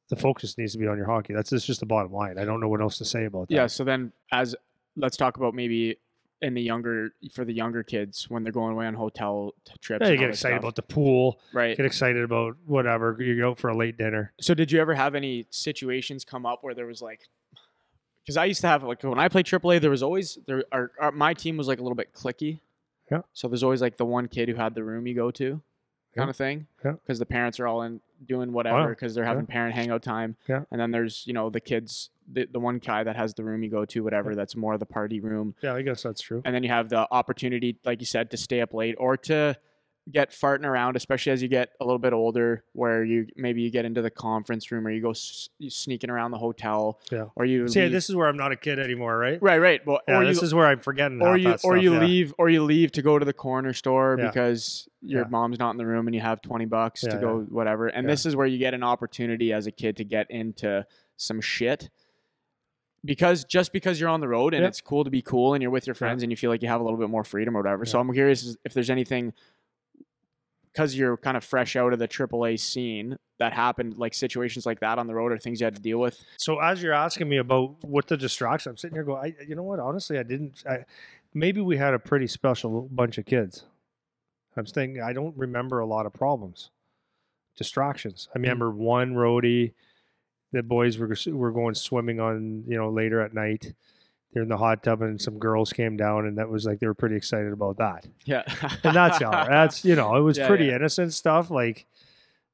the 0.10 0.16
focus 0.16 0.58
needs 0.58 0.74
to 0.74 0.78
be 0.78 0.88
on 0.88 0.98
your 0.98 1.08
hockey. 1.08 1.34
That's 1.34 1.50
just, 1.50 1.68
just 1.68 1.80
the 1.80 1.86
bottom 1.86 2.12
line. 2.12 2.38
I 2.38 2.46
don't 2.46 2.60
know 2.60 2.70
what 2.70 2.82
else 2.82 2.98
to 3.00 3.06
say 3.06 3.26
about 3.26 3.48
that. 3.48 3.56
Yeah. 3.56 3.68
So 3.68 3.84
then, 3.84 4.12
as 4.32 4.56
let's 4.96 5.18
talk 5.18 5.38
about 5.38 5.54
maybe 5.54 5.98
in 6.46 6.54
the 6.54 6.62
younger 6.62 7.10
for 7.34 7.44
the 7.44 7.52
younger 7.54 7.82
kids 7.84 8.30
when 8.30 8.44
they're 8.44 8.54
going 8.54 8.72
away 8.74 8.86
on 8.86 8.94
hotel 8.94 9.54
trips. 9.82 10.06
Yeah, 10.06 10.12
you 10.12 10.18
get 10.18 10.30
excited 10.30 10.54
stuff. 10.56 10.60
about 10.64 10.76
the 10.76 10.82
pool, 10.84 11.40
right. 11.54 11.76
get 11.76 11.86
excited 11.86 12.24
about 12.24 12.56
whatever. 12.66 13.18
You 13.20 13.38
go 13.38 13.56
for 13.56 13.70
a 13.70 13.76
late 13.76 13.98
dinner. 13.98 14.32
So 14.40 14.54
did 14.54 14.72
you 14.72 14.80
ever 14.80 14.94
have 14.94 15.16
any 15.16 15.48
situations 15.50 16.24
come 16.24 16.46
up 16.46 16.64
where 16.64 16.76
there 16.76 16.86
was 16.86 17.02
like, 17.02 17.22
because 18.24 18.38
I 18.38 18.46
used 18.46 18.62
to 18.62 18.68
have 18.68 18.84
like 18.84 19.02
when 19.04 19.20
I 19.20 19.28
played 19.28 19.46
AAA, 19.48 19.82
there 19.82 19.90
was 19.90 20.04
always 20.04 20.38
there. 20.46 20.64
Our, 20.72 20.92
our 21.00 21.12
my 21.12 21.34
team 21.34 21.58
was 21.58 21.68
like 21.68 21.80
a 21.80 21.82
little 21.82 21.96
bit 21.96 22.14
clicky. 22.14 22.60
Yeah. 23.12 23.22
So 23.34 23.48
there's 23.48 23.64
always 23.64 23.82
like 23.82 23.98
the 23.98 24.06
one 24.06 24.28
kid 24.28 24.48
who 24.50 24.56
had 24.56 24.76
the 24.76 24.84
room 24.84 25.06
you 25.08 25.14
go 25.16 25.32
to, 25.32 25.50
kind 26.16 26.28
Yeah. 26.28 26.30
of 26.30 26.36
thing. 26.36 26.68
Yeah. 26.84 26.92
Because 26.94 27.20
the 27.20 27.26
parents 27.26 27.60
are 27.60 27.68
all 27.68 27.82
in 27.84 28.02
doing 28.26 28.52
whatever 28.54 28.90
because 28.90 29.16
they're 29.16 29.24
Yeah. 29.24 29.30
having 29.30 29.46
parent 29.46 29.76
hangout 29.76 30.04
time. 30.04 30.36
Yeah. 30.48 30.64
And 30.72 30.80
then 30.80 30.92
there's 30.92 31.26
you 31.28 31.34
know 31.34 31.50
the 31.50 31.60
kids, 31.60 32.10
the 32.32 32.46
the 32.52 32.60
one 32.60 32.78
guy 32.80 33.04
that 33.04 33.16
has 33.16 33.34
the 33.34 33.44
room 33.44 33.64
you 33.64 33.70
go 33.70 33.86
to, 33.86 34.04
whatever. 34.04 34.32
Yeah. 34.32 34.36
That's 34.38 34.56
more 34.56 34.74
of 34.74 34.80
the 34.80 34.86
party 34.86 35.20
room. 35.20 35.56
Yeah, 35.62 35.74
I 35.74 35.82
guess 35.82 36.04
that's 36.04 36.22
true. 36.22 36.42
and 36.46 36.54
then 36.56 36.64
you 36.64 36.70
have 36.70 36.90
the 36.90 37.08
opportunity, 37.12 37.78
like 37.84 38.00
you 38.02 38.06
said, 38.06 38.32
to 38.32 38.38
stay 38.38 38.62
up 38.62 38.74
late 38.74 38.96
or 38.98 39.18
to 39.18 39.56
get 40.12 40.30
farting 40.30 40.66
around, 40.66 40.96
especially 40.96 41.32
as 41.32 41.42
you 41.42 41.48
get 41.48 41.72
a 41.82 41.84
little 41.84 41.98
bit 41.98 42.14
older, 42.14 42.64
where 42.74 43.04
you 43.04 43.26
maybe 43.36 43.62
you 43.64 43.72
get 43.72 43.86
into 43.86 44.04
the 44.04 44.12
conference 44.12 44.72
room 44.72 44.86
or 44.86 44.92
you 44.92 45.02
go 45.02 45.10
s- 45.10 45.50
sneaking 45.68 46.12
around 46.12 46.30
the 46.30 46.38
hotel, 46.38 47.00
Yeah. 47.12 47.26
or 47.36 47.44
you 47.46 47.68
See, 47.68 47.82
leave- 47.82 47.92
this 47.92 48.08
is 48.08 48.16
where 48.16 48.28
I'm 48.28 48.38
not 48.38 48.52
a 48.52 48.56
kid 48.56 48.78
anymore, 48.78 49.18
right? 49.18 49.42
right, 49.42 49.58
right, 49.58 49.82
well, 49.88 50.02
Yeah, 50.08 50.20
or 50.20 50.26
this 50.26 50.42
you 50.42 50.46
is 50.46 50.54
where 50.54 50.68
I'm 50.68 50.80
forgetting. 50.80 51.22
or 51.24 51.36
you 51.38 51.46
that 51.46 51.54
or 51.64 51.74
stuff, 51.78 51.82
you 51.82 51.94
yeah. 51.96 52.00
leave 52.06 52.34
or 52.38 52.50
you 52.50 52.64
leave 52.64 52.92
to 52.92 53.02
go 53.02 53.18
to 53.18 53.26
the 53.26 53.34
corner 53.34 53.74
store 53.74 54.16
Yeah. 54.20 54.28
because 54.28 54.88
your 55.02 55.28
mom's 55.28 55.58
not 55.58 55.72
in 55.72 55.78
the 55.78 55.86
room 55.88 56.08
and 56.08 56.14
you 56.14 56.22
have 56.22 56.40
20 56.42 56.66
bucks 56.66 57.02
to 57.02 57.18
go 57.18 57.40
whatever 57.50 57.88
and 57.88 58.08
this 58.10 58.26
is 58.26 58.36
where 58.36 58.48
you 58.48 58.58
get 58.58 58.74
an 58.74 58.82
opportunity 58.84 59.54
as 59.54 59.68
a 59.68 59.72
kid 59.72 59.96
to 59.98 60.04
get 60.04 60.30
into 60.32 60.86
some 61.18 61.40
shit 61.42 61.90
because 63.04 63.44
just 63.44 63.72
because 63.72 64.00
you're 64.00 64.10
on 64.10 64.20
the 64.20 64.28
road 64.28 64.54
and 64.56 64.66
it's 64.66 64.82
cool 64.82 65.04
to 65.04 65.12
be 65.12 65.22
cool 65.22 65.54
and 65.54 65.62
you're 65.62 65.70
with 65.72 65.86
your 65.86 65.94
friends 65.94 66.24
and 66.24 66.32
you 66.32 66.36
feel 66.36 66.50
like 66.50 66.64
you 66.64 66.68
have 66.68 66.82
a 66.82 66.84
little 66.84 66.98
bit 66.98 67.10
more 67.10 67.24
freedom 67.24 67.56
or 67.56 67.62
whatever 67.62 67.86
so 67.86 68.00
i'm 68.00 68.12
curious 68.14 68.58
if 68.66 68.74
there's 68.74 68.90
anything 68.90 69.32
because 70.76 70.96
you're 70.96 71.16
kind 71.16 71.38
of 71.38 71.44
fresh 71.44 71.78
out 71.78 71.94
of 71.94 72.00
the 72.00 72.08
AAA 72.08 72.60
scene 72.60 73.16
that 73.40 73.54
happened 73.54 73.98
like 73.98 74.14
situations 74.14 74.66
like 74.66 74.82
that 74.82 75.00
on 75.00 75.08
the 75.08 75.16
road 75.16 75.32
or 75.32 75.38
things 75.38 75.62
you 75.62 75.66
had 75.66 75.76
to 75.76 75.82
deal 75.82 76.00
with 76.00 76.24
So 76.38 76.60
as 76.60 76.84
you're 76.84 76.94
asking 76.94 77.30
me 77.30 77.38
about 77.38 77.84
what 77.84 78.08
the 78.08 78.18
distraction, 78.18 78.72
I'm 78.72 78.78
sitting 78.78 78.96
here 78.96 79.04
going, 79.04 79.36
I, 79.40 79.44
you 79.46 79.56
know 79.56 79.64
what? 79.64 79.80
Honestly, 79.80 80.20
I 80.20 80.24
didn't. 80.24 80.64
I, 80.70 80.80
maybe 81.34 81.62
we 81.62 81.78
had 81.78 81.94
a 81.94 82.00
pretty 82.00 82.28
special 82.28 82.90
bunch 82.92 83.18
of 83.18 83.26
kids. 83.26 83.64
I'm 84.58 84.66
thinking 84.66 85.02
I 85.02 85.14
don't 85.14 85.36
remember 85.38 85.80
a 85.80 85.86
lot 85.86 86.06
of 86.06 86.14
problems, 86.14 86.72
distractions. 87.56 88.28
I 88.36 88.40
hmm. 88.40 88.44
remember 88.44 88.72
one 88.72 89.14
roadie. 89.14 89.74
The 90.52 90.64
boys 90.64 90.98
were 90.98 91.14
were 91.28 91.52
going 91.52 91.76
swimming 91.76 92.20
on 92.20 92.64
you 92.68 92.78
know 92.78 92.90
later 92.90 93.22
at 93.22 93.34
night. 93.34 93.74
They're 94.36 94.44
in 94.44 94.50
the 94.50 94.58
hot 94.58 94.84
tub 94.84 95.02
and 95.02 95.20
some 95.20 95.40
girls 95.40 95.72
came 95.74 95.96
down 95.98 96.26
and 96.28 96.38
that 96.38 96.50
was 96.50 96.66
like 96.66 96.80
they 96.82 96.88
were 96.88 96.94
pretty 96.94 97.16
excited 97.16 97.52
about 97.54 97.78
that. 97.78 98.06
yeah 98.26 98.44
And 98.84 98.94
that's 98.96 99.20
all. 99.24 99.32
That's 99.32 99.84
you 99.84 99.96
know 99.96 100.16
it 100.18 100.20
was 100.22 100.38
Yeah, 100.40 100.48
pretty 100.48 100.66
yeah. 100.66 100.76
innocent 100.76 101.14
stuff 101.14 101.50
like. 101.50 101.88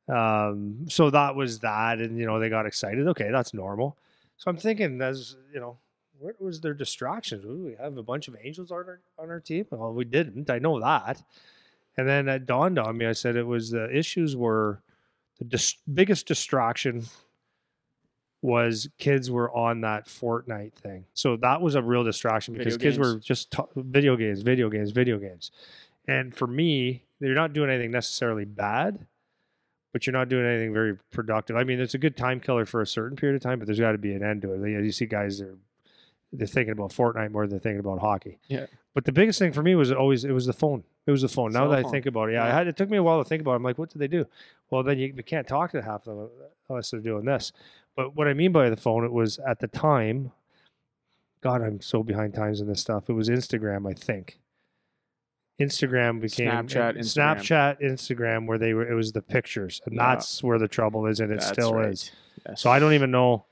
Um, 0.07 0.88
so 0.89 1.09
that 1.09 1.36
was 1.36 1.59
that, 1.59 1.99
and 1.99 2.17
you 2.17 2.25
know 2.25 2.39
they 2.39 2.49
got 2.49 2.66
excited. 2.66 3.08
Okay, 3.08 3.29
that's 3.32 3.53
normal. 3.53 3.97
So 4.37 4.49
I'm 4.49 4.58
thinking, 4.58 5.01
as 5.01 5.36
you 5.53 5.59
know, 5.59 5.78
what 6.20 6.41
was 6.41 6.59
their 6.62 6.74
distractions? 6.74 7.45
Ooh, 7.45 7.66
we 7.66 7.75
have 7.82 7.97
a 7.97 8.03
bunch 8.03 8.28
of 8.28 8.36
angels 8.43 8.71
on 8.71 8.78
our 8.79 8.99
on 9.17 9.29
our 9.29 9.39
team. 9.39 9.66
Well, 9.70 9.93
we 9.93 10.03
didn't. 10.05 10.49
I 10.49 10.59
know 10.59 10.79
that. 10.82 11.21
And 11.97 12.08
then 12.08 12.28
it 12.29 12.45
dawned 12.45 12.79
on 12.79 12.97
me. 12.97 13.05
I 13.05 13.12
said 13.13 13.36
it 13.36 13.45
was 13.47 13.70
the 13.71 13.89
issues 13.95 14.36
were 14.36 14.82
the 15.39 15.45
dis- 15.45 15.78
biggest 15.93 16.25
distraction 16.28 17.05
was 18.42 18.89
kids 18.97 19.30
were 19.30 19.55
on 19.55 19.82
that 19.82 20.08
Fortnite 20.08 20.74
thing. 20.74 21.05
So 21.13 21.36
that 21.38 21.62
was 21.62 21.76
a 21.76 21.82
real 21.82 22.04
distraction 22.04 22.55
because 22.55 22.78
kids 22.78 22.97
were 22.97 23.18
just 23.20 23.51
ta- 23.51 23.68
video 23.76 24.16
games, 24.16 24.42
video 24.42 24.70
games, 24.70 24.92
video 24.92 25.18
games. 25.20 25.51
And 26.08 26.36
for 26.36 26.47
me, 26.47 27.04
they're 27.20 27.36
not 27.36 27.54
doing 27.54 27.70
anything 27.70 27.92
necessarily 27.92 28.46
bad, 28.46 29.05
but 29.93 30.08
you're 30.08 30.13
not 30.13 30.28
doing 30.30 30.46
anything 30.46 30.74
very 30.74 30.97
productive. 31.12 31.55
I 31.55 31.63
mean, 31.63 31.80
it's 31.80 31.93
a 31.93 32.00
good 32.00 32.18
time 32.18 32.39
killer 32.39 32.66
for 32.66 32.82
a 32.82 32.88
certain 32.88 33.16
period 33.16 33.36
of 33.36 33.43
time, 33.43 33.59
but 33.59 33.68
there's 33.68 33.80
got 33.80 33.92
to 33.92 34.00
be 34.00 34.13
an 34.13 34.24
end 34.24 34.42
to 34.42 34.54
it. 34.54 34.58
You, 34.70 34.78
know, 34.78 34.84
you 34.84 34.92
see 34.92 35.05
guys 35.05 35.38
that 35.39 35.50
are 35.50 35.58
they're 36.34 36.47
thinking 36.47 36.72
about 36.72 36.92
Fortnite 36.92 37.30
more 37.32 37.43
than 37.43 37.51
they're 37.51 37.59
thinking 37.59 37.82
about 37.82 38.00
hockey. 38.00 38.39
Yeah. 38.47 38.68
But 38.93 39.04
the 39.05 39.12
biggest 39.12 39.38
thing 39.38 39.51
for 39.51 39.62
me 39.62 39.76
was 39.76 39.92
always 39.92 40.24
it 40.24 40.32
was 40.32 40.46
the 40.46 40.54
phone. 40.54 40.84
It 41.05 41.12
was 41.12 41.22
the 41.22 41.28
phone. 41.28 41.51
now 41.51 41.62
Cell 41.62 41.70
that 41.72 41.86
I 41.86 41.89
think 41.92 42.05
about 42.05 42.30
it, 42.30 42.34
yeah, 42.34 42.43
I 42.43 42.47
Yeah. 42.47 42.54
had 42.54 42.68
it 42.68 42.78
took 42.78 42.89
me 42.89 42.97
a 42.97 43.04
while 43.04 43.22
to 43.22 43.28
think 43.28 43.42
about. 43.42 43.51
it. 43.54 43.55
I'm 43.58 43.63
like, 43.63 43.78
what 43.78 43.89
did 43.89 44.00
they 44.00 44.08
do? 44.08 44.26
Well, 44.70 44.82
then 44.82 44.97
you, 44.97 45.13
you 45.16 45.24
can't 45.24 45.47
talk 45.47 45.72
to 45.72 45.82
half 45.82 46.08
of 46.08 46.18
them 46.18 46.30
unless 46.70 46.89
they're 46.92 47.00
doing 47.01 47.26
this. 47.26 47.51
But 48.01 48.15
what 48.15 48.28
I 48.28 48.33
mean 48.33 48.51
by 48.51 48.67
the 48.71 48.75
phone, 48.75 49.05
it 49.05 49.11
was 49.11 49.37
at 49.47 49.59
the 49.59 49.67
time. 49.67 50.32
God, 51.43 51.61
I'm 51.61 51.82
so 51.82 52.01
behind 52.01 52.33
times 52.33 52.59
in 52.59 52.67
this 52.67 52.82
stuff. 52.82 53.09
It 53.09 53.13
was 53.13 53.29
Instagram, 53.29 53.87
I 53.87 53.93
think. 53.93 54.39
Instagram 55.59 56.19
became 56.19 56.49
Snapchat, 56.49 56.97
Instagram. 56.97 57.37
Snapchat, 57.37 57.82
Instagram, 57.83 58.47
where 58.47 58.57
they 58.57 58.73
were. 58.73 58.89
It 58.89 58.95
was 58.95 59.11
the 59.11 59.21
pictures, 59.21 59.82
and 59.86 59.93
Yeah. 59.95 60.15
that's 60.15 60.41
where 60.43 60.57
the 60.57 60.67
trouble 60.67 61.05
is, 61.05 61.19
and 61.19 61.32
it 61.32 61.36
That's 61.41 61.49
still 61.51 61.75
right. 61.75 61.89
is. 61.89 62.09
Yes. 62.47 62.59
So 62.61 62.71
I 62.71 62.79
don't 62.79 62.93
even 62.93 63.11
know 63.11 63.45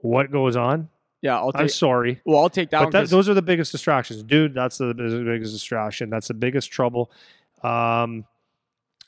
what 0.00 0.30
goes 0.30 0.54
on. 0.56 0.90
yeah 1.22 1.36
i'll 1.38 1.50
I'm 1.54 1.68
sorry, 1.70 2.20
well 2.26 2.38
i'll 2.42 2.50
take 2.50 2.68
that 2.70 2.78
but 2.78 2.84
one 2.84 2.92
that, 2.92 3.08
those 3.08 3.28
are 3.28 3.34
the 3.34 3.42
biggest 3.42 3.72
distractions, 3.72 4.22
dude. 4.22 4.52
That's 4.52 4.76
the 4.78 4.92
biggest 4.92 5.52
distraction. 5.54 6.10
That's 6.10 6.28
the 6.28 6.34
biggest 6.34 6.70
trouble. 6.70 7.10
Um, 7.62 8.26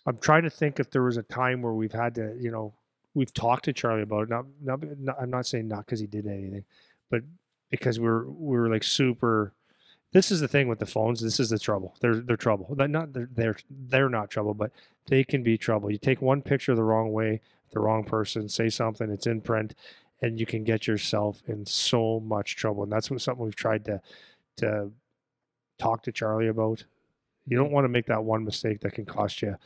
I'm 0.07 0.16
trying 0.20 0.44
to 0.44 0.51
think 0.51 0.81
if 0.81 0.90
there 0.90 1.02
was 1.02 1.19
a 1.19 1.23
time 1.23 1.61
where 1.61 1.74
we've 1.74 1.93
had 1.93 2.15
to, 2.15 2.35
you 2.40 2.51
know, 2.51 2.73
we've 3.15 3.32
talked 3.32 3.65
to 3.65 3.73
Charlie 3.73 4.03
about 4.03 4.24
it. 4.24 4.28
Not, 4.31 4.47
not, 4.62 4.99
not 4.99 5.16
I'm 5.20 5.31
not 5.31 5.47
saying 5.47 5.69
not 5.69 5.87
because 5.87 6.01
he 6.01 6.07
did 6.07 6.27
anything, 6.27 6.65
but 7.11 7.23
because 7.70 7.99
we're 7.99 8.28
we're 8.28 8.69
like 8.69 8.85
super. 8.85 9.53
This 10.12 10.32
is 10.32 10.41
the 10.41 10.49
thing 10.49 10.66
with 10.66 10.81
the 10.81 10.87
phones. 10.87 11.20
This 11.20 11.39
is 11.39 11.51
the 11.51 11.59
trouble. 11.59 11.97
They're 12.01 12.16
they're 12.16 12.37
trouble. 12.37 12.74
They're 12.77 12.89
not 12.89 13.12
they're 13.12 13.28
they're 13.32 13.57
they're 13.70 14.09
not 14.09 14.31
trouble, 14.31 14.55
but 14.55 14.73
they 15.07 15.24
can 15.24 15.43
be 15.43 15.57
trouble. 15.57 15.91
You 15.91 15.99
take 15.99 16.20
one 16.20 16.43
picture 16.43 16.74
the 16.74 16.82
wrong 16.82 17.12
way, 17.12 17.41
the 17.70 17.81
wrong 17.81 18.05
person, 18.05 18.49
say 18.49 18.69
something, 18.69 19.11
it's 19.11 19.27
in 19.27 19.41
print, 19.41 19.74
and 20.20 20.39
you 20.39 20.47
can 20.47 20.65
get 20.65 20.87
yourself 20.87 21.43
in 21.47 21.66
so 21.66 22.20
much 22.20 22.57
trouble. 22.57 22.82
And 22.82 22.93
that's 22.93 23.11
what 23.11 23.20
something 23.20 23.45
we've 23.45 23.57
tried 23.57 23.85
to 23.87 24.01
to 24.57 24.91
talk 25.78 26.03
to 26.05 26.12
Charlie 26.12 26.49
about. 26.49 26.85
You 27.47 27.57
don't 27.57 27.73
want 27.73 27.85
to 27.85 27.89
make 27.89 28.07
that 28.07 28.24
one 28.24 28.45
mistake 28.45 28.81
that 28.81 28.93
can 28.93 29.07
cost 29.07 29.43
you. 29.43 29.57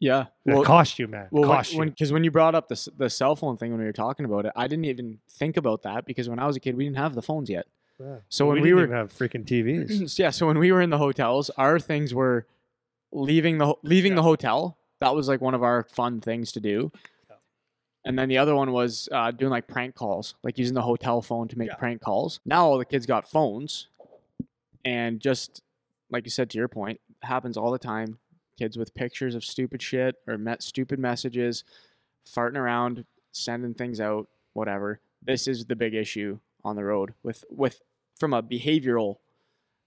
Yeah. 0.00 0.26
Well, 0.46 0.64
cost 0.64 0.98
you, 0.98 1.06
man. 1.06 1.28
well, 1.30 1.44
cost 1.44 1.76
when 1.76 1.88
you. 1.88 1.92
because 1.92 2.10
when, 2.12 2.24
you 2.24 2.30
brought 2.30 2.54
up 2.54 2.68
the 2.68 2.88
the 2.96 3.10
cell 3.10 3.36
phone 3.36 3.56
thing 3.58 3.70
when 3.70 3.80
we 3.80 3.86
were 3.86 3.92
talking 3.92 4.24
about 4.24 4.46
it, 4.46 4.52
I 4.56 4.66
didn't 4.66 4.86
even 4.86 5.18
think 5.28 5.56
about 5.58 5.82
that 5.82 6.06
because 6.06 6.28
when 6.28 6.38
I 6.38 6.46
was 6.46 6.56
a 6.56 6.60
kid, 6.60 6.74
we 6.76 6.84
didn't 6.84 6.96
have 6.96 7.14
the 7.14 7.22
phones 7.22 7.50
yet. 7.50 7.66
Yeah. 7.98 8.16
So 8.30 8.46
when 8.46 8.62
we 8.62 8.70
didn't 8.70 8.88
were- 8.90 8.96
have 8.96 9.12
freaking 9.12 9.44
TVs. 9.44 10.18
yeah. 10.18 10.30
So 10.30 10.46
when 10.46 10.58
we 10.58 10.72
were 10.72 10.80
in 10.80 10.88
the 10.90 10.98
hotels, 10.98 11.50
our 11.58 11.78
things 11.78 12.14
were 12.14 12.46
leaving 13.12 13.58
the 13.58 13.74
leaving 13.82 14.14
the 14.14 14.22
hotel. 14.22 14.78
That 15.00 15.14
was 15.14 15.28
like 15.28 15.40
one 15.42 15.54
of 15.54 15.62
our 15.62 15.84
fun 15.84 16.20
things 16.22 16.50
to 16.52 16.60
do. 16.60 16.92
Yeah. 17.28 17.36
And 18.06 18.18
then 18.18 18.30
the 18.30 18.38
other 18.38 18.54
one 18.56 18.72
was 18.72 19.06
uh, 19.12 19.32
doing 19.32 19.50
like 19.50 19.66
prank 19.66 19.94
calls, 19.94 20.34
like 20.42 20.56
using 20.56 20.74
the 20.74 20.82
hotel 20.82 21.20
phone 21.20 21.46
to 21.48 21.58
make 21.58 21.68
Yeah. 21.68 21.74
prank 21.74 22.00
calls. 22.00 22.40
Now 22.46 22.64
all 22.66 22.78
the 22.78 22.86
kids 22.86 23.04
got 23.04 23.28
phones, 23.30 23.88
and 24.82 25.20
just 25.20 25.62
like 26.10 26.24
you 26.24 26.30
said 26.30 26.48
to 26.50 26.58
your 26.58 26.68
point, 26.68 27.00
happens 27.22 27.56
all 27.58 27.70
the 27.70 27.78
time. 27.78 28.18
Kids 28.60 28.76
with 28.76 28.92
pictures 28.94 29.34
of 29.34 29.42
stupid 29.42 29.80
shit 29.80 30.16
or 30.26 30.36
met 30.36 30.62
stupid 30.62 30.98
messages, 30.98 31.64
farting 32.26 32.58
around, 32.58 33.06
sending 33.32 33.72
things 33.72 34.00
out, 34.00 34.28
whatever. 34.52 35.00
This 35.22 35.48
is 35.48 35.64
the 35.64 35.74
big 35.74 35.94
issue 35.94 36.40
on 36.62 36.76
the 36.76 36.84
road 36.84 37.14
with 37.22 37.42
with 37.50 37.80
from 38.18 38.34
a 38.34 38.42
behavioral 38.42 39.16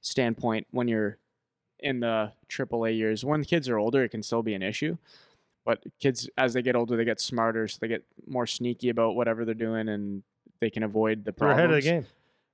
standpoint 0.01 0.65
when 0.71 0.87
you're 0.87 1.19
in 1.77 1.99
the 1.99 2.31
AAA 2.49 2.97
years. 2.97 3.23
When 3.23 3.43
kids 3.43 3.69
are 3.69 3.77
older, 3.77 4.03
it 4.03 4.09
can 4.09 4.23
still 4.23 4.41
be 4.41 4.55
an 4.55 4.63
issue. 4.63 4.97
But 5.65 5.83
kids, 5.99 6.27
as 6.35 6.53
they 6.53 6.63
get 6.63 6.75
older, 6.75 6.97
they 6.97 7.05
get 7.05 7.21
smarter, 7.21 7.67
so 7.67 7.77
they 7.79 7.87
get 7.87 8.03
more 8.25 8.47
sneaky 8.47 8.89
about 8.89 9.15
whatever 9.15 9.45
they're 9.45 9.53
doing, 9.53 9.87
and 9.87 10.23
they 10.59 10.71
can 10.71 10.81
avoid 10.81 11.19
the 11.19 11.31
They're 11.31 11.33
problems. 11.33 11.57
ahead 11.59 11.69
of 11.69 11.75
the 11.75 11.81
game. 11.89 12.05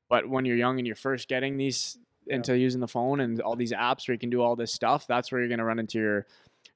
But 0.10 0.28
when 0.28 0.44
you're 0.44 0.58
young 0.58 0.80
and 0.80 0.86
you're 0.86 0.98
first 0.98 1.30
getting 1.30 1.56
these 1.58 1.98
into 2.30 2.57
using 2.57 2.81
the 2.81 2.88
phone 2.88 3.19
and 3.19 3.41
all 3.41 3.56
these 3.56 3.73
apps 3.73 4.07
where 4.07 4.14
you 4.14 4.19
can 4.19 4.30
do 4.30 4.41
all 4.41 4.56
this 4.56 4.72
stuff, 4.72 5.07
that's 5.07 5.31
where 5.31 5.41
you're 5.41 5.49
going 5.49 5.60
to 5.60 5.65
run 5.65 5.80
into 5.80 5.99
your 5.99 6.26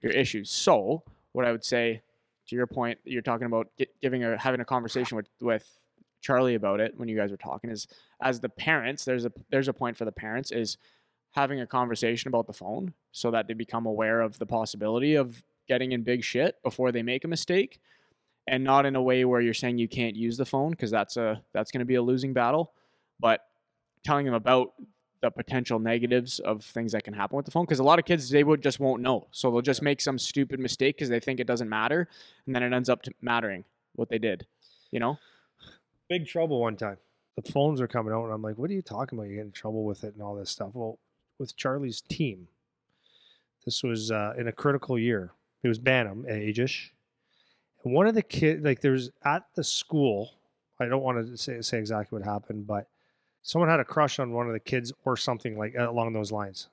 your 0.02 0.12
issues. 0.12 0.50
So, 0.50 1.04
what 1.32 1.46
I 1.46 1.52
would 1.52 1.64
say 1.64 2.02
to 2.48 2.56
your 2.56 2.68
point, 2.68 3.00
you're 3.06 3.22
talking 3.22 3.48
about 3.48 3.68
gi- 3.78 3.88
giving 4.02 4.24
a 4.24 4.38
having 4.38 4.60
a 4.62 4.66
conversation 4.66 5.16
with 5.16 5.30
with 5.42 5.80
Charlie 6.22 6.56
about 6.56 6.80
it 6.80 6.98
when 6.98 7.08
you 7.08 7.18
guys 7.18 7.32
were 7.32 7.38
talking 7.38 7.70
is 7.70 7.88
as 8.22 8.40
the 8.40 8.50
parents, 8.50 9.06
there's 9.06 9.26
a 9.26 9.32
there's 9.50 9.68
a 9.68 9.74
point 9.74 9.98
for 9.98 10.06
the 10.06 10.12
parents 10.12 10.52
is 10.52 10.78
having 11.32 11.60
a 11.60 11.68
conversation 11.68 12.28
about 12.28 12.48
the 12.48 12.54
phone 12.54 12.94
so 13.12 13.32
that 13.32 13.48
they 13.48 13.54
become 13.54 13.86
aware 13.86 14.22
of 14.22 14.38
the 14.40 14.46
possibility 14.46 15.16
of 15.16 15.44
getting 15.68 15.92
in 15.92 16.04
big 16.04 16.24
shit 16.24 16.62
before 16.64 16.92
they 16.92 17.02
make 17.02 17.24
a 17.24 17.28
mistake 17.28 17.80
and 18.48 18.64
not 18.64 18.86
in 18.86 18.96
a 18.96 19.02
way 19.02 19.26
where 19.26 19.42
you're 19.42 19.54
saying 19.54 19.78
you 19.78 19.88
can't 19.88 20.16
use 20.16 20.38
the 20.38 20.46
phone 20.46 20.72
because 20.72 20.92
that's 20.92 21.18
a 21.18 21.42
that's 21.54 21.72
going 21.72 21.80
to 21.80 21.86
be 21.86 21.96
a 21.96 22.02
losing 22.02 22.34
battle 22.34 22.74
but 23.20 23.42
telling 24.04 24.26
them 24.26 24.36
about 24.36 24.74
the 25.24 25.32
potential 25.32 25.80
negatives 25.80 26.40
of 26.40 26.64
things 26.64 26.92
that 26.92 27.04
can 27.04 27.16
happen 27.16 27.36
with 27.36 27.46
the 27.46 27.52
phone 27.52 27.66
because 27.66 27.80
a 27.80 27.84
lot 27.84 27.98
of 27.98 28.06
kids 28.06 28.30
they 28.30 28.44
would 28.44 28.62
just 28.62 28.80
won't 28.80 29.02
know 29.02 29.26
so 29.32 29.50
they'll 29.50 29.62
just 29.62 29.82
make 29.82 30.00
some 30.00 30.20
stupid 30.20 30.60
mistake 30.60 30.96
because 30.96 31.10
they 31.10 31.20
think 31.20 31.40
it 31.40 31.48
doesn't 31.48 31.70
matter 31.70 32.08
and 32.46 32.56
then 32.56 32.62
it 32.62 32.72
ends 32.72 32.90
up 32.90 33.02
mattering 33.22 33.64
what 33.96 34.10
they 34.10 34.20
did 34.20 34.46
you 34.92 35.00
know 35.00 35.18
Big 36.10 36.28
trouble 36.28 36.60
one 36.60 36.76
time. 36.76 36.98
The 37.36 37.52
phones 37.52 37.82
are 37.82 37.88
coming 37.88 38.14
out, 38.14 38.26
and 38.26 38.34
I'm 38.34 38.42
like, 38.42 38.58
"What 38.58 38.70
are 38.70 38.74
you 38.74 38.82
talking 38.82 39.18
about? 39.18 39.30
You 39.30 39.38
get 39.38 39.46
in 39.46 39.52
trouble 39.52 39.84
with 39.84 40.04
it 40.04 40.14
and 40.14 40.22
all 40.22 40.36
this 40.36 40.52
stuff." 40.52 40.72
Well, 40.74 41.00
with 41.40 41.56
Charlie's 41.56 42.02
team, 42.02 42.50
this 43.66 43.82
was 43.82 44.12
uh, 44.12 44.34
in 44.38 44.48
a 44.48 44.52
critical 44.52 45.00
year. 45.00 45.32
It 45.64 45.70
was 45.70 45.80
Bantam 45.80 46.28
age-ish, 46.30 46.94
and 47.84 47.94
one 47.94 48.06
of 48.06 48.16
the 48.16 48.22
kids, 48.22 48.64
like, 48.64 48.82
there's 48.82 49.10
at 49.26 49.46
the 49.56 49.64
school. 49.64 50.34
I 50.80 50.86
don't 50.86 51.02
want 51.02 51.26
to 51.26 51.38
say 51.38 51.62
say 51.62 51.80
exactly 51.80 52.20
what 52.20 52.28
happened, 52.28 52.68
but 52.68 52.90
someone 53.44 53.70
had 53.70 53.80
a 53.80 53.86
crush 53.86 54.18
on 54.18 54.32
one 54.32 54.48
of 54.48 54.54
the 54.54 54.60
kids 54.60 54.92
or 55.06 55.16
something 55.16 55.58
like 55.58 55.76
uh, 55.78 55.90
along 55.90 56.14
those 56.14 56.32
lines. 56.32 56.70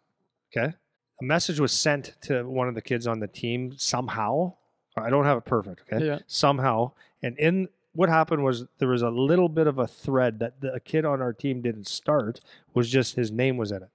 Okay, 0.51 0.73
a 1.21 1.25
message 1.25 1.61
was 1.61 1.73
sent 1.73 2.15
to 2.23 2.45
one 2.45 2.69
of 2.69 2.75
the 2.75 2.83
kids 2.83 3.07
on 3.07 3.21
the 3.21 3.29
team 3.29 3.75
somehow. 3.77 4.55
I 4.97 5.11
don't 5.11 5.25
have 5.25 5.39
it 5.39 5.45
perfect. 5.45 5.83
Okay, 5.93 6.07
yeah 6.07 6.19
somehow. 6.27 6.93
And 7.23 7.39
in 7.39 7.69
what 7.93 8.09
happened 8.09 8.45
was 8.45 8.65
there 8.79 8.89
was 8.89 9.03
a 9.03 9.11
little 9.11 9.49
bit 9.49 9.67
of 9.67 9.79
a 9.79 9.87
thread 9.87 10.39
that 10.39 10.61
the 10.61 10.73
a 10.73 10.81
kid 10.81 11.05
on 11.05 11.21
our 11.21 11.33
team 11.33 11.61
didn't 11.61 11.87
start 11.87 12.41
was 12.75 12.89
just 12.89 13.17
his 13.17 13.31
name 13.31 13.57
was 13.57 13.73
in 13.73 13.83
it. 13.83 13.91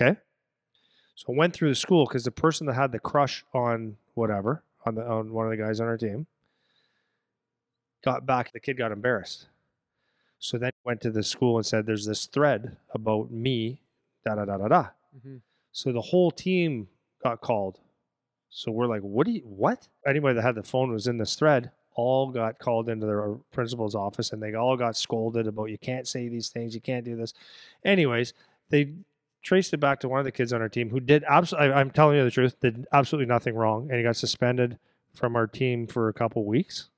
Okay. 0.00 0.18
So 1.14 1.32
I 1.32 1.36
went 1.36 1.52
through 1.52 1.70
the 1.70 1.74
school 1.74 2.06
because 2.06 2.24
the 2.24 2.30
person 2.30 2.66
that 2.68 2.74
had 2.74 2.92
the 2.92 3.00
crush 3.00 3.44
on 3.52 3.96
whatever 4.14 4.62
on 4.86 4.94
the 4.94 5.02
on 5.02 5.32
one 5.32 5.46
of 5.46 5.50
the 5.50 5.56
guys 5.56 5.80
on 5.80 5.88
our 5.88 5.98
team 5.98 6.26
got 8.04 8.24
back. 8.24 8.52
The 8.52 8.60
kid 8.60 8.78
got 8.78 8.92
embarrassed. 8.92 9.48
So 10.38 10.58
then 10.58 10.70
he 10.74 10.88
went 10.88 11.00
to 11.02 11.10
the 11.10 11.22
school 11.22 11.56
and 11.56 11.66
said, 11.66 11.86
"There's 11.86 12.06
this 12.06 12.26
thread 12.26 12.76
about 12.94 13.30
me." 13.30 13.82
Da 14.24 14.34
da 14.34 14.44
da 14.44 14.56
da 14.58 14.68
da. 14.68 14.82
Mm-hmm. 15.16 15.36
So 15.72 15.92
the 15.92 16.00
whole 16.00 16.30
team 16.30 16.88
got 17.22 17.40
called. 17.40 17.80
So 18.50 18.72
we're 18.72 18.86
like, 18.86 19.02
what 19.02 19.26
do 19.26 19.32
you, 19.32 19.42
what? 19.42 19.88
Anybody 20.06 20.34
that 20.34 20.42
had 20.42 20.54
the 20.54 20.62
phone 20.62 20.90
was 20.90 21.06
in 21.06 21.18
this 21.18 21.34
thread, 21.34 21.70
all 21.94 22.30
got 22.30 22.58
called 22.58 22.88
into 22.88 23.06
their 23.06 23.34
principal's 23.52 23.94
office 23.94 24.32
and 24.32 24.42
they 24.42 24.54
all 24.54 24.76
got 24.76 24.96
scolded 24.96 25.46
about 25.46 25.66
you 25.66 25.78
can't 25.78 26.06
say 26.06 26.28
these 26.28 26.48
things, 26.48 26.74
you 26.74 26.80
can't 26.80 27.04
do 27.04 27.16
this. 27.16 27.34
Anyways, 27.84 28.32
they 28.70 28.94
traced 29.42 29.74
it 29.74 29.78
back 29.78 30.00
to 30.00 30.08
one 30.08 30.20
of 30.20 30.24
the 30.24 30.32
kids 30.32 30.52
on 30.52 30.62
our 30.62 30.68
team 30.68 30.90
who 30.90 31.00
did 31.00 31.24
absolutely, 31.28 31.72
I'm 31.72 31.90
telling 31.90 32.16
you 32.16 32.24
the 32.24 32.30
truth, 32.30 32.58
did 32.60 32.86
absolutely 32.92 33.26
nothing 33.26 33.54
wrong. 33.54 33.88
And 33.90 33.98
he 33.98 34.04
got 34.04 34.16
suspended 34.16 34.78
from 35.14 35.36
our 35.36 35.46
team 35.46 35.86
for 35.86 36.08
a 36.08 36.14
couple 36.14 36.44
weeks 36.44 36.88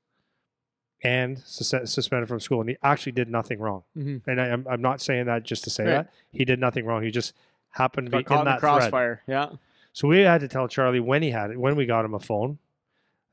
and 1.02 1.39
sus- 1.39 1.93
suspended 1.93 2.28
from 2.28 2.40
school. 2.40 2.60
And 2.60 2.70
he 2.70 2.77
actually 2.82 3.12
did 3.12 3.28
nothing 3.28 3.59
wrong. 3.59 3.82
mm-hmm. 3.97 4.28
And 4.31 4.40
I, 4.40 4.48
I'm, 4.51 4.66
I'm 4.68 4.82
not 4.82 5.01
saying 5.01 5.27
that 5.27 5.43
just 5.44 5.64
to 5.64 5.70
say 5.70 5.85
Right. 5.85 5.90
that. 5.93 6.10
He 6.32 6.44
did 6.44 6.59
nothing 6.60 6.85
wrong. 6.85 7.02
He 7.02 7.10
just 7.10 7.35
happened 7.70 8.06
to 8.09 8.10
got 8.10 8.28
be 8.28 8.35
in 8.35 8.44
that 8.47 8.60
thread. 8.60 8.72
crossfire 8.72 9.22
yeah 9.27 9.51
So 9.93 10.09
we 10.09 10.20
had 10.20 10.40
to 10.40 10.48
tell 10.48 10.68
Charlie 10.68 11.01
when 11.01 11.22
he 11.22 11.31
had 11.31 11.51
it, 11.51 11.59
when 11.59 11.77
we 11.77 11.86
got 11.86 12.05
him 12.05 12.14
a 12.14 12.20
phone, 12.20 12.59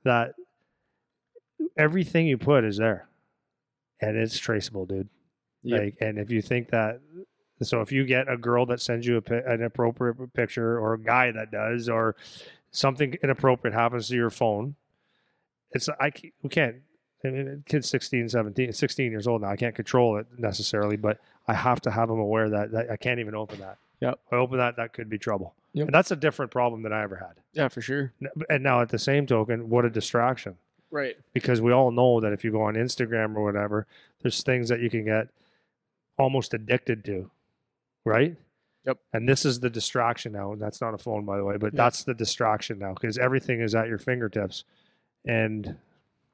that 0.03 0.35
everything 1.75 2.27
you 2.27 2.37
put 2.37 2.63
is 2.63 2.77
there, 2.77 3.07
and 3.99 4.15
it's 4.17 4.37
traceable, 4.37 4.85
dude. 4.85 5.09
Yep. 5.63 5.81
Like, 5.81 5.97
and 6.01 6.17
if 6.19 6.29
you 6.31 6.41
think 6.41 6.69
that, 6.69 7.01
so 7.61 7.81
if 7.81 7.91
you 7.91 8.05
get 8.05 8.29
a 8.31 8.37
girl 8.37 8.65
that 8.67 8.79
sends 8.79 9.05
you 9.05 9.21
a, 9.29 9.33
an 9.51 9.63
appropriate 9.63 10.33
picture, 10.33 10.79
or 10.79 10.93
a 10.93 10.99
guy 10.99 11.31
that 11.31 11.51
does, 11.51 11.89
or 11.89 12.15
something 12.71 13.15
inappropriate 13.23 13.73
happens 13.73 14.07
to 14.09 14.15
your 14.15 14.29
phone, 14.29 14.75
it's 15.71 15.89
I 15.99 16.11
we 16.41 16.49
can't. 16.49 16.77
I 17.23 17.29
mean, 17.29 17.63
kid's 17.67 17.89
16, 17.89 18.29
17, 18.29 18.71
16 18.73 19.11
years 19.11 19.27
old 19.27 19.41
now. 19.41 19.49
I 19.49 19.55
can't 19.55 19.75
control 19.75 20.17
it 20.17 20.27
necessarily, 20.37 20.97
but 20.97 21.19
I 21.47 21.53
have 21.53 21.81
to 21.81 21.91
have 21.91 22.09
them 22.09 22.19
aware 22.19 22.49
that, 22.49 22.71
that 22.71 22.91
I 22.91 22.95
can't 22.97 23.19
even 23.19 23.33
open 23.35 23.59
that. 23.59 23.77
Yep. 24.01 24.19
If 24.27 24.33
I 24.33 24.35
open 24.37 24.57
that, 24.59 24.75
that 24.77 24.93
could 24.93 25.09
be 25.09 25.17
trouble. 25.17 25.55
Yep. 25.73 25.87
And 25.87 25.93
that's 25.95 26.11
a 26.11 26.15
different 26.15 26.51
problem 26.51 26.83
than 26.83 26.93
I 26.93 27.01
ever 27.03 27.15
had. 27.15 27.33
yeah 27.53 27.67
for 27.67 27.81
sure 27.81 28.13
And 28.49 28.63
now, 28.63 28.81
at 28.81 28.89
the 28.89 28.99
same 28.99 29.25
token, 29.25 29.69
what 29.69 29.85
a 29.85 29.89
distraction. 29.89 30.57
right 30.91 31.17
Because 31.33 31.59
we 31.61 31.71
all 31.71 31.91
know 31.91 32.19
that 32.21 32.33
if 32.33 32.43
you 32.43 32.51
go 32.51 32.61
on 32.61 32.75
Instagram 32.75 33.35
or 33.35 33.43
whatever, 33.43 33.87
there's 34.21 34.43
things 34.43 34.69
that 34.69 34.79
you 34.79 34.89
can 34.89 35.05
get 35.05 35.29
almost 36.17 36.53
addicted 36.53 37.03
to, 37.05 37.29
right? 38.05 38.35
Yep. 38.85 38.97
And 39.13 39.27
this 39.27 39.43
is 39.45 39.59
the 39.59 39.69
distraction 39.69 40.31
now. 40.31 40.53
And 40.53 40.61
that's 40.61 40.79
not 40.81 40.93
a 40.93 40.97
phone, 40.97 41.25
by 41.25 41.37
the 41.37 41.43
way, 41.43 41.57
but 41.57 41.73
Yep. 41.73 41.77
that's 41.77 42.03
the 42.03 42.13
distraction 42.13 42.79
now 42.79 42.93
because 42.93 43.17
everything 43.17 43.59
is 43.61 43.73
at 43.75 43.87
your 43.87 43.97
fingertips. 43.97 44.63
And 45.25 45.77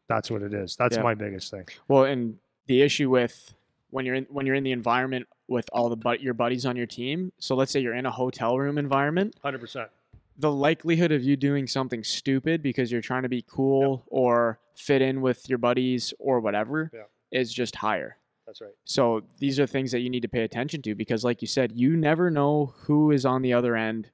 that's 0.07 0.29
what 0.31 0.41
it 0.41 0.53
is. 0.53 0.75
That's 0.75 0.97
Yeah. 0.97 1.03
my 1.03 1.13
biggest 1.13 1.51
thing. 1.51 1.65
Well, 1.87 2.03
and 2.05 2.37
the 2.67 2.81
issue 2.81 3.09
with 3.09 3.55
when 3.89 4.05
you're 4.05 4.15
in 4.15 4.25
when 4.29 4.45
you're 4.45 4.55
in 4.55 4.63
the 4.63 4.71
environment 4.71 5.27
with 5.47 5.69
all 5.73 5.89
the 5.89 5.95
but 5.95 6.21
your 6.21 6.33
buddies 6.33 6.65
on 6.65 6.75
your 6.75 6.85
team. 6.85 7.31
So 7.39 7.55
let's 7.55 7.71
say 7.71 7.79
you're 7.79 7.93
in 7.93 8.05
a 8.05 8.11
hotel 8.11 8.57
room 8.57 8.77
environment, 8.77 9.35
100%. 9.43 9.89
the 10.37 10.51
likelihood 10.51 11.11
of 11.11 11.21
you 11.23 11.35
doing 11.35 11.67
something 11.67 12.03
stupid 12.03 12.61
because 12.63 12.91
you're 12.91 13.01
trying 13.01 13.23
to 13.23 13.29
be 13.29 13.43
cool 13.47 14.03
or 14.07 14.59
fit 14.75 15.01
in 15.01 15.21
with 15.21 15.47
your 15.49 15.57
buddies 15.59 16.13
or 16.17 16.39
whatever 16.39 16.89
is 17.31 17.53
just 17.53 17.75
higher. 17.77 18.17
That's 18.47 18.61
right. 18.61 18.71
So 18.85 19.23
these 19.39 19.59
are 19.59 19.67
things 19.67 19.91
that 19.91 19.99
you 19.99 20.09
need 20.09 20.21
to 20.21 20.27
pay 20.27 20.43
attention 20.43 20.81
to 20.83 20.95
because 20.95 21.23
like 21.23 21.41
you 21.41 21.47
said, 21.47 21.71
you 21.75 21.95
never 21.95 22.29
know 22.31 22.73
who 22.83 23.11
is 23.11 23.25
on 23.25 23.41
the 23.41 23.53
other 23.53 23.75
end, 23.75 24.09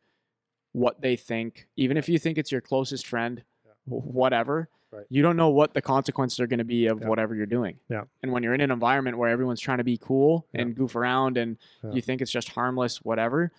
what 0.72 1.02
they 1.02 1.16
think, 1.16 1.68
even 1.78 1.96
if 1.98 2.10
you 2.10 2.20
think 2.20 2.38
it's 2.38 2.52
your 2.52 2.62
closest 2.62 3.08
friend, 3.08 3.44
Yeah. 3.66 3.72
wh- 3.86 4.06
whatever. 4.14 4.70
Right. 4.92 5.06
You 5.10 5.22
don't 5.22 5.38
know 5.38 5.50
what 5.50 5.74
the 5.74 5.82
consequences 5.82 6.40
are 6.40 6.48
going 6.48 6.58
to 6.60 6.64
be 6.66 6.88
of 6.88 7.02
Yeah. 7.02 7.08
whatever 7.08 7.36
you're 7.36 7.46
doing. 7.46 7.78
Yeah. 7.90 8.04
And 8.24 8.32
when 8.32 8.42
you're 8.44 8.54
in 8.56 8.62
an 8.62 8.72
environment 8.72 9.18
where 9.18 9.30
everyone's 9.30 9.60
trying 9.62 9.78
to 9.78 9.84
be 9.84 9.98
cool 9.98 10.48
Yeah. 10.54 10.62
and 10.62 10.76
goof 10.76 10.96
around 10.96 11.38
and 11.38 11.58
Yeah. 11.84 11.92
you 11.92 12.02
think 12.02 12.22
it's 12.22 12.32
just 12.32 12.50
harmless, 12.50 12.98
whatever, 13.04 13.52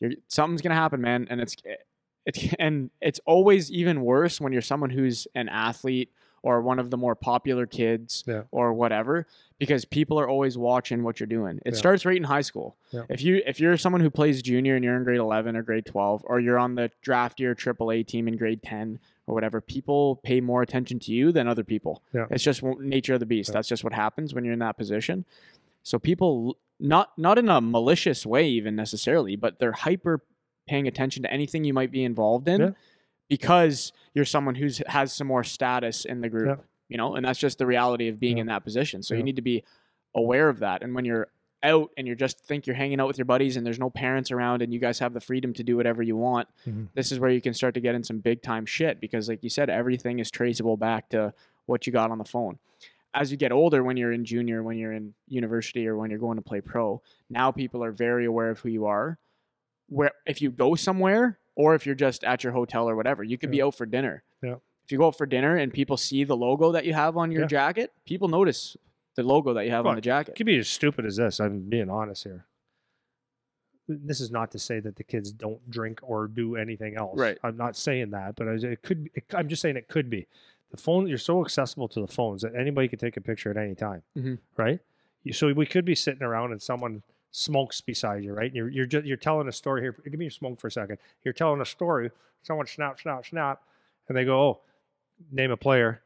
you're, 0.00 0.12
something's 0.28 0.60
going 0.62 0.70
to 0.70 0.76
happen, 0.76 1.00
man. 1.00 1.26
And 1.30 1.40
it's 1.40 1.54
eh, 1.64 1.76
it, 2.26 2.54
and 2.58 2.90
it's 3.00 3.20
always 3.26 3.70
even 3.70 4.02
worse 4.02 4.40
when 4.40 4.52
you're 4.52 4.62
someone 4.62 4.90
who's 4.90 5.26
an 5.34 5.48
athlete 5.48 6.10
or 6.44 6.60
one 6.60 6.80
of 6.80 6.90
the 6.90 6.96
more 6.96 7.14
popular 7.14 7.66
kids 7.66 8.24
Yeah. 8.26 8.42
or 8.50 8.72
whatever 8.72 9.28
because 9.60 9.84
people 9.84 10.18
are 10.18 10.28
always 10.28 10.58
watching 10.58 11.04
what 11.04 11.20
you're 11.20 11.28
doing. 11.28 11.58
It 11.64 11.74
Yeah. 11.74 11.78
starts 11.78 12.04
right 12.04 12.16
in 12.16 12.24
high 12.24 12.40
school. 12.40 12.76
Yeah. 12.90 13.02
If 13.08 13.22
you 13.22 13.40
if 13.46 13.60
you're 13.60 13.76
someone 13.76 14.00
who 14.00 14.10
plays 14.10 14.42
junior 14.42 14.74
and 14.74 14.84
you're 14.84 14.96
in 14.96 15.04
grade 15.04 15.20
11 15.20 15.54
or 15.56 15.62
grade 15.62 15.86
12 15.86 16.22
or 16.26 16.40
you're 16.40 16.58
on 16.58 16.74
the 16.74 16.90
draft 17.02 17.38
year 17.38 17.54
AAA 17.54 18.02
team 18.02 18.26
in 18.26 18.36
grade 18.36 18.60
10 18.64 18.98
or 19.32 19.34
whatever, 19.34 19.60
people 19.60 20.16
pay 20.22 20.40
more 20.40 20.62
attention 20.62 20.98
to 21.00 21.12
you 21.12 21.32
than 21.32 21.48
other 21.48 21.64
people. 21.64 22.02
Yeah. 22.12 22.26
It's 22.30 22.44
just 22.44 22.62
nature 22.62 23.14
of 23.14 23.20
the 23.20 23.26
beast. 23.26 23.48
Yeah. 23.50 23.54
That's 23.54 23.68
just 23.68 23.82
what 23.84 23.92
happens 23.92 24.34
when 24.34 24.44
you're 24.44 24.52
in 24.52 24.60
that 24.60 24.76
position. 24.76 25.24
So 25.82 25.98
people 25.98 26.58
not 26.78 27.12
not 27.16 27.38
in 27.38 27.48
a 27.48 27.60
malicious 27.60 28.24
way 28.26 28.48
even 28.48 28.76
necessarily, 28.76 29.36
but 29.36 29.58
they're 29.58 29.72
hyper 29.72 30.22
paying 30.68 30.86
attention 30.86 31.22
to 31.24 31.32
anything 31.32 31.64
you 31.64 31.74
might 31.74 31.90
be 31.90 32.04
involved 32.04 32.46
in 32.48 32.60
Yeah. 32.60 32.70
because 33.28 33.92
you're 34.14 34.24
someone 34.24 34.54
who's 34.56 34.82
has 34.86 35.12
some 35.12 35.26
more 35.26 35.44
status 35.44 36.04
in 36.04 36.20
the 36.20 36.28
group, 36.28 36.64
you 36.88 36.96
know, 36.96 37.14
and 37.16 37.24
that's 37.24 37.38
just 37.38 37.58
the 37.58 37.66
reality 37.66 38.08
of 38.08 38.20
being 38.20 38.38
in 38.38 38.46
that 38.46 38.62
position. 38.64 39.02
So 39.02 39.14
you 39.14 39.22
need 39.22 39.36
to 39.36 39.42
be 39.42 39.64
aware 40.14 40.48
of 40.48 40.58
that. 40.60 40.82
And 40.82 40.94
when 40.94 41.04
you're 41.04 41.28
out 41.62 41.90
and 41.96 42.06
you're 42.06 42.16
just 42.16 42.40
think 42.40 42.66
you're 42.66 42.76
hanging 42.76 43.00
out 43.00 43.06
with 43.06 43.18
your 43.18 43.24
buddies 43.24 43.56
and 43.56 43.64
there's 43.66 43.78
no 43.78 43.90
parents 43.90 44.30
around 44.30 44.62
and 44.62 44.72
you 44.72 44.78
guys 44.80 44.98
have 44.98 45.12
the 45.14 45.20
freedom 45.20 45.52
to 45.54 45.62
do 45.62 45.76
whatever 45.76 46.02
you 46.02 46.16
want, 46.16 46.48
Mhm. 46.66 46.88
this 46.94 47.12
is 47.12 47.18
where 47.20 47.30
you 47.30 47.40
can 47.40 47.54
start 47.54 47.74
to 47.74 47.80
get 47.80 47.94
in 47.94 48.02
some 48.04 48.18
big 48.18 48.42
time 48.42 48.66
shit 48.66 49.00
because 49.00 49.28
like 49.28 49.42
you 49.44 49.50
said 49.50 49.70
everything 49.70 50.18
is 50.18 50.30
traceable 50.30 50.76
back 50.76 51.08
to 51.10 51.32
what 51.66 51.86
you 51.86 51.92
got 51.92 52.10
on 52.10 52.18
the 52.18 52.24
phone. 52.24 52.58
As 53.14 53.30
you 53.30 53.36
get 53.36 53.52
older 53.52 53.84
when 53.84 53.96
you're 53.96 54.12
in 54.12 54.24
junior, 54.24 54.62
when 54.62 54.78
you're 54.78 54.92
in 54.92 55.14
university 55.28 55.86
or 55.86 55.96
when 55.96 56.10
you're 56.10 56.18
going 56.18 56.36
to 56.36 56.42
play 56.42 56.60
pro, 56.60 57.02
now 57.28 57.50
people 57.52 57.84
are 57.84 57.92
very 57.92 58.24
aware 58.24 58.50
of 58.50 58.60
who 58.60 58.68
you 58.70 58.86
are. 58.86 59.18
Where 59.88 60.12
if 60.26 60.40
you 60.40 60.50
go 60.50 60.74
somewhere 60.74 61.38
or 61.54 61.74
if 61.74 61.84
you're 61.84 61.94
just 61.94 62.24
at 62.24 62.42
your 62.42 62.54
hotel 62.54 62.88
or 62.88 62.96
whatever, 62.96 63.22
you 63.22 63.36
could 63.36 63.50
be 63.50 63.60
out 63.62 63.74
for 63.74 63.84
dinner. 63.84 64.22
Yeah. 64.42 64.56
If 64.84 64.90
you 64.90 64.98
go 64.98 65.08
out 65.08 65.18
for 65.18 65.26
dinner 65.26 65.56
and 65.56 65.72
people 65.72 65.96
see 65.98 66.24
the 66.24 66.36
logo 66.36 66.72
that 66.72 66.86
you 66.86 66.94
have 66.94 67.16
on 67.18 67.30
your 67.30 67.42
Yeah. 67.42 67.48
jacket, 67.48 67.92
people 68.06 68.28
notice 68.28 68.76
the 69.14 69.22
logo 69.22 69.52
that 69.54 69.64
you 69.64 69.70
have 69.70 69.86
on 69.86 69.94
the 69.94 69.98
It 69.98 70.02
jacket. 70.04 70.34
could 70.36 70.46
be 70.46 70.56
as 70.58 70.68
stupid 70.68 71.04
as 71.06 71.16
this. 71.16 71.38
I'm 71.40 71.60
being 71.68 71.90
honest 71.90 72.24
here. 72.24 72.46
This 73.88 74.20
is 74.20 74.30
not 74.30 74.50
to 74.52 74.58
say 74.58 74.80
that 74.80 74.96
the 74.96 75.04
kids 75.04 75.32
don't 75.32 75.68
drink 75.68 76.00
or 76.02 76.28
do 76.28 76.56
anything 76.56 76.96
else. 76.96 77.18
Right. 77.18 77.36
I'm 77.42 77.56
not 77.56 77.76
saying 77.76 78.10
that, 78.10 78.36
but 78.36 78.46
it 78.48 78.82
could. 78.82 79.10
It, 79.14 79.24
I'm 79.34 79.48
just 79.48 79.60
saying 79.60 79.76
it 79.76 79.88
could 79.88 80.08
be. 80.08 80.26
The 80.70 80.76
phone. 80.76 81.06
You're 81.08 81.18
so 81.18 81.44
accessible 81.44 81.88
to 81.88 82.00
the 82.00 82.06
phones 82.06 82.42
that 82.42 82.54
anybody 82.54 82.88
can 82.88 82.98
take 82.98 83.16
a 83.16 83.20
picture 83.20 83.50
at 83.50 83.56
any 83.56 83.74
time. 83.74 84.02
Mhm. 84.16 84.38
Right. 84.56 84.80
So 85.32 85.52
we 85.52 85.66
could 85.66 85.84
be 85.84 85.94
sitting 85.94 86.22
around 86.22 86.52
and 86.52 86.62
someone 86.62 87.02
smokes 87.32 87.80
beside 87.80 88.24
you. 88.24 88.32
Right. 88.32 88.46
And 88.46 88.54
you're 88.56 88.68
you're 88.68 88.86
just 88.86 89.04
you're 89.04 89.16
telling 89.16 89.48
a 89.48 89.52
story 89.52 89.82
here. 89.82 89.94
Give 90.04 90.14
me 90.14 90.26
your 90.26 90.30
smoke 90.30 90.60
for 90.60 90.68
a 90.68 90.72
second. 90.72 90.98
You're 91.24 91.34
telling 91.34 91.60
a 91.60 91.66
story. 91.66 92.10
Someone 92.42 92.66
snap 92.68 93.00
snap 93.00 93.26
snap, 93.26 93.62
and 94.08 94.16
they 94.16 94.24
go, 94.24 94.40
"Oh, 94.40 94.60
name 95.30 95.50
a 95.50 95.56
player." 95.56 96.00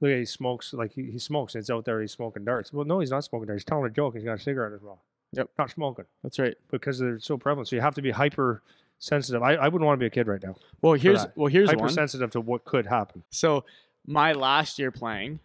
Look, 0.00 0.10
at 0.10 0.18
he 0.18 0.24
smokes 0.24 0.72
like 0.72 0.92
he, 0.92 1.10
he 1.10 1.18
smokes. 1.18 1.54
It's 1.54 1.70
out 1.70 1.84
there. 1.84 2.00
He's 2.00 2.12
smoking 2.12 2.44
darts. 2.44 2.72
Well, 2.72 2.86
no, 2.86 3.00
he's 3.00 3.10
not 3.10 3.24
smoking 3.24 3.48
darts. 3.48 3.62
He's 3.62 3.66
telling 3.66 3.84
a 3.84 3.90
joke. 3.90 4.14
He's 4.14 4.24
got 4.24 4.34
a 4.34 4.38
cigarette 4.40 4.68
in 4.68 4.78
his 4.78 4.82
mouth. 4.82 4.98
Yep. 5.32 5.50
Not 5.58 5.70
smoking 5.70 6.06
That's 6.22 6.38
right. 6.38 6.56
because 6.70 6.98
they're 6.98 7.20
so 7.20 7.36
prevalent. 7.38 7.68
So 7.68 7.76
you 7.76 7.82
have 7.82 7.94
to 7.94 8.02
be 8.02 8.10
hyper 8.10 8.62
sensitive. 8.98 9.42
I, 9.42 9.54
I 9.54 9.68
wouldn't 9.68 9.86
want 9.86 9.98
to 9.98 10.00
be 10.00 10.06
a 10.06 10.10
kid 10.10 10.26
right 10.26 10.42
now. 10.42 10.56
Well, 10.82 10.94
here's 10.94 11.24
well 11.36 11.48
here's 11.48 11.68
one. 11.68 11.78
Hypersensitive 11.78 12.30
to 12.32 12.40
what 12.40 12.64
could 12.64 12.86
happen. 12.86 13.22
So 13.30 13.64
my 14.06 14.32
last 14.32 14.78
year 14.78 14.90
playing, 14.90 15.40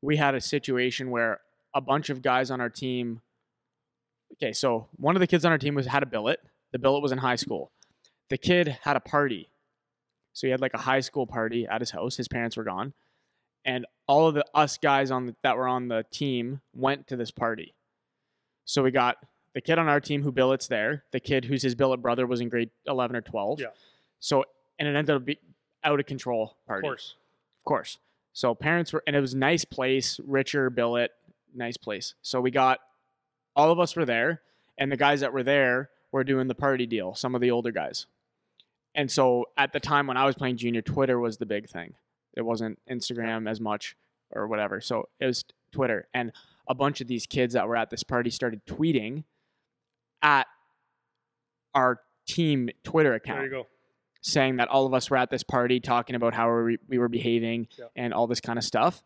we 0.00 0.16
had 0.16 0.34
a 0.34 0.40
situation 0.40 1.10
where 1.10 1.40
a 1.74 1.80
bunch 1.80 2.10
of 2.10 2.22
guys 2.22 2.50
on 2.50 2.60
our 2.60 2.70
team. 2.70 3.20
Okay, 4.34 4.52
so 4.52 4.88
one 4.96 5.16
of 5.16 5.20
the 5.20 5.26
kids 5.26 5.44
on 5.44 5.52
our 5.52 5.58
team 5.58 5.74
was 5.74 5.86
had 5.86 6.02
a 6.02 6.06
billet. 6.06 6.40
The 6.72 6.78
billet 6.78 7.00
was 7.00 7.12
in 7.12 7.18
high 7.18 7.36
school. 7.36 7.70
The 8.30 8.38
kid 8.38 8.78
had 8.82 8.96
a 8.96 9.00
party, 9.00 9.48
so 10.32 10.46
he 10.46 10.50
had 10.50 10.60
like 10.60 10.74
a 10.74 10.78
high 10.78 11.00
school 11.00 11.26
party 11.26 11.66
at 11.66 11.80
his 11.80 11.90
house. 11.90 12.16
His 12.16 12.28
parents 12.28 12.56
were 12.56 12.64
gone, 12.64 12.94
and 13.64 13.86
all 14.06 14.28
of 14.28 14.34
the 14.34 14.44
us 14.54 14.78
guys 14.78 15.10
on 15.10 15.26
the, 15.26 15.36
that 15.42 15.56
were 15.56 15.68
on 15.68 15.88
the 15.88 16.04
team 16.10 16.60
went 16.74 17.06
to 17.08 17.16
this 17.16 17.30
party. 17.30 17.74
So 18.64 18.82
we 18.82 18.90
got 18.90 19.16
the 19.54 19.60
kid 19.60 19.78
on 19.78 19.88
our 19.88 20.00
team 20.00 20.22
who 20.22 20.32
billets 20.32 20.68
there. 20.68 21.04
The 21.12 21.20
kid 21.20 21.44
who's 21.46 21.62
his 21.62 21.74
billet 21.74 21.98
brother 21.98 22.26
was 22.26 22.40
in 22.40 22.48
grade 22.48 22.70
eleven 22.86 23.16
or 23.16 23.20
twelve. 23.20 23.60
Yeah. 23.60 23.68
So 24.20 24.44
and 24.78 24.88
it 24.88 24.96
ended 24.96 25.16
up 25.16 25.24
being 25.24 25.38
out 25.82 26.00
of 26.00 26.06
control 26.06 26.56
party. 26.66 26.86
Of 26.86 26.90
course. 26.90 27.14
Of 27.58 27.64
course. 27.64 27.98
So 28.32 28.54
parents 28.54 28.92
were, 28.92 29.02
and 29.06 29.14
it 29.14 29.20
was 29.20 29.34
a 29.34 29.38
nice 29.38 29.64
place, 29.64 30.18
richer 30.26 30.68
billet, 30.68 31.12
nice 31.54 31.76
place. 31.76 32.14
So 32.20 32.40
we 32.40 32.50
got, 32.50 32.80
all 33.54 33.70
of 33.70 33.78
us 33.78 33.94
were 33.94 34.04
there, 34.04 34.42
and 34.76 34.90
the 34.90 34.96
guys 34.96 35.20
that 35.20 35.32
were 35.32 35.44
there 35.44 35.90
were 36.10 36.24
doing 36.24 36.48
the 36.48 36.54
party 36.54 36.84
deal, 36.84 37.14
some 37.14 37.36
of 37.36 37.40
the 37.40 37.52
older 37.52 37.70
guys. 37.70 38.06
And 38.92 39.08
so 39.10 39.46
at 39.56 39.72
the 39.72 39.78
time 39.78 40.08
when 40.08 40.16
I 40.16 40.24
was 40.24 40.34
playing 40.34 40.56
junior, 40.56 40.82
Twitter 40.82 41.20
was 41.20 41.36
the 41.36 41.46
big 41.46 41.68
thing. 41.68 41.94
It 42.36 42.42
wasn't 42.42 42.78
Instagram 42.90 43.48
as 43.48 43.60
much 43.60 43.96
or 44.30 44.46
whatever. 44.48 44.80
So 44.80 45.08
it 45.20 45.26
was 45.26 45.44
Twitter. 45.72 46.08
And 46.14 46.32
a 46.68 46.74
bunch 46.74 47.00
of 47.00 47.06
these 47.06 47.26
kids 47.26 47.54
that 47.54 47.68
were 47.68 47.76
at 47.76 47.90
this 47.90 48.02
party 48.02 48.30
started 48.30 48.64
tweeting 48.66 49.24
at 50.22 50.46
our 51.74 52.00
team 52.26 52.70
Twitter 52.84 53.14
account 53.14 53.38
There 53.40 53.44
you 53.46 53.50
go. 53.50 53.66
saying 54.22 54.56
that 54.56 54.68
all 54.68 54.86
of 54.86 54.94
us 54.94 55.10
were 55.10 55.16
at 55.18 55.30
this 55.30 55.42
party 55.42 55.80
talking 55.80 56.16
about 56.16 56.32
how 56.34 56.52
we, 56.62 56.78
we 56.88 56.98
were 56.98 57.08
behaving 57.08 57.68
Yeah. 57.78 57.86
and 57.96 58.14
all 58.14 58.26
this 58.26 58.40
kind 58.40 58.58
of 58.58 58.64
stuff. 58.64 59.04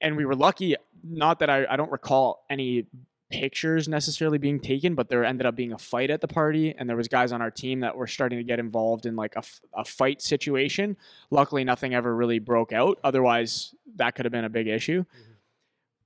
And 0.00 0.16
we 0.16 0.24
were 0.24 0.34
lucky, 0.36 0.76
not 1.02 1.40
that 1.40 1.50
I, 1.50 1.66
I 1.68 1.76
don't 1.76 1.90
recall 1.92 2.44
any 2.48 2.86
pictures 3.30 3.88
necessarily 3.88 4.38
being 4.38 4.60
taken, 4.60 4.94
but 4.94 5.08
there 5.08 5.24
ended 5.24 5.46
up 5.46 5.56
being 5.56 5.72
a 5.72 5.78
fight 5.78 6.10
at 6.10 6.20
the 6.20 6.28
party, 6.28 6.74
and 6.76 6.88
there 6.88 6.96
was 6.96 7.08
guys 7.08 7.32
on 7.32 7.40
our 7.40 7.50
team 7.50 7.80
that 7.80 7.96
were 7.96 8.06
starting 8.06 8.38
to 8.38 8.44
get 8.44 8.58
involved 8.58 9.06
in 9.06 9.16
like 9.16 9.36
a, 9.36 9.42
a 9.74 9.84
fight 9.84 10.20
situation. 10.20 10.96
Luckily, 11.30 11.64
nothing 11.64 11.94
ever 11.94 12.14
really 12.14 12.38
broke 12.38 12.72
out. 12.72 12.98
Otherwise, 13.04 13.74
that 13.96 14.14
could 14.14 14.24
have 14.24 14.32
been 14.32 14.44
a 14.44 14.50
big 14.50 14.66
issue. 14.66 15.02
Mm-hmm. 15.02 15.32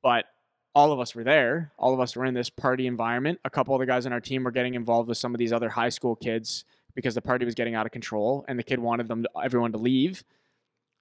But 0.02 0.26
all 0.74 0.92
of 0.92 1.00
us 1.00 1.14
were 1.14 1.24
there. 1.24 1.72
All 1.78 1.94
of 1.94 2.00
us 2.00 2.16
were 2.16 2.24
in 2.24 2.34
this 2.34 2.50
party 2.50 2.86
environment. 2.86 3.40
A 3.44 3.50
couple 3.50 3.74
of 3.74 3.80
the 3.80 3.86
guys 3.86 4.06
on 4.06 4.12
our 4.12 4.20
team 4.20 4.44
were 4.44 4.50
getting 4.50 4.74
involved 4.74 5.08
with 5.08 5.18
some 5.18 5.34
of 5.34 5.38
these 5.38 5.52
other 5.52 5.70
high 5.70 5.88
school 5.88 6.16
kids 6.16 6.64
because 6.94 7.14
the 7.14 7.22
party 7.22 7.44
was 7.44 7.54
getting 7.54 7.74
out 7.74 7.86
of 7.86 7.92
control 7.92 8.44
and 8.48 8.58
the 8.58 8.62
kid 8.62 8.78
wanted 8.78 9.08
them 9.08 9.22
to, 9.22 9.30
everyone 9.42 9.72
to 9.72 9.78
leave. 9.78 10.24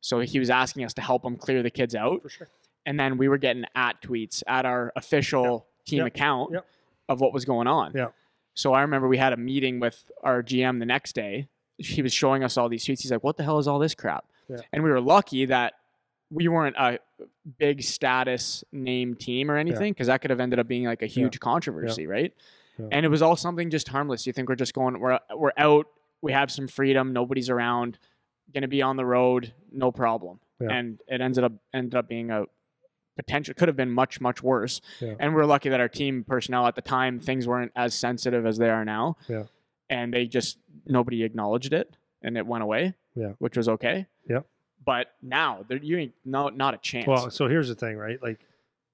So 0.01 0.19
he 0.19 0.39
was 0.39 0.49
asking 0.49 0.83
us 0.83 0.93
to 0.95 1.01
help 1.01 1.25
him 1.25 1.37
clear 1.37 1.63
the 1.63 1.69
kids 1.69 1.95
out. 1.95 2.21
For 2.21 2.29
sure. 2.29 2.49
And 2.85 2.99
then 2.99 3.17
we 3.17 3.27
were 3.27 3.37
getting 3.37 3.65
at 3.75 4.01
tweets 4.01 4.43
at 4.47 4.65
our 4.65 4.91
official 4.95 5.65
team 5.85 5.99
Yep. 5.99 6.07
account 6.07 6.51
Yep. 6.53 6.65
of 7.09 7.21
what 7.21 7.33
was 7.33 7.45
going 7.45 7.67
on. 7.67 7.91
Yeah. 7.95 8.07
So 8.53 8.73
I 8.73 8.81
remember 8.81 9.07
we 9.07 9.17
had 9.17 9.33
a 9.33 9.37
meeting 9.37 9.79
with 9.79 10.09
our 10.21 10.41
GM 10.43 10.79
the 10.79 10.85
next 10.85 11.13
day. 11.15 11.47
He 11.77 12.01
was 12.01 12.13
showing 12.13 12.43
us 12.43 12.55
all 12.57 12.69
these 12.69 12.85
tweets. 12.85 13.01
He's 13.01 13.11
like, 13.11 13.23
"What 13.23 13.37
the 13.37 13.43
hell 13.43 13.57
is 13.59 13.67
all 13.67 13.79
this 13.79 13.95
crap?" 13.95 14.25
Yeah. 14.47 14.57
And 14.71 14.83
we 14.83 14.89
were 14.91 15.01
lucky 15.01 15.45
that 15.45 15.73
we 16.29 16.47
weren't 16.47 16.75
a 16.77 16.99
big 17.57 17.81
status 17.83 18.63
name 18.71 19.15
team 19.15 19.49
or 19.49 19.57
anything 19.57 19.93
because 19.93 20.07
that 20.07 20.21
could 20.21 20.29
have 20.29 20.39
ended 20.39 20.59
up 20.59 20.67
being 20.67 20.85
like 20.85 21.01
a 21.01 21.05
huge 21.07 21.39
controversy, 21.39 22.05
right? 22.07 22.33
Yeah. 22.79 22.87
And 22.91 23.05
it 23.05 23.09
was 23.09 23.21
all 23.21 23.35
something 23.35 23.69
just 23.69 23.87
harmless. 23.87 24.25
You 24.27 24.33
think 24.33 24.49
we're 24.49 24.55
just 24.55 24.73
going, 24.73 24.99
we're 24.99 25.19
we're 25.35 25.51
out, 25.57 25.87
we 26.21 26.31
have 26.31 26.51
some 26.51 26.67
freedom, 26.67 27.11
nobody's 27.13 27.49
around, 27.49 27.97
gonna 28.53 28.67
be 28.67 28.81
on 28.81 28.95
the 28.97 29.05
road, 29.05 29.53
no 29.71 29.91
problem. 29.91 30.39
Yeah. 30.59 30.69
And 30.71 30.99
it 31.07 31.21
ended 31.21 31.43
up 31.43 31.53
ended 31.73 31.95
up 31.95 32.07
being 32.07 32.29
a 32.31 32.45
potential 33.15 33.53
could 33.53 33.67
have 33.67 33.77
been 33.77 33.91
much 33.91 34.21
much 34.21 34.41
worse. 34.41 34.81
Yeah. 34.99 35.15
And 35.19 35.35
we're 35.35 35.45
lucky 35.45 35.69
that 35.69 35.79
our 35.79 35.89
team 35.89 36.23
personnel 36.23 36.67
at 36.67 36.75
the 36.75 36.81
time 36.81 37.19
things 37.19 37.47
weren't 37.47 37.71
as 37.75 37.93
sensitive 37.93 38.45
as 38.45 38.57
they 38.57 38.69
are 38.69 38.85
now. 38.85 39.17
Yeah. 39.27 39.43
And 39.89 40.13
they 40.13 40.25
just 40.25 40.57
nobody 40.85 41.23
acknowledged 41.23 41.73
it 41.73 41.95
and 42.21 42.37
it 42.37 42.45
went 42.45 42.63
away. 42.63 42.95
Yeah. 43.15 43.33
Which 43.39 43.57
was 43.57 43.69
okay. 43.69 44.07
Yep. 44.27 44.45
But 44.85 45.07
now 45.21 45.65
there 45.67 45.77
you 45.77 45.97
ain't 45.97 46.13
no 46.25 46.49
not 46.49 46.73
a 46.73 46.77
chance. 46.77 47.07
Well, 47.07 47.29
so 47.29 47.47
here's 47.47 47.69
the 47.69 47.75
thing, 47.75 47.97
right? 47.97 48.21
Like, 48.21 48.39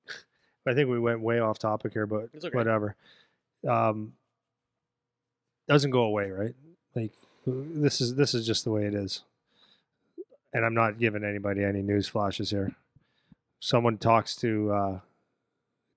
I 0.68 0.74
think 0.74 0.90
we 0.90 1.00
went 1.00 1.22
way 1.22 1.40
off 1.40 1.60
topic 1.60 1.94
here, 1.94 2.06
but 2.06 2.30
okay. 2.36 2.50
whatever. 2.50 2.96
Um, 3.68 4.14
doesn't 5.68 5.92
go 5.92 6.02
away, 6.04 6.32
right? 6.32 6.56
Like, 6.96 7.12
this 7.46 8.02
is 8.02 8.16
this 8.16 8.34
is 8.34 8.46
just 8.46 8.64
the 8.64 8.72
way 8.72 8.86
it 8.86 8.94
is. 8.94 9.22
And 10.52 10.66
I'm 10.66 10.74
not 10.74 10.98
giving 10.98 11.24
anybody 11.24 11.64
any 11.64 11.82
news 11.82 12.08
flashes 12.08 12.50
here. 12.50 12.76
Someone 13.60 13.98
talks 13.98 14.36
to, 14.38 14.72
uh, 14.72 15.00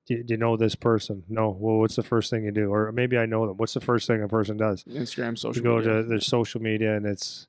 do, 0.07 0.23
do 0.23 0.35
you 0.35 0.39
know 0.39 0.57
this 0.57 0.75
person? 0.75 1.23
No. 1.29 1.51
Well, 1.51 1.79
what's 1.79 1.97
the 1.97 2.03
first 2.03 2.31
thing 2.31 2.45
you 2.45 2.51
do? 2.51 2.73
Or 2.73 2.91
maybe 2.93 3.17
I 3.17 3.27
know 3.27 3.47
them. 3.47 3.57
What's 3.57 3.75
the 3.75 3.81
first 3.81 4.07
thing 4.07 4.23
a 4.23 4.29
person 4.29 4.57
does? 4.57 4.83
Instagram, 4.85 5.39
social 5.39 5.57
you 5.57 5.63
go 5.63 5.77
media. 5.77 6.03
to 6.03 6.09
their 6.09 6.21
social 6.21 6.61
media 6.61 6.97
and 6.97 7.07
it's 7.07 7.47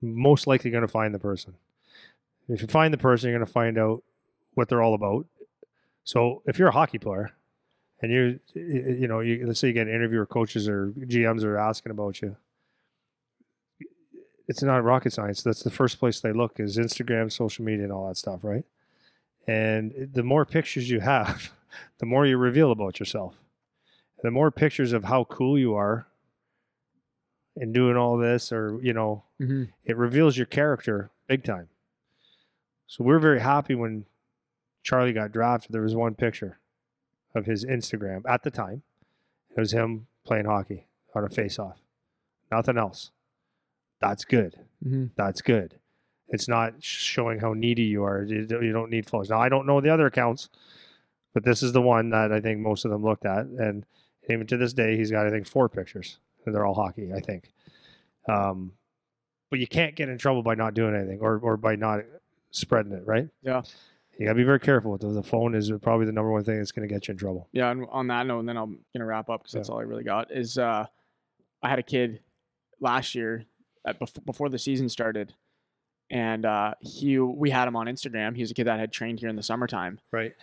most 0.00 0.46
likely 0.46 0.70
going 0.70 0.82
to 0.82 0.88
find 0.88 1.14
the 1.14 1.18
person 1.18 1.54
if 2.48 2.60
you 2.60 2.66
find 2.66 2.92
the 2.92 2.98
person 2.98 3.30
you're 3.30 3.38
going 3.38 3.46
to 3.46 3.52
find 3.52 3.78
out 3.78 4.02
what 4.54 4.68
they're 4.68 4.82
all 4.82 4.94
about 4.94 5.26
so 6.02 6.42
if 6.44 6.58
you're 6.58 6.68
a 6.68 6.72
hockey 6.72 6.98
player 6.98 7.30
and 8.00 8.10
you 8.10 8.40
you 8.54 9.06
know 9.06 9.20
you, 9.20 9.46
let's 9.46 9.60
say 9.60 9.68
you 9.68 9.72
get 9.72 9.86
an 9.86 9.94
interview 9.94 10.18
or 10.18 10.26
coaches 10.26 10.68
or 10.68 10.88
gms 10.88 11.44
are 11.44 11.56
asking 11.56 11.92
about 11.92 12.20
you 12.20 12.36
it's 14.48 14.60
not 14.60 14.82
rocket 14.82 15.12
science 15.12 15.40
that's 15.40 15.62
the 15.62 15.70
first 15.70 16.00
place 16.00 16.18
they 16.18 16.32
look 16.32 16.58
is 16.58 16.76
instagram 16.78 17.30
social 17.30 17.64
media 17.64 17.84
and 17.84 17.92
all 17.92 18.08
that 18.08 18.16
stuff 18.16 18.40
right 18.42 18.64
and 19.46 20.10
the 20.14 20.22
more 20.22 20.44
pictures 20.44 20.88
you 20.90 21.00
have 21.00 21.50
the 21.98 22.06
more 22.06 22.26
you 22.26 22.36
reveal 22.36 22.70
about 22.70 23.00
yourself 23.00 23.38
the 24.22 24.30
more 24.30 24.50
pictures 24.50 24.92
of 24.92 25.04
how 25.04 25.24
cool 25.24 25.58
you 25.58 25.74
are 25.74 26.06
and 27.56 27.74
doing 27.74 27.96
all 27.98 28.16
this, 28.16 28.50
or 28.52 28.78
you 28.82 28.92
know, 28.94 29.24
Mm-hmm. 29.40 29.64
it 29.84 29.96
reveals 29.96 30.36
your 30.36 30.46
character 30.46 31.10
big 31.26 31.42
time. 31.42 31.68
So 32.86 33.02
we're 33.02 33.18
very 33.18 33.40
happy 33.40 33.74
when 33.74 34.04
Charlie 34.84 35.12
got 35.12 35.32
drafted. 35.32 35.72
There 35.72 35.82
was 35.82 35.96
one 35.96 36.14
picture 36.14 36.60
of 37.34 37.46
his 37.46 37.64
Instagram 37.64 38.22
at 38.28 38.44
the 38.44 38.50
time. 38.52 38.82
It 39.56 39.58
was 39.60 39.72
him 39.72 40.06
playing 40.24 40.44
hockey 40.46 40.86
on 41.14 41.24
a 41.24 41.28
face-off. 41.28 41.78
Nothing 42.52 42.78
else. 42.78 43.10
That's 44.00 44.24
good. 44.24 44.60
Mm-hmm. 44.86 45.06
That's 45.16 45.42
good. 45.42 45.74
It's 46.32 46.48
not 46.48 46.82
showing 46.82 47.38
how 47.38 47.52
needy 47.52 47.82
you 47.82 48.02
are. 48.04 48.24
You 48.24 48.72
don't 48.72 48.90
need 48.90 49.06
flows. 49.06 49.30
Now 49.30 49.40
I 49.40 49.48
don't 49.48 49.66
know 49.66 49.80
the 49.80 49.92
other 49.92 50.06
accounts, 50.06 50.48
but 51.34 51.44
this 51.44 51.62
is 51.62 51.72
the 51.72 51.82
one 51.82 52.10
that 52.10 52.32
I 52.32 52.40
think 52.40 52.58
most 52.58 52.84
of 52.84 52.90
them 52.90 53.04
looked 53.04 53.26
at, 53.26 53.46
and 53.46 53.84
even 54.28 54.46
to 54.48 54.56
this 54.56 54.72
day, 54.72 54.96
he's 54.96 55.10
got 55.10 55.26
I 55.26 55.30
think 55.30 55.46
four 55.46 55.68
pictures. 55.68 56.18
And 56.44 56.52
they're 56.52 56.66
all 56.66 56.74
hockey, 56.74 57.12
I 57.14 57.20
think. 57.20 57.52
Um, 58.28 58.72
but 59.48 59.60
you 59.60 59.66
can't 59.68 59.94
get 59.94 60.08
in 60.08 60.18
trouble 60.18 60.42
by 60.42 60.56
not 60.56 60.74
doing 60.74 60.94
anything 60.94 61.20
or 61.20 61.38
or 61.38 61.56
by 61.56 61.76
not 61.76 62.00
spreading 62.50 62.92
it, 62.92 63.06
right? 63.06 63.28
Yeah. 63.42 63.62
You 64.18 64.26
gotta 64.26 64.36
be 64.36 64.44
very 64.44 64.60
careful. 64.60 64.96
The 64.98 65.22
phone 65.22 65.54
is 65.54 65.70
probably 65.82 66.06
the 66.06 66.12
number 66.12 66.30
one 66.30 66.44
thing 66.44 66.58
that's 66.58 66.72
going 66.72 66.86
to 66.86 66.92
get 66.92 67.08
you 67.08 67.12
in 67.12 67.18
trouble. 67.18 67.48
Yeah, 67.52 67.70
and 67.70 67.86
on 67.90 68.06
that 68.08 68.26
note, 68.26 68.40
and 68.40 68.48
then 68.48 68.56
I'm 68.56 68.78
gonna 68.94 69.06
wrap 69.06 69.30
up 69.30 69.42
because 69.42 69.52
that's 69.52 69.68
all 69.68 69.78
I 69.78 69.82
really 69.82 70.04
got. 70.04 70.30
Is 70.30 70.58
uh, 70.58 70.86
I 71.62 71.68
had 71.68 71.78
a 71.78 71.82
kid 71.82 72.20
last 72.80 73.14
year 73.14 73.44
at 73.86 73.98
before 74.24 74.48
the 74.48 74.58
season 74.58 74.88
started, 74.88 75.34
and 76.12 76.44
uh, 76.44 76.74
he 76.80 77.18
we 77.18 77.50
had 77.50 77.66
him 77.66 77.74
on 77.74 77.86
Instagram. 77.86 78.36
He 78.36 78.42
was 78.42 78.50
a 78.52 78.54
kid 78.54 78.66
that 78.68 78.78
had 78.78 78.92
trained 78.92 79.18
here 79.20 79.28
in 79.28 79.34
the 79.36 79.42
summertime, 79.42 79.98
Right. 80.12 80.34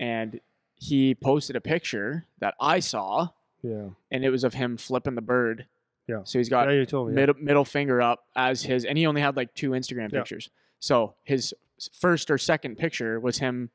and 0.00 0.40
he 0.74 1.14
posted 1.14 1.54
a 1.54 1.60
picture 1.60 2.24
that 2.40 2.54
I 2.60 2.80
saw, 2.80 3.28
Yeah. 3.62 3.90
and 4.10 4.24
it 4.24 4.30
was 4.30 4.42
of 4.42 4.54
him 4.54 4.76
flipping 4.76 5.14
the 5.14 5.20
bird. 5.22 5.66
Yeah. 6.08 6.22
So 6.24 6.38
he's 6.40 6.48
got 6.48 6.68
yeah, 6.68 6.84
me. 6.92 7.12
middle 7.12 7.34
middle 7.38 7.64
finger 7.64 8.02
up 8.02 8.24
as 8.34 8.62
his, 8.64 8.84
and 8.84 8.98
he 8.98 9.06
only 9.06 9.20
had 9.20 9.36
like 9.36 9.54
two 9.54 9.70
Instagram 9.70 10.10
Yeah. 10.12 10.18
pictures. 10.20 10.50
So 10.80 11.14
his 11.22 11.54
first 11.92 12.30
or 12.30 12.38
second 12.38 12.76
picture 12.76 13.20
was 13.20 13.38
him 13.38 13.70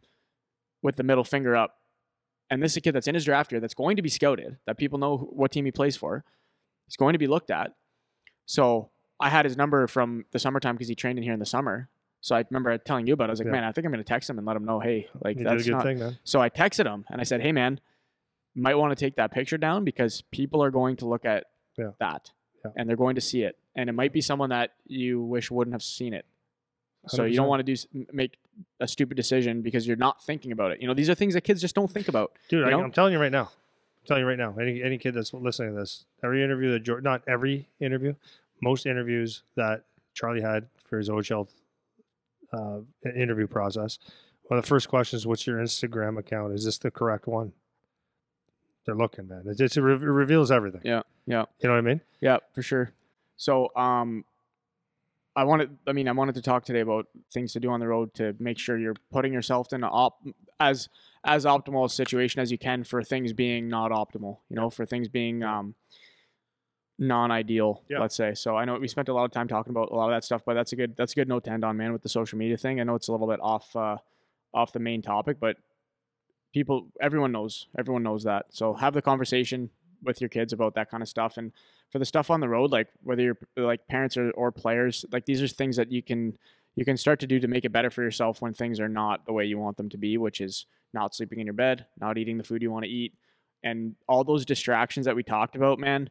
with 0.82 0.96
the 0.98 1.04
middle 1.04 1.24
finger 1.24 1.56
up, 1.56 1.80
and 2.50 2.62
this 2.62 2.74
is 2.74 2.78
a 2.78 2.82
kid 2.82 2.94
that's 2.94 3.08
in 3.08 3.16
his 3.16 3.26
draft 3.26 3.52
year 3.52 3.62
that's 3.62 3.74
going 3.74 3.96
to 3.96 4.02
be 4.02 4.10
scouted, 4.10 4.58
that 4.66 4.78
people 4.78 5.00
know 5.00 5.18
what 5.18 5.52
team 5.52 5.66
he 5.66 5.72
plays 5.72 5.96
for. 5.96 6.24
He's 6.88 6.96
going 6.98 7.14
to 7.14 7.20
be 7.20 7.28
looked 7.28 7.50
at. 7.52 7.74
So 8.46 8.90
I 9.20 9.30
had 9.30 9.46
his 9.46 9.58
number 9.58 9.88
from 9.88 10.26
the 10.32 10.40
summertime 10.40 10.76
because 10.76 10.88
he 10.88 10.96
trained 10.96 11.18
in 11.18 11.24
here 11.24 11.34
in 11.34 11.40
the 11.40 11.46
summer. 11.46 11.90
So 12.22 12.36
I 12.36 12.44
remember 12.50 12.78
telling 12.78 13.08
you 13.08 13.14
about. 13.14 13.26
it. 13.26 13.30
I 13.30 13.32
was 13.32 13.40
like, 13.40 13.46
Yeah. 13.48 13.52
man, 13.54 13.64
I 13.64 13.72
think 13.72 13.86
I'm 13.86 13.92
going 13.92 14.04
to 14.04 14.08
text 14.08 14.30
him 14.30 14.38
and 14.38 14.46
let 14.46 14.56
him 14.56 14.66
know, 14.66 14.80
hey, 14.80 15.08
like 15.24 15.38
you 15.38 15.44
that's 15.44 15.64
good 15.66 15.72
not. 15.72 15.84
thing, 15.84 16.00
man. 16.00 16.18
So 16.24 16.42
I 16.42 16.50
texted 16.50 16.86
him 16.86 17.06
and 17.10 17.22
I 17.22 17.24
said, 17.24 17.42
"Hey 17.42 17.52
man, 17.52 17.80
might 18.56 18.76
want 18.76 18.92
to 18.92 18.96
take 18.96 19.16
that 19.16 19.32
picture 19.32 19.58
down 19.58 19.84
because 19.84 20.22
people 20.32 20.64
are 20.64 20.72
going 20.72 20.96
to 20.98 21.06
look 21.08 21.26
at 21.26 21.46
Yeah. 21.78 21.92
that 22.00 22.32
Yeah. 22.66 22.72
and 22.76 22.90
they're 22.90 22.98
going 22.98 23.16
to 23.16 23.22
see 23.22 23.44
it, 23.44 23.58
and 23.76 23.90
it 23.90 23.94
might 23.94 24.12
be 24.14 24.22
someone 24.22 24.50
that 24.50 24.74
you 24.88 25.22
wish 25.22 25.52
wouldn't 25.52 25.74
have 25.74 25.84
seen 25.84 26.14
it. 26.14 26.26
So 27.08 27.24
you 27.24 27.34
100%. 27.34 27.36
don't 27.38 27.48
want 27.48 27.66
to 27.66 27.76
do 27.76 28.06
make 28.12 28.38
a 28.80 28.88
stupid 28.88 29.16
decision 29.16 29.62
because 29.62 29.88
you're 29.88 29.96
not 29.96 30.22
thinking 30.24 30.52
about 30.52 30.72
it. 30.72 30.82
You 30.82 30.88
know, 30.88 30.94
these 30.96 31.10
are 31.10 31.16
things 31.16 31.36
that 31.36 31.42
kids 31.42 31.62
just 31.62 31.76
don't 31.76 31.90
think 31.90 32.08
about. 32.08 32.34
Dude, 32.50 32.66
I, 32.66 32.70
You? 32.72 32.80
I'm 32.80 32.92
telling 32.92 33.14
you 33.14 33.20
right 33.20 33.32
now. 33.32 33.44
I'm 33.44 34.06
telling 34.08 34.24
you 34.24 34.28
right 34.28 34.38
now. 34.38 34.56
Any 34.60 34.82
any 34.84 34.98
kid 34.98 35.14
that's 35.14 35.34
listening 35.34 35.74
to 35.74 35.80
this, 35.80 36.06
every 36.24 36.44
interview 36.44 36.72
that 36.72 36.80
George, 36.82 37.04
not 37.04 37.22
every 37.28 37.70
interview, 37.80 38.16
most 38.62 38.86
interviews 38.86 39.44
that 39.56 39.84
Charlie 40.14 40.42
had 40.42 40.68
for 40.86 40.98
his 40.98 41.10
OHL 41.10 41.48
uh, 42.54 42.80
interview 43.16 43.48
process, 43.48 44.00
one 44.44 44.58
of 44.58 44.64
the 44.64 44.68
first 44.68 44.90
questions, 44.90 45.28
"What's 45.28 45.46
your 45.46 45.58
Instagram 45.58 46.18
account? 46.18 46.54
Is 46.54 46.66
this 46.66 46.78
the 46.78 46.92
correct 46.92 47.28
one?" 47.28 47.54
They're 48.86 48.96
looking, 48.96 49.28
man. 49.28 49.44
It, 49.46 49.60
it's, 49.60 49.76
it, 49.76 49.82
re- 49.82 49.94
it 49.94 50.02
reveals 50.02 50.50
everything. 50.50 50.82
Yeah, 50.84 51.02
yeah. 51.26 51.44
You 51.60 51.68
know 51.68 51.74
what 51.74 51.80
I 51.80 51.82
mean? 51.82 52.02
Yeah, 52.22 52.38
for 52.54 52.62
sure. 52.62 52.92
So, 53.36 53.70
um, 53.76 54.24
I 55.36 55.44
wanted, 55.44 55.78
I 55.86 55.92
mean, 55.92 56.08
I 56.08 56.14
wanted 56.14 56.34
to 56.36 56.42
talk 56.42 56.66
today 56.66 56.80
about 56.80 57.06
things 57.32 57.54
to 57.54 57.60
do 57.60 57.70
on 57.70 57.80
the 57.80 57.88
road 57.88 58.14
to 58.16 58.36
make 58.40 58.58
sure 58.58 58.76
you're 58.76 58.96
putting 59.12 59.34
yourself 59.34 59.72
in 59.72 59.84
a 59.84 59.88
op 59.88 60.20
as 60.60 60.90
as 61.24 61.46
optimal 61.46 61.86
a 61.86 61.90
situation 61.90 62.42
as 62.42 62.52
you 62.52 62.58
can 62.58 62.84
for 62.84 63.04
things 63.04 63.34
being 63.34 63.68
not 63.68 63.92
optimal. 63.92 64.38
You 64.50 64.56
know, 64.56 64.72
for 64.72 64.86
things 64.86 65.08
being 65.10 65.44
um, 65.44 65.76
non-ideal. 67.00 67.84
Yeah. 67.90 68.00
Let's 68.00 68.16
say. 68.16 68.34
So 68.34 68.56
I 68.56 68.66
know 68.66 68.78
we 68.78 68.88
spent 68.88 69.10
a 69.10 69.14
lot 69.14 69.26
of 69.26 69.32
time 69.32 69.48
talking 69.48 69.72
about 69.72 69.92
a 69.92 69.96
lot 69.96 70.10
of 70.10 70.16
that 70.16 70.24
stuff, 70.24 70.44
but 70.46 70.54
that's 70.54 70.74
a 70.74 70.76
good 70.76 70.96
that's 70.96 71.14
a 71.14 71.16
good 71.16 71.28
note 71.28 71.44
to 71.46 71.52
end 71.52 71.64
on, 71.64 71.78
man. 71.78 71.94
With 71.94 72.04
the 72.04 72.10
social 72.10 72.38
media 72.38 72.58
thing, 72.58 72.80
I 72.80 72.84
know 72.84 72.96
it's 72.96 73.08
a 73.08 73.12
little 73.12 73.28
bit 73.28 73.40
off 73.42 73.76
uh, 73.76 73.98
off 74.54 74.74
the 74.74 74.80
main 74.80 75.02
topic, 75.02 75.38
but 75.40 75.58
people, 76.54 76.88
everyone 77.02 77.32
knows, 77.32 77.68
everyone 77.78 78.04
knows 78.04 78.24
that. 78.24 78.48
So 78.50 78.74
have 78.74 78.94
the 78.94 79.02
conversation 79.02 79.70
with 80.04 80.22
your 80.22 80.30
kids 80.30 80.54
about 80.54 80.76
that 80.76 80.90
kind 80.90 81.04
of 81.04 81.10
stuff 81.10 81.38
and 81.38 81.52
for 81.92 82.00
the 82.00 82.06
stuff 82.06 82.30
on 82.30 82.40
the 82.40 82.50
road, 82.50 82.72
like 82.72 82.88
whether 83.04 83.22
you're 83.22 83.38
like 83.56 83.88
parents 83.88 84.18
or, 84.18 84.32
or 84.32 84.52
players, 84.52 85.06
like 85.12 85.26
these 85.26 85.42
are 85.42 85.48
things 85.48 85.76
that 85.78 85.92
you 85.92 86.02
can 86.02 86.38
you 86.76 86.86
can 86.86 86.98
start 86.98 87.20
to 87.20 87.28
do 87.28 87.40
to 87.40 87.48
make 87.48 87.66
it 87.66 87.72
better 87.72 87.90
for 87.90 88.04
yourself 88.04 88.42
when 88.42 88.54
things 88.54 88.80
are 88.80 88.90
not 88.90 89.26
the 89.26 89.34
way 89.34 89.46
you 89.46 89.58
want 89.58 89.78
them 89.78 89.90
to 89.90 89.98
be, 89.98 90.18
which 90.18 90.40
is 90.40 90.68
not 90.94 91.16
sleeping 91.16 91.40
in 91.40 91.48
your 91.48 91.54
bed, 91.54 91.86
not 92.00 92.20
eating 92.20 92.38
the 92.38 92.44
food 92.44 92.62
you 92.62 92.72
want 92.72 92.86
to 92.86 92.92
eat, 92.92 93.14
and 93.64 93.96
all 94.08 94.24
those 94.24 94.46
distractions 94.46 95.06
that 95.08 95.16
we 95.16 95.24
talked 95.24 95.56
about, 95.56 95.80
man. 95.80 96.10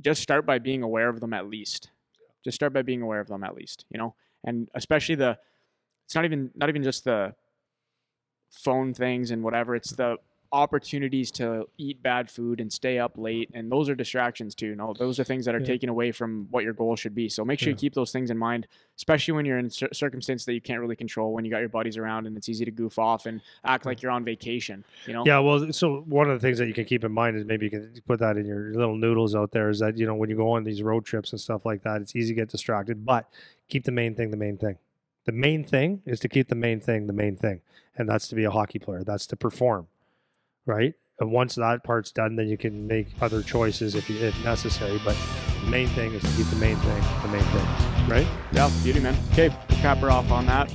Just 0.00 0.22
start 0.22 0.46
by 0.46 0.58
being 0.58 0.82
aware 0.82 1.08
of 1.08 1.20
them 1.20 1.32
at 1.32 1.46
least. 1.46 1.90
Just 2.44 2.56
start 2.56 2.72
by 2.72 2.82
being 2.82 3.02
aware 3.02 3.20
of 3.20 3.28
them 3.28 3.44
at 3.44 3.54
least, 3.54 3.84
you 3.90 3.98
know, 3.98 4.14
and 4.44 4.68
especially 4.74 5.14
the. 5.14 5.38
It's 6.04 6.14
not 6.14 6.24
even 6.24 6.50
not 6.54 6.68
even 6.68 6.82
just 6.82 7.04
the 7.04 7.34
phone 8.50 8.92
things 8.92 9.30
and 9.30 9.42
whatever. 9.42 9.74
It's 9.74 9.92
the 9.92 10.16
opportunities 10.52 11.30
to 11.30 11.66
eat 11.78 12.02
bad 12.02 12.30
food 12.30 12.60
and 12.60 12.70
stay 12.72 12.98
up 12.98 13.16
late 13.16 13.50
and 13.54 13.72
those 13.72 13.88
are 13.88 13.94
distractions 13.94 14.54
too 14.54 14.74
no 14.74 14.92
those 14.98 15.18
are 15.18 15.24
things 15.24 15.46
that 15.46 15.54
are 15.54 15.58
Yeah. 15.60 15.64
taken 15.66 15.88
away 15.88 16.12
from 16.12 16.46
what 16.50 16.62
your 16.62 16.74
goal 16.74 16.94
should 16.94 17.14
be 17.14 17.28
so 17.28 17.44
make 17.44 17.58
sure 17.58 17.70
you 17.70 17.74
keep 17.76 17.94
those 17.94 18.12
things 18.12 18.30
in 18.30 18.36
mind 18.36 18.66
especially 18.96 19.32
when 19.32 19.46
you're 19.46 19.58
in 19.58 19.70
cir- 19.70 19.88
circumstances 19.92 20.44
that 20.44 20.52
you 20.52 20.60
can't 20.60 20.80
really 20.80 20.94
control 20.96 21.32
when 21.32 21.44
you 21.46 21.50
got 21.50 21.60
your 21.60 21.70
buddies 21.70 21.96
around 21.96 22.26
and 22.26 22.36
it's 22.36 22.48
easy 22.50 22.64
to 22.66 22.70
goof 22.70 22.98
off 22.98 23.24
and 23.26 23.40
act 23.64 23.86
like 23.86 24.02
you're 24.02 24.12
on 24.12 24.24
vacation 24.24 24.84
you 25.06 25.14
know 25.14 25.24
Yeah, 25.26 25.38
well, 25.38 25.72
so 25.72 26.00
one 26.06 26.28
of 26.28 26.38
the 26.40 26.46
things 26.46 26.58
that 26.58 26.66
you 26.66 26.74
can 26.74 26.84
keep 26.84 27.02
in 27.02 27.12
mind 27.12 27.36
is 27.36 27.44
maybe 27.46 27.66
you 27.66 27.70
can 27.70 27.92
put 28.06 28.18
that 28.20 28.36
in 28.36 28.44
your 28.44 28.74
little 28.74 28.96
noodles 28.96 29.34
out 29.34 29.52
there 29.52 29.70
is 29.70 29.78
that, 29.78 29.96
you 29.96 30.06
know, 30.06 30.14
when 30.14 30.28
you 30.28 30.36
go 30.36 30.50
on 30.52 30.64
these 30.64 30.82
road 30.82 31.04
trips 31.06 31.32
and 31.32 31.40
stuff 31.40 31.64
like 31.64 31.82
that, 31.82 32.02
it's 32.02 32.14
easy 32.14 32.34
to 32.34 32.40
get 32.40 32.48
distracted, 32.50 33.04
but 33.06 33.28
keep 33.68 33.84
the 33.84 33.92
main 33.92 34.14
thing 34.14 34.30
the 34.30 34.36
main 34.36 34.58
thing. 34.58 34.76
The 35.24 35.32
main 35.32 35.64
thing 35.64 36.02
is 36.04 36.18
to 36.20 36.28
keep 36.28 36.48
the 36.48 36.54
main 36.56 36.80
thing 36.80 37.06
the 37.06 37.12
main 37.12 37.36
thing, 37.36 37.60
and 37.96 38.08
that's 38.08 38.26
to 38.28 38.34
be 38.34 38.44
a 38.44 38.50
hockey 38.50 38.78
player. 38.80 39.04
That's 39.04 39.26
to 39.28 39.36
perform, 39.36 39.86
right? 40.66 40.94
And 41.20 41.30
once 41.30 41.54
that 41.54 41.84
part's 41.84 42.10
done, 42.10 42.36
then 42.36 42.48
you 42.48 42.56
can 42.56 42.86
make 42.86 43.08
other 43.20 43.42
choices 43.42 43.94
if, 43.94 44.08
you, 44.10 44.16
if 44.18 44.44
necessary, 44.44 45.00
but 45.04 45.16
the 45.64 45.70
main 45.70 45.88
thing 45.88 46.12
is 46.12 46.22
to 46.22 46.28
keep 46.36 46.46
the 46.46 46.56
main 46.56 46.76
thing 46.76 47.02
the 47.22 47.28
main 47.28 47.44
thing, 47.44 48.08
right? 48.08 48.26
yeah 48.52 48.70
beauty 48.82 49.00
man 49.00 49.16
okay 49.32 49.54
cap 49.68 49.98
her 49.98 50.10
off 50.10 50.30
on 50.30 50.46
that 50.46 50.68